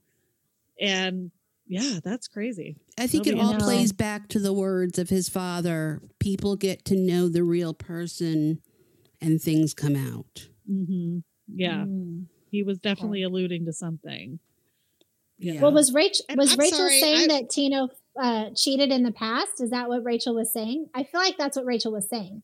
and 0.79 1.31
yeah 1.67 1.99
that's 2.05 2.29
crazy 2.29 2.77
I 2.99 3.07
think 3.07 3.25
That'll 3.25 3.41
it 3.41 3.43
all 3.43 3.53
interesting. 3.55 3.79
plays 3.79 3.93
back 3.93 4.29
to 4.29 4.39
the 4.39 4.53
words 4.53 4.99
of 4.99 5.09
his 5.09 5.29
father. 5.29 6.03
People 6.19 6.57
get 6.57 6.85
to 6.87 6.95
know 6.95 7.29
the 7.29 7.43
real 7.43 7.73
person, 7.73 8.61
and 9.21 9.41
things 9.41 9.73
come 9.73 9.97
out. 9.97 10.49
hmm 10.67 11.21
yeah 11.55 11.85
Mm. 11.85 12.27
he 12.51 12.63
was 12.63 12.79
definitely 12.79 13.23
alluding 13.23 13.65
to 13.67 13.73
something 13.73 14.39
Yeah. 15.39 15.61
Well, 15.61 15.73
was 15.73 15.93
Rachel 15.93 16.25
And 16.29 16.39
was 16.39 16.53
I'm 16.53 16.59
Rachel 16.59 16.79
sorry, 16.79 17.01
saying 17.01 17.31
I- 17.31 17.35
that 17.41 17.51
Tino 17.51 17.89
uh, 18.21 18.51
cheated 18.55 18.93
in 18.93 19.03
the 19.03 19.11
past? 19.13 19.61
Is 19.61 19.71
that 19.71 19.89
what 19.89 20.05
Rachel 20.05 20.35
was 20.35 20.53
saying? 20.53 20.87
I 20.95 21.03
feel 21.03 21.21
like 21.21 21.37
that's 21.39 21.57
what 21.57 21.65
Rachel 21.67 21.91
was 21.93 22.09
saying. 22.09 22.43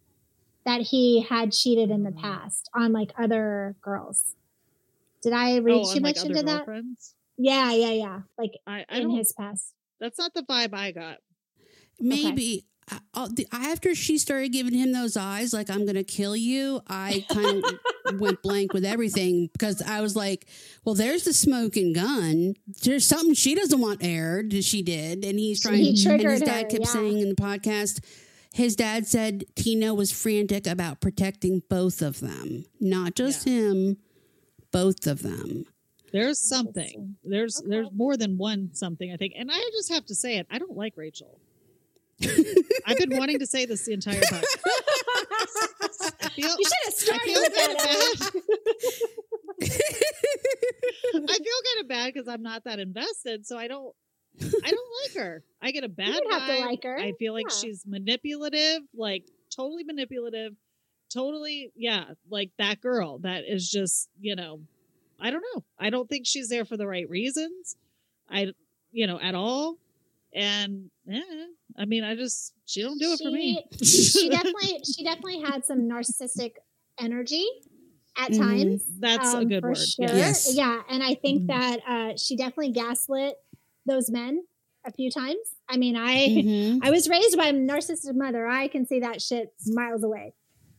That 0.65 0.81
he 0.81 1.21
had 1.23 1.53
cheated 1.53 1.91
in 1.91 2.03
the 2.03 2.11
Mm. 2.11 2.21
past 2.21 2.69
on 2.75 2.93
like 2.93 3.13
other 3.19 3.77
girls. 3.83 4.35
Did 5.23 5.33
I 5.35 5.59
read 5.59 5.75
oh, 5.77 5.85
too 5.85 5.97
and, 5.97 6.05
like, 6.05 6.17
much 6.17 6.25
other 6.25 6.31
into 6.31 6.43
that? 6.45 6.67
Yeah, 7.37 7.73
yeah, 7.73 7.91
yeah. 7.93 8.21
Like 8.37 8.53
I, 8.67 8.85
I 8.89 8.99
in 8.99 9.11
his 9.11 9.33
past. 9.33 9.75
That's 10.01 10.19
not 10.19 10.33
the 10.35 10.43
vibe 10.43 10.75
I 10.75 10.91
got. 10.93 11.19
Maybe 12.01 12.25
I- 12.27 12.29
I'll- 12.29 12.37
the- 12.37 12.65
after 13.53 13.95
she 13.95 14.19
started 14.19 14.53
giving 14.53 14.75
him 14.75 14.93
those 14.93 15.17
eyes, 15.17 15.53
like 15.53 15.71
I'm 15.71 15.87
gonna 15.87 16.05
kill 16.05 16.37
you. 16.37 16.81
I 16.87 17.25
kind 17.31 17.65
of 17.65 18.21
went 18.21 18.43
blank 18.43 18.73
with 18.73 18.85
everything 18.85 19.49
because 19.53 19.83
I 19.83 20.01
was 20.01 20.17
like, 20.17 20.47
"Well, 20.85 20.95
there's 20.95 21.25
the 21.25 21.33
smoking 21.33 21.93
gun. 21.93 22.55
There's 22.83 23.07
something 23.07 23.35
she 23.35 23.55
doesn't 23.55 23.81
want 23.81 24.03
aired. 24.03 24.53
She 24.65 24.83
did, 24.83 25.25
and 25.25 25.39
he's 25.39 25.61
trying." 25.61 25.77
He 25.79 25.89
and 25.91 26.03
triggered 26.03 26.31
his 26.33 26.41
dad 26.41 26.65
her, 26.65 26.69
kept 26.69 26.85
yeah. 26.85 26.91
saying 26.91 27.19
in 27.19 27.29
the 27.29 27.35
podcast, 27.35 28.03
his 28.53 28.77
dad 28.77 29.07
said 29.07 29.45
Tino 29.55 29.95
was 29.95 30.11
frantic 30.13 30.67
about 30.67 31.01
protecting 31.01 31.63
both 31.69 32.03
of 32.03 32.21
them, 32.21 32.65
not 32.81 33.15
just 33.15 33.45
him, 33.45 33.99
both 34.73 35.07
of 35.07 35.23
them. 35.23 35.67
There's 36.13 36.39
something. 36.39 37.17
There's 37.23 37.61
Okay. 37.61 37.69
there's 37.69 37.89
more 37.93 38.17
than 38.17 38.39
one 38.39 38.71
something 38.73 39.13
I 39.13 39.17
think, 39.17 39.35
and 39.37 39.51
I 39.51 39.59
just 39.73 39.93
have 39.93 40.07
to 40.07 40.15
say 40.15 40.39
it. 40.39 40.47
I 40.51 40.59
don't 40.59 40.77
like 40.77 40.95
Rachel. 40.97 41.39
I've 42.87 42.99
been 42.99 43.17
wanting 43.17 43.39
to 43.39 43.47
say 43.47 43.65
this 43.67 43.85
the 43.85 43.93
entire 43.93 44.21
time. 44.21 44.43
I 46.21 46.29
feel, 46.31 46.55
you 46.59 46.65
should 46.65 46.85
have 46.85 46.95
started 46.95 47.27
with 47.27 47.55
that. 47.55 48.31
I 49.61 51.35
feel 51.35 51.61
kind 51.65 51.81
of 51.81 51.89
bad 51.89 52.13
because 52.13 52.29
I'm 52.29 52.43
not 52.43 52.65
that 52.65 52.79
invested, 52.79 53.47
so 53.47 53.57
I 53.59 53.69
don't. 53.69 53.95
I 54.41 54.71
don't 54.71 54.89
like 55.05 55.17
her. 55.25 55.43
I 55.61 55.73
get 55.73 55.83
a 55.83 55.89
bad 55.89 56.09
You 56.09 56.21
don't 56.21 56.33
have 56.41 56.57
to 56.59 56.65
like 56.65 56.85
her. 56.85 56.97
I 56.99 57.13
feel 57.19 57.33
like 57.33 57.47
Yeah. 57.51 57.57
she's 57.57 57.83
manipulative, 57.85 58.83
like 58.95 59.25
totally 59.55 59.83
manipulative, 59.83 60.53
totally, 61.13 61.73
yeah, 61.75 62.05
like 62.31 62.51
that 62.59 62.81
girl 62.81 63.19
that 63.21 63.43
is 63.49 63.69
just, 63.69 64.09
you 64.21 64.37
know, 64.37 64.61
I 65.19 65.31
don't 65.33 65.43
know. 65.55 65.65
I 65.77 65.91
don't 65.91 66.09
think 66.09 66.25
she's 66.25 66.49
there 66.49 66.65
for 66.65 66.77
the 66.77 66.87
right 66.87 67.09
reasons. 67.11 67.77
I, 68.31 68.53
you 68.93 69.09
know, 69.09 69.19
at 69.21 69.35
all. 69.35 69.77
And 70.35 70.91
eh, 71.11 71.21
I 71.79 71.85
mean, 71.85 72.05
I 72.05 72.15
just 72.15 72.53
she 72.67 72.83
don't 72.83 72.99
do 72.99 73.13
it 73.13 73.21
for 73.21 73.31
me. 73.31 73.65
she 73.83 74.29
definitely 74.31 74.81
she 74.85 75.05
definitely 75.05 75.41
had 75.43 75.65
some 75.65 75.81
narcissistic 75.89 76.53
energy 77.01 77.47
at 78.19 78.33
Mhm. 78.33 78.39
times. 78.39 78.85
That's 79.01 79.35
a 79.35 79.39
um, 79.39 79.49
good 79.49 79.63
for 79.63 79.71
word. 79.71 79.77
Sure. 79.77 80.05
Yeah. 80.07 80.17
Yes. 80.17 80.55
Yeah, 80.55 80.83
and 80.89 81.03
I 81.03 81.15
think 81.15 81.43
Mhm. 81.43 81.47
that 81.49 81.81
uh, 81.89 82.17
she 82.17 82.37
definitely 82.37 82.73
gaslit 82.73 83.37
those 83.87 84.11
men 84.11 84.43
a 84.87 84.93
few 84.93 85.11
times. 85.11 85.39
I 85.69 85.77
mean, 85.77 85.97
I 85.97 86.29
Mhm. 86.29 86.81
I 86.83 86.91
was 86.91 87.09
raised 87.09 87.37
by 87.37 87.47
a 87.47 87.53
narcissistic 87.53 88.15
mother. 88.15 88.47
I 88.47 88.69
can 88.69 88.87
see 88.87 89.01
that 89.01 89.23
shit 89.23 89.49
miles 89.67 90.05
away. 90.05 90.35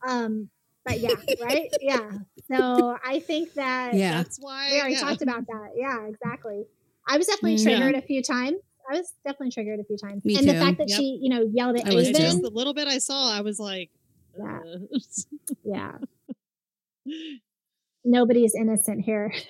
Um, 0.07 0.49
but 0.85 0.99
yeah, 0.99 1.15
right? 1.41 1.69
Yeah. 1.81 2.11
So 2.51 2.97
I 3.03 3.19
think 3.19 3.53
that 3.53 3.95
Yeah. 3.95 4.17
That's 4.23 4.37
why 4.39 4.69
we 4.71 4.79
already 4.79 4.95
yeah. 4.95 5.01
talked 5.01 5.21
about 5.21 5.45
that. 5.47 5.71
Yeah, 5.75 6.07
exactly. 6.07 6.65
I 7.07 7.17
was 7.17 7.27
definitely 7.27 7.57
Mm, 7.57 7.63
triggered 7.63 7.95
a 7.95 8.01
few 8.01 8.21
times. 8.21 8.57
I 8.89 8.97
was 8.97 9.13
definitely 9.23 9.51
triggered 9.51 9.79
a 9.79 9.83
few 9.83 9.97
times. 9.97 10.25
Me 10.25 10.35
and 10.37 10.47
the 10.47 10.53
fact 10.55 10.77
that 10.79 10.89
Yep. 10.89 10.97
she, 10.99 11.19
you 11.21 11.29
know, 11.29 11.41
yelled 11.53 11.77
at 11.77 11.87
I 11.87 11.93
was 11.93 12.07
It 12.07 12.15
too. 12.15 12.21
just 12.21 12.37
Aiden. 12.39 12.41
the 12.41 12.49
little 12.49 12.73
bit 12.73 12.87
I 12.87 12.97
saw, 12.97 13.31
I 13.31 13.41
was 13.41 13.59
like, 13.59 13.91
Yeah. 14.37 14.59
uh, 14.59 14.97
Yeah. 15.63 15.97
Nobody's 18.05 18.55
innocent 18.55 19.01
here. 19.05 19.31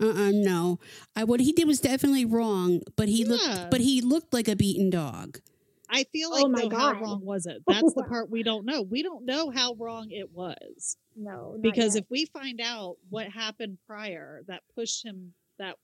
Uh-uh, 0.00 0.32
no. 0.32 0.80
I, 1.14 1.22
what 1.22 1.38
he 1.38 1.52
did 1.52 1.68
was 1.68 1.78
definitely 1.80 2.24
wrong, 2.24 2.80
but 2.96 3.08
he 3.08 3.22
Yeah. 3.24 3.30
looked, 3.30 3.70
but 3.70 3.80
he 3.80 4.00
looked 4.00 4.32
like 4.34 4.48
a 4.48 4.56
beaten 4.56 4.90
dog. 4.90 5.40
I 5.88 6.04
feel 6.04 6.30
Oh 6.32 6.42
like 6.42 6.48
my 6.48 6.62
though, 6.62 6.70
how 6.76 6.92
God. 6.94 7.00
wrong 7.02 7.24
was 7.24 7.46
it? 7.46 7.62
That's 7.68 7.94
the 7.94 8.02
part 8.02 8.28
we 8.30 8.42
don't 8.42 8.64
know. 8.64 8.82
We 8.82 9.02
don't 9.04 9.24
know 9.24 9.50
how 9.50 9.74
wrong 9.74 10.10
it 10.10 10.30
was 10.32 10.96
No, 11.14 11.56
because 11.60 11.94
yet. 11.94 12.02
if 12.04 12.10
we 12.10 12.24
find 12.26 12.60
out 12.60 12.96
what 13.10 13.28
happened 13.28 13.78
prior 13.86 14.42
that 14.48 14.62
pushed 14.74 15.04
him 15.04 15.34
that, 15.60 15.76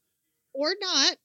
or 0.52 0.74
not, 0.80 1.16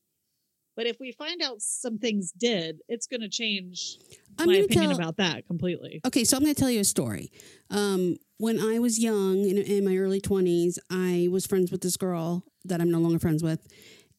but 0.75 0.85
if 0.85 0.99
we 0.99 1.11
find 1.11 1.41
out 1.41 1.61
some 1.61 1.97
things 1.97 2.31
did, 2.31 2.81
it's 2.87 3.07
going 3.07 3.21
to 3.21 3.29
change 3.29 3.97
I'm 4.39 4.47
my 4.47 4.57
opinion 4.57 4.89
tell- 4.89 4.99
about 4.99 5.17
that 5.17 5.45
completely. 5.47 6.01
Okay, 6.05 6.23
so 6.23 6.37
I'm 6.37 6.43
going 6.43 6.53
to 6.55 6.59
tell 6.59 6.69
you 6.69 6.81
a 6.81 6.85
story. 6.85 7.31
Um, 7.69 8.17
when 8.37 8.59
I 8.59 8.79
was 8.79 8.99
young, 8.99 9.45
in, 9.45 9.57
in 9.57 9.85
my 9.85 9.97
early 9.97 10.19
20s, 10.19 10.77
I 10.89 11.27
was 11.31 11.45
friends 11.45 11.71
with 11.71 11.81
this 11.81 11.97
girl 11.97 12.43
that 12.65 12.81
I'm 12.81 12.91
no 12.91 12.99
longer 12.99 13.19
friends 13.19 13.43
with, 13.43 13.67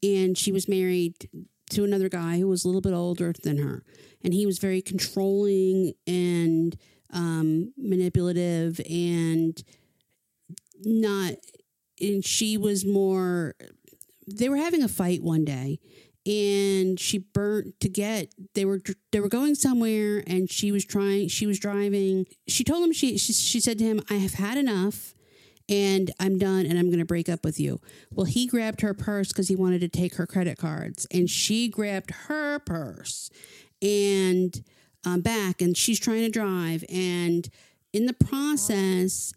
and 0.02 0.36
she 0.36 0.52
was 0.52 0.68
married 0.68 1.28
to 1.70 1.84
another 1.84 2.08
guy 2.08 2.38
who 2.38 2.48
was 2.48 2.64
a 2.64 2.68
little 2.68 2.80
bit 2.80 2.92
older 2.92 3.32
than 3.42 3.58
her, 3.58 3.82
and 4.22 4.32
he 4.32 4.46
was 4.46 4.58
very 4.58 4.80
controlling 4.82 5.94
and 6.06 6.76
um, 7.12 7.72
manipulative 7.76 8.80
and 8.88 9.62
not. 10.82 11.34
And 12.00 12.24
she 12.24 12.56
was 12.56 12.84
more. 12.84 13.54
They 14.26 14.48
were 14.48 14.56
having 14.56 14.82
a 14.82 14.88
fight 14.88 15.22
one 15.22 15.44
day, 15.44 15.78
and 16.26 16.98
she 16.98 17.18
burnt 17.18 17.78
to 17.80 17.88
get 17.88 18.34
they 18.54 18.64
were 18.64 18.80
they 19.12 19.20
were 19.20 19.28
going 19.28 19.54
somewhere 19.54 20.22
and 20.26 20.50
she 20.50 20.72
was 20.72 20.84
trying 20.84 21.28
she 21.28 21.46
was 21.46 21.58
driving. 21.58 22.26
She 22.48 22.64
told 22.64 22.84
him 22.84 22.92
she 22.92 23.18
she, 23.18 23.32
she 23.32 23.60
said 23.60 23.78
to 23.78 23.84
him 23.84 24.00
i 24.10 24.14
have 24.14 24.34
had 24.34 24.56
enough 24.56 25.14
and 25.68 26.10
i'm 26.20 26.38
done 26.38 26.66
and 26.66 26.78
i'm 26.78 26.86
going 26.86 26.98
to 26.98 27.04
break 27.04 27.28
up 27.28 27.44
with 27.44 27.60
you. 27.60 27.80
Well 28.10 28.26
he 28.26 28.46
grabbed 28.46 28.80
her 28.80 28.94
purse 28.94 29.28
because 29.28 29.48
he 29.48 29.56
wanted 29.56 29.80
to 29.82 29.88
take 29.88 30.14
her 30.14 30.26
credit 30.26 30.56
cards 30.56 31.06
and 31.10 31.28
she 31.28 31.68
grabbed 31.68 32.10
her 32.28 32.58
purse 32.58 33.28
and 33.82 34.64
um, 35.04 35.20
back 35.20 35.60
and 35.60 35.76
she's 35.76 36.00
trying 36.00 36.22
to 36.22 36.30
drive 36.30 36.84
and 36.88 37.50
in 37.92 38.06
the 38.06 38.14
process 38.14 39.34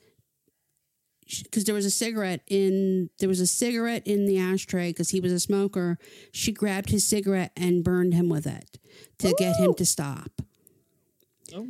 because 1.43 1.63
there 1.65 1.75
was 1.75 1.85
a 1.85 1.91
cigarette 1.91 2.41
in 2.47 3.09
there 3.19 3.29
was 3.29 3.39
a 3.39 3.47
cigarette 3.47 4.03
in 4.05 4.25
the 4.25 4.37
ashtray 4.37 4.89
because 4.89 5.09
he 5.09 5.19
was 5.19 5.31
a 5.31 5.39
smoker. 5.39 5.97
She 6.31 6.51
grabbed 6.51 6.89
his 6.89 7.07
cigarette 7.07 7.51
and 7.55 7.83
burned 7.83 8.13
him 8.13 8.29
with 8.29 8.47
it 8.47 8.79
to 9.19 9.33
get 9.37 9.57
him 9.57 9.73
to 9.75 9.85
stop. 9.85 10.41
Oh, 11.53 11.67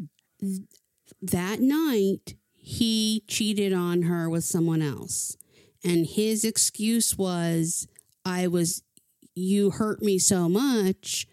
that 1.22 1.60
night 1.60 2.36
he 2.56 3.24
cheated 3.28 3.74
on 3.74 4.04
her 4.04 4.30
with 4.30 4.44
someone 4.44 4.82
else. 4.82 5.38
And 5.84 6.06
his 6.06 6.44
excuse 6.44 7.18
was 7.18 7.88
i 8.26 8.48
was 8.48 8.84
you 9.36 9.70
hurt 9.70 10.02
me 10.02 10.20
so 10.20 10.50
much 10.50 11.28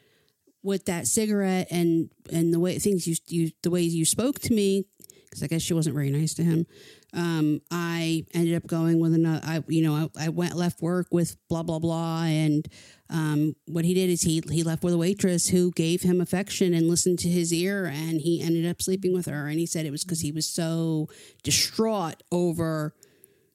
with 0.62 0.85
that 0.87 1.07
cigarette 1.07 1.66
and 1.70 2.11
and 2.33 2.53
the 2.53 2.61
way 2.61 2.79
things 2.79 3.07
you 3.07 3.16
you 3.27 3.51
the 3.62 3.70
way 3.70 3.81
you 3.81 4.05
spoke 4.05 4.39
to 4.39 4.53
me 4.53 4.85
because 5.25 5.43
i 5.43 5.47
guess 5.47 5.62
she 5.62 5.75
wasn't 5.75 5.95
very 5.95 6.11
nice 6.11 6.35
to 6.35 6.45
him 6.45 6.66
um, 7.14 7.60
I 7.70 8.26
ended 8.34 8.56
up 8.56 8.66
going 8.66 9.00
with 9.00 9.14
another. 9.14 9.40
I, 9.44 9.62
you 9.68 9.82
know, 9.82 10.10
I, 10.16 10.26
I 10.26 10.28
went 10.30 10.56
left 10.56 10.82
work 10.82 11.06
with 11.12 11.36
blah 11.48 11.62
blah 11.62 11.78
blah, 11.78 12.24
and 12.24 12.66
um, 13.08 13.54
what 13.66 13.84
he 13.84 13.94
did 13.94 14.10
is 14.10 14.22
he 14.22 14.42
he 14.50 14.62
left 14.64 14.82
with 14.82 14.94
a 14.94 14.98
waitress 14.98 15.48
who 15.48 15.70
gave 15.72 16.02
him 16.02 16.20
affection 16.20 16.74
and 16.74 16.88
listened 16.88 17.20
to 17.20 17.28
his 17.28 17.52
ear, 17.52 17.86
and 17.86 18.20
he 18.20 18.42
ended 18.42 18.66
up 18.66 18.82
sleeping 18.82 19.14
with 19.14 19.26
her. 19.26 19.46
And 19.46 19.58
he 19.58 19.66
said 19.66 19.86
it 19.86 19.92
was 19.92 20.04
because 20.04 20.20
he 20.20 20.32
was 20.32 20.46
so 20.46 21.08
distraught 21.44 22.22
over 22.32 22.94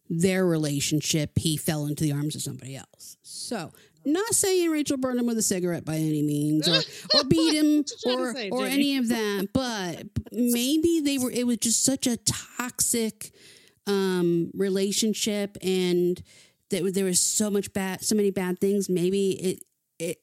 their 0.10 0.45
relationship, 0.45 1.38
he 1.38 1.55
fell 1.55 1.86
into 1.86 2.03
the 2.03 2.12
arms 2.12 2.36
of 2.36 2.41
somebody 2.41 2.76
else. 2.76 3.18
So. 3.22 3.72
Not 4.05 4.34
saying 4.34 4.72
Rachel 4.72 4.95
burned 4.95 5.20
him 5.20 5.28
with 5.28 5.38
a 5.38 5.41
cigarette 5.41 5.84
by 5.84 5.95
any 5.95 6.24
means, 6.24 6.70
or, 6.70 6.80
or 7.20 7.26
beat 7.26 7.53
him, 7.53 7.66
you 7.66 7.84
trying 8.01 8.18
to 8.18 8.24
or 8.24 8.34
say, 8.34 8.49
or 8.49 8.66
any 8.66 8.95
of 8.95 9.10
that, 9.10 9.49
but 9.53 10.07
maybe 10.32 11.01
they 11.01 11.18
were. 11.18 11.30
It 11.30 11.45
was 11.45 11.57
just 11.57 11.84
such 11.84 12.07
a 12.07 12.16
toxic 12.16 13.34
um, 13.90 14.52
relationship, 14.54 15.58
and 15.62 16.22
that 16.70 16.94
there 16.94 17.06
was 17.06 17.22
so 17.22 17.50
much 17.50 17.74
bad, 17.74 18.04
so 18.04 18.16
many 18.16 18.32
bad 18.32 18.60
things. 18.60 18.90
Maybe 18.90 19.32
it 19.32 19.64
it. 19.98 20.18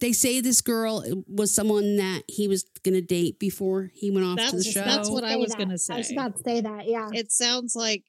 They 0.00 0.12
say 0.12 0.40
this 0.40 0.60
girl 0.60 1.04
was 1.26 1.52
someone 1.52 1.96
that 1.96 2.22
he 2.28 2.46
was 2.46 2.64
going 2.84 2.94
to 2.94 3.00
date 3.00 3.38
before 3.40 3.90
he 3.94 4.10
went 4.12 4.26
off 4.26 4.36
to 4.50 4.56
the 4.56 4.62
That's- 4.62 4.72
show. 4.72 4.84
that's 4.84 5.10
what 5.10 5.24
I 5.24 5.36
was 5.36 5.54
gonna 5.54 5.78
say. 5.78 5.94
I 5.94 5.96
was 5.98 6.08
say. 6.08 6.14
about 6.14 6.36
to 6.36 6.42
say 6.42 6.60
that. 6.60 6.86
Yeah. 6.86 7.08
it 7.12 7.32
sounds 7.32 7.74
like 7.74 8.04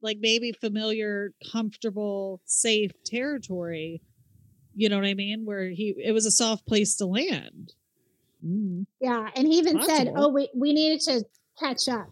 like 0.00 0.18
maybe 0.20 0.52
familiar, 0.52 1.32
comfortable, 1.52 2.40
safe 2.44 2.92
territory. 3.04 4.00
You 4.74 4.88
know 4.88 4.96
what 4.96 5.06
I 5.06 5.14
mean? 5.14 5.44
Where 5.44 5.68
he 5.68 5.94
it 6.02 6.12
was 6.12 6.26
a 6.26 6.30
soft 6.30 6.66
place 6.66 6.96
to 6.96 7.06
land. 7.06 7.72
Mm. 8.44 8.86
Yeah, 9.00 9.28
and 9.34 9.46
he 9.48 9.58
even 9.58 9.82
said, 9.82 10.12
"Oh, 10.14 10.28
we 10.28 10.48
we 10.54 10.72
needed 10.72 11.00
to 11.02 11.24
catch 11.58 11.88
up," 11.88 12.08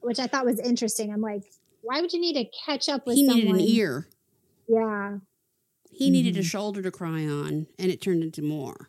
which 0.00 0.18
I 0.18 0.26
thought 0.26 0.44
was 0.44 0.58
interesting. 0.60 1.12
I'm 1.12 1.20
like, 1.20 1.42
why 1.82 2.00
would 2.00 2.12
you 2.12 2.20
need 2.20 2.34
to 2.34 2.44
catch 2.64 2.88
up 2.88 3.06
with 3.06 3.16
he 3.16 3.26
someone? 3.26 3.44
needed 3.46 3.54
an 3.54 3.60
ear. 3.68 4.08
Yeah, 4.68 5.18
He 5.90 6.10
needed 6.10 6.36
a 6.36 6.40
Mhm. 6.40 6.44
shoulder 6.44 6.82
to 6.82 6.90
cry 6.90 7.26
on, 7.26 7.66
and 7.78 7.90
it 7.90 8.00
turned 8.00 8.22
into 8.22 8.42
more. 8.42 8.88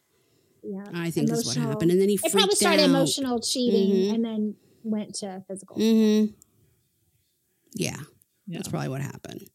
yeah. 0.61 0.83
I 0.93 1.09
think 1.09 1.31
is 1.31 1.45
what 1.45 1.55
happened. 1.55 1.89
And 1.91 2.01
then 2.01 2.09
he 2.09 2.15
It 2.15 2.19
freaked 2.19 2.35
probably 2.35 2.55
started 2.55 2.81
out. 2.83 2.89
emotional 2.89 3.39
cheating 3.39 3.89
Mhm. 3.91 4.13
and 4.15 4.25
then 4.25 4.55
went 4.83 5.15
to 5.15 5.43
physical. 5.47 5.77
Mm-hmm. 5.77 6.33
Yeah, 7.75 7.95
Yeah. 8.47 8.57
that's 8.57 8.67
probably 8.67 8.89
what 8.89 9.01
happened. 9.01 9.49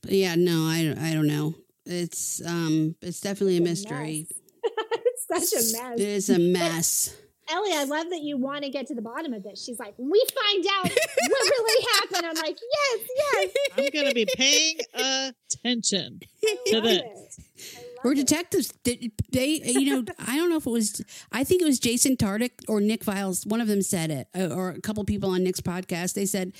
But 0.00 0.12
yeah, 0.12 0.34
no, 0.36 0.62
I, 0.66 0.94
I 0.98 1.12
don't 1.12 1.26
know. 1.26 1.54
It's 1.84 2.40
um, 2.46 2.96
it's 3.02 3.20
definitely 3.20 3.58
a 3.58 3.60
It's 3.60 3.68
a 3.84 3.90
mystery. 3.90 4.26
it's 4.64 5.50
such 5.50 5.60
a 5.60 5.62
mess. 5.82 6.00
It 6.00 6.08
is 6.08 6.30
a 6.30 6.38
mess. 6.38 7.14
Ellie, 7.50 7.72
I 7.74 7.84
love 7.84 8.10
that 8.10 8.20
you 8.22 8.36
want 8.36 8.64
to 8.64 8.70
get 8.70 8.86
to 8.88 8.94
the 8.94 9.02
bottom 9.02 9.32
of 9.32 9.42
this. 9.42 9.62
She's 9.64 9.78
like, 9.78 9.94
we 9.98 10.22
find 10.42 10.66
out 10.76 10.84
what 10.84 11.50
really 11.50 11.86
happened. 11.94 12.26
I'm 12.26 12.36
like, 12.36 12.58
yes, 12.60 13.08
yes. 13.16 13.50
I'm 13.76 13.88
gonna 13.92 14.14
be 14.14 14.26
paying 14.34 14.78
attention. 14.94 16.20
I 16.44 16.56
To 16.66 16.74
love 16.76 16.84
this. 16.84 16.98
it. 16.98 17.76
I 17.76 17.80
love 17.80 17.86
Or 18.04 18.14
detectives. 18.14 18.72
They, 18.84 19.10
they, 19.32 19.60
you 19.64 19.94
know, 19.94 20.04
I 20.18 20.36
don't 20.36 20.48
know 20.50 20.56
if 20.56 20.66
it 20.66 20.70
was. 20.70 21.02
I 21.32 21.44
think 21.44 21.62
it 21.62 21.66
was 21.66 21.78
Jason 21.78 22.16
Tartick 22.16 22.52
or 22.68 22.80
Nick 22.80 23.04
Viall. 23.04 23.46
One 23.46 23.60
of 23.60 23.68
them 23.68 23.82
said 23.82 24.10
it, 24.10 24.28
uh, 24.34 24.54
or 24.54 24.70
a 24.70 24.80
couple 24.80 25.04
people 25.04 25.30
on 25.30 25.42
Nick's 25.44 25.60
podcast. 25.60 26.14
They 26.14 26.26
said, 26.26 26.52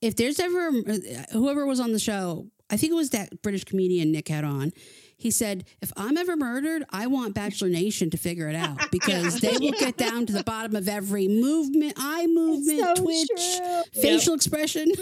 if 0.00 0.16
there's 0.16 0.40
ever 0.40 0.68
uh, 0.68 0.98
whoever 1.32 1.66
was 1.66 1.80
on 1.80 1.92
the 1.92 1.98
show, 1.98 2.46
I 2.70 2.76
think 2.76 2.92
it 2.92 2.96
was 2.96 3.10
that 3.10 3.42
British 3.42 3.64
comedian 3.64 4.12
Nick 4.12 4.28
had 4.28 4.44
on. 4.44 4.72
He 5.20 5.32
said, 5.32 5.64
if 5.82 5.92
I'm 5.96 6.16
ever 6.16 6.36
murdered, 6.36 6.84
I 6.90 7.08
want 7.08 7.34
Bachelor 7.34 7.68
Nation 7.68 8.08
to 8.10 8.16
figure 8.16 8.48
it 8.48 8.54
out 8.54 8.78
because 8.92 9.40
they 9.40 9.52
will 9.58 9.72
get 9.72 9.96
down 9.96 10.26
to 10.26 10.32
the 10.32 10.44
bottom 10.44 10.76
of 10.76 10.88
every 10.88 11.26
movement, 11.26 11.94
eye 11.96 12.26
movement, 12.28 12.78
so 12.96 13.02
twitch, 13.04 13.28
true. 13.28 13.82
facial 14.02 14.34
expression. 14.34 14.86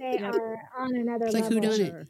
They 0.00 0.18
Yep. 0.18 0.34
are 0.34 0.56
on 0.78 0.96
another 0.96 1.26
It's 1.26 1.34
like 1.34 1.44
level. 1.44 1.60
whodunit. 1.60 1.86
Sure. 1.90 2.08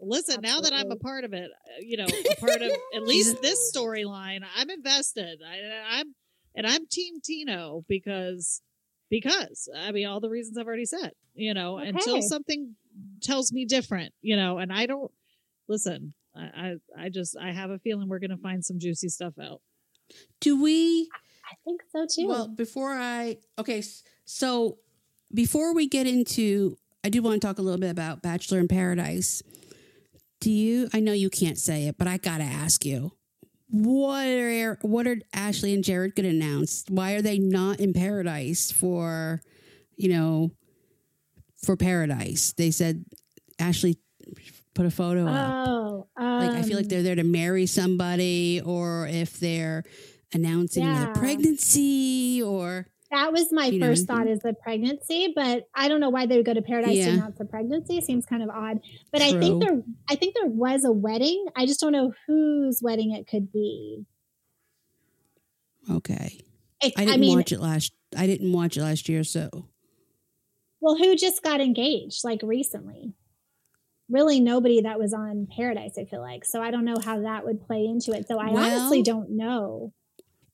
Listen, 0.00 0.40
now 0.40 0.60
that 0.60 0.72
I'm 0.72 0.90
a 0.90 0.96
part 0.96 1.24
of 1.24 1.32
it, 1.32 1.50
uh, 1.50 1.80
you 1.80 1.96
know, 1.96 2.04
a 2.06 2.36
part 2.40 2.62
of 2.62 2.70
at 2.94 3.02
least 3.02 3.42
this 3.42 3.72
storyline, 3.74 4.40
I'm 4.56 4.70
invested. 4.70 5.40
I, 5.46 5.98
I'm 5.98 6.14
and 6.54 6.66
I'm 6.66 6.86
Team 6.86 7.20
Tino 7.22 7.84
because 7.88 8.62
because 9.10 9.68
I 9.76 9.90
mean 9.92 10.06
all 10.06 10.20
the 10.20 10.28
reasons 10.30 10.56
I've 10.58 10.66
already 10.66 10.84
said. 10.86 11.12
You 11.34 11.54
know, 11.54 11.78
until 11.78 12.22
something 12.22 12.76
tells 13.22 13.52
me 13.52 13.64
different. 13.64 14.12
You 14.22 14.36
know, 14.36 14.58
and 14.58 14.72
I 14.72 14.86
don't 14.86 15.10
listen. 15.68 16.14
I 16.34 16.40
I, 16.40 17.04
I 17.04 17.08
just 17.08 17.36
I 17.36 17.52
have 17.52 17.70
a 17.70 17.78
feeling 17.78 18.08
we're 18.08 18.18
gonna 18.18 18.36
find 18.36 18.64
some 18.64 18.78
juicy 18.78 19.08
stuff 19.08 19.34
out. 19.40 19.60
Do 20.40 20.60
we? 20.60 21.08
I 21.44 21.54
think 21.64 21.82
so 21.90 22.06
too. 22.10 22.28
Well, 22.28 22.48
before 22.48 22.92
I 22.92 23.38
okay, 23.58 23.82
so 24.24 24.78
before 25.32 25.74
we 25.74 25.88
get 25.88 26.06
into, 26.06 26.76
I 27.04 27.08
do 27.08 27.22
want 27.22 27.40
to 27.40 27.46
talk 27.46 27.58
a 27.58 27.62
little 27.62 27.80
bit 27.80 27.90
about 27.90 28.22
Bachelor 28.22 28.58
in 28.58 28.68
Paradise. 28.68 29.42
Do 30.40 30.50
you? 30.50 30.88
I 30.92 31.00
know 31.00 31.12
you 31.12 31.30
can't 31.30 31.58
say 31.58 31.86
it, 31.86 31.96
but 31.98 32.06
I 32.08 32.18
gotta 32.18 32.44
ask 32.44 32.84
you. 32.84 33.12
What 33.68 34.26
are 34.26 34.78
what 34.82 35.06
are 35.06 35.16
Ashley 35.32 35.74
and 35.74 35.82
Jared 35.82 36.14
going 36.14 36.24
to 36.24 36.36
announce? 36.36 36.84
Why 36.88 37.12
are 37.14 37.22
they 37.22 37.38
not 37.38 37.80
in 37.80 37.92
Paradise 37.92 38.70
for, 38.70 39.42
you 39.96 40.08
know, 40.08 40.52
for 41.64 41.76
Paradise? 41.76 42.54
They 42.56 42.70
said 42.70 43.04
Ashley 43.58 43.98
put 44.76 44.86
a 44.86 44.90
photo 44.90 45.26
up. 45.26 45.68
oh, 45.68 46.06
Like 46.18 46.50
I 46.50 46.62
feel 46.62 46.76
like 46.76 46.84
um, 46.84 46.88
they're 46.90 47.02
there 47.02 47.14
to 47.16 47.24
marry 47.24 47.66
somebody, 47.66 48.60
or 48.64 49.06
if 49.08 49.40
they're 49.40 49.82
announcing 50.32 50.84
Yeah. 50.84 51.06
the 51.12 51.18
pregnancy, 51.18 52.42
or 52.42 52.86
That 53.10 53.32
was 53.32 53.52
my 53.52 53.66
You 53.66 53.78
know 53.78 53.86
first 53.86 54.06
thought 54.06 54.26
is 54.28 54.40
the 54.40 54.52
pregnancy, 54.62 55.32
but 55.34 55.64
I 55.74 55.88
don't 55.88 56.00
know 56.00 56.10
why 56.10 56.26
they 56.26 56.36
would 56.36 56.44
go 56.46 56.54
to 56.54 56.62
paradise 56.62 56.96
Yeah. 56.96 57.06
to 57.06 57.12
announce 57.12 57.40
a 57.40 57.44
pregnancy. 57.44 58.00
Seems 58.00 58.26
kind 58.26 58.42
of 58.42 58.50
odd. 58.50 58.80
But 59.12 59.22
I 59.22 59.30
think 59.40 59.62
there 59.64 59.82
I 60.10 60.16
think 60.16 60.34
there 60.34 60.46
was 60.48 60.84
a 60.84 60.92
wedding. 60.92 61.46
I 61.56 61.66
just 61.66 61.80
don't 61.80 61.92
know 61.92 62.12
whose 62.26 62.80
wedding 62.82 63.12
it 63.12 63.26
could 63.26 63.50
be. 63.52 64.04
okay. 65.90 66.40
It, 66.82 66.92
I 66.96 67.04
didn't 67.06 67.20
mean, 67.20 67.36
watch 67.38 67.52
it 67.52 67.60
last. 67.60 67.92
I 68.16 68.26
didn't 68.26 68.52
watch 68.52 68.76
it 68.76 68.82
last 68.82 69.08
year, 69.08 69.24
so 69.24 69.48
well, 70.80 70.96
who 70.96 71.16
just 71.16 71.42
got 71.42 71.60
engaged 71.60 72.22
like 72.24 72.40
recently? 72.42 73.14
Really 74.08 74.40
nobody 74.40 74.82
that 74.82 74.98
was 74.98 75.12
on 75.12 75.48
Paradise, 75.56 75.98
I 75.98 76.04
feel 76.04 76.20
like. 76.20 76.44
So 76.44 76.62
I 76.62 76.70
don't 76.70 76.84
know 76.84 76.96
how 77.04 77.20
that 77.22 77.44
would 77.44 77.60
play 77.66 77.84
into 77.84 78.12
it. 78.12 78.28
So 78.28 78.38
I 78.38 78.48
honestly 78.48 79.02
don't 79.02 79.30
know. 79.30 79.92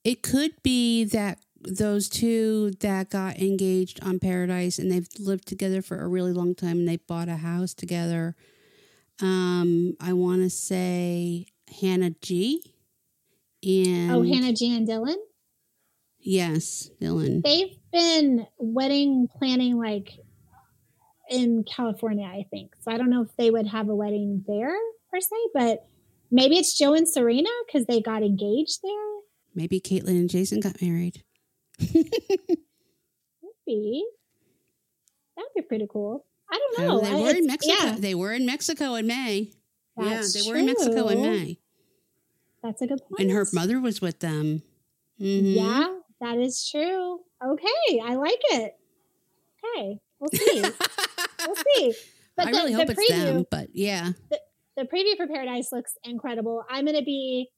it 0.03 0.23
could 0.23 0.51
be 0.63 1.03
that 1.05 1.39
those 1.61 2.09
two 2.09 2.71
that 2.81 3.09
got 3.09 3.39
engaged 3.39 4.03
on 4.03 4.19
Paradise 4.19 4.77
and 4.79 4.91
they've 4.91 5.07
lived 5.17 5.47
together 5.47 5.81
for 5.81 6.01
a 6.01 6.07
really 6.07 6.33
long 6.33 6.55
time 6.55 6.79
and 6.79 6.87
they 6.87 6.97
bought 6.97 7.29
a 7.29 7.37
house 7.37 7.73
together. 7.73 8.35
Um, 9.21 9.95
I 10.01 10.13
want 10.13 10.41
to 10.41 10.49
say 10.49 11.45
Hannah 11.79 12.15
G. 12.21 12.61
And 13.63 14.11
oh, 14.11 14.23
Hannah 14.23 14.51
G 14.51 14.75
and 14.75 14.87
Dylan? 14.87 15.15
yes, 16.19 16.89
Dylan. 17.01 17.43
They've 17.43 17.77
been 17.91 18.47
wedding 18.57 19.27
planning 19.37 19.77
like 19.77 20.19
in 21.29 21.63
California, 21.63 22.25
I 22.27 22.45
think. 22.51 22.73
So 22.81 22.91
I 22.91 22.97
don't 22.97 23.09
know 23.09 23.21
if 23.21 23.35
they 23.37 23.49
would 23.49 23.67
have 23.67 23.89
a 23.89 23.95
wedding 23.95 24.43
there 24.47 24.75
per 25.11 25.19
se, 25.19 25.35
but 25.53 25.85
maybe 26.31 26.57
it's 26.57 26.77
Joe 26.77 26.93
and 26.93 27.07
Serena 27.07 27.49
because 27.65 27.85
they 27.85 28.01
got 28.01 28.23
engaged 28.23 28.79
there. 28.83 29.13
Maybe 29.55 29.79
Kaitlyn 29.79 30.09
and 30.19 30.29
Jason 30.29 30.59
got 30.59 30.81
married. 30.81 31.23
Maybe 33.65 34.03
that'd 35.35 35.51
be 35.55 35.61
pretty 35.61 35.87
cool. 35.91 36.25
I 36.51 36.59
don't 36.77 36.79
Oh, 36.89 36.95
know. 36.97 37.01
they 37.01 37.11
I- 37.11 37.21
were 37.21 37.29
in 37.37 37.47
Mexico. 37.47 37.75
Yeah, 37.83 37.95
They 37.97 38.15
were 38.15 38.33
in 38.33 38.45
Mexico 38.45 38.95
in 38.95 39.07
May. 39.07 39.51
That's 39.95 40.35
yeah, 40.35 40.41
they 40.43 40.49
were 40.49 40.57
in 40.57 40.65
Mexico 40.65 41.07
in. 41.07 41.21
May, 41.21 41.59
that's 42.63 42.81
a 42.81 42.87
good 42.87 42.99
point. 42.99 43.19
and 43.19 43.31
her 43.31 43.45
mother 43.53 43.79
was 43.79 44.01
with 44.01 44.19
them. 44.19 44.63
Mhm. 45.21 45.55
Yeah, 45.55 45.87
that 46.19 46.39
is 46.39 46.67
true. 46.69 47.19
Okay, 47.45 47.99
I 48.03 48.15
like 48.15 48.39
it. 48.51 48.73
Okay, 49.63 49.99
we'll 50.31 50.39
see. 50.39 50.63
we'll 51.45 51.55
see. 51.75 51.93
But 52.35 52.47
I 52.47 52.51
the, 52.51 52.57
really 52.57 52.71
the 52.71 52.77
hope 52.79 52.89
it's 52.89 53.09
them, 53.09 53.45
but 53.51 53.67
yeah. 53.73 54.09
the 54.75 54.83
preview 54.85 55.15
for 55.17 55.27
Paradise 55.27 55.71
looks 55.71 55.93
incredible. 56.03 56.63
I'm 56.67 56.83
going 56.85 56.97
to 56.97 57.03
be 57.05 57.49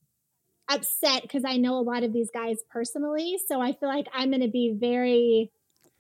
upset 0.69 1.21
because 1.21 1.43
I 1.45 1.55
know 1.55 1.75
a 1.79 1.81
lot 1.81 2.03
of 2.03 2.11
these 2.11 2.29
guys 2.33 2.57
personally. 2.69 3.37
So 3.47 3.61
I 3.61 3.71
feel 3.71 3.87
like 3.87 4.07
I'm 4.13 4.31
going 4.31 4.41
to 4.41 4.49
be 4.49 4.75
very, 4.77 5.49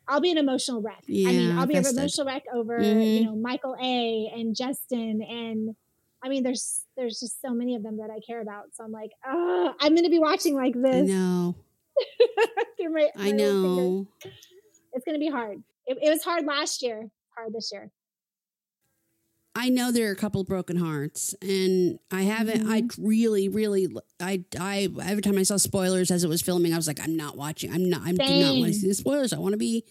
I'll 0.09 0.19
be 0.19 0.29
an 0.29 0.37
emotional 0.37 0.81
wreck. 0.81 1.05
I 1.07 1.11
mean, 1.13 1.57
I'll 1.57 1.67
be 1.67 1.75
an 1.77 1.85
emotional 1.85 2.27
wreck 2.27 2.43
over, 2.53 2.77
Mhm. 2.79 3.19
you 3.19 3.23
know, 3.23 3.35
Michael 3.37 3.77
A 3.81 4.29
and 4.35 4.53
Justin. 4.53 5.21
And 5.21 5.73
I 6.21 6.27
mean, 6.27 6.43
there's, 6.43 6.83
there's 6.97 7.21
just 7.21 7.41
so 7.41 7.51
many 7.51 7.75
of 7.75 7.83
them 7.83 7.99
that 7.99 8.09
I 8.09 8.19
care 8.27 8.41
about. 8.41 8.65
So 8.73 8.83
I'm 8.83 8.91
like, 8.91 9.11
oh, 9.25 9.73
I'm 9.79 9.93
going 9.93 10.03
to 10.03 10.09
be 10.09 10.19
watching 10.19 10.53
like 10.53 10.75
I 10.75 10.81
this. 10.81 11.07
know. 11.09 11.55
through 12.77 12.91
my- 12.93 13.09
I 13.15 13.23
fingers. 13.29 13.39
know. 13.53 14.07
It's 14.91 15.05
going 15.05 15.15
to 15.15 15.19
be 15.19 15.29
hard. 15.31 15.63
It, 15.87 15.97
it 16.01 16.09
was 16.09 16.23
hard 16.23 16.45
last 16.45 16.81
year, 16.81 17.09
hard 17.35 17.53
this 17.53 17.69
year. 17.71 17.91
I 19.57 19.69
know 19.69 19.89
there 19.91 20.09
are 20.09 20.11
a 20.11 20.17
couple 20.17 20.41
of 20.41 20.47
broken 20.47 20.75
hearts, 20.75 21.33
and 21.41 21.97
I 22.11 22.23
haven't. 22.23 22.67
I 22.67 22.81
Mm-hmm. 22.81 23.07
really, 23.07 23.47
really, 23.47 23.87
I, 24.19 24.43
I. 24.59 24.89
Every 25.01 25.21
time 25.21 25.37
I 25.37 25.43
saw 25.43 25.55
spoilers 25.55 26.11
as 26.11 26.25
it 26.25 26.27
was 26.27 26.41
filming, 26.41 26.73
I 26.73 26.75
was 26.75 26.87
like, 26.87 26.99
I'm 27.01 27.15
not 27.15 27.37
watching. 27.37 27.71
I'm 27.71 27.89
not. 27.89 28.01
I 28.01 28.11
do 28.11 28.17
not 28.17 28.55
want 28.57 28.65
to 28.67 28.73
see 28.73 28.87
the 28.89 28.93
spoilers. 28.93 29.31
I 29.31 29.39
want 29.39 29.53
to 29.53 29.57
be. 29.57 29.85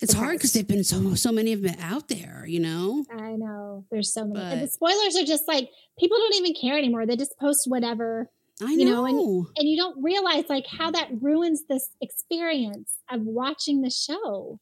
It's 0.00 0.14
hard 0.14 0.38
because 0.38 0.52
they've 0.52 0.66
been 0.66 0.84
so 0.84 1.14
so 1.14 1.32
many 1.32 1.52
of 1.52 1.62
them 1.62 1.74
out 1.80 2.06
there. 2.08 2.44
You 2.46 2.60
know. 2.60 3.04
I 3.12 3.32
know 3.32 3.84
there's 3.90 4.14
so 4.14 4.24
many. 4.24 4.40
And 4.40 4.62
the 4.62 4.68
spoilers 4.68 5.16
are 5.16 5.24
just 5.26 5.48
like 5.48 5.68
people 5.98 6.16
don't 6.16 6.36
even 6.36 6.54
care 6.54 6.78
anymore. 6.78 7.06
They 7.06 7.16
just 7.16 7.36
post 7.38 7.64
whatever, 7.66 8.30
I 8.62 8.72
You 8.72 8.84
know. 8.84 9.06
know, 9.06 9.46
and 9.56 9.68
you 9.68 9.76
don't 9.76 10.02
realize 10.02 10.44
like 10.48 10.66
how 10.66 10.90
that 10.90 11.08
ruins 11.20 11.64
this 11.68 11.88
experience 12.00 12.96
of 13.10 13.22
watching 13.22 13.82
the 13.82 13.90
show. 13.90 14.58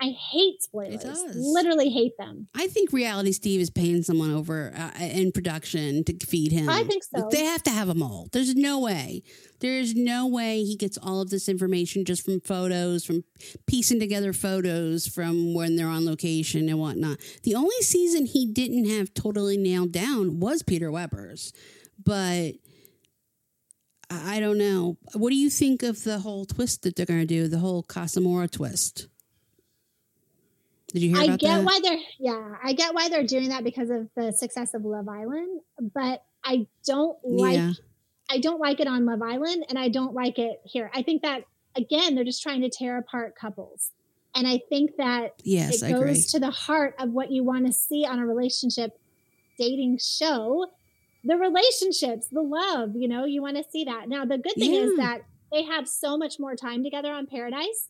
I 0.00 0.16
hate 0.32 0.60
spoilers. 0.60 1.04
Literally 1.36 1.88
hate 1.88 2.16
them. 2.18 2.48
I 2.56 2.66
think 2.66 2.92
Reality 2.92 3.30
Steve 3.30 3.60
is 3.60 3.70
paying 3.70 4.02
someone 4.02 4.32
over 4.32 4.72
uh, 4.76 4.90
in 5.00 5.30
production 5.30 6.02
to 6.04 6.26
feed 6.26 6.50
him. 6.50 6.68
I 6.68 6.82
think 6.82 7.04
so. 7.04 7.28
They 7.30 7.44
have 7.44 7.62
to 7.64 7.70
have 7.70 7.86
them 7.86 8.02
all. 8.02 8.28
There's 8.32 8.56
no 8.56 8.80
way. 8.80 9.22
There's 9.60 9.94
no 9.94 10.26
way 10.26 10.64
he 10.64 10.74
gets 10.74 10.98
all 10.98 11.20
of 11.20 11.30
this 11.30 11.48
information 11.48 12.04
just 12.04 12.24
from 12.24 12.40
photos, 12.40 13.04
from 13.04 13.22
piecing 13.68 14.00
together 14.00 14.32
photos 14.32 15.06
from 15.06 15.54
when 15.54 15.76
they're 15.76 15.86
on 15.86 16.04
location 16.04 16.68
and 16.68 16.80
whatnot. 16.80 17.18
The 17.44 17.54
only 17.54 17.80
season 17.82 18.26
he 18.26 18.44
didn't 18.44 18.88
have 18.90 19.14
totally 19.14 19.56
nailed 19.56 19.92
down 19.92 20.40
was 20.40 20.64
Peter 20.64 20.90
Weber's. 20.90 21.52
But 22.04 22.54
I 24.24 24.40
don't 24.40 24.58
know. 24.58 24.96
What 25.14 25.30
do 25.30 25.36
you 25.36 25.50
think 25.50 25.82
of 25.82 26.04
the 26.04 26.20
whole 26.20 26.44
twist 26.44 26.82
that 26.82 26.96
they're 26.96 27.06
going 27.06 27.20
to 27.20 27.26
do? 27.26 27.48
The 27.48 27.58
whole 27.58 27.82
Casa 27.82 28.20
Amor 28.20 28.46
twist? 28.46 29.08
Did 30.92 31.02
you 31.02 31.10
hear 31.10 31.20
I 31.20 31.24
about 31.24 31.40
get 31.40 31.56
that? 31.56 31.64
why 31.64 31.80
they're 31.82 31.98
yeah, 32.18 32.54
I 32.62 32.74
get 32.74 32.94
why 32.94 33.08
they're 33.08 33.26
doing 33.26 33.48
that 33.48 33.64
because 33.64 33.90
of 33.90 34.08
the 34.14 34.32
success 34.32 34.74
of 34.74 34.84
Love 34.84 35.08
Island, 35.08 35.60
but 35.94 36.22
I 36.44 36.66
don't 36.84 37.16
like 37.24 37.56
yeah. 37.56 37.72
I 38.30 38.38
don't 38.38 38.60
like 38.60 38.80
it 38.80 38.86
on 38.86 39.06
Love 39.06 39.22
Island 39.22 39.64
and 39.68 39.78
I 39.78 39.88
don't 39.88 40.14
like 40.14 40.38
it 40.38 40.60
here. 40.64 40.90
I 40.94 41.02
think 41.02 41.22
that 41.22 41.44
again, 41.76 42.14
they're 42.14 42.24
just 42.24 42.42
trying 42.42 42.60
to 42.62 42.70
tear 42.70 42.98
apart 42.98 43.34
couples. 43.36 43.90
And 44.34 44.46
I 44.46 44.60
think 44.68 44.96
that 44.96 45.34
Yes, 45.42 45.82
it 45.82 45.92
goes 45.92 46.26
to 46.32 46.38
the 46.38 46.50
heart 46.50 46.94
of 46.98 47.10
what 47.10 47.30
you 47.30 47.44
want 47.44 47.66
to 47.66 47.72
see 47.72 48.04
on 48.04 48.18
a 48.18 48.26
relationship 48.26 48.98
dating 49.58 49.98
show. 49.98 50.66
The 51.24 51.36
relationships, 51.36 52.26
the 52.30 52.42
love, 52.42 52.90
you 52.96 53.06
know, 53.08 53.24
you 53.24 53.42
want 53.42 53.56
to 53.56 53.64
see 53.70 53.84
that. 53.84 54.08
Now, 54.08 54.24
the 54.24 54.38
good 54.38 54.54
thing 54.54 54.74
is 54.74 54.96
that 54.96 55.20
they 55.52 55.62
have 55.64 55.86
so 55.88 56.16
much 56.16 56.40
more 56.40 56.56
time 56.56 56.82
together 56.82 57.12
on 57.12 57.26
Paradise 57.26 57.88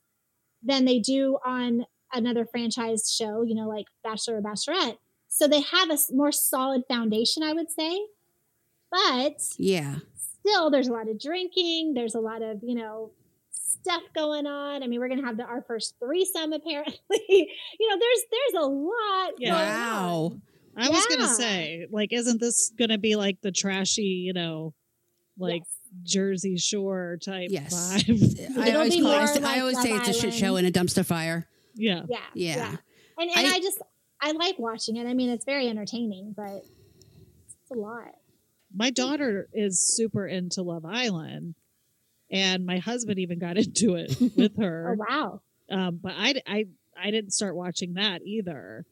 than 0.63 0.85
they 0.85 0.99
do 0.99 1.39
on 1.45 1.87
another 2.13 2.45
franchise 2.45 3.11
show, 3.11 3.43
you 3.43 3.55
know, 3.55 3.69
like 3.69 3.87
Bachelor 4.05 4.39
or 4.39 4.43
Bachelorette. 4.43 4.99
So 5.29 5.49
they 5.49 5.61
have 5.63 5.91
a 5.91 5.97
more 6.13 6.31
solid 6.33 6.83
foundation, 6.89 7.43
I 7.43 7.53
would 7.55 7.71
say. 7.71 8.07
But 8.91 9.41
Yeah. 9.57 9.97
still 10.17 10.71
there's 10.71 10.89
a 10.89 10.93
lot 10.93 11.09
of 11.09 11.19
drinking 11.21 11.95
there's 11.95 12.15
a 12.17 12.21
lot 12.21 12.43
of 12.43 12.59
you 12.63 12.75
know 12.75 13.11
stuff 13.53 14.03
going 14.15 14.45
on 14.47 14.83
i 14.83 14.87
mean 14.87 14.99
we're 15.01 15.09
gonna 15.09 15.25
have 15.25 15.37
the, 15.37 15.45
our 15.45 15.63
first 15.63 15.95
threesome 15.99 16.53
apparently 16.53 16.99
you 17.29 17.89
know 17.89 17.97
there's 17.99 18.23
there's 18.31 18.65
a 18.65 18.67
lot 18.67 19.33
Yeah. 19.39 19.53
Wow. 19.53 20.15
on. 20.33 20.43
I 20.77 20.89
was 20.89 21.07
gonna 21.07 21.28
say, 21.28 21.86
like, 21.90 22.12
isn't 22.12 22.40
this 22.40 22.70
gonna 22.78 22.99
be 22.99 23.16
like 23.16 23.40
the 23.43 23.53
trashy, 23.53 24.03
you 24.27 24.32
know, 24.32 24.74
like 25.39 25.62
Yes. 25.62 25.78
Jersey 26.05 26.57
Shore 26.57 27.19
type 27.23 27.49
Yes. 27.51 27.73
vibe? 27.74 28.57
I 28.59 28.69
It'll 28.69 28.78
always, 28.81 28.94
be 28.97 29.03
call, 29.03 29.11
I, 29.12 29.19
more 29.19 29.27
say- 29.27 29.43
I 29.43 29.61
always 29.61 29.81
say 29.82 29.90
Love 29.93 30.09
it's 30.09 30.16
a 30.16 30.20
shit 30.20 30.35
show 30.35 30.57
and 30.57 30.66
a 30.66 30.70
dumpster 30.73 31.05
fire. 31.05 31.47
yeah. 31.74 32.03
yeah 32.09 32.19
Yeah. 32.35 32.77
and, 33.19 33.31
and 33.31 33.47
I- 33.47 33.57
I, 33.57 33.61
just 33.61 33.81
i 34.20 34.32
like 34.32 34.57
watching 34.59 34.97
it 34.97 35.07
i 35.07 35.15
mean 35.15 35.31
it's 35.31 35.44
very 35.44 35.69
entertaining 35.69 36.32
but 36.36 36.65
it's 37.47 37.70
a 37.70 37.74
lot 37.74 38.15
My 38.74 38.90
daughter 38.90 39.49
is 39.53 39.81
super 39.97 40.27
into 40.27 40.62
Love 40.62 40.85
Island, 40.86 41.55
and 42.31 42.65
my 42.65 42.78
husband 42.78 43.19
even 43.19 43.39
got 43.39 43.57
into 43.62 43.97
it 43.97 44.16
with 44.36 44.57
her. 44.59 44.97
oh 44.99 45.05
wow 45.11 45.40
um, 45.70 45.99
but 46.03 46.12
I, 46.16 46.40
I, 46.47 46.66
I 46.97 47.11
didn't 47.11 47.32
start 47.32 47.55
watching 47.57 47.94
that 47.94 48.23
either. 48.27 48.85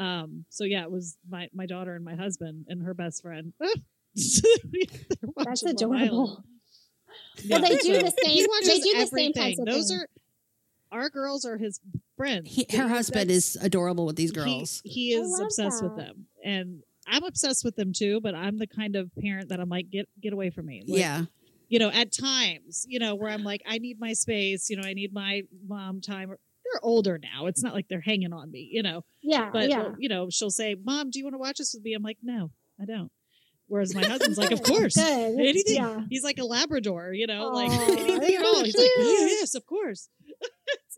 Um, 0.00 0.44
so 0.48 0.64
yeah, 0.64 0.82
it 0.82 0.90
was 0.90 1.16
my 1.28 1.48
my 1.54 1.66
daughter 1.66 1.94
and 1.94 2.04
my 2.04 2.14
husband 2.14 2.66
and 2.68 2.82
her 2.82 2.94
best 2.94 3.22
friend. 3.22 3.52
That's 5.36 5.62
adorable. 5.62 5.96
Island. 5.96 6.44
Well, 7.48 7.60
they 7.60 7.76
do 7.78 7.92
the 8.02 8.12
same. 8.22 8.46
watches 8.48 8.68
They 8.68 8.80
do 8.80 8.98
the 8.98 9.06
same 9.06 9.32
everything. 9.32 9.32
types 9.34 9.58
of 9.58 9.66
Those 9.66 9.88
things. 9.88 10.02
are 10.02 10.08
our 10.92 11.08
girls 11.08 11.44
are 11.44 11.56
his 11.56 11.80
friends. 12.16 12.48
He, 12.52 12.66
He- 12.68 12.76
her 12.76 12.88
husband 12.88 13.30
that's- 13.30 13.56
is 13.56 13.62
adorable 13.62 14.06
with 14.06 14.16
these 14.16 14.32
girls. 14.32 14.80
He, 14.84 15.16
I 15.16 15.20
is 15.20 15.30
love 15.30 15.42
obsessed 15.46 15.82
with 15.82 15.96
them, 15.96 16.26
and 16.44 16.82
I'm 17.06 17.24
obsessed 17.24 17.64
with 17.64 17.76
them 17.76 17.92
too. 17.92 18.20
But 18.20 18.34
I'm 18.34 18.58
the 18.58 18.66
kind 18.66 18.96
of 18.96 19.10
parent 19.20 19.48
that 19.50 19.60
I'm 19.60 19.68
like, 19.68 19.90
get 19.90 20.08
get 20.20 20.32
away 20.32 20.50
from 20.50 20.66
me. 20.66 20.82
Like, 20.86 21.00
yeah. 21.00 21.24
you 21.68 21.78
know, 21.78 21.90
at 21.90 22.12
times, 22.12 22.84
you 22.88 22.98
know, 22.98 23.14
where 23.14 23.30
I'm 23.30 23.44
like, 23.44 23.62
I 23.66 23.78
need 23.78 23.98
my 24.00 24.12
space. 24.12 24.68
You 24.70 24.76
know, 24.76 24.82
I 24.86 24.94
need 24.94 25.12
my 25.12 25.42
mom 25.68 26.00
time. 26.00 26.34
They're 26.72 26.80
older 26.84 27.18
now. 27.18 27.46
It's 27.46 27.62
not 27.62 27.74
like 27.74 27.86
they're 27.88 28.00
hanging 28.00 28.32
on 28.32 28.50
me. 28.50 28.68
You 28.72 28.82
know, 28.82 29.04
Yeah, 29.22 29.50
but 29.52 29.68
yeah. 29.68 29.90
you 29.98 30.08
know, 30.08 30.28
she'll 30.30 30.50
say, 30.50 30.76
"Mom, 30.82 31.10
do 31.10 31.18
you 31.18 31.24
want 31.24 31.34
to 31.34 31.38
watch 31.38 31.58
this 31.58 31.74
with 31.74 31.82
me?" 31.82 31.94
I'm 31.94 32.02
like, 32.02 32.18
"No, 32.22 32.50
I 32.80 32.84
don't." 32.84 33.10
Whereas 33.66 33.94
my 33.94 34.04
husband's 34.04 34.38
like, 34.38 34.50
"Of 34.52 34.62
course." 34.64 34.94
Good. 34.94 35.40
Anything. 35.40 35.76
Yeah. 35.76 36.00
He's 36.10 36.24
like 36.24 36.38
a 36.38 36.44
Labrador, 36.44 37.12
you 37.12 37.26
know, 37.26 37.48
like 37.48 37.70
anything 37.98 38.34
at 38.36 38.44
all. 38.44 38.64
He's 38.64 38.76
like, 38.76 38.90
cute. 38.96 39.06
"Yeah, 39.06 39.26
yes, 39.26 39.54
of 39.54 39.64
course. 39.66 40.08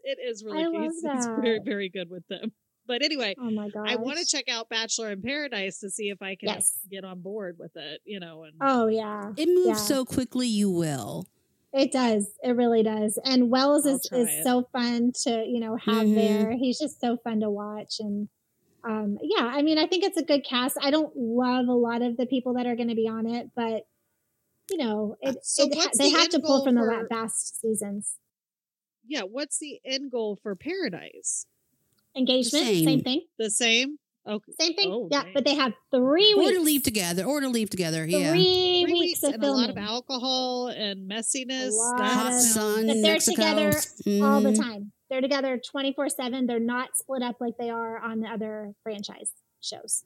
It's- 0.04 0.42
really 0.44 0.64
I 0.64 0.66
love 0.66 0.82
He's, 0.82 1.00
he's 1.00 1.26
very, 1.26 1.60
very 1.64 1.88
good 1.88 2.10
with 2.10 2.26
them. 2.28 2.52
But 2.88 3.02
anyway, 3.04 3.36
Oh 3.38 3.50
my 3.50 3.68
god. 3.68 3.88
I 3.88 3.94
want 3.96 4.18
to 4.18 4.26
check 4.26 4.48
out 4.48 4.68
Bachelor 4.68 5.12
in 5.12 5.22
Paradise 5.22 5.78
to 5.78 5.90
see 5.90 6.08
if 6.08 6.20
I 6.20 6.34
can 6.34 6.48
Yes. 6.48 6.76
get 6.90 7.04
on 7.04 7.20
board 7.20 7.56
with 7.58 7.70
it, 7.76 8.00
you 8.04 8.18
know. 8.18 8.42
And 8.42 8.54
Oh 8.60 8.88
yeah. 8.88 9.30
It 9.36 9.46
moves 9.48 9.68
Yeah. 9.68 9.74
so 9.74 10.04
quickly, 10.04 10.48
you 10.48 10.68
will. 10.70 11.26
It 11.72 11.90
does. 11.92 12.30
It 12.42 12.50
really 12.56 12.82
does. 12.82 13.18
And 13.24 13.50
Wells 13.50 13.86
I'll 13.86 13.94
is, 13.96 14.08
is 14.12 14.28
it. 14.28 14.44
so 14.44 14.68
fun 14.72 15.12
to, 15.24 15.44
you 15.46 15.58
know, 15.60 15.76
have 15.76 16.06
Mhm. 16.06 16.14
there. 16.14 16.52
He's 16.56 16.78
just 16.78 17.00
so 17.00 17.16
fun 17.16 17.40
to 17.40 17.50
watch. 17.50 17.94
And 18.00 18.28
um, 18.84 19.18
yeah, 19.22 19.44
I 19.46 19.62
mean, 19.62 19.78
I 19.78 19.86
think 19.86 20.02
it's 20.04 20.16
a 20.18 20.24
good 20.24 20.44
cast. 20.44 20.76
I 20.82 20.90
don't 20.90 21.16
love 21.16 21.68
a 21.68 21.72
lot 21.72 22.02
of 22.02 22.16
the 22.16 22.26
people 22.26 22.54
that 22.54 22.66
are 22.66 22.74
going 22.76 22.88
to 22.88 22.94
be 22.96 23.08
on 23.08 23.26
it, 23.26 23.50
but 23.54 23.86
you 24.70 24.76
know, 24.76 25.16
it, 25.20 25.44
So 25.44 25.64
it- 25.64 25.74
what's 25.76 25.98
they 25.98 26.10
the 26.10 26.18
have 26.18 26.28
to 26.30 26.40
pull 26.40 26.64
from 26.64 26.74
the 26.74 26.80
for- 26.82 27.02
la- 27.02 27.08
past 27.08 27.60
seasons. 27.60 28.16
yeah, 29.06 29.22
what's 29.22 29.58
the 29.58 29.80
end 29.84 30.10
goal 30.10 30.38
for 30.42 30.54
Paradise? 30.56 31.46
Engagement, 32.16 32.64
same. 32.66 32.84
same, 32.84 33.00
thing. 33.02 33.22
The 33.38 33.50
same? 33.50 33.98
Okay. 34.28 34.52
Same 34.60 34.74
thing. 34.74 34.92
Oh, 34.92 35.08
yeah, 35.10 35.24
dang. 35.24 35.32
but 35.34 35.44
they 35.44 35.54
have 35.56 35.72
three 35.90 36.32
Or 36.34 36.38
weeks. 36.40 36.52
to 36.56 36.60
leave 36.60 36.82
together. 36.84 37.24
Or 37.24 37.40
to 37.40 37.48
leave 37.48 37.70
together. 37.70 38.04
Three, 38.04 38.18
Yeah. 38.20 38.30
Three 38.30 38.84
weeks, 38.84 38.92
weeks 38.92 39.22
of 39.24 39.34
and 39.34 39.44
a 39.44 39.50
lot 39.52 39.68
of 39.70 39.76
alcohol 39.76 40.68
and 40.68 41.10
messiness. 41.10 41.72
lot 41.72 42.00
Hot 42.00 42.32
sun, 42.40 42.86
But 42.86 42.94
they're 43.02 43.12
Mexico. 43.14 43.34
together 43.42 43.68
all 44.24 44.40
the 44.40 44.50
Mhm. 44.50 44.60
time. 44.62 44.92
They're 45.10 45.20
together 45.20 45.58
24 45.58 46.08
7. 46.08 46.46
They're 46.46 46.60
not 46.60 46.96
split 46.96 47.22
up 47.22 47.36
like 47.40 47.56
they 47.58 47.68
are 47.70 47.98
on 47.98 48.20
the 48.20 48.28
other 48.28 48.74
franchise 48.84 49.32
shows. 49.60 50.04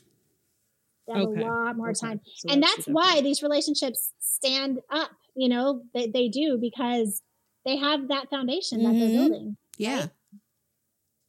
They 1.06 1.12
have 1.12 1.28
Okay. 1.28 1.42
a 1.42 1.46
lot 1.46 1.76
more 1.76 1.90
Okay, 1.90 2.00
time. 2.00 2.20
so 2.36 2.48
and 2.50 2.62
the 2.62 2.66
that's 2.66 2.86
why 2.88 3.20
these 3.20 3.42
relationships 3.42 4.12
stand 4.18 4.80
up. 4.90 5.10
You 5.34 5.48
know, 5.50 5.82
they, 5.94 6.06
they 6.08 6.28
do 6.28 6.56
because 6.58 7.22
they 7.66 7.76
have 7.76 8.08
that 8.08 8.30
foundation 8.30 8.82
that 8.82 8.94
Mhm. 8.94 8.98
they're 8.98 9.10
building. 9.10 9.56
Yeah. 9.78 10.00
right? 10.00 10.10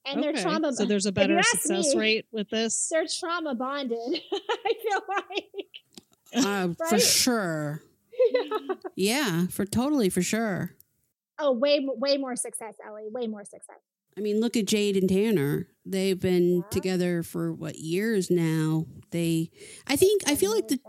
And 0.10 0.20
Okay, 0.20 0.32
they're 0.32 0.42
trauma 0.42 0.72
So 0.74 0.86
there's 0.86 1.06
a 1.06 1.12
better 1.12 1.42
success 1.44 1.94
me- 1.94 2.00
rate 2.00 2.26
with 2.32 2.50
this. 2.50 2.88
They're 2.90 3.06
trauma 3.08 3.54
bonded. 3.56 3.98
I 4.32 4.74
feel 4.82 5.02
like. 5.10 6.46
Uh, 6.46 6.70
For 6.90 7.00
sure. 7.00 7.82
Yeah. 8.96 9.48
For 9.48 9.66
totally, 9.66 10.10
for 10.10 10.22
sure. 10.24 10.74
oh, 11.40 11.52
way 11.52 11.86
way 11.86 12.18
more 12.18 12.36
success, 12.36 12.76
Ellie. 12.86 13.08
Way 13.12 13.28
more 13.28 13.44
success. 13.46 13.78
I 14.18 14.22
mean, 14.22 14.40
look 14.42 14.58
at 14.58 14.66
Jade 14.66 14.98
and 14.98 15.08
Tanner. 15.08 15.68
They've 15.86 16.20
been 16.20 16.58
Yeah. 16.58 16.62
together 16.72 17.22
for 17.24 17.54
what 17.54 17.76
years 17.78 18.32
now. 18.32 18.88
They, 19.12 19.52
I 19.86 19.96
think, 19.96 20.24
I 20.28 20.36
feel 20.36 20.52
like 20.54 20.68
the 20.68 20.80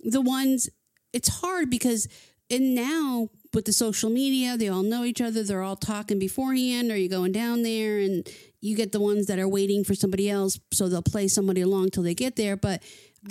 the 0.00 0.20
ones. 0.20 0.68
It's 1.14 1.28
hard 1.40 1.70
because, 1.70 2.06
and 2.50 2.74
now 2.74 3.30
with 3.54 3.64
the 3.64 3.72
social 3.72 4.10
media, 4.10 4.56
they 4.56 4.68
all 4.68 4.82
know 4.82 5.04
each 5.04 5.20
other. 5.20 5.42
They're 5.42 5.62
all 5.62 5.76
talking 5.76 6.18
beforehand. 6.18 6.90
Are 6.90 6.96
you 6.96 7.08
going 7.08 7.32
down 7.32 7.62
there, 7.62 7.98
and 7.98 8.28
you 8.60 8.76
get 8.76 8.92
the 8.92 9.00
ones 9.00 9.26
that 9.26 9.38
are 9.38 9.48
waiting 9.48 9.84
for 9.84 9.94
somebody 9.94 10.28
else, 10.28 10.58
so 10.72 10.88
they'll 10.88 11.02
play 11.02 11.28
somebody 11.28 11.60
along 11.60 11.90
till 11.90 12.02
they 12.02 12.14
get 12.14 12.36
there. 12.36 12.56
But 12.56 12.82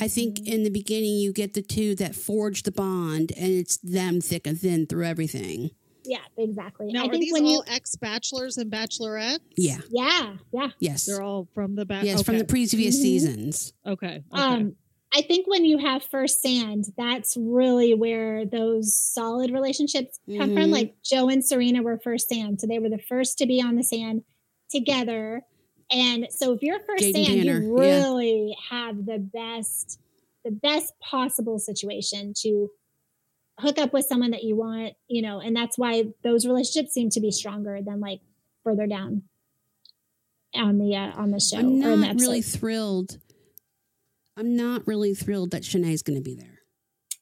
I 0.02 0.08
think 0.08 0.36
Mm-hmm. 0.40 0.54
in 0.54 0.64
the 0.64 0.70
beginning, 0.70 1.16
you 1.18 1.32
get 1.34 1.54
the 1.54 1.62
two 1.62 1.96
that 1.96 2.14
forge 2.16 2.64
the 2.64 2.72
bond, 2.72 3.32
and 3.38 3.52
it's 3.52 3.78
them 3.78 4.20
thick 4.22 4.46
and 4.48 4.60
thin 4.60 4.86
through 4.88 5.06
everything. 5.06 5.72
Yeah, 6.06 6.20
exactly. 6.38 6.88
Now, 6.94 7.04
I 7.04 7.08
are 7.08 7.10
think 7.12 7.24
these 7.24 7.34
when 7.34 7.44
all 7.44 7.52
you, 7.52 7.64
ex 7.68 7.96
bachelors 7.98 8.58
and 8.58 8.72
bachelorettes? 8.72 9.40
Yeah. 9.58 9.80
yeah, 9.90 10.36
yeah. 10.54 10.70
Yes. 10.80 11.06
They're 11.06 11.22
all 11.22 11.48
from 11.54 11.76
the 11.76 11.86
back. 11.86 12.06
yes, 12.06 12.22
from 12.24 12.38
the 12.38 12.46
previous 12.46 12.98
Mhm. 12.98 13.02
seasons. 13.02 13.74
Okay. 13.86 14.24
okay. 14.34 14.42
Um, 14.42 14.76
I 15.18 15.22
think 15.22 15.48
when 15.48 15.66
you 15.66 15.80
have 15.80 16.04
first 16.04 16.44
sand, 16.44 16.86
that's 16.96 17.36
really 17.36 17.96
where 17.96 18.46
those 18.46 18.96
solid 18.96 19.50
relationships 19.50 20.20
come 20.28 20.54
from. 20.54 20.66
Mhm. 20.66 20.72
Like 20.72 21.02
Joe 21.04 21.28
and 21.28 21.44
Serena 21.44 21.82
were 21.82 21.98
first 21.98 22.30
sand, 22.30 22.62
so 22.62 22.68
they 22.68 22.78
were 22.78 22.90
the 22.90 23.00
first 23.00 23.40
to 23.40 23.48
be 23.48 23.60
on 23.60 23.78
the 23.78 23.84
sand 23.84 24.24
together. 24.70 25.42
And 25.90 26.28
so 26.30 26.54
if 26.54 26.62
you're 26.62 26.80
first 26.82 27.04
sand, 27.04 27.26
Tanner, 27.26 27.60
you 27.60 27.82
yeah. 27.82 28.04
really 28.04 28.58
have 28.70 29.08
the 29.08 29.18
best, 29.18 30.00
the 30.46 30.52
best 30.52 30.94
possible 31.00 31.58
situation 31.58 32.34
to 32.42 32.70
hook 33.60 33.80
up 33.80 33.94
with 33.94 34.06
someone 34.06 34.30
that 34.32 34.44
you 34.44 34.56
want, 34.56 34.94
you 35.08 35.24
know, 35.24 35.40
and 35.40 35.56
that's 35.56 35.80
why 35.80 36.14
those 36.24 36.46
relationships 36.46 36.94
seem 36.94 37.10
to 37.10 37.20
be 37.20 37.32
stronger 37.32 37.82
than 37.82 38.00
like 38.00 38.20
further 38.64 38.86
down 38.86 39.24
on 40.54 40.78
the 40.78 40.96
uh, 40.96 41.12
on 41.16 41.32
the 41.32 41.40
show 41.40 41.58
I'm 41.58 41.84
or 41.84 41.92
in 41.92 42.02
the 42.02 42.08
not 42.08 42.16
really 42.18 42.44
thrilled. 42.44 43.18
I'm 44.38 44.56
not 44.56 44.86
really 44.88 45.14
thrilled 45.14 45.52
that 45.52 45.64
Shanae's 45.66 46.04
going 46.04 46.18
to 46.18 46.24
be 46.24 46.36
there. 46.36 46.60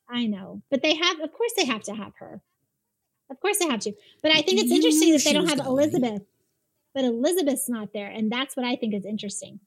I 0.10 0.26
know, 0.28 0.62
but 0.70 0.82
they 0.84 0.96
have, 0.96 1.20
of 1.22 1.32
course, 1.34 1.54
they 1.58 1.66
have 1.66 1.82
to 1.84 1.96
have 1.96 2.14
her. 2.20 2.42
Of 3.32 3.40
course, 3.40 3.58
they 3.58 3.66
have 3.68 3.80
to. 3.82 3.94
But 4.22 4.32
I 4.32 4.42
think 4.42 4.60
it's 4.60 4.70
You 4.70 4.76
interesting 4.76 5.14
that 5.14 5.24
they 5.24 5.34
don't 5.34 5.48
have. 5.48 5.66
Elizabeth. 5.66 6.22
But 6.94 7.06
Elizabeth's 7.06 7.68
not 7.68 7.92
there, 7.94 8.08
and 8.08 8.32
that's 8.32 8.56
what 8.56 8.66
I 8.66 8.76
think 8.76 8.94
is 8.94 9.06
interesting, 9.06 9.60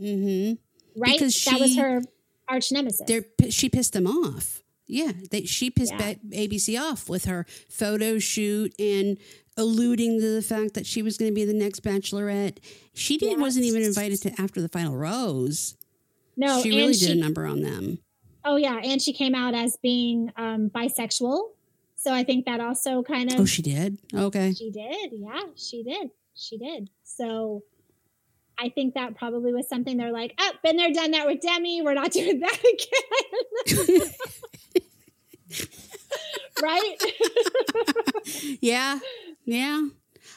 Mm-hmm. 0.00 0.54
right? 1.00 1.12
Because 1.18 1.44
that 1.44 1.60
was 1.60 1.76
her 1.76 2.02
arch 2.48 2.70
nemesis. 2.72 3.02
They're 3.06 3.24
she 3.50 3.68
pissed 3.68 3.92
them 3.92 4.06
off. 4.06 4.62
Yeah, 4.86 5.12
they, 5.30 5.44
she 5.44 5.70
pissed 5.70 5.92
Yeah. 5.92 6.14
ABC 6.30 6.80
off 6.80 7.08
with 7.10 7.26
her 7.26 7.44
photo 7.68 8.18
shoot 8.18 8.74
and 8.78 9.18
alluding 9.56 10.20
to 10.20 10.34
the 10.34 10.42
fact 10.42 10.74
that 10.74 10.86
she 10.86 11.02
was 11.02 11.18
going 11.18 11.30
to 11.30 11.34
be 11.34 11.44
the 11.44 11.52
next 11.52 11.82
Bachelorette. 11.82 12.58
She 12.94 13.18
did 13.18 13.32
Yeah. 13.32 13.38
wasn't 13.38 13.66
even 13.66 13.82
invited 13.82 14.22
to 14.22 14.40
after 14.40 14.62
the 14.62 14.68
final 14.68 14.96
rose. 14.96 15.76
No, 16.38 16.62
she 16.62 16.70
really 16.70 16.94
she, 16.94 17.06
did 17.08 17.18
a 17.18 17.20
number 17.20 17.44
on 17.46 17.60
them. 17.60 17.98
Oh 18.44 18.56
yeah, 18.56 18.80
and 18.82 19.02
she 19.02 19.12
came 19.12 19.34
out 19.34 19.54
as 19.54 19.76
being 19.82 20.32
um, 20.36 20.70
bisexual, 20.70 21.50
so 21.96 22.14
I 22.14 22.22
think 22.22 22.46
that 22.46 22.60
also 22.60 23.02
kind 23.02 23.32
of 23.32 23.40
Oh, 23.40 23.44
she 23.44 23.60
did. 23.60 23.98
Okay. 24.14 24.54
She 24.54 24.70
did. 24.70 25.10
Yeah, 25.12 25.42
she 25.56 25.82
did. 25.82 26.10
She 26.34 26.56
did. 26.56 26.90
So 27.02 27.64
I 28.56 28.68
think 28.68 28.94
that 28.94 29.16
probably 29.16 29.52
was 29.52 29.68
something 29.68 29.96
they're 29.96 30.12
like, 30.12 30.34
oh, 30.38 30.52
been 30.62 30.76
there, 30.76 30.92
done 30.92 31.10
that 31.10 31.26
with 31.26 31.40
Demi. 31.40 31.82
We're 31.82 31.94
not 31.94 32.12
doing 32.12 32.38
that 32.40 32.58
again. 33.76 34.12
right? 36.62 36.96
yeah, 38.60 39.00
yeah. 39.44 39.88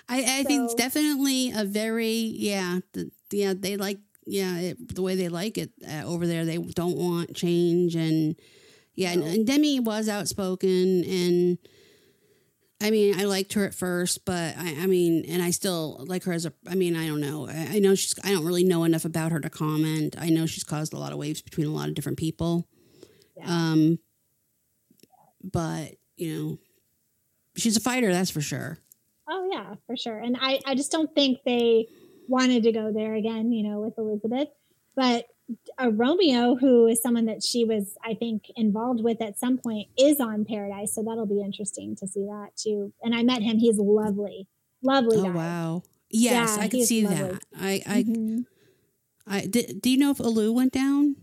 I, 0.09 0.39
I 0.39 0.43
think 0.43 0.65
it's 0.65 0.73
definitely 0.75 1.51
a 1.55 1.63
very 1.63 2.11
yeah. 2.11 2.79
The, 2.93 3.11
yeah, 3.31 3.53
they 3.55 3.77
like 3.77 3.99
yeah 4.31 4.57
it, 4.59 4.95
the 4.95 5.01
way 5.01 5.15
they 5.15 5.29
like 5.29 5.57
it 5.57 5.71
uh, 5.87 6.03
over 6.05 6.25
there. 6.25 6.45
They 6.45 6.57
don't 6.57 6.97
want 6.97 7.35
change 7.35 7.95
and 7.95 8.35
yeah. 8.95 9.11
And, 9.11 9.21
No. 9.21 9.27
and 9.27 9.45
Demi 9.47 9.79
was 9.79 10.07
outspoken 10.09 11.03
and. 11.03 11.57
I 12.83 12.89
mean, 12.89 13.19
I 13.19 13.25
liked 13.25 13.53
her 13.53 13.63
at 13.63 13.75
first, 13.75 14.25
but 14.25 14.55
I, 14.57 14.75
I 14.81 14.87
mean, 14.87 15.23
and 15.29 15.39
I 15.43 15.51
still 15.51 16.03
like 16.07 16.23
her 16.23 16.33
as 16.33 16.47
a. 16.47 16.53
I 16.67 16.73
mean, 16.73 16.95
I 16.95 17.05
don't 17.05 17.21
know. 17.21 17.47
I, 17.47 17.73
I 17.73 17.79
know 17.79 17.93
she's. 17.93 18.15
I 18.23 18.31
don't 18.31 18.43
really 18.43 18.63
know 18.63 18.85
enough 18.85 19.05
about 19.05 19.31
her 19.31 19.39
to 19.39 19.51
comment. 19.51 20.15
I 20.19 20.29
know 20.31 20.47
she's 20.47 20.63
caused 20.63 20.91
a 20.91 20.97
lot 20.97 21.11
of 21.11 21.19
waves 21.19 21.43
between 21.43 21.67
a 21.67 21.71
lot 21.71 21.89
of 21.89 21.93
different 21.93 22.17
people. 22.17 22.67
Yeah. 23.37 23.43
Um, 23.47 23.99
but 25.43 25.91
you 26.17 26.33
know, 26.33 26.59
she's 27.55 27.77
a 27.77 27.81
fighter. 27.81 28.11
That's 28.11 28.31
for 28.31 28.41
sure. 28.41 28.79
oh, 29.29 29.47
yeah, 29.53 29.75
for 29.85 29.95
sure. 29.95 30.17
And 30.17 30.35
I, 30.41 30.59
I 30.65 30.73
just 30.73 30.91
don't 30.91 31.13
think 31.13 31.37
they 31.45 31.85
wanted 32.31 32.63
to 32.63 32.71
go 32.71 32.91
there 32.91 33.13
again, 33.15 33.51
you 33.51 33.63
know, 33.67 33.79
with 33.81 33.97
Elizabeth. 33.97 34.47
But 34.95 35.27
uh, 35.81 35.91
Romeo, 35.91 36.55
who 36.55 36.87
is 36.87 37.01
someone 37.01 37.25
that 37.25 37.43
she 37.43 37.65
was, 37.65 37.95
I 38.03 38.13
think, 38.13 38.45
involved 38.55 39.01
with 39.03 39.21
at 39.21 39.37
some 39.37 39.57
point, 39.57 39.87
is 39.97 40.19
on 40.19 40.45
Paradise. 40.45 40.95
So 40.95 41.03
that'll 41.03 41.25
be 41.25 41.41
interesting 41.41 41.95
to 41.97 42.07
see 42.07 42.21
that 42.25 42.49
too. 42.55 42.93
And 43.03 43.13
I 43.13 43.21
met 43.23 43.41
him. 43.41 43.57
He's 43.59 43.77
lovely. 43.77 44.47
Lovely 44.81 45.17
Oh 45.17 45.23
guy. 45.25 45.29
wow! 45.31 45.83
Yes, 46.09 46.55
Yeah, 46.57 46.63
I 46.63 46.67
could 46.67 46.83
see 46.85 47.05
lovely. 47.07 47.17
that. 47.31 47.43
I, 47.59 47.81
I, 47.85 48.03
Mhm. 48.03 48.45
I. 49.27 49.45
Did, 49.45 49.81
do 49.81 49.89
you 49.91 49.97
know 49.97 50.11
if 50.11 50.19
Alu 50.19 50.51
went 50.53 50.71
down? 50.73 51.15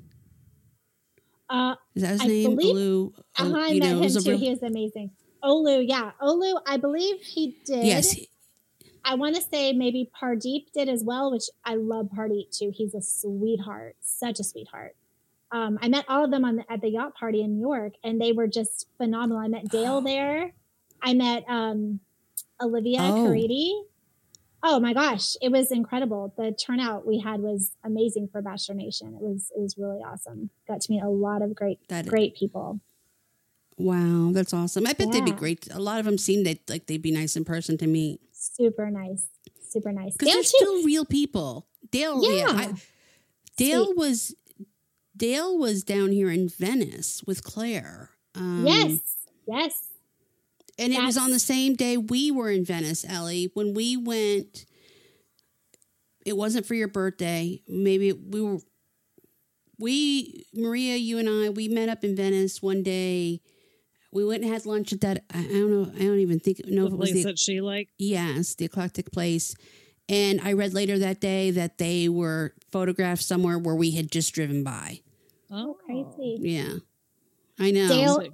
Uh, 1.51 1.75
Is 1.95 2.03
that 2.03 2.13
his 2.13 2.21
I 2.21 2.27
name? 2.27 2.57
believe- 2.57 2.77
Alu. 2.77 3.13
Uh-huh, 3.39 3.57
I 3.57 3.73
met 3.75 3.79
know, 3.79 4.01
him 4.03 4.11
too. 4.13 4.31
real- 4.31 4.39
he 4.39 4.51
is 4.51 4.63
amazing. 4.63 5.11
Olu, 5.43 5.85
yeah. 5.89 6.13
Olu, 6.21 6.61
I 6.67 6.77
believe 6.77 7.21
he 7.23 7.57
did. 7.65 7.85
yes. 7.85 8.15
I 8.17 8.27
I 9.11 9.15
want 9.15 9.35
to 9.37 9.43
say 9.43 9.73
maybe 9.73 10.11
Pardeep 10.21 10.67
did 10.75 10.89
as 10.91 11.03
well, 11.03 11.33
which 11.33 11.45
I 11.65 11.77
love 11.77 12.11
Pardeep 12.15 12.51
too. 12.57 12.71
He's 12.75 12.95
a 12.95 13.01
sweetheart, 13.01 13.97
such 14.03 14.39
a 14.39 14.45
sweetheart. 14.45 14.95
Um, 15.51 15.79
I 15.81 15.89
met 15.89 16.05
all 16.09 16.25
of 16.27 16.31
them 16.31 16.45
on 16.45 16.57
the, 16.57 16.71
at 16.71 16.83
the 16.83 16.91
yacht 16.91 17.15
party 17.15 17.41
in 17.41 17.55
New 17.55 17.67
York, 17.67 17.95
and 18.05 18.21
they 18.21 18.33
were 18.33 18.47
just 18.47 18.87
phenomenal. 18.99 19.39
I 19.43 19.49
met 19.49 19.69
Dale 19.71 20.01
there. 20.13 20.53
I 21.03 21.15
met 21.15 21.45
um, 21.49 22.01
Olivia 22.61 22.99
Oh. 23.01 23.27
Caridi. 23.29 23.73
Oh 24.63 24.81
my 24.81 24.93
gosh, 24.93 25.37
it 25.41 25.51
was 25.53 25.71
incredible. 25.71 26.35
The 26.37 26.51
turnout 26.53 27.07
we 27.07 27.21
had 27.21 27.41
was 27.41 27.71
amazing 27.85 28.29
for 28.31 28.43
Bachelor 28.43 28.75
Nation. 28.75 29.15
It 29.15 29.23
was 29.23 29.53
it 29.57 29.61
was 29.61 29.79
really 29.79 30.01
awesome. 30.01 30.51
Got 30.67 30.81
to 30.83 30.93
meet 30.93 31.01
a 31.03 31.09
lot 31.09 31.43
of 31.43 31.55
great 31.55 31.79
That 31.89 32.07
great 32.07 32.35
people. 32.37 32.81
wow, 33.77 34.31
that's 34.33 34.53
awesome. 34.53 34.87
I 34.87 34.93
bet 34.95 35.13
they'd 35.13 35.25
be 35.25 35.31
great. 35.31 35.69
A 35.73 35.79
lot 35.79 36.01
of 36.01 36.05
them 36.07 36.19
seem 36.19 36.45
like 36.69 36.87
they'd 36.87 37.01
be 37.01 37.13
nice 37.13 37.37
in 37.37 37.45
person 37.45 37.79
to 37.79 37.87
meet 37.87 38.21
Super 38.53 38.91
nice, 38.91 39.29
super 39.69 39.93
nice. 39.93 40.17
because 40.17 40.35
they're 40.35 40.43
still 40.43 40.85
real 40.85 41.05
people. 41.05 41.67
Dale, 41.91 42.21
yeah, 42.23 42.47
Yeah. 42.47 42.53
I, 42.57 42.73
Dale 43.57 43.87
Sweet. 43.87 43.97
was 43.97 44.35
Dale 45.17 45.59
was 45.59 45.83
down 45.83 46.13
here 46.13 46.31
in 46.31 46.49
Venice 46.49 47.23
with 47.27 47.43
Claire. 47.43 48.11
Um, 48.35 48.65
yes, 48.67 49.01
yes. 49.47 49.85
And 50.79 50.93
it 50.93 51.03
was 51.03 51.17
on 51.17 51.31
the 51.33 51.41
same 51.41 51.75
day 51.75 51.97
we 51.97 52.31
were 52.31 52.51
in 52.51 52.65
Venice, 52.65 53.05
Ellie. 53.09 53.51
When 53.55 53.75
we 53.75 53.97
went, 53.97 54.65
it 56.25 56.37
wasn't 56.37 56.67
for 56.67 56.75
your 56.75 56.87
birthday. 56.87 57.61
Maybe 57.67 58.13
we 58.13 58.41
were, 58.41 58.59
we, 59.77 60.47
Maria, 60.55 60.95
you 60.95 61.19
and 61.19 61.29
I, 61.29 61.49
we 61.49 61.67
met 61.67 61.89
up 61.89 62.05
in 62.05 62.15
Venice 62.15 62.63
one 62.63 62.85
day. 62.85 63.41
We 64.11 64.25
went 64.25 64.43
and 64.43 64.53
had 64.53 64.65
lunch 64.65 64.93
at 64.93 65.01
that, 65.03 65.25
I 65.33 65.41
I 65.41 65.43
don't 65.43 65.71
know, 65.71 65.93
I 65.95 65.99
don't 66.05 66.21
even 66.21 66.41
think, 66.41 66.61
know 66.67 66.83
the 66.83 66.87
if 66.89 66.93
it 66.95 66.99
was 66.99 67.11
place 67.11 67.25
the, 67.25 67.31
that 67.31 67.39
she 67.39 67.61
like. 67.61 67.89
yes, 67.99 68.55
the 68.55 68.65
eclectic 68.65 69.13
place. 69.13 69.55
And 70.09 70.41
I 70.41 70.55
read 70.55 70.73
later 70.73 70.99
that 71.01 71.21
day 71.21 71.51
that 71.51 71.77
they 71.77 72.09
were 72.09 72.55
photographed 72.73 73.23
somewhere 73.23 73.59
where 73.59 73.75
we 73.75 73.91
had 73.91 74.11
just 74.11 74.33
driven 74.35 74.65
by. 74.65 75.01
Oh, 75.51 75.77
Crazy. 75.85 76.39
Yeah. 76.41 76.77
I 77.59 77.71
know. 77.71 77.89
Dale- 77.89 78.29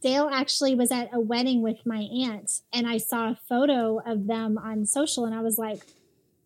Dale 0.00 0.28
actually 0.32 0.74
was 0.74 0.92
at 0.92 1.08
a 1.12 1.18
wedding 1.20 1.62
with 1.62 1.84
my 1.84 1.98
aunt, 2.00 2.60
and 2.72 2.86
I 2.86 2.98
saw 2.98 3.30
a 3.30 3.38
photo 3.48 3.98
of 3.98 4.26
them 4.26 4.56
on 4.56 4.86
social, 4.86 5.24
and 5.24 5.34
I 5.34 5.40
was 5.40 5.58
like, 5.58 5.82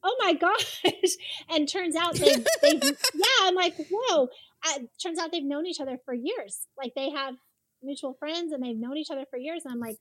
"Oh 0.03 0.16
my 0.20 0.32
gosh!" 0.32 0.82
And 1.51 1.69
turns 1.69 1.94
out 1.94 2.15
they've, 2.15 2.47
they've 2.62 2.82
yeah, 3.15 3.24
I'm 3.43 3.55
like, 3.55 3.74
"Whoa!" 3.90 4.28
I, 4.65 4.89
turns 5.03 5.19
out 5.19 5.32
they've 5.32 5.44
known 5.44 5.66
each 5.66 5.81
other 5.81 5.99
for 6.05 6.15
years. 6.15 6.66
Like 6.78 6.94
they 6.94 7.11
have 7.11 7.35
mutual 7.83 8.15
friends, 8.15 8.53
and 8.53 8.63
they've 8.63 8.77
known 8.77 8.97
each 8.97 9.11
other 9.11 9.25
for 9.31 9.37
years. 9.37 9.65
And 9.65 9.73
I'm 9.75 9.81
like, 9.81 9.99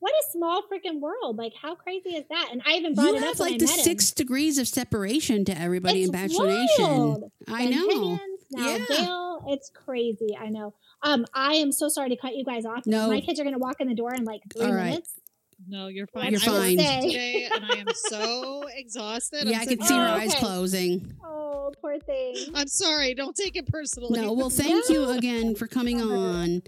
"What 0.00 0.12
a 0.12 0.24
small 0.32 0.62
freaking 0.62 1.00
world! 1.00 1.36
Like 1.36 1.52
how 1.60 1.74
crazy 1.74 2.10
is 2.16 2.24
that?" 2.30 2.48
And 2.52 2.62
I 2.66 2.74
even 2.74 2.94
brought 2.94 3.08
you 3.08 3.16
it 3.16 3.20
have 3.22 3.34
up 3.34 3.38
when 3.40 3.52
like 3.52 3.54
I 3.54 3.58
the 3.58 3.64
met 3.66 3.78
him. 3.78 3.84
six 3.84 4.10
degrees 4.10 4.58
of 4.58 4.68
separation 4.68 5.44
to 5.46 5.58
everybody 5.58 6.00
It's 6.02 6.08
in 6.08 6.12
Bachelor 6.12 6.48
Nation. 6.48 7.30
I 7.48 7.66
Ben 7.66 7.70
know. 7.70 7.88
Higgins, 7.88 8.20
now 8.50 8.68
Yeah. 8.76 8.84
Dale, 8.88 9.44
it's 9.48 9.70
crazy. 9.70 10.36
I 10.38 10.48
know. 10.50 10.74
Um, 11.02 11.26
I 11.34 11.54
am 11.54 11.70
so 11.72 11.88
sorry 11.88 12.08
to 12.10 12.16
cut 12.16 12.34
you 12.34 12.44
guys 12.44 12.64
off. 12.64 12.86
No. 12.86 13.08
My 13.08 13.20
kids 13.20 13.38
are 13.38 13.42
going 13.42 13.54
to 13.54 13.58
walk 13.58 13.80
in 13.80 13.88
the 13.88 13.94
door 13.94 14.14
in 14.14 14.24
like 14.24 14.40
three 14.56 14.64
All 14.66 14.72
right. 14.72 14.86
minutes. 14.90 15.20
No, 15.68 15.86
you're 15.88 16.06
fine. 16.08 16.30
You're 16.32 16.40
fine. 16.40 16.78
I 16.80 16.84
fine. 17.00 17.02
today, 17.08 17.48
and 17.52 17.64
I 17.64 17.76
am 17.76 17.86
so 17.94 18.64
exhausted. 18.74 19.46
Yeah, 19.48 19.56
I'm 19.56 19.62
I 19.62 19.64
can 19.66 19.68
sitting 19.80 19.86
see 19.86 19.94
her 19.94 20.00
Oh, 20.00 20.12
eyes 20.14 20.30
okay. 20.30 20.38
closing. 20.40 21.14
Oh, 21.24 21.72
poor 21.80 21.98
thing. 22.00 22.36
I'm 22.54 22.66
sorry. 22.68 23.14
Don't 23.14 23.36
take 23.36 23.54
it 23.56 23.66
personally. 23.66 24.20
No, 24.20 24.32
well, 24.32 24.50
thank 24.50 24.88
you 24.88 25.08
again 25.10 25.54
for 25.54 25.66
coming 25.66 26.00
on, 26.02 26.62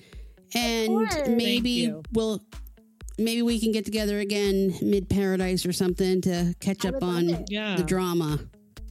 and 0.57 1.37
maybe 1.37 1.93
we'll 2.13 2.43
maybe 3.19 3.43
we 3.43 3.59
can 3.61 3.73
get 3.73 3.85
together 3.85 4.19
again 4.19 4.75
mid 4.83 5.09
paradise 5.09 5.67
or 5.67 5.73
something 5.73 6.21
to 6.23 6.55
catch 6.61 6.85
I 6.85 6.91
up 6.91 7.03
on 7.03 7.45
yeah. 7.49 7.77
the 7.77 7.83
drama. 7.83 8.39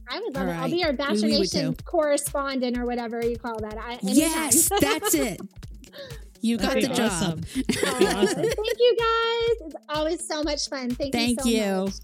I 0.08 0.20
would 0.20 0.36
All 0.36 0.44
love 0.44 0.54
it. 0.54 0.58
I'll 0.58 0.70
be 0.70 0.76
your 0.76 0.92
Bachelor 0.92 1.28
We 1.28 1.32
would 1.32 1.52
Nation 1.52 1.74
correspondent 1.84 2.78
or 2.78 2.86
whatever 2.86 3.24
you 3.24 3.36
call 3.36 3.58
that. 3.60 3.76
I, 3.76 3.94
anytime. 3.94 4.14
Yes, 4.14 4.68
that's 4.80 5.14
it. 5.14 5.40
You 6.40 6.58
got 6.58 6.74
the 6.74 6.80
be 6.82 6.86
job. 6.86 7.10
awesome. 7.10 7.40
Awesome. 7.86 8.42
Thank 8.42 8.78
you 8.78 8.96
guys. 8.98 9.66
It's 9.66 9.74
always 9.88 10.26
so 10.26 10.42
much 10.42 10.68
fun. 10.68 10.90
Thank, 10.90 11.12
Thank 11.12 11.44
you 11.44 11.58
so 11.60 11.66
you. 11.66 11.84
much. 11.86 11.94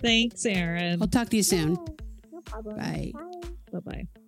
Thanks, 0.00 0.44
Erin. 0.44 1.00
I'll 1.00 1.08
talk 1.08 1.28
to 1.28 1.36
you 1.36 1.44
soon. 1.44 1.74
No, 1.74 1.86
no 2.32 2.40
problem. 2.40 2.76
Bye. 2.76 3.12
Bye. 3.14 3.48
Bye 3.72 3.78
bye. 3.80 4.21